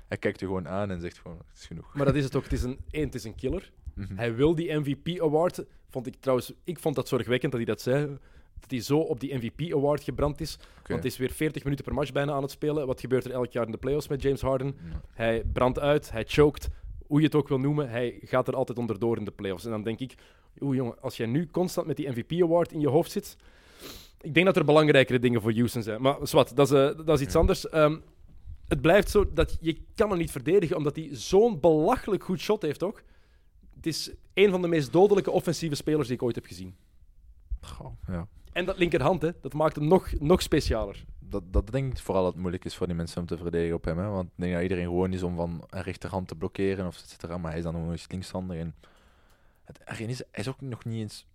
Hij 0.08 0.18
kijkt 0.18 0.40
je 0.40 0.46
gewoon 0.46 0.68
aan 0.68 0.90
en 0.90 1.00
zegt 1.00 1.18
gewoon: 1.18 1.38
het 1.38 1.58
is 1.58 1.66
genoeg. 1.66 1.94
Maar 1.94 2.06
dat 2.06 2.14
is 2.14 2.24
het 2.24 2.36
ook. 2.36 2.42
Het 2.42 2.52
is 2.52 2.62
een, 2.62 2.78
één, 2.90 3.04
het 3.04 3.14
is 3.14 3.24
een 3.24 3.34
killer. 3.34 3.72
Mhm. 3.94 4.16
Hij 4.16 4.34
wil 4.34 4.54
die 4.54 4.72
MVP 4.78 5.20
Award. 5.20 5.64
Vond 5.88 6.06
ik 6.06 6.14
trouwens, 6.20 6.52
ik 6.64 6.78
vond 6.78 6.94
dat 6.94 7.08
zorgwekkend 7.08 7.52
dat 7.52 7.60
hij 7.60 7.70
dat 7.70 7.80
zei. 7.80 8.06
Dat 8.60 8.70
hij 8.70 8.80
zo 8.80 8.98
op 8.98 9.20
die 9.20 9.34
MVP 9.34 9.72
Award 9.74 10.02
gebrand 10.02 10.40
is. 10.40 10.56
Want 10.86 11.02
het 11.02 11.12
is 11.12 11.18
weer 11.18 11.30
40 11.30 11.64
minuten 11.64 11.84
per 11.84 11.94
match 11.94 12.12
bijna 12.12 12.32
aan 12.32 12.42
het 12.42 12.50
spelen. 12.50 12.86
Wat 12.86 13.00
gebeurt 13.00 13.24
er 13.24 13.30
elk 13.30 13.52
jaar 13.52 13.64
in 13.66 13.72
de 13.72 13.78
playoffs 13.78 14.08
met 14.08 14.22
James 14.22 14.40
Harden? 14.40 14.76
Hij 15.12 15.44
brandt 15.52 15.78
uit, 15.78 16.10
hij 16.10 16.24
choked. 16.26 16.68
Hoe 17.10 17.20
je 17.20 17.26
het 17.26 17.34
ook 17.34 17.48
wil 17.48 17.58
noemen, 17.58 17.90
hij 17.90 18.18
gaat 18.22 18.48
er 18.48 18.54
altijd 18.56 18.78
onderdoor 18.78 19.16
in 19.16 19.24
de 19.24 19.30
playoffs. 19.30 19.64
En 19.64 19.70
dan 19.70 19.82
denk 19.82 20.00
ik, 20.00 20.14
oeh 20.60 20.76
jongen, 20.76 21.02
als 21.02 21.16
jij 21.16 21.26
nu 21.26 21.46
constant 21.46 21.86
met 21.86 21.96
die 21.96 22.08
MVP 22.08 22.42
Award 22.42 22.72
in 22.72 22.80
je 22.80 22.88
hoofd 22.88 23.10
zit. 23.10 23.36
Ik 24.20 24.34
denk 24.34 24.46
dat 24.46 24.56
er 24.56 24.64
belangrijkere 24.64 25.18
dingen 25.18 25.40
voor 25.40 25.52
Houston 25.52 25.82
zijn. 25.82 26.02
Maar 26.02 26.16
zwart, 26.22 26.56
dat 26.56 26.70
is, 26.70 26.76
eh, 26.76 27.06
dat 27.06 27.20
is 27.20 27.26
iets 27.26 27.34
anders. 27.34 27.68
Ehm, 27.68 27.96
het 28.68 28.80
blijft 28.80 29.10
zo 29.10 29.32
dat 29.32 29.56
je 29.60 29.80
kan 29.94 30.08
hem 30.08 30.18
niet 30.18 30.30
verdedigen, 30.30 30.76
omdat 30.76 30.96
hij 30.96 31.08
zo'n 31.12 31.60
belachelijk 31.60 32.24
goed 32.24 32.40
shot 32.40 32.62
heeft, 32.62 32.78
toch? 32.78 33.02
Het 33.74 33.86
is 33.86 34.12
een 34.34 34.50
van 34.50 34.62
de 34.62 34.68
meest 34.68 34.92
dodelijke 34.92 35.30
offensieve 35.30 35.74
spelers 35.74 36.06
die 36.06 36.16
ik 36.16 36.22
ooit 36.22 36.34
heb 36.34 36.46
gezien. 36.46 36.74
Goh, 37.60 37.92
ja. 38.06 38.28
En 38.52 38.64
dat 38.64 38.78
linkerhand, 38.78 39.22
hè, 39.22 39.30
dat 39.40 39.52
maakt 39.52 39.76
hem 39.76 39.88
nog, 39.88 40.12
nog 40.18 40.42
specialer. 40.42 41.04
Dat, 41.30 41.52
dat 41.52 41.70
denk 41.72 41.92
ik 41.92 41.98
vooral 41.98 42.22
dat 42.22 42.32
het 42.32 42.40
moeilijk 42.40 42.64
is 42.64 42.76
voor 42.76 42.86
die 42.86 42.96
mensen 42.96 43.20
om 43.20 43.26
te 43.26 43.36
verdedigen 43.36 43.76
op 43.76 43.84
hem. 43.84 43.98
Hè? 43.98 44.08
Want 44.08 44.26
ik 44.28 44.32
denk 44.36 44.52
dat 44.52 44.62
iedereen 44.62 44.84
gewoon 44.84 45.12
is 45.12 45.22
om 45.22 45.36
van 45.36 45.64
een 45.70 45.82
rechterhand 45.82 46.28
te 46.28 46.34
blokkeren 46.34 46.86
of 46.86 46.96
et 46.98 47.08
cetera, 47.08 47.38
maar 47.38 47.50
hij 47.50 47.58
is 47.58 47.64
dan 47.64 47.74
gewoon 47.74 47.90
eens 47.90 48.06
linkshandig. 48.10 48.56
En 48.58 48.74
het 49.64 50.00
is, 50.00 50.18
hij 50.18 50.26
is 50.32 50.48
ook 50.48 50.60
nog 50.60 50.84
niet 50.84 51.00
eens 51.00 51.26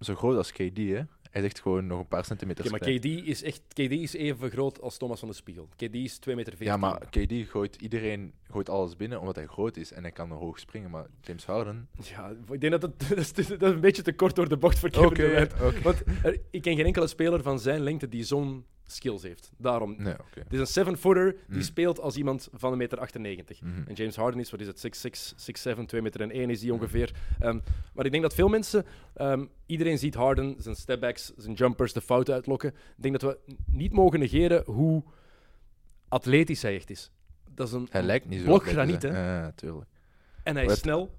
zo 0.00 0.14
groot 0.14 0.36
als 0.36 0.52
KD. 0.52 0.76
Hè? 0.76 1.02
Hij 1.30 1.44
is 1.44 1.50
echt 1.50 1.60
gewoon 1.60 1.86
nog 1.86 1.98
een 1.98 2.08
paar 2.08 2.24
centimeter 2.24 2.64
Ja, 2.64 2.70
maar 2.70 2.80
klein. 2.80 2.98
KD 2.98 3.04
is, 3.04 3.42
echt, 3.42 3.62
KD 3.68 3.78
is 3.78 4.12
even 4.14 4.50
groot 4.50 4.80
als 4.80 4.96
Thomas 4.96 5.18
van 5.18 5.28
de 5.28 5.34
Spiegel. 5.34 5.68
KD 5.76 5.94
is 5.94 6.18
2 6.18 6.34
meter 6.36 6.56
14. 6.56 6.74
Ja, 6.74 6.80
maar 6.80 6.98
KD 7.10 7.50
gooit 7.50 7.76
iedereen 7.76 8.32
gooit 8.50 8.68
alles 8.68 8.96
binnen 8.96 9.20
omdat 9.20 9.36
hij 9.36 9.46
groot 9.46 9.76
is 9.76 9.92
en 9.92 10.02
hij 10.02 10.12
kan 10.12 10.30
hoog 10.30 10.58
springen. 10.58 10.90
Maar 10.90 11.06
James 11.20 11.46
Harden. 11.46 11.88
Ja, 12.02 12.32
ik 12.50 12.60
denk 12.60 12.80
dat 12.80 12.82
het, 12.82 13.08
dat, 13.08 13.18
is, 13.18 13.32
dat 13.32 13.62
is 13.62 13.68
een 13.70 13.80
beetje 13.80 14.02
te 14.02 14.12
kort 14.12 14.34
door 14.36 14.48
de 14.48 14.56
bocht 14.56 14.78
voor 14.78 14.90
Kevin 14.90 15.14
Durant. 15.14 15.52
oké. 15.52 15.80
Want 15.82 16.02
er- 16.22 16.40
ik 16.50 16.62
ken 16.62 16.76
geen 16.76 16.86
enkele 16.86 17.06
speler 17.06 17.42
van 17.42 17.58
zijn 17.60 17.80
lengte 17.80 18.08
die 18.08 18.24
zo'n 18.24 18.64
skills 18.86 19.22
heeft. 19.22 19.52
Daarom. 19.58 19.94
Nee. 19.98 20.14
Het 20.34 20.52
is 20.52 20.58
een 20.58 20.66
seven-footer 20.66 21.36
die 21.46 21.56
Mm. 21.56 21.62
speelt 21.62 22.00
als 22.00 22.16
iemand 22.16 22.48
van 22.52 22.72
een 22.72 22.78
meter 22.78 22.98
98. 22.98 23.60
Mhm. 23.60 23.82
En 23.88 23.94
James 23.94 24.16
Harden 24.16 24.40
is, 24.40 24.50
wat 24.50 24.60
is 24.60 24.66
het, 24.66 24.78
6'6, 24.78 25.34
6'7, 25.36 25.86
2 25.86 26.02
meter 26.02 26.20
en 26.20 26.30
1 26.36 26.50
is 26.50 26.60
die 26.60 26.72
ongeveer. 26.72 27.10
Ehm, 27.38 27.58
maar 27.94 28.04
ik 28.04 28.10
denk 28.10 28.22
dat 28.22 28.34
veel 28.34 28.48
mensen, 28.48 28.84
ehm, 29.14 29.44
iedereen 29.66 29.98
ziet 29.98 30.14
Harden, 30.14 30.54
zijn 30.58 30.76
stepbacks, 30.76 31.32
zijn 31.36 31.54
jumpers, 31.54 31.92
de 31.92 32.00
fouten 32.00 32.34
uitlokken. 32.34 32.68
Ik 32.96 33.02
denk 33.02 33.20
dat 33.20 33.30
we 33.46 33.52
niet 33.66 33.92
mogen 33.92 34.18
negeren 34.18 34.62
hoe 34.66 35.02
atletisch 36.08 36.62
hij 36.62 36.74
echt 36.74 36.90
is. 36.90 37.10
Dat 37.54 37.66
is 37.66 37.72
een 37.72 37.86
Hij 37.90 38.02
lijkt 38.02 38.28
niet 38.28 38.38
zo. 38.40 38.44
blok 38.44 38.66
atletisch, 38.66 38.82
graniet, 38.82 39.02
hè? 39.02 39.38
Ja, 39.40 39.52
tuurlijk. 39.54 39.86
En 40.42 40.54
hij 40.54 40.64
is 40.64 40.70
Wat- 40.70 40.78
snel. 40.78 41.14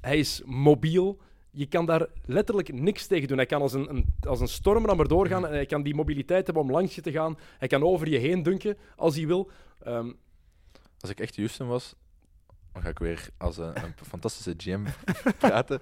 Hij 0.00 0.18
is 0.18 0.42
mobiel. 0.44 1.20
Je 1.54 1.66
kan 1.66 1.86
daar 1.86 2.06
letterlijk 2.24 2.72
niks 2.72 3.06
tegen 3.06 3.28
doen. 3.28 3.36
Hij 3.36 3.46
kan 3.46 3.60
als 3.62 3.72
een, 3.72 3.88
een, 3.90 4.14
als 4.20 4.40
een 4.40 4.48
stormrammer 4.48 5.08
doorgaan 5.08 5.46
en 5.46 5.52
hij 5.52 5.66
kan 5.66 5.82
die 5.82 5.94
mobiliteit 5.94 6.44
hebben 6.46 6.64
om 6.64 6.70
langs 6.70 6.94
je 6.94 7.00
te 7.00 7.10
gaan. 7.12 7.38
Hij 7.58 7.68
kan 7.68 7.82
over 7.82 8.08
je 8.08 8.18
heen 8.18 8.42
dunken 8.42 8.76
als 8.96 9.16
hij 9.16 9.26
wil. 9.26 9.50
Ehm, 9.82 10.12
Als 11.00 11.10
ik 11.10 11.20
echt 11.20 11.36
Houston 11.36 11.66
was, 11.66 11.94
dan 12.72 12.82
ga 12.82 12.88
ik 12.88 12.98
weer 12.98 13.28
als 13.36 13.56
een, 13.56 13.76
een 13.84 13.94
fantastische 14.08 14.54
GM 14.56 14.84
praten. 15.38 15.80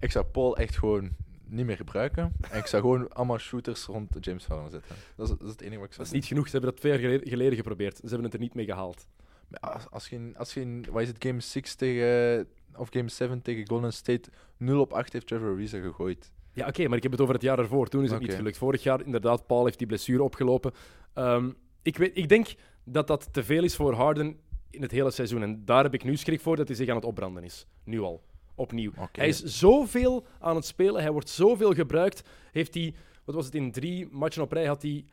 Ik 0.00 0.10
zou 0.12 0.24
Paul 0.24 0.56
echt 0.56 0.76
gewoon 0.78 1.10
niet 1.44 1.66
meer 1.66 1.76
gebruiken. 1.76 2.32
En 2.50 2.58
ik 2.58 2.66
zou 2.66 2.82
gewoon 2.82 3.12
allemaal 3.12 3.38
shooters 3.38 3.84
rond 3.84 4.16
James 4.20 4.46
Harden 4.46 4.70
zetten. 4.70 4.96
Dat 5.16 5.28
is, 5.28 5.36
dat 5.36 5.46
is 5.46 5.50
het 5.52 5.60
enige 5.60 5.78
wat 5.80 5.90
ik 5.90 5.96
Dat 5.96 6.06
zou 6.06 6.08
is 6.08 6.12
niet 6.12 6.24
genoeg. 6.26 6.44
Ze 6.44 6.50
hebben 6.50 6.70
dat 6.70 6.80
twee 6.80 6.92
jaar 6.92 7.00
geleden, 7.00 7.28
geleden 7.28 7.56
geprobeerd. 7.56 7.96
Ze 7.96 8.06
hebben 8.06 8.24
het 8.24 8.34
er 8.34 8.40
niet 8.40 8.54
mee 8.54 8.64
gehaald. 8.64 9.06
Als, 9.50 9.90
als, 9.90 10.08
je, 10.08 10.16
in- 10.16 10.34
als 10.36 10.54
je 10.54 10.80
wat 10.90 11.02
is 11.02 11.08
het, 11.08 11.24
game 11.24 11.40
6 11.40 11.74
tegen, 11.74 12.46
of 12.76 12.88
game 12.90 13.08
7 13.08 13.42
tegen 13.42 13.68
Golden 13.68 13.92
State 13.92 14.30
0 14.56 14.80
op 14.80 14.92
8 14.92 15.12
heeft 15.12 15.26
Trevor 15.26 15.52
Ariza 15.52 15.80
gegooid. 15.80 16.32
Ja, 16.52 16.66
oké, 16.66 16.88
maar 16.88 16.96
ik 16.96 17.02
heb 17.02 17.12
het 17.12 17.20
over 17.20 17.34
het 17.34 17.42
jaar 17.42 17.58
ervoor. 17.58 17.88
Toen 17.88 18.02
is 18.04 18.10
het 18.10 18.20
niet 18.20 18.28
gelukt. 18.38 18.56
Vorig 18.58 18.82
jaar, 18.82 19.04
inderdaad, 19.04 19.46
Paul 19.46 19.64
heeft 19.64 19.78
die 19.78 19.86
blessure 19.86 20.22
opgelopen. 20.22 20.72
Ehm, 21.14 21.50
ik, 21.82 21.96
weet, 21.98 22.16
ik 22.16 22.28
denk 22.28 22.54
dat 22.84 23.06
dat 23.06 23.32
te 23.32 23.44
veel 23.44 23.64
is 23.64 23.76
voor 23.76 23.94
Harden 23.94 24.40
in 24.70 24.82
het 24.82 24.90
hele 24.90 25.10
seizoen. 25.10 25.42
En 25.42 25.64
daar 25.64 25.82
heb 25.82 25.94
ik 25.94 26.04
nu 26.04 26.16
schrik 26.16 26.40
voor 26.40 26.56
dat 26.56 26.68
hij 26.68 26.76
zich 26.76 26.88
aan 26.88 26.96
het 26.96 27.04
opbranden 27.04 27.44
is. 27.44 27.66
Nu 27.84 28.00
al. 28.00 28.22
Opnieuw. 28.54 28.92
Hij 29.12 29.28
is 29.28 29.42
zoveel 29.42 30.26
aan 30.38 30.56
het 30.56 30.64
spelen. 30.64 31.02
Hij 31.02 31.10
wordt 31.12 31.28
zoveel 31.28 31.72
gebruikt. 31.74 32.28
Heeft 32.52 32.74
hij, 32.74 32.94
wat 33.24 33.34
was 33.34 33.44
het, 33.44 33.54
in 33.54 33.72
drie 33.72 34.08
matchen 34.10 34.42
op 34.42 34.52
rij 34.52 34.66
had 34.66 34.82
hij 34.82 35.04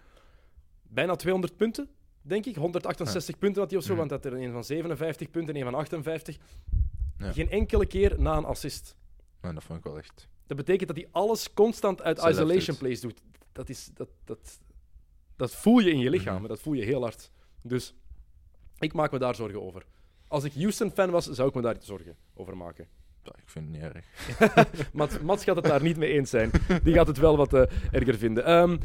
bijna 0.82 1.16
200 1.16 1.58
punten, 1.58 1.90
denk 2.28 2.46
ik. 2.46 2.56
168 2.56 3.38
punten 3.38 3.62
had 3.62 3.70
hij 3.72 3.80
of 3.80 3.86
zo, 3.86 3.92
Mhm. 3.96 4.00
want 4.08 4.10
hij 4.12 4.20
had 4.32 4.40
er 4.40 4.46
een 4.48 4.52
van 4.52 4.64
57 4.64 5.30
punten 5.32 5.56
en 5.56 5.60
een 5.62 5.72
van 5.72 5.80
58. 5.80 6.38
Ja. 7.18 7.32
Geen 7.32 7.50
enkele 7.50 7.86
keer 7.86 8.16
na 8.22 8.38
een 8.38 8.46
assist. 8.46 8.96
Dat 9.42 9.64
vond 9.64 9.80
ik 9.80 9.86
wel 9.86 9.98
echt. 9.98 10.28
Dat 10.48 10.58
betekent 10.58 10.88
dat 10.88 10.98
hij 10.98 11.08
alles 11.12 11.54
constant 11.54 12.02
uit 12.02 12.18
isolation 12.18 12.78
plays 12.78 13.02
doet. 13.02 13.22
Dat, 13.52 13.70
is, 13.70 13.90
dat, 13.94 14.10
dat, 14.24 14.60
dat 15.36 15.56
voel 15.56 15.80
je 15.80 15.92
in 15.92 16.00
je 16.00 16.10
lichaam, 16.10 16.40
Mhm. 16.40 16.48
dat 16.48 16.60
voel 16.60 16.74
je 16.74 16.84
heel 16.84 17.02
hard. 17.02 17.32
Dus 17.62 17.94
ik 18.80 18.94
maak 18.94 19.12
me 19.12 19.20
daar 19.20 19.36
zorgen 19.36 19.62
over. 19.62 19.86
Als 20.28 20.44
ik 20.44 20.54
Houston-fan 20.54 21.10
was, 21.10 21.26
zou 21.26 21.48
ik 21.50 21.56
me 21.56 21.62
daar 21.62 21.76
zorgen 21.80 22.16
over 22.34 22.58
maken. 22.58 22.88
Ja, 23.24 23.32
ik 23.38 23.50
vind 23.50 23.66
het 23.66 23.74
niet 23.76 23.94
erg. 23.94 24.06
Mats, 24.94 25.20
Mats 25.20 25.44
gaat 25.44 25.56
het 25.56 25.66
daar 25.66 25.82
niet 25.82 25.98
mee 25.98 26.12
eens 26.12 26.30
zijn. 26.30 26.52
Die 26.84 26.94
gaat 26.94 27.08
het 27.08 27.18
wel 27.18 27.38
wat 27.38 27.54
eh, 27.54 27.62
erger 27.92 28.18
vinden. 28.18 28.46
Ehm 28.46 28.78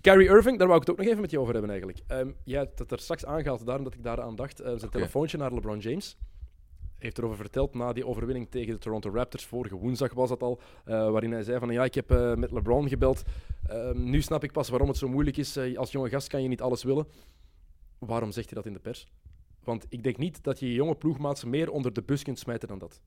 Kyrie 0.00 0.28
Irving, 0.28 0.58
daar 0.58 0.66
wou 0.68 0.80
ik 0.80 0.86
het 0.86 0.90
ook 0.96 1.02
nog 1.02 1.06
even 1.12 1.20
met 1.20 1.30
je 1.30 1.38
over 1.40 1.52
hebben 1.52 1.70
eigenlijk. 1.70 2.00
Ehm 2.06 2.28
jij 2.44 2.58
hebt 2.58 2.78
het 2.78 2.90
er 2.90 2.98
straks 2.98 3.24
aangehaald, 3.24 3.66
daarom 3.66 3.84
dat 3.84 3.94
ik 3.94 4.02
daaraan 4.02 4.36
dacht. 4.36 4.60
Eh, 4.60 4.72
zijn 4.76 4.90
telefoontje 4.90 5.38
naar 5.38 5.52
LeBron 5.54 5.78
James. 5.78 6.16
Heeft 6.98 7.18
erover 7.18 7.36
verteld 7.36 7.74
na 7.74 7.92
die 7.92 8.06
overwinning 8.06 8.50
tegen 8.50 8.72
de 8.72 8.78
Toronto 8.78 9.10
Raptors. 9.14 9.44
Vorige 9.44 9.74
woensdag 9.76 10.12
was 10.14 10.28
dat 10.28 10.42
al. 10.42 10.60
eh, 10.84 11.10
waarin 11.10 11.32
hij 11.32 11.42
zei 11.42 11.58
van 11.58 11.70
ja, 11.70 11.84
ik 11.84 11.94
heb 11.94 12.10
eh, 12.10 12.34
met 12.34 12.50
LeBron 12.52 12.88
gebeld. 12.88 13.22
Ehm, 13.68 14.10
nu 14.10 14.22
snap 14.22 14.44
ik 14.44 14.52
pas 14.52 14.68
waarom 14.68 14.88
het 14.88 14.96
zo 14.96 15.08
moeilijk 15.08 15.36
is. 15.36 15.58
Als 15.76 15.92
jonge 15.92 16.08
gast 16.08 16.28
kan 16.28 16.42
je 16.42 16.48
niet 16.48 16.60
alles 16.62 16.82
willen. 16.84 17.06
Waarom 17.98 18.30
zegt 18.32 18.46
hij 18.46 18.54
dat 18.54 18.66
in 18.66 18.72
de 18.72 18.78
pers? 18.78 19.08
Want 19.64 19.86
ik 19.88 20.02
denk 20.02 20.16
niet 20.16 20.44
dat 20.44 20.58
je 20.60 20.66
je 20.68 20.74
jonge 20.74 20.94
ploegmaats 20.94 21.44
meer 21.44 21.70
onder 21.70 21.92
de 21.92 22.02
bus 22.02 22.22
kunt 22.22 22.38
smijten 22.38 22.68
dan 22.68 22.78
dat. 22.78 23.00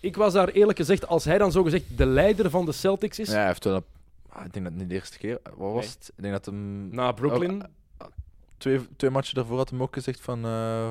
Ik 0.00 0.16
was 0.16 0.32
daar 0.32 0.48
eerlijk 0.48 0.78
gezegd, 0.78 1.06
als 1.06 1.24
hij 1.24 1.38
dan 1.38 1.52
zogezegd 1.52 1.98
de 1.98 2.06
leider 2.06 2.50
van 2.50 2.64
de 2.64 2.72
Celtics 2.72 3.18
is, 3.18 3.28
Ja, 3.28 3.34
hij 3.34 3.46
heeft 3.46 3.64
wel 3.64 3.74
een- 3.74 3.84
ik 4.44 4.52
denk 4.52 4.64
dat 4.64 4.72
het 4.72 4.76
niet 4.82 4.88
de 4.88 4.94
eerste 4.94 5.18
keer 5.18 5.38
Wat 5.42 5.72
was 5.72 5.84
Nee. 5.84 5.94
het? 5.98 6.12
Ik 6.16 6.22
denk 6.22 6.34
dat 6.34 6.46
hem... 6.46 6.88
na 6.94 7.12
Brooklyn. 7.12 7.62
Oh, 7.98 8.06
twee, 8.56 8.80
twee 8.96 9.10
matchen 9.10 9.34
daarvoor 9.34 9.56
had 9.56 9.70
hem 9.70 9.82
ook 9.82 9.94
gezegd 9.94 10.20
van... 10.20 10.44
eh, 10.44 10.90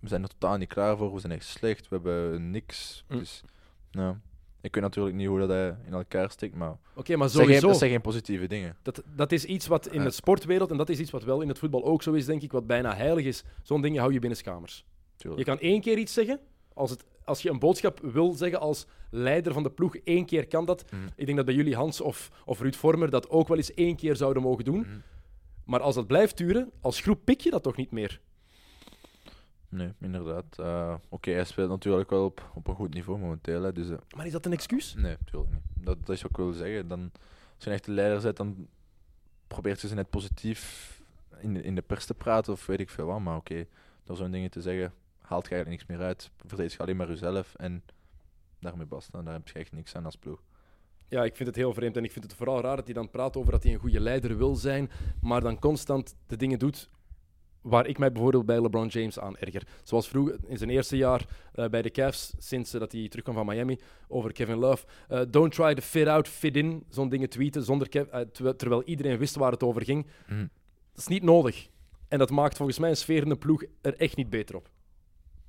we 0.00 0.08
zijn 0.08 0.22
er 0.22 0.28
totaal 0.28 0.56
niet 0.56 0.68
klaar 0.68 0.96
voor, 0.96 1.12
we 1.14 1.20
zijn 1.20 1.32
echt 1.32 1.44
slecht, 1.44 1.88
we 1.88 1.94
hebben 1.94 2.50
niks. 2.50 3.04
Mm. 3.08 3.18
Dus, 3.18 3.42
nou, 3.90 4.14
ik 4.60 4.74
weet 4.74 4.82
natuurlijk 4.84 5.16
niet 5.16 5.26
hoe 5.26 5.38
dat 5.38 5.48
hij 5.48 5.76
in 5.86 5.92
elkaar 5.92 6.30
steekt, 6.30 6.54
maar... 6.54 6.76
Oké, 6.94 7.16
maar 7.16 7.26
Dat 7.26 7.30
zijn, 7.36 7.46
geen, 7.46 7.54
sowieso. 7.54 7.66
dat 7.66 7.78
zijn 7.78 7.90
geen 7.90 8.00
positieve 8.00 8.46
dingen. 8.46 8.76
Dat, 8.82 9.02
dat 9.14 9.32
is 9.32 9.44
iets 9.44 9.66
wat 9.66 9.86
in 9.86 9.98
Ja. 9.98 10.04
de 10.04 10.10
sportwereld, 10.10 10.70
en 10.70 10.76
dat 10.76 10.88
is 10.88 10.98
iets 10.98 11.10
wat 11.10 11.24
wel 11.24 11.40
in 11.40 11.48
het 11.48 11.58
voetbal 11.58 11.84
ook 11.84 12.02
zo 12.02 12.12
is, 12.12 12.24
denk 12.26 12.42
ik, 12.42 12.52
wat 12.52 12.66
bijna 12.66 12.94
heilig 12.94 13.24
is. 13.24 13.44
Zo'n 13.62 13.82
dingen 13.82 14.00
hou 14.00 14.12
je 14.12 14.18
binnenskamers. 14.18 14.84
Je 15.16 15.22
Tuurlijk. 15.22 15.46
kan 15.46 15.58
één 15.58 15.80
keer 15.80 15.98
iets 15.98 16.12
zeggen. 16.12 16.40
Als, 16.80 16.90
het, 16.90 17.04
als 17.24 17.42
je 17.42 17.50
een 17.50 17.58
boodschap 17.58 18.00
wil 18.00 18.32
zeggen 18.32 18.60
als 18.60 18.86
leider 19.10 19.52
van 19.52 19.62
de 19.62 19.70
ploeg, 19.70 19.96
één 19.96 20.24
keer 20.24 20.46
kan 20.46 20.64
dat. 20.64 20.90
Mhm. 20.90 21.02
Ik 21.14 21.24
denk 21.24 21.36
dat 21.36 21.46
bij 21.46 21.54
jullie 21.54 21.74
Hans 21.74 22.00
of, 22.00 22.30
of 22.44 22.60
Ruud 22.60 22.74
Vormer 22.74 23.10
dat 23.10 23.30
ook 23.30 23.48
wel 23.48 23.56
eens 23.56 23.74
één 23.74 23.96
keer 23.96 24.16
zouden 24.16 24.42
mogen 24.42 24.64
doen. 24.64 24.78
Mhm. 24.80 24.98
Maar 25.64 25.80
als 25.80 25.94
dat 25.94 26.06
blijft 26.06 26.36
duren, 26.36 26.70
als 26.80 27.00
groep 27.00 27.20
pik 27.24 27.40
je 27.40 27.50
dat 27.50 27.62
toch 27.62 27.76
niet 27.76 27.90
meer? 27.90 28.20
Nee, 29.68 29.92
inderdaad. 30.00 30.58
Eh, 30.58 30.94
Oké, 31.08 31.30
hij 31.30 31.44
speelt 31.44 31.68
natuurlijk 31.68 32.10
wel 32.10 32.24
op, 32.24 32.50
op 32.54 32.66
een 32.66 32.74
goed 32.74 32.94
niveau 32.94 33.18
momenteel. 33.18 33.62
Hè, 33.62 33.72
dus, 33.72 33.90
eh, 33.90 33.96
Maar 34.16 34.26
is 34.26 34.32
dat 34.32 34.46
een 34.46 34.52
excuus? 34.52 34.94
nee, 34.94 35.16
natuurlijk 35.20 35.52
niet. 35.52 35.84
Dat, 35.86 36.06
dat 36.06 36.16
is 36.16 36.26
ook 36.26 36.36
wil 36.36 36.52
zeggen. 36.52 36.88
Dan, 36.88 37.10
als 37.54 37.64
je 37.64 37.66
een 37.66 37.76
echte 37.76 37.90
leider 37.90 38.22
bent, 38.22 38.36
dan 38.36 38.66
probeert 39.46 39.80
je 39.80 39.88
ze 39.88 39.94
net 39.94 40.10
positief 40.10 41.00
in 41.40 41.54
de, 41.54 41.62
in 41.62 41.74
de 41.74 41.82
pers 41.82 42.04
te 42.06 42.14
praten 42.14 42.52
of 42.52 42.66
weet 42.66 42.80
ik 42.80 42.90
veel 42.90 43.06
wat. 43.06 43.20
Maar 43.20 43.36
oké, 43.36 43.66
door 44.04 44.16
zo'n 44.16 44.30
dingen 44.30 44.50
te 44.50 44.60
zeggen, 44.60 44.92
haalt 45.30 45.48
je 45.48 45.54
eigenlijk 45.54 45.68
niks 45.68 45.98
meer 45.98 46.08
uit. 46.08 46.30
Verdedig 46.46 46.72
je 46.72 46.78
alleen 46.78 46.96
maar 46.96 47.08
jezelf 47.08 47.54
en 47.54 47.82
daarmee 48.60 48.86
basta. 48.86 49.22
Daar 49.22 49.32
heb 49.32 49.48
je 49.48 49.58
echt 49.58 49.72
niks 49.72 49.96
aan 49.96 50.04
als 50.04 50.16
ploeg. 50.16 50.42
Ja, 51.08 51.24
ik 51.24 51.36
vind 51.36 51.48
het 51.48 51.56
heel 51.56 51.74
vreemd. 51.74 51.96
En 51.96 52.04
ik 52.04 52.12
vind 52.12 52.24
het 52.24 52.34
vooral 52.34 52.60
raar 52.60 52.76
dat 52.76 52.84
hij 52.84 52.94
dan 52.94 53.10
praat 53.10 53.36
over 53.36 53.52
dat 53.52 53.62
hij 53.62 53.72
een 53.72 53.78
goede 53.78 54.00
leider 54.00 54.36
wil 54.36 54.56
zijn, 54.56 54.90
maar 55.20 55.40
dan 55.40 55.58
constant 55.58 56.14
de 56.26 56.36
dingen 56.36 56.58
doet 56.58 56.90
waar 57.60 57.86
ik 57.86 57.98
mij 57.98 58.12
bijvoorbeeld 58.12 58.46
bij 58.46 58.60
LeBron 58.60 58.86
James 58.86 59.18
aan 59.18 59.36
erger. 59.36 59.62
Zoals 59.82 60.08
vroeger 60.08 60.36
in 60.46 60.58
zijn 60.58 60.70
eerste 60.70 60.96
jaar 60.96 61.24
eh, 61.52 61.68
bij 61.68 61.82
de 61.82 61.90
Cavs, 61.90 62.34
sinds 62.38 62.74
eh, 62.74 62.80
dat 62.80 62.92
hij 62.92 63.08
terugkwam 63.08 63.36
van 63.36 63.46
Miami, 63.46 63.78
over 64.08 64.32
Kevin 64.32 64.58
Love. 64.58 64.86
Eh, 65.08 65.20
don't 65.28 65.52
try 65.52 65.74
to 65.74 65.82
fit 65.82 66.06
out, 66.06 66.28
fit 66.28 66.56
in. 66.56 66.84
Zo'n 66.88 67.08
dingen 67.08 67.28
tweeten, 67.28 67.62
zonder 67.62 67.88
terwijl, 67.88 68.56
terwijl 68.56 68.82
iedereen 68.82 69.18
wist 69.18 69.36
waar 69.36 69.52
het 69.52 69.62
over 69.62 69.84
ging. 69.84 70.06
Dat 70.92 70.98
is 70.98 71.06
niet 71.06 71.22
nodig. 71.22 71.68
En 72.08 72.18
dat 72.18 72.30
maakt 72.30 72.56
volgens 72.56 72.78
mij 72.78 72.90
een 72.90 72.96
sfeer 72.96 73.22
in 73.22 73.28
de 73.28 73.36
ploeg 73.36 73.62
er 73.80 73.96
echt 73.96 74.16
niet 74.16 74.30
beter 74.30 74.56
op. 74.56 74.70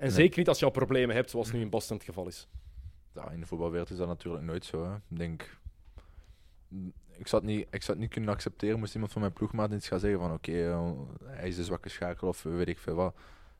En 0.02 0.08
Nee. 0.08 0.16
zeker 0.16 0.38
niet 0.38 0.48
als 0.48 0.60
je 0.60 0.66
al 0.66 0.72
problemen 0.72 1.16
hebt, 1.16 1.30
zoals 1.30 1.52
nu 1.52 1.60
in 1.62 1.70
Boston 1.70 1.98
het 1.98 2.06
geval 2.06 2.28
is. 2.28 2.48
Ja, 3.14 3.30
in 3.30 3.40
de 3.40 3.46
voetbalwereld 3.46 3.90
is 3.90 3.98
dat 3.98 4.08
natuurlijk 4.08 4.44
nooit 4.44 4.66
zo. 4.66 4.86
Hè. 4.86 4.96
Ik 4.96 5.18
denk, 5.18 5.58
ik 7.18 7.28
zou, 7.28 7.42
het 7.46 7.52
niet, 7.52 7.68
ik 7.72 7.82
zou 7.82 7.92
het 7.92 8.00
niet 8.00 8.10
kunnen 8.10 8.30
accepteren 8.30 8.80
moest 8.80 8.94
iemand 8.94 9.12
van 9.12 9.22
mijn 9.22 9.34
ploegmaat 9.34 9.72
iets 9.72 9.88
gaan 9.88 10.00
zeggen 10.00 10.20
van 10.20 10.34
oké, 10.34 10.70
eh, 10.70 10.92
hij 11.26 11.48
is 11.48 11.56
de 11.56 11.64
zwakke 11.64 11.90
schakel 11.90 12.28
of 12.28 12.44
weet 12.44 12.68
ik 12.68 12.80
veel 12.80 12.96
wat. 12.96 13.16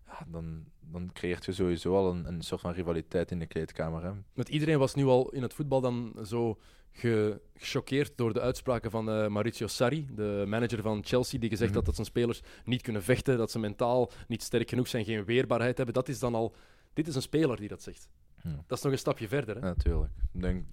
Ja, 0.08 0.26
dan, 0.28 0.66
dan 0.80 1.10
creëert 1.14 1.46
je 1.46 1.52
sowieso 1.52 1.96
al 1.96 2.12
een, 2.12 2.28
een 2.28 2.42
soort 2.42 2.62
van 2.62 2.72
rivaliteit 2.74 3.32
in 3.32 3.40
de 3.40 3.46
kleedkamer. 3.46 4.04
Hè. 4.04 4.12
Want 4.34 4.50
iedereen 4.50 4.80
was 4.80 4.96
nu 4.96 5.06
al 5.06 5.30
in 5.30 5.42
het 5.42 5.54
voetbal 5.54 5.82
dan 5.82 6.16
zo 6.24 6.58
gechoqueerd 6.92 8.18
door 8.18 8.34
de 8.34 8.42
uitspraken 8.42 8.92
van 8.92 9.10
eh, 9.10 9.28
Maurizio 9.28 9.68
Sarri, 9.68 10.08
de 10.16 10.44
manager 10.48 10.82
van 10.82 11.06
Chelsea, 11.06 11.40
die 11.40 11.50
gezegd 11.50 11.74
had 11.74 11.86
dat 11.86 11.96
zijn 11.96 12.08
spelers 12.08 12.42
niet 12.66 12.82
kunnen 12.82 13.04
vechten, 13.04 13.38
dat 13.38 13.52
ze 13.52 13.60
mentaal 13.60 14.12
niet 14.28 14.44
sterk 14.44 14.70
genoeg 14.70 14.88
zijn, 14.88 15.06
geen 15.06 15.26
weerbaarheid 15.26 15.78
hebben. 15.78 15.96
Dat 15.96 16.10
is 16.10 16.20
dan 16.20 16.36
al... 16.36 16.56
Dit 16.94 17.08
is 17.08 17.16
een 17.16 17.22
speler 17.22 17.58
die 17.58 17.68
dat 17.68 17.82
zegt. 17.84 18.10
Ja. 18.44 18.64
Dat 18.68 18.78
is 18.78 18.84
nog 18.84 18.94
een 18.94 19.00
stapje 19.00 19.28
verder. 19.28 19.56
Hè? 19.56 19.62
Ja, 19.62 19.68
natuurlijk. 19.68 20.12
Ik 20.34 20.42
denk, 20.42 20.66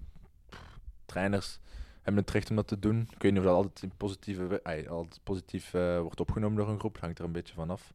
pff, 0.49 0.79
trainers 1.05 1.59
hebben 2.01 2.23
het 2.23 2.31
recht 2.31 2.49
om 2.49 2.55
dat 2.55 2.67
te 2.67 2.79
doen. 2.79 3.07
Ik 3.11 3.21
weet 3.21 3.31
niet 3.31 3.41
of 3.41 3.47
dat 3.47 3.55
altijd, 3.55 3.83
in 3.83 3.91
positieve, 3.97 4.59
ai, 4.63 4.87
altijd 4.87 5.19
positief 5.23 5.73
eh, 5.73 5.99
wordt 5.99 6.19
opgenomen 6.19 6.57
door 6.57 6.69
een 6.69 6.79
groep. 6.79 6.99
Hangt 6.99 7.19
er 7.19 7.25
een 7.25 7.31
beetje 7.31 7.53
van 7.53 7.69
af. 7.69 7.93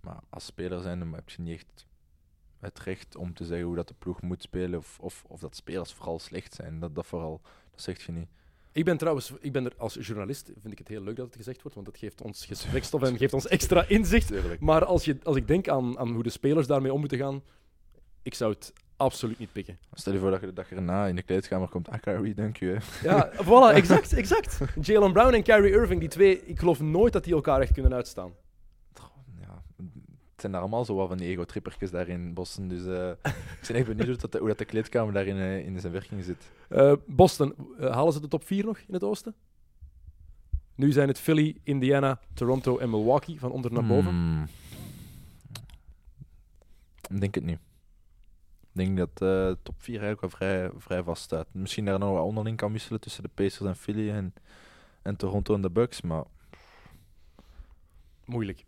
Maar 0.00 0.20
als 0.30 0.44
speler 0.44 0.80
zijn, 0.80 0.98
dan 0.98 1.14
heb 1.14 1.28
je 1.28 1.42
niet 1.42 1.54
echt 1.54 1.85
het 2.66 2.80
recht 2.80 3.16
om 3.16 3.34
te 3.34 3.44
zeggen 3.44 3.66
hoe 3.66 3.76
dat 3.76 3.88
de 3.88 3.94
ploeg 3.98 4.22
moet 4.22 4.42
spelen. 4.42 4.78
Of, 4.78 4.98
of, 5.00 5.24
of 5.26 5.40
dat 5.40 5.56
spelers 5.56 5.92
vooral 5.92 6.18
slecht 6.18 6.54
zijn. 6.54 6.80
Dat, 6.80 6.94
dat 6.94 7.06
vooral, 7.06 7.40
dat 7.70 7.82
zegt 7.82 8.02
je 8.02 8.12
niet. 8.12 8.28
Ik 8.72 8.84
ben 8.84 8.96
trouwens, 8.96 9.32
ik 9.40 9.52
ben 9.52 9.64
er 9.64 9.72
als 9.76 9.94
journalist, 10.00 10.50
vind 10.60 10.72
ik 10.72 10.78
het 10.78 10.88
heel 10.88 11.02
leuk 11.02 11.16
dat 11.16 11.26
het 11.26 11.36
gezegd 11.36 11.62
wordt, 11.62 11.74
want 11.74 11.86
dat 11.86 11.98
geeft 11.98 12.22
ons 12.22 12.46
gesprekstof 12.50 13.02
en 13.02 13.16
geeft 13.16 13.32
ons 13.32 13.46
extra 13.46 13.84
inzicht. 13.88 14.26
Tuurlijk. 14.26 14.60
Maar 14.60 14.84
als, 14.84 15.04
je, 15.04 15.16
als 15.22 15.36
ik 15.36 15.48
denk 15.48 15.68
aan, 15.68 15.98
aan 15.98 16.12
hoe 16.12 16.22
de 16.22 16.30
spelers 16.30 16.66
daarmee 16.66 16.92
om 16.92 17.00
moeten 17.00 17.18
gaan, 17.18 17.42
ik 18.22 18.34
zou 18.34 18.52
het 18.52 18.72
absoluut 18.96 19.38
niet 19.38 19.52
pikken. 19.52 19.78
Stel 19.92 20.12
je 20.12 20.18
voor 20.18 20.30
dat 20.30 20.40
je 20.40 20.46
de 20.46 20.52
dag 20.52 20.70
erna 20.70 21.06
in 21.06 21.16
de 21.16 21.22
kleedkamer 21.22 21.68
komt. 21.68 21.88
Ah, 21.88 22.00
Kyrie, 22.00 22.34
dank 22.34 22.56
je. 22.56 22.76
Ja, 23.02 23.32
voilà, 23.32 23.74
exact, 23.80 24.12
exact. 24.12 24.58
Jalen 24.80 25.12
Brown 25.12 25.34
en 25.34 25.42
Kyrie 25.42 25.72
Irving, 25.72 26.00
die 26.00 26.08
twee, 26.08 26.46
ik 26.46 26.58
geloof 26.58 26.80
nooit 26.80 27.12
dat 27.12 27.24
die 27.24 27.34
elkaar 27.34 27.60
echt 27.60 27.72
kunnen 27.72 27.94
uitstaan. 27.94 28.32
Zijn 30.46 30.58
daar 30.58 30.66
allemaal 30.68 30.84
zo 30.84 30.94
wat 30.94 31.08
van 31.08 31.16
die 31.16 31.28
ego-trippertjes 31.28 31.90
daar 31.90 32.08
in 32.08 32.34
Boston. 32.34 32.68
Dus 32.68 32.84
eh, 32.86 33.10
ik 33.32 33.66
ben 33.66 33.76
echt 33.76 33.86
benieuwd 33.86 34.06
hoe, 34.06 34.30
dat, 34.30 34.40
hoe 34.40 34.48
dat 34.48 34.58
de 34.58 34.64
kleedkamer 34.64 35.12
daar 35.12 35.26
in, 35.26 35.36
eh, 35.36 35.66
in 35.66 35.80
zijn 35.80 35.92
werking 35.92 36.24
zit. 36.24 36.50
Eh, 36.68 36.92
Boston, 37.06 37.54
halen 37.78 38.12
ze 38.12 38.20
de 38.20 38.28
top 38.28 38.44
4 38.44 38.64
nog 38.64 38.78
in 38.78 38.94
het 38.94 39.04
oosten? 39.04 39.34
Nu 40.74 40.92
zijn 40.92 41.08
het 41.08 41.18
Philly, 41.18 41.56
Indiana, 41.62 42.20
Toronto 42.34 42.78
en 42.78 42.90
Milwaukee 42.90 43.38
van 43.38 43.50
onder 43.50 43.72
naar 43.72 43.86
boven. 43.86 44.10
Hmm. 44.10 44.46
Ik 47.08 47.20
denk 47.20 47.34
het 47.34 47.44
niet. 47.44 47.58
Ik 48.60 48.84
denk 48.84 48.96
dat 48.96 49.10
eh 49.22 49.54
top 49.62 49.74
4 49.78 50.00
eigenlijk 50.00 50.20
wel 50.20 50.30
vrij, 50.30 50.70
vrij 50.76 51.02
vast 51.02 51.22
staat. 51.22 51.46
Misschien 51.52 51.84
daar 51.84 51.98
nog 51.98 52.12
wat 52.12 52.24
onderling 52.24 52.56
kan 52.56 52.72
wisselen 52.72 53.00
tussen 53.00 53.22
de 53.22 53.30
Pacers 53.34 53.68
en 53.68 53.76
Philly 53.76 54.10
en, 54.10 54.34
en 55.02 55.16
Toronto 55.16 55.54
en 55.54 55.62
de 55.62 55.70
Bucks. 55.70 56.00
Maar 56.00 56.24
Moeilijk. 58.24 58.64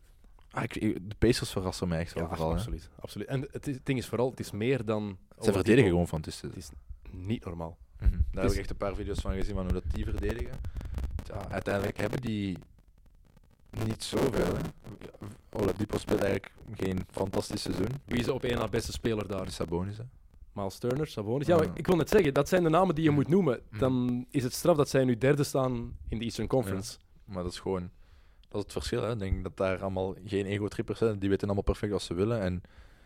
Ah, 0.59 0.63
ik, 0.63 1.09
de 1.09 1.15
Pacers 1.19 1.51
verrassen 1.51 1.89
mij 1.89 1.99
echt 2.01 2.13
wel 2.13 2.23
Ja, 2.23 2.29
vooral. 2.29 2.49
hè. 2.49 2.55
absoluut, 2.57 2.91
absoluut. 3.01 3.29
En 3.29 3.49
het, 3.53 3.67
is- 3.67 3.75
het 3.75 3.87
ding 3.87 3.99
is 3.99 4.07
vooral, 4.07 4.31
het 4.31 4.41
is 4.41 4.51
meer 4.51 4.85
dan... 4.85 5.19
Ze 5.41 5.53
verdedigen 5.53 5.91
gewoon 5.91 6.09
van 6.09 6.21
tussen. 6.21 6.49
Het 6.49 6.57
is 6.57 6.69
niet 7.11 7.45
normaal. 7.45 7.77
Mhm. 8.01 8.11
Daar 8.33 8.43
heb 8.45 8.53
ik 8.53 8.59
echt 8.59 8.71
een 8.71 8.77
paar 8.77 8.95
video's 8.95 9.21
van 9.21 9.33
gezien 9.35 9.55
van 9.55 9.65
hoe 9.65 9.73
dat 9.73 9.83
die 9.93 10.05
verdedigen. 10.05 10.53
Ja, 11.25 11.49
uiteindelijk 11.51 11.97
hebben 11.99 12.21
die 12.21 12.59
Niet 13.87 14.03
zoveel, 14.05 14.45
hè. 14.57 14.61
Oladipo 15.51 15.99
speelt 15.99 16.21
eigenlijk 16.23 16.53
geen 16.77 16.99
fantastisch 17.11 17.63
seizoen. 17.63 17.89
Wie 18.05 18.19
is 18.19 18.29
op 18.29 18.45
één 18.45 18.59
na 18.59 18.69
beste 18.69 18.93
speler 18.93 19.29
daar? 19.29 19.51
Sabonis, 19.51 19.97
hè. 19.97 20.05
Miles 20.53 20.79
Turner, 20.79 21.07
Sabonis. 21.07 21.47
Ja, 21.47 21.63
Ja. 21.63 21.71
ik 21.75 21.87
wil 21.87 21.97
net 21.97 22.09
zeggen, 22.09 22.35
dat 22.35 22.49
zijn 22.49 22.63
de 22.63 22.69
namen 22.69 22.95
die 22.95 23.05
je 23.05 23.11
moet 23.11 23.29
noemen. 23.29 23.61
Dan 23.79 24.27
is 24.31 24.43
het 24.43 24.53
straf 24.53 24.77
dat 24.77 24.89
zij 24.89 25.05
nu 25.05 25.19
derde 25.19 25.45
staan 25.45 25.97
in 26.09 26.19
de 26.19 26.25
Eastern 26.25 26.47
Conference. 26.49 26.99
Maar 27.25 27.43
dat 27.43 27.53
is 27.53 27.59
gewoon... 27.59 27.91
Dat 28.49 28.57
is 28.59 28.63
het 28.63 28.73
verschil, 28.73 29.03
hè. 29.03 29.13
Ik 29.13 29.19
denk 29.19 29.43
dat 29.43 29.57
daar 29.57 29.81
allemaal 29.83 30.15
geen 30.25 30.47
ego-trippers 30.47 30.99
zijn. 30.99 31.19
Die 31.19 31.29
weten 31.29 31.45
allemaal 31.47 31.65
perfect 31.65 31.93
wat 31.93 32.03
ze 32.03 32.15
willen. 32.15 32.41
En 32.41 32.53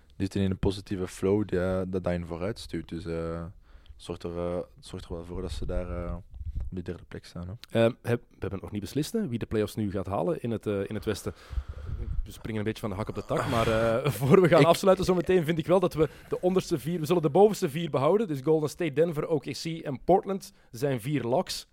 die 0.07 0.17
zitten 0.17 0.41
in 0.41 0.51
een 0.51 0.59
positieve 0.59 1.09
flow 1.09 1.49
die, 1.49 1.61
eh, 1.61 1.81
dat 1.87 2.05
daarin 2.05 2.27
vooruit 2.27 2.59
stuurt. 2.59 2.89
Dus 2.89 3.05
eh 3.05 3.45
zorgt, 3.97 4.23
er, 4.23 4.65
zorgt 4.81 5.05
er 5.09 5.15
wel 5.15 5.25
voor 5.25 5.41
dat 5.43 5.51
ze 5.53 5.67
daar 5.67 6.15
op 6.17 6.23
die 6.69 6.83
derde 6.83 7.03
plek 7.09 7.25
staan. 7.25 7.59
Hè. 7.71 7.85
Ehm, 7.85 7.93
heb- 8.03 8.23
we 8.31 8.37
hebben 8.39 8.59
nog 8.63 8.71
niet 8.71 8.81
beslist 8.81 9.13
hè, 9.13 9.29
wie 9.29 9.39
de 9.39 9.47
playoffs 9.47 9.75
nu 9.75 9.91
gaat 9.91 10.07
halen 10.07 10.43
in 10.43 10.51
het, 10.51 10.67
in 10.67 10.95
het 10.95 11.05
Westen. 11.05 11.33
We 12.25 12.31
springen 12.33 12.59
een 12.59 12.65
beetje 12.67 12.81
van 12.81 12.91
de 12.91 12.97
hak 12.97 13.09
op 13.09 13.15
de 13.15 13.25
tak, 13.25 13.49
maar 13.51 13.67
voor 14.13 14.41
we 14.41 14.49
gaan 14.49 14.61
Ik- 14.61 14.67
afsluiten 14.67 15.05
zometeen 15.05 15.45
vind 15.45 15.59
ik 15.59 15.67
wel 15.67 15.81
dat 15.81 15.95
we 15.95 16.09
de 16.29 16.41
onderste 16.41 16.79
vier, 16.79 17.01
we 17.01 17.07
zullen 17.07 17.23
de 17.23 17.31
bovenste 17.31 17.69
vier 17.71 17.91
behouden. 17.91 18.29
Dus 18.29 18.41
Golden 18.41 18.69
State, 18.69 18.93
Denver, 18.93 19.29
OKC 19.29 19.65
en 19.65 20.01
Portland 20.05 20.53
zijn 20.71 21.01
vier 21.01 21.23
locks. 21.23 21.67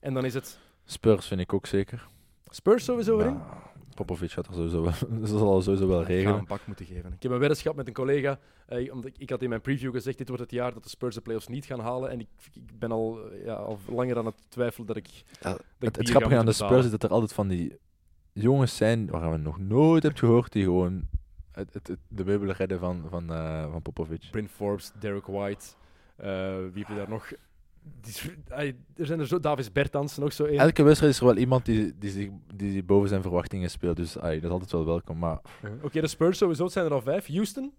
En 0.00 0.14
dan 0.14 0.24
is 0.24 0.34
het 0.34 0.58
Spurs 0.84 1.26
vind 1.26 1.40
ik 1.40 1.52
ook 1.52 1.66
zeker. 1.66 2.08
Spurs 2.54 2.84
sowieso 2.84 3.18
erin. 3.20 3.32
Nou, 3.34 3.46
Popovic 3.94 4.30
gaat 4.30 4.46
er 4.46 4.54
sowieso 4.54 4.82
wel, 4.82 4.92
zal 5.26 5.56
er 5.56 5.62
sowieso 5.62 5.86
wel 5.88 6.00
Ik 6.00 6.06
ga 6.06 6.12
regelen. 6.12 6.38
een 6.38 6.46
pak 6.46 6.66
moeten 6.66 6.86
geven. 6.86 7.12
Ik 7.12 7.22
heb 7.22 7.32
een 7.32 7.38
weddenschap 7.38 7.76
met 7.76 7.86
een 7.86 7.92
collega. 7.92 8.38
eh, 8.66 8.92
omdat 8.92 9.10
ik, 9.10 9.18
ik 9.18 9.30
had 9.30 9.42
in 9.42 9.48
mijn 9.48 9.60
preview 9.60 9.92
gezegd: 9.92 10.18
dit 10.18 10.28
wordt 10.28 10.42
het 10.42 10.52
jaar 10.52 10.72
dat 10.74 10.82
de 10.82 10.88
Spurs 10.88 11.14
de 11.14 11.20
playoffs 11.20 11.48
niet 11.48 11.64
gaan 11.66 11.80
halen. 11.80 12.10
En 12.10 12.20
ik, 12.20 12.28
ik 12.52 12.78
ben 12.78 12.92
al, 12.92 13.30
eh, 13.30 13.44
ja, 13.44 13.54
al 13.54 13.78
langer 13.88 14.16
aan 14.18 14.26
het 14.26 14.34
twijfelen 14.48 14.86
dat 14.86 14.96
ik. 14.96 15.06
Ja, 15.40 15.50
dat 15.50 15.60
het 15.78 15.96
het 15.96 16.08
grappige 16.10 16.36
aan 16.36 16.46
de 16.46 16.52
Spurs 16.52 16.84
is 16.84 16.90
dat 16.90 17.02
er 17.02 17.10
altijd 17.10 17.32
van 17.32 17.48
die 17.48 17.76
jongens 18.32 18.76
zijn 18.76 19.06
waar 19.10 19.30
we 19.30 19.36
nog 19.36 19.58
nooit 19.58 20.02
hebben 20.02 20.20
gehoord, 20.20 20.52
die 20.52 20.64
gewoon 20.64 21.08
het, 21.52 21.74
het, 21.74 21.86
het- 21.88 21.98
de 22.08 22.24
meubelen 22.24 22.54
redden 22.56 22.78
van, 22.78 23.04
van, 23.10 23.32
eh, 23.32 23.70
van 23.70 23.82
Popovic. 23.82 24.28
Bryn 24.30 24.48
Forbes, 24.48 24.92
Derek 25.00 25.26
White. 25.26 25.66
eh, 26.16 26.26
wie 26.72 26.84
heb 26.84 26.88
je 26.88 26.94
daar 26.94 27.08
nog? 27.08 27.30
Die 27.82 28.14
er 28.96 29.06
zijn 29.06 29.20
er 29.20 29.26
zo. 29.26 29.40
Davis 29.40 29.72
Bertans 29.72 30.16
nog 30.16 30.32
zo 30.32 30.44
één. 30.44 30.58
Elke 30.58 30.82
wedstrijd 30.82 31.12
is 31.12 31.20
er 31.20 31.26
wel 31.26 31.36
iemand 31.36 31.64
die, 31.64 31.98
die, 31.98 32.10
zich, 32.10 32.28
die 32.54 32.82
boven 32.82 33.08
zijn 33.08 33.22
verwachtingen 33.22 33.70
speelt, 33.70 33.96
dus 33.96 34.18
ai, 34.18 34.34
dat 34.34 34.44
is 34.44 34.50
altijd 34.50 34.72
wel 34.72 34.84
welkom. 34.84 35.18
Maar 35.18 35.40
Oké, 35.82 36.00
de 36.00 36.06
Spurs 36.06 36.38
sowieso. 36.38 36.68
Zijn 36.68 36.84
er 36.84 36.92
al 36.92 37.02
vijf. 37.02 37.26
Houston, 37.26 37.72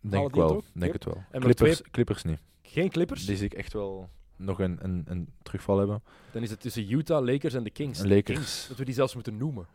denk 0.00 0.28
ik 0.28 0.34
wel, 0.34 0.64
denk 0.72 0.92
het 0.92 1.04
wel. 1.04 1.24
Clippers, 1.30 1.82
Clippers 1.90 2.22
niet. 2.22 2.40
geen 2.62 2.88
Clippers. 2.88 3.26
Die 3.26 3.36
zie 3.36 3.46
ik 3.46 3.54
echt 3.54 3.72
wel 3.72 4.08
nog 4.36 4.58
een, 4.60 4.78
een, 4.80 5.02
een 5.06 5.28
terugval 5.42 5.78
hebben. 5.78 6.02
Dan 6.32 6.42
is 6.42 6.50
het 6.50 6.60
tussen 6.60 6.92
Utah, 6.92 7.24
Lakers 7.24 7.54
en 7.54 7.64
de 7.64 7.70
Kings. 7.70 7.98
De 7.98 8.08
Lakers. 8.08 8.38
Kings, 8.38 8.68
dat 8.68 8.78
we 8.78 8.84
die 8.84 8.94
zelfs 8.94 9.14
moeten 9.14 9.36
noemen. 9.36 9.66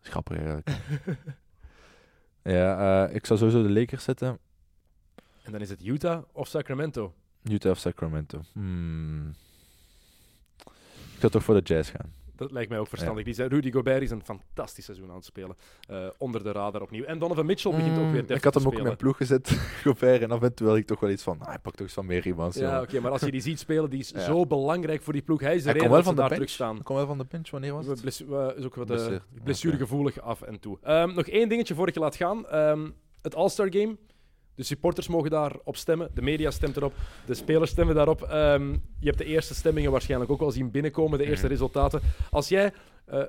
Grappig 0.00 0.36
eigenlijk. 0.36 0.68
ja, 2.42 3.06
eh, 3.06 3.14
ik 3.14 3.26
zou 3.26 3.38
sowieso 3.38 3.62
de 3.62 3.70
Lakers 3.70 4.04
zetten. 4.04 4.38
En 5.42 5.52
dan 5.52 5.60
is 5.60 5.68
het 5.68 5.84
Utah 5.84 6.22
of 6.32 6.48
Sacramento. 6.48 7.14
Utah 7.50 7.70
of 7.70 7.78
Sacramento. 7.78 8.40
Hmm. 8.52 9.34
Ik 11.14 11.22
zou 11.22 11.32
toch 11.32 11.44
voor 11.44 11.54
de 11.54 11.60
Jazz 11.74 11.90
gaan. 11.90 12.12
Dat 12.36 12.52
lijkt 12.52 12.70
mij 12.70 12.78
ook 12.78 12.88
verstandig. 12.88 13.24
Die 13.24 13.46
Rudy 13.48 13.72
Gobert 13.72 14.02
is 14.02 14.10
een 14.10 14.22
fantastisch 14.24 14.84
seizoen 14.84 15.08
aan 15.08 15.14
het 15.16 15.24
spelen. 15.24 15.56
Eh, 15.88 16.06
onder 16.18 16.42
de 16.42 16.52
radar 16.52 16.82
opnieuw. 16.82 17.04
En 17.04 17.18
Donovan 17.18 17.46
Mitchell 17.46 17.72
begint 17.72 17.90
ook 17.98 18.02
weer 18.02 18.06
Mm, 18.06 18.12
deftig 18.14 18.36
Ik 18.36 18.44
had 18.44 18.52
te 18.52 18.58
hem 18.58 18.68
ook 18.68 18.72
in 18.74 18.78
spelen. 18.78 18.84
mijn 18.84 18.96
ploeg 18.96 19.16
gezet, 19.16 19.48
Gobert. 19.84 20.22
En 20.22 20.30
af 20.30 20.42
en 20.42 20.54
toe 20.54 20.66
had 20.68 20.76
ik 20.76 20.86
toch 20.86 21.00
wel 21.00 21.10
iets 21.10 21.22
van, 21.22 21.40
ah, 21.40 21.46
hij 21.46 21.58
pakt 21.58 21.76
toch 21.76 21.86
eens 21.86 21.94
van 21.94 22.06
meer 22.06 22.20
rebounds. 22.20 22.56
Ja, 22.56 22.80
oké, 22.82 23.00
maar 23.00 23.10
als 23.10 23.20
je 23.20 23.30
die 23.30 23.40
ziet 23.40 23.58
spelen, 23.58 23.90
die 23.90 23.98
is 24.00 24.10
Ja. 24.14 24.20
zo 24.24 24.46
belangrijk 24.46 25.02
voor 25.02 25.12
die 25.12 25.22
ploeg. 25.22 25.40
Hij 25.40 25.54
is 25.54 25.62
de 25.62 25.68
Hij 25.70 25.78
reden 25.78 25.90
dat 25.90 25.98
ze 25.98 26.04
van 26.04 26.14
de 26.14 26.20
daar 26.20 26.30
terug 26.30 26.44
Hij 26.44 26.54
staan. 26.54 26.82
komt 26.82 26.98
wel 26.98 27.06
van 27.06 27.18
de 27.18 27.26
bench. 27.28 27.50
Wanneer 27.50 27.72
was 27.72 27.84
We 27.84 27.90
het? 27.90 28.00
blessu- 28.00 28.26
we- 28.26 28.54
is 28.56 28.64
ook 28.64 28.74
wat 28.74 28.90
eh, 28.90 29.16
blessuregevoelig 29.44 30.20
af 30.20 30.42
en 30.42 30.60
toe. 30.60 30.78
Ehm, 30.82 31.14
nog 31.14 31.26
één 31.26 31.48
dingetje 31.48 31.74
voor 31.74 31.88
ik 31.88 31.94
je 31.94 32.00
laat 32.00 32.16
gaan. 32.16 32.46
Ehm, 32.46 32.90
het 33.22 33.34
All-Star 33.34 33.66
Game. 33.72 33.96
De 34.56 34.62
supporters 34.62 35.08
mogen 35.08 35.30
daarop 35.30 35.76
stemmen. 35.76 36.10
De 36.14 36.22
media 36.22 36.50
stemt 36.50 36.76
erop. 36.76 36.94
De 37.26 37.34
spelers 37.34 37.70
stemmen 37.70 37.94
daarop. 37.94 38.22
Ehm, 38.22 38.70
je 38.72 39.06
hebt 39.06 39.18
de 39.18 39.24
eerste 39.24 39.54
stemmingen 39.54 39.90
waarschijnlijk 39.90 40.30
ook 40.30 40.40
al 40.40 40.50
zien 40.50 40.70
binnenkomen. 40.70 41.18
De 41.18 41.24
eerste 41.24 41.44
Mhm. 41.44 41.52
resultaten. 41.54 42.00
Als 42.30 42.48
jij 42.48 42.72
eh, 43.06 43.22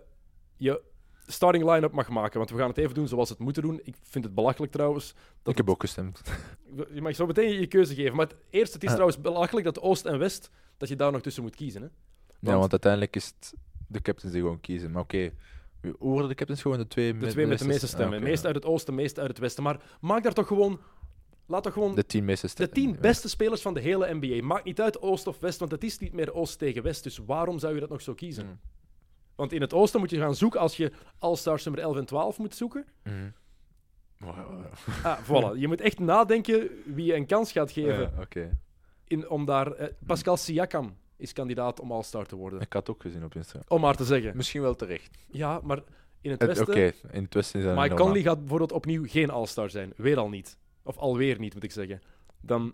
je 0.58 0.82
starting 1.28 1.64
line-up 1.72 1.92
mag 1.92 2.10
maken, 2.10 2.38
want 2.38 2.50
we 2.50 2.58
gaan 2.58 2.68
het 2.68 2.78
even 2.78 2.94
doen 2.94 3.08
zoals 3.08 3.28
we 3.30 3.34
het 3.36 3.44
moeten 3.44 3.62
doen. 3.62 3.80
Ik 3.84 3.96
vind 4.02 4.24
het 4.24 4.34
belachelijk 4.36 4.72
trouwens. 4.72 5.14
Dat 5.42 5.52
ik 5.52 5.58
heb 5.58 5.70
ook 5.70 5.82
gestemd. 5.82 6.22
Je 6.94 7.02
mag 7.02 7.16
zo 7.16 7.26
meteen 7.26 7.60
je 7.60 7.68
keuze 7.68 7.96
geven. 7.96 8.16
Maar 8.16 8.26
het 8.28 8.36
eerste, 8.50 8.74
het 8.74 8.84
is 8.84 8.90
Ah. 8.90 8.96
trouwens 8.96 9.22
belachelijk 9.22 9.66
dat 9.66 9.80
Oost 9.82 10.06
en 10.06 10.20
West, 10.20 10.50
dat 10.78 10.90
je 10.90 10.96
daar 10.96 11.12
nog 11.12 11.22
tussen 11.22 11.44
moet 11.44 11.56
kiezen. 11.56 11.82
Hè? 11.82 11.88
Ja, 12.52 12.58
want 12.58 12.72
uiteindelijk 12.72 13.16
is 13.16 13.26
het 13.26 13.54
de 13.88 14.02
captains 14.02 14.34
die 14.34 14.42
gewoon 14.42 14.60
kiezen. 14.60 14.92
Maar 14.92 15.02
oké, 15.02 15.32
wie- 15.82 15.94
hoe 16.00 16.10
worden 16.12 16.30
de 16.30 16.36
captains 16.36 16.62
gewoon 16.62 16.78
de 16.78 16.88
twee 16.88 17.18
De 17.18 17.28
twee 17.28 17.46
met 17.48 17.60
de 17.60 17.66
meeste 17.68 17.88
stemmen. 17.88 18.18
Ah, 18.18 18.24
meest 18.24 18.46
uit 18.46 18.56
het 18.56 18.66
oosten, 18.66 18.96
meest 18.96 19.20
uit 19.20 19.28
het 19.28 19.38
westen. 19.38 19.64
Maar 19.64 19.82
maak 20.02 20.24
daar 20.24 20.34
toch 20.34 20.48
gewoon... 20.48 20.80
Laat 21.48 21.64
toch 21.64 21.74
gewoon 21.74 21.96
De 21.96 22.06
tien 22.06 22.26
meeste 22.26 22.50
de 22.56 22.70
tien 22.70 22.98
beste 23.02 23.30
spelers 23.30 23.62
van 23.62 23.74
de 23.74 23.80
hele 23.80 24.14
NBA. 24.14 24.46
Maakt 24.46 24.64
niet 24.66 24.82
uit 24.82 25.02
oost 25.02 25.28
of 25.28 25.40
west, 25.40 25.60
want 25.60 25.72
het 25.72 25.84
is 25.84 25.98
niet 25.98 26.14
meer 26.14 26.34
oost 26.34 26.60
tegen 26.60 26.84
west. 26.84 27.04
Dus 27.04 27.18
waarom 27.26 27.60
zou 27.60 27.74
je 27.74 27.80
dat 27.80 27.90
nog 27.90 28.02
zo 28.02 28.14
kiezen? 28.14 28.46
Mm. 28.46 28.60
Want 29.36 29.52
in 29.52 29.62
het 29.62 29.74
oosten 29.74 30.00
moet 30.00 30.10
je 30.10 30.18
gaan 30.18 30.36
zoeken 30.36 30.60
als 30.60 30.78
je 30.78 30.92
All-Stars 31.20 31.64
nummer 31.66 31.84
11 31.84 31.98
en 31.98 32.06
12 32.06 32.38
moet 32.38 32.56
zoeken. 32.56 32.86
Wow. 34.20 34.36
Ah, 35.04 35.20
voilà. 35.24 35.58
Je 35.60 35.68
moet 35.68 35.82
echt 35.82 36.00
nadenken 36.00 36.70
wie 36.86 37.06
je 37.06 37.16
een 37.16 37.26
kans 37.26 37.52
gaat 37.52 37.72
geven 37.72 38.00
Ja, 38.00 38.12
Oké. 38.20 38.58
in, 39.04 39.30
om 39.30 39.46
daar... 39.46 39.72
eh, 39.72 39.88
Pascal 40.06 40.38
Siakam 40.38 40.96
is 41.18 41.34
kandidaat 41.34 41.80
om 41.80 41.92
All-Star 41.92 42.26
te 42.26 42.36
worden. 42.36 42.62
Ik 42.62 42.74
had 42.74 42.88
het 42.88 42.96
ook 42.96 43.02
gezien 43.02 43.24
op 43.24 43.36
Instagram. 43.36 43.64
Om 43.68 43.82
maar 43.82 43.96
te 43.96 44.06
zeggen. 44.06 44.36
Misschien 44.38 44.62
wel 44.62 44.76
terecht. 44.76 45.18
Ja, 45.28 45.60
maar 45.64 45.80
in 46.22 46.32
het 46.32 46.40
Het- 46.42 46.50
westen... 46.50 46.68
Oké, 46.68 46.92
in 47.12 47.24
het 47.24 47.34
westen 47.34 47.60
is 47.60 47.66
dat 47.66 47.76
Mike. 47.76 47.96
Conley 47.96 48.22
gaat 48.22 48.40
bijvoorbeeld 48.40 48.72
opnieuw 48.72 49.06
geen 49.08 49.30
All-Star 49.30 49.70
zijn. 49.70 49.94
Weer 49.96 50.18
al 50.18 50.30
niet. 50.30 50.58
Of 50.88 50.98
alweer 50.98 51.40
niet, 51.40 51.54
moet 51.54 51.64
ik 51.64 51.72
zeggen. 51.72 52.02
Dan, 52.42 52.74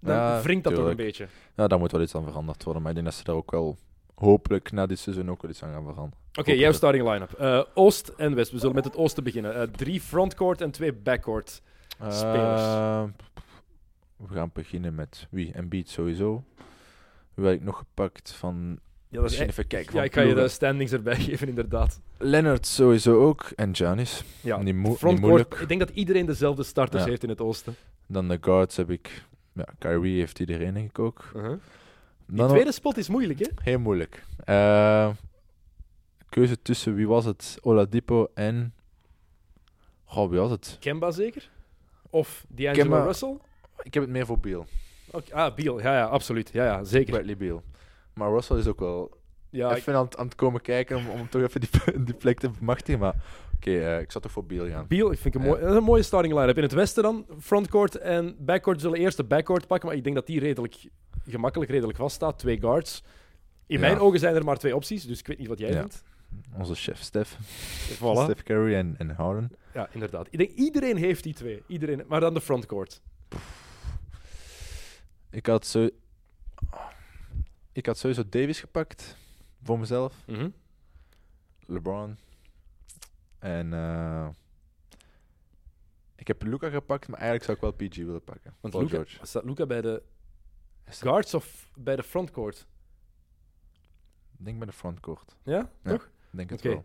dan 0.00 0.14
Ja, 0.16 0.42
wringt 0.42 0.64
dat 0.64 0.74
toch 0.74 0.84
een 0.84 0.88
tuurlijk. 0.96 0.96
beetje. 1.18 1.28
Ja, 1.56 1.66
daar 1.66 1.78
moet 1.78 1.92
wel 1.92 2.02
iets 2.02 2.14
aan 2.14 2.24
veranderd 2.24 2.64
worden. 2.64 2.82
Maar 2.82 2.90
ik 2.90 2.96
denk 2.96 3.08
dat 3.10 3.18
ze 3.18 3.24
daar 3.24 3.34
ook 3.36 3.50
wel 3.50 3.76
hopelijk 4.14 4.72
na 4.72 4.86
dit 4.86 4.98
seizoen 4.98 5.30
ook 5.30 5.42
wel 5.42 5.50
iets 5.50 5.62
aan 5.62 5.72
gaan 5.72 5.82
veranderen. 5.84 6.22
Oké, 6.38 6.52
jouw 6.52 6.72
starting 6.72 7.08
line-up. 7.10 7.32
Eh, 7.32 7.62
Oost 7.74 8.08
en 8.08 8.34
West. 8.34 8.50
We 8.52 8.58
zullen 8.58 8.74
met 8.74 8.84
het 8.84 8.96
Oosten 8.96 9.24
beginnen. 9.24 9.54
Eh, 9.54 9.62
drie 9.62 10.00
frontcourt 10.00 10.60
en 10.60 10.70
twee 10.70 10.92
backcourt. 10.92 11.62
Spelers. 12.08 12.62
Eh, 12.62 13.04
we 14.16 14.34
gaan 14.34 14.50
beginnen 14.52 14.94
met 14.94 15.26
wie? 15.30 15.52
Embiid 15.52 15.88
sowieso. 15.88 16.44
Wie 17.34 17.44
had 17.46 17.54
ik 17.54 17.62
nog 17.62 17.78
gepakt 17.78 18.32
van... 18.32 18.78
Ja, 19.14 19.20
dat 19.20 19.30
is 19.30 19.38
Misschien 19.38 19.48
even 19.48 19.66
kijken 19.66 19.94
ja 19.96 20.02
ik 20.02 20.14
ga 20.14 20.20
je 20.20 20.34
de 20.34 20.48
standings 20.48 20.92
erbij 20.92 21.16
geven, 21.26 21.48
inderdaad. 21.48 22.00
Leonard 22.18 22.66
sowieso 22.66 23.20
ook. 23.26 23.42
En 23.56 23.74
Giannis. 23.74 24.22
Ja, 24.40 24.62
niet, 24.62 24.74
moeilijk. 24.74 25.54
Ik 25.60 25.68
denk 25.68 25.80
dat 25.80 25.90
iedereen 25.90 26.26
dezelfde 26.26 26.62
starters 26.62 27.02
Ja. 27.02 27.08
heeft 27.08 27.22
in 27.22 27.28
het 27.28 27.40
Oosten. 27.40 27.74
Dan 28.06 28.28
de 28.28 28.38
guards 28.40 28.76
heb 28.76 28.90
ik... 28.90 29.22
Ja, 29.52 29.66
Kyrie 29.78 30.18
heeft 30.18 30.38
iedereen 30.40 30.74
denk 30.74 30.88
ik 30.88 30.98
ook. 30.98 31.30
Die 32.26 32.36
Dan 32.36 32.48
tweede 32.48 32.72
spot 32.72 32.96
is 32.96 33.08
moeilijk, 33.08 33.38
hè? 33.38 33.46
Heel 33.62 33.78
moeilijk. 33.78 34.24
Eh, 34.44 35.08
keuze 36.28 36.62
tussen, 36.62 36.94
wie 36.94 37.08
was 37.08 37.24
het? 37.24 37.58
Oladipo 37.62 38.30
en... 38.34 38.74
Goh, 40.04 40.30
wie 40.30 40.38
was 40.38 40.50
het? 40.50 40.76
Kemba 40.80 41.10
zeker? 41.10 41.50
Of 42.10 42.44
D'Angelo 42.48 42.72
Kemba. 42.82 43.04
Russell? 43.04 43.36
Ik 43.82 43.94
heb 43.94 44.02
het 44.02 44.12
meer 44.12 44.26
voor 44.26 44.38
Beal. 44.38 44.66
Oké, 45.10 45.34
Ah, 45.34 45.54
Beal. 45.54 45.80
Ja, 45.80 45.92
ja, 45.96 46.04
absoluut. 46.04 46.50
Ja, 46.52 46.64
ja, 46.64 46.84
zeker. 46.84 47.12
Bradley 47.12 47.36
Beal. 47.36 47.62
Maar 48.14 48.30
Russell 48.30 48.56
is 48.56 48.66
ook 48.66 48.78
wel 48.80 49.16
Ja, 49.50 49.70
ik- 49.70 49.76
even 49.76 49.94
aan, 49.94 50.04
het- 50.04 50.16
aan 50.16 50.24
het 50.26 50.34
komen 50.34 50.60
kijken 50.60 50.96
om, 50.96 51.08
om 51.08 51.28
toch 51.28 51.42
even 51.42 51.60
die, 51.60 51.70
die 52.04 52.14
plek 52.14 52.38
te 52.38 52.50
bemachtigen. 52.58 53.00
Maar 53.00 53.14
oké, 53.54 53.70
eh, 53.70 54.00
ik 54.00 54.10
zou 54.10 54.24
toch 54.24 54.32
voor 54.32 54.44
Beal 54.46 54.68
gaan. 54.68 54.86
Beal, 54.88 55.12
ik 55.12 55.18
vind 55.18 55.34
ik 55.34 55.40
een, 55.40 55.46
Ja. 55.46 55.52
mooi, 55.52 55.60
dat 55.62 55.70
is 55.70 55.76
een 55.76 55.84
mooie 55.84 56.02
starting 56.02 56.34
line-up. 56.34 56.56
In 56.56 56.62
het 56.62 56.72
westen 56.72 57.02
dan, 57.02 57.26
frontcourt 57.40 57.96
en 57.98 58.36
backcourt 58.38 58.80
zullen 58.80 58.98
eerst 58.98 59.16
de 59.16 59.24
backcourt 59.24 59.66
pakken, 59.66 59.88
maar 59.88 59.96
ik 59.96 60.04
denk 60.04 60.16
dat 60.16 60.26
die 60.26 60.40
redelijk 60.40 60.76
gemakkelijk, 61.28 61.70
redelijk 61.70 61.98
vast 61.98 62.14
staat. 62.14 62.38
Twee 62.38 62.60
guards. 62.60 63.02
In 63.66 63.74
Ja. 63.74 63.80
mijn 63.80 63.98
ogen 63.98 64.18
zijn 64.18 64.34
er 64.34 64.44
maar 64.44 64.56
twee 64.58 64.76
opties, 64.76 65.04
dus 65.06 65.18
ik 65.18 65.26
weet 65.26 65.38
niet 65.38 65.48
wat 65.48 65.58
jij 65.58 65.70
Ja. 65.70 65.78
vindt. 65.78 66.02
Onze 66.58 66.74
chef 66.74 67.00
Stef. 67.02 67.36
Voilà. 67.96 68.22
Steph 68.24 68.42
Curry 68.42 68.74
en, 68.74 68.94
en 68.98 69.10
Harden. 69.10 69.50
Ja, 69.74 69.88
inderdaad. 69.92 70.26
Ik 70.30 70.38
denk 70.38 70.50
iedereen 70.50 70.96
heeft 70.96 71.22
die 71.22 71.34
twee. 71.34 71.62
Iedereen, 71.66 72.02
maar 72.08 72.20
dan 72.20 72.34
de 72.34 72.40
frontcourt. 72.40 73.00
Ik 75.30 75.46
had, 75.46 75.66
zo, 75.66 75.88
ik 77.74 77.86
had 77.86 77.98
sowieso 77.98 78.22
Davis 78.28 78.60
gepakt. 78.60 79.16
Voor 79.62 79.78
mezelf. 79.78 80.14
Mhm. 80.26 80.48
LeBron. 81.66 82.16
En 83.38 83.72
eh, 83.72 84.28
ik 86.16 86.26
heb 86.26 86.42
Luca 86.42 86.68
gepakt, 86.70 87.08
maar 87.08 87.20
eigenlijk 87.20 87.44
zou 87.44 87.56
ik 87.56 87.78
wel 87.78 87.88
PG 87.88 87.96
willen 87.96 88.24
pakken. 88.24 88.54
Want 88.60 88.72
Paul 88.74 88.84
Luca, 88.86 88.96
George. 88.96 89.26
staat 89.26 89.44
Luca 89.44 89.66
bij 89.66 89.80
de 89.80 90.02
guards 90.84 91.34
of 91.34 91.70
bij 91.76 91.96
de 91.96 92.02
frontcourt? 92.02 92.66
Ik 94.38 94.44
denk 94.44 94.58
bij 94.58 94.66
de 94.66 94.72
frontcourt. 94.72 95.36
Ja, 95.42 95.70
Ja. 95.82 95.90
toch? 95.90 96.04
Ik 96.04 96.10
denk 96.36 96.50
het 96.50 96.62
wel. 96.62 96.84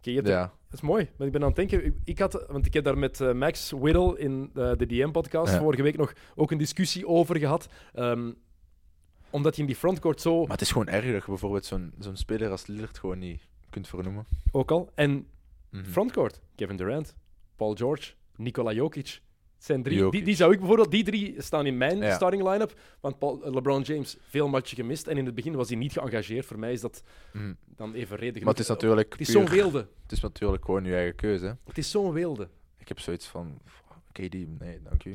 Hebt 0.00 0.26
Ja. 0.26 0.40
Dat 0.40 0.52
is 0.74 0.80
mooi. 0.80 1.10
Maar 1.16 1.26
ik 1.26 1.32
ben 1.32 1.40
aan 1.42 1.46
het 1.46 1.56
denken, 1.56 1.84
ik- 1.84 1.96
ik 2.04 2.18
had, 2.18 2.46
want 2.48 2.66
ik 2.66 2.74
heb 2.74 2.84
daar 2.84 2.98
met 2.98 3.20
eh, 3.20 3.32
Max 3.32 3.70
Whittle 3.70 4.18
in 4.18 4.50
eh, 4.54 4.72
de 4.76 4.86
DM-podcast 4.86 5.52
Ja. 5.52 5.58
vorige 5.58 5.82
week 5.82 5.96
nog 5.96 6.12
ook 6.34 6.50
een 6.50 6.58
discussie 6.58 7.06
over 7.06 7.36
gehad. 7.38 7.68
Ehm, 7.94 8.32
omdat 9.30 9.52
hij 9.54 9.60
in 9.64 9.70
die 9.70 9.78
frontcourt 9.80 10.20
zo. 10.20 10.40
Maar 10.40 10.50
het 10.50 10.60
is 10.60 10.70
gewoon 10.72 10.88
erg 10.88 11.04
dat 11.12 11.20
je 11.20 11.26
bijvoorbeeld 11.26 11.64
zo'n 11.64 11.92
zo'n 11.98 12.16
speler 12.16 12.50
als 12.50 12.66
Lillard 12.66 12.98
gewoon 12.98 13.18
niet 13.18 13.42
kunt 13.70 13.88
vernoemen. 13.88 14.26
ook 14.50 14.70
al. 14.70 14.90
En 14.94 15.26
Mhm. 15.70 15.84
frontcourt, 15.84 16.40
Kevin 16.54 16.76
Durant, 16.76 17.14
Paul 17.56 17.74
George, 17.74 18.12
Nikola 18.36 18.72
Jokic. 18.72 19.20
Het 19.56 19.64
zijn 19.68 19.82
drie, 19.82 19.96
Jokic. 19.98 20.12
die, 20.12 20.22
die 20.22 20.34
zou 20.36 20.52
ik 20.52 20.58
bijvoorbeeld, 20.58 20.90
die 20.90 21.04
drie 21.04 21.34
staan 21.42 21.66
in 21.66 21.76
mijn 21.76 21.98
Ja. 21.98 22.14
starting 22.14 22.42
line-up. 22.42 22.78
Want 23.00 23.18
Paul, 23.18 23.42
eh, 23.44 23.52
LeBron 23.52 23.82
James, 23.82 24.16
veel 24.28 24.48
matchen 24.48 24.76
gemist. 24.76 25.06
En 25.06 25.16
in 25.18 25.26
het 25.26 25.34
begin 25.34 25.54
was 25.54 25.68
hij 25.68 25.76
niet 25.78 25.92
geëngageerd. 25.92 26.46
Voor 26.46 26.58
mij 26.58 26.72
is 26.72 26.80
dat 26.80 27.02
Mhm. 27.32 27.52
dan 27.76 27.94
evenredig. 27.94 28.42
Maar 28.42 28.50
het 28.52 28.62
is 28.62 28.68
natuurlijk 28.68 29.12
Het 29.12 29.20
is 29.20 29.30
zo'n 29.30 29.48
wilde. 29.48 29.86
Het 30.02 30.12
is 30.12 30.20
natuurlijk 30.20 30.64
gewoon 30.64 30.84
je 30.84 30.94
eigen 30.94 31.14
keuze. 31.14 31.44
hè. 31.46 31.52
Het 31.64 31.78
is 31.78 31.90
zo'n 31.90 32.12
wilde. 32.12 32.48
Ik 32.78 32.88
heb 32.88 32.98
zoiets 33.00 33.26
van... 33.26 33.58
KD, 34.12 34.34
nee, 34.60 34.80
dank 34.82 35.04
u. 35.04 35.14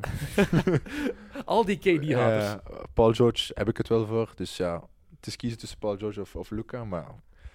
Al 1.45 1.65
die 1.65 1.77
KD-haters. 1.77 2.55
Paul 2.93 3.13
George 3.13 3.51
heb 3.55 3.69
ik 3.69 3.77
het 3.77 3.87
wel 3.87 4.05
voor. 4.05 4.31
Dus 4.35 4.57
ja, 4.57 4.83
het 5.15 5.27
is 5.27 5.35
kiezen 5.35 5.59
tussen 5.59 5.77
Paul 5.77 5.97
George 5.97 6.21
of, 6.21 6.35
of 6.35 6.49
Luca. 6.49 6.85
Maar 6.85 7.05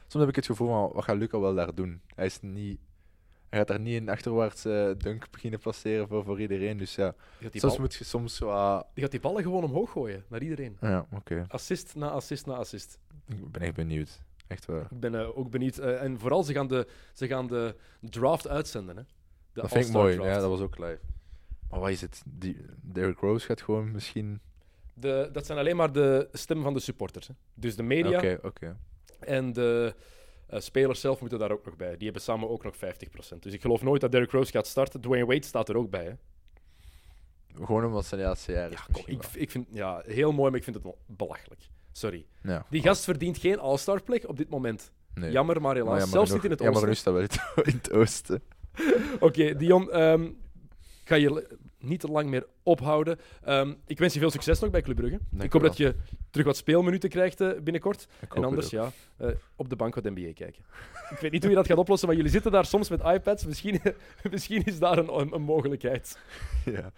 soms 0.07 0.14
heb 0.24 0.28
ik 0.28 0.36
het 0.36 0.47
gevoel 0.47 0.68
van, 0.68 0.91
wat 0.93 1.05
gaat 1.05 1.16
Luca 1.16 1.41
wel 1.41 1.55
daar 1.55 1.74
doen? 1.74 2.01
Hij, 2.14 2.26
is 2.26 2.38
niet, 2.41 2.78
hij 3.49 3.59
gaat 3.59 3.68
daar 3.68 3.80
niet 3.80 4.01
een 4.01 4.09
achterwaarts 4.09 4.64
eh, 4.64 4.91
dunk 4.99 5.30
beginnen 5.30 5.61
passeren 5.61 6.09
voor, 6.09 6.24
voor 6.24 6.41
iedereen. 6.41 6.76
Dus 6.76 6.95
ja, 6.95 7.14
soms 7.41 7.61
bal- 7.61 7.80
moet 7.80 7.95
je 7.95 8.05
soms 8.05 8.36
zo... 8.36 8.49
ah, 8.49 8.80
die 8.95 9.03
gaat 9.03 9.11
die 9.12 9.20
ballen 9.20 9.43
gewoon 9.43 9.64
omhoog 9.64 9.91
gooien. 9.91 10.24
Naar 10.28 10.43
iedereen. 10.43 10.76
ja, 10.80 11.07
oké. 11.14 11.45
Assist 11.49 11.95
na 11.95 12.09
assist 12.11 12.47
na 12.47 12.55
assist. 12.55 12.99
Ik 13.28 13.51
ben 13.53 13.62
echt 13.62 13.74
benieuwd. 13.74 14.22
Echt 14.47 14.66
waar. 14.66 14.86
Ik 14.91 15.01
ben 15.01 15.14
eh, 15.14 15.38
ook 15.38 15.51
benieuwd. 15.51 15.78
eh, 15.78 16.03
en 16.03 16.18
vooral, 16.18 16.43
ze 16.43 16.53
gaan, 16.53 16.66
de, 16.68 16.86
ze 17.12 17.26
gaan 17.26 17.47
de 17.47 17.76
draft 18.01 18.49
uitzenden. 18.49 18.97
Hè? 18.97 19.03
De 19.53 19.61
dat 19.61 19.70
vind 19.70 19.86
ik 19.86 19.93
mooi. 19.93 20.14
draft. 20.14 20.30
Ja, 20.30 20.38
dat 20.41 20.49
was 20.51 20.61
ook 20.61 20.78
live. 20.78 20.99
Maar 21.70 21.80
wat 21.80 21.90
is 21.90 22.00
het? 22.00 22.22
Die, 22.26 22.56
Derrick 22.82 23.18
Rose 23.18 23.46
gaat 23.46 23.62
gewoon 23.62 23.90
misschien... 23.92 24.40
De, 24.94 25.28
dat 25.32 25.46
zijn 25.46 25.58
alleen 25.58 25.76
maar 25.76 25.92
de 25.92 26.28
stemmen 26.32 26.64
van 26.64 26.74
de 26.74 26.80
supporters. 26.80 27.26
Hè? 27.28 27.34
Dus 27.54 27.76
de 27.76 27.82
media 27.82 28.16
Oké, 28.18 28.38
oké. 28.42 28.76
en 29.20 29.52
de 29.52 29.94
eh, 30.46 30.60
spelers 30.60 31.00
zelf 31.00 31.20
moeten 31.20 31.38
daar 31.38 31.50
ook 31.52 31.64
nog 31.64 31.76
bij. 31.76 31.92
Die 31.96 32.04
hebben 32.04 32.22
samen 32.22 32.48
ook 32.48 32.62
nog 32.64 32.74
50%. 32.76 32.78
Dus 33.40 33.52
ik 33.52 33.60
geloof 33.60 33.82
nooit 33.82 34.00
dat 34.00 34.12
Derrick 34.12 34.30
Rose 34.30 34.50
gaat 34.52 34.66
starten. 34.66 35.00
Dwayne 35.00 35.26
Wade 35.26 35.46
staat 35.46 35.68
er 35.68 35.76
ook 35.76 35.90
bij. 35.90 36.04
Hè? 36.04 36.12
Gewoon 37.64 37.84
omdat 37.84 38.06
zijn 38.06 38.20
laatste 38.20 38.52
jaar 38.52 38.70
is 38.72 38.86
misschien 38.88 39.14
ik, 39.14 39.24
ik 39.34 39.50
vind 39.50 39.66
ja, 39.72 40.02
heel 40.06 40.32
mooi, 40.32 40.50
maar 40.50 40.58
ik 40.58 40.64
vind 40.64 40.76
het 40.84 40.94
belachelijk. 41.06 41.60
Sorry. 41.92 42.26
Ja. 42.42 42.66
Die 42.70 42.82
gast 42.82 43.04
verdient 43.04 43.38
geen 43.38 43.58
All-Star 43.58 44.02
plek 44.02 44.28
op 44.28 44.36
dit 44.36 44.48
moment. 44.48 44.92
Nee. 45.14 45.30
Jammer, 45.30 45.60
maar 45.60 45.74
helaas. 45.74 45.90
Maar 45.90 45.98
jammer 45.98 46.16
Zelfs 46.16 46.30
genoeg- 46.30 46.42
niet 46.42 46.60
in 46.60 46.66
het 46.66 46.74
Jammer 46.74 46.88
oosten. 46.88 47.12
genoeg 47.12 47.28
staat 47.28 47.54
wel 47.54 47.64
in 47.64 47.80
het, 47.82 47.92
oosten. 48.00 48.42
Oké, 49.20 49.56
Dion, 49.56 49.90
ehm, 49.90 50.30
ga 51.11 51.16
je 51.16 51.58
niet 51.78 52.00
te 52.00 52.08
lang 52.08 52.28
meer 52.28 52.46
ophouden. 52.62 53.18
Ehm, 53.42 53.74
ik 53.86 53.98
wens 53.98 54.14
je 54.14 54.20
veel 54.20 54.30
succes 54.30 54.61
nog 54.61 54.70
bij 54.70 54.82
Club 54.82 54.96
Brugge. 54.96 55.18
Dank 55.30 55.42
ik 55.44 55.52
hoop 55.52 55.62
dat 55.62 55.76
je 55.76 55.94
terug 56.30 56.46
wat 56.46 56.56
speelminuten 56.56 57.08
krijgt 57.08 57.40
eh, 57.40 57.48
binnenkort. 57.62 58.08
Ik 58.20 58.34
En 58.34 58.44
anders, 58.44 58.70
ja, 58.70 58.92
eh, 59.16 59.28
op 59.56 59.68
de 59.68 59.76
bank 59.76 59.94
wat 59.94 60.04
NBA 60.04 60.32
kijken. 60.32 60.64
ik 61.14 61.18
weet 61.20 61.32
niet 61.32 61.42
hoe 61.42 61.50
je 61.50 61.56
dat 61.56 61.66
gaat 61.66 61.78
oplossen, 61.78 62.08
maar 62.08 62.16
jullie 62.16 62.32
zitten 62.32 62.52
daar 62.52 62.66
soms 62.66 62.88
met 62.88 63.00
iPads. 63.00 63.44
Misschien, 63.46 63.80
misschien 64.30 64.64
is 64.64 64.78
daar 64.78 64.98
een, 64.98 65.18
een, 65.18 65.34
een 65.34 65.42
mogelijkheid. 65.42 66.18
Ja. 66.64 66.92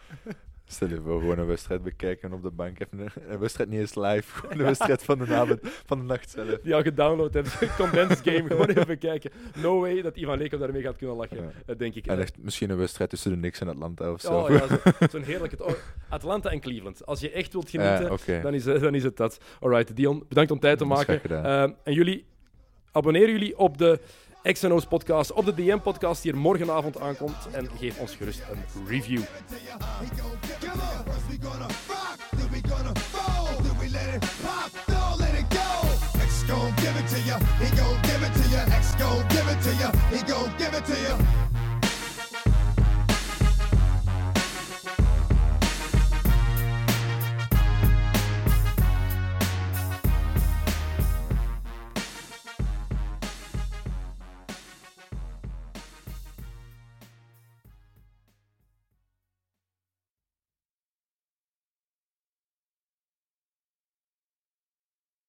Stel 0.72 0.88
je 0.88 1.00
voor, 1.04 1.20
gewoon 1.20 1.38
een 1.38 1.46
wedstrijd 1.46 1.82
bekijken 1.82 2.32
op 2.32 2.42
de 2.42 2.50
bank. 2.50 2.80
Even 2.80 2.98
een, 3.00 3.10
een 3.32 3.38
wedstrijd 3.38 3.70
niet 3.70 3.80
eens 3.80 3.94
live, 3.94 4.34
gewoon 4.34 4.58
een 4.58 4.64
wedstrijd 4.64 5.02
van 5.02 5.18
de 5.18 5.34
avond, 5.34 5.60
van 5.86 5.98
de 5.98 6.04
nacht 6.04 6.30
zelf. 6.30 6.58
Die 6.62 6.74
al 6.74 6.82
gedownload 6.82 7.34
hebt. 7.34 7.58
Condensed 7.78 8.20
game, 8.24 8.48
gewoon 8.48 8.68
even 8.68 8.98
kijken. 8.98 9.30
No 9.62 9.80
way 9.80 10.02
dat 10.02 10.16
Ivan 10.16 10.38
Leko 10.38 10.58
daarmee 10.58 10.82
gaat 10.82 10.96
kunnen 10.96 11.16
lachen, 11.16 11.52
Ja. 11.66 11.74
denk 11.74 11.94
ik. 11.94 12.06
En 12.06 12.18
echt 12.20 12.34
misschien 12.38 12.70
een 12.70 12.76
wedstrijd 12.76 13.10
tussen 13.10 13.30
de 13.30 13.36
Knicks 13.36 13.60
en 13.60 13.68
Atlanta 13.68 14.12
of 14.12 14.20
zo. 14.20 14.38
Oh 14.40 14.50
ja, 14.50 14.66
zo- 14.66 14.80
zo'n 15.12 15.22
heerlijke... 15.22 15.64
oh, 15.64 15.72
Atlanta 16.08 16.50
en 16.50 16.60
Cleveland. 16.60 17.06
Als 17.06 17.20
je 17.20 17.30
echt 17.30 17.52
wilt 17.52 17.70
genieten, 17.70 18.18
Ja, 18.26 18.40
dan, 18.42 18.54
is, 18.54 18.64
dan 18.64 18.94
is 18.94 19.02
het 19.02 19.16
dat. 19.16 19.38
Alright, 19.60 19.96
Dion, 19.96 20.24
bedankt 20.28 20.50
om 20.50 20.58
tijd 20.58 20.78
te 20.78 20.84
maken. 20.84 21.20
Ehm, 21.44 21.72
en 21.84 21.92
jullie, 21.92 22.24
abonneer 22.92 23.30
jullie 23.30 23.58
op 23.58 23.78
de 23.78 24.00
XNO's 24.42 24.86
podcast, 24.86 25.32
op 25.32 25.44
de 25.44 25.54
DM-podcast 25.54 26.22
die 26.22 26.32
er 26.32 26.38
morgenavond 26.38 27.00
aankomt. 27.00 27.48
En 27.52 27.68
geef 27.78 27.98
ons 27.98 28.14
gerust 28.14 28.42
een 28.50 28.86
review. 28.86 29.22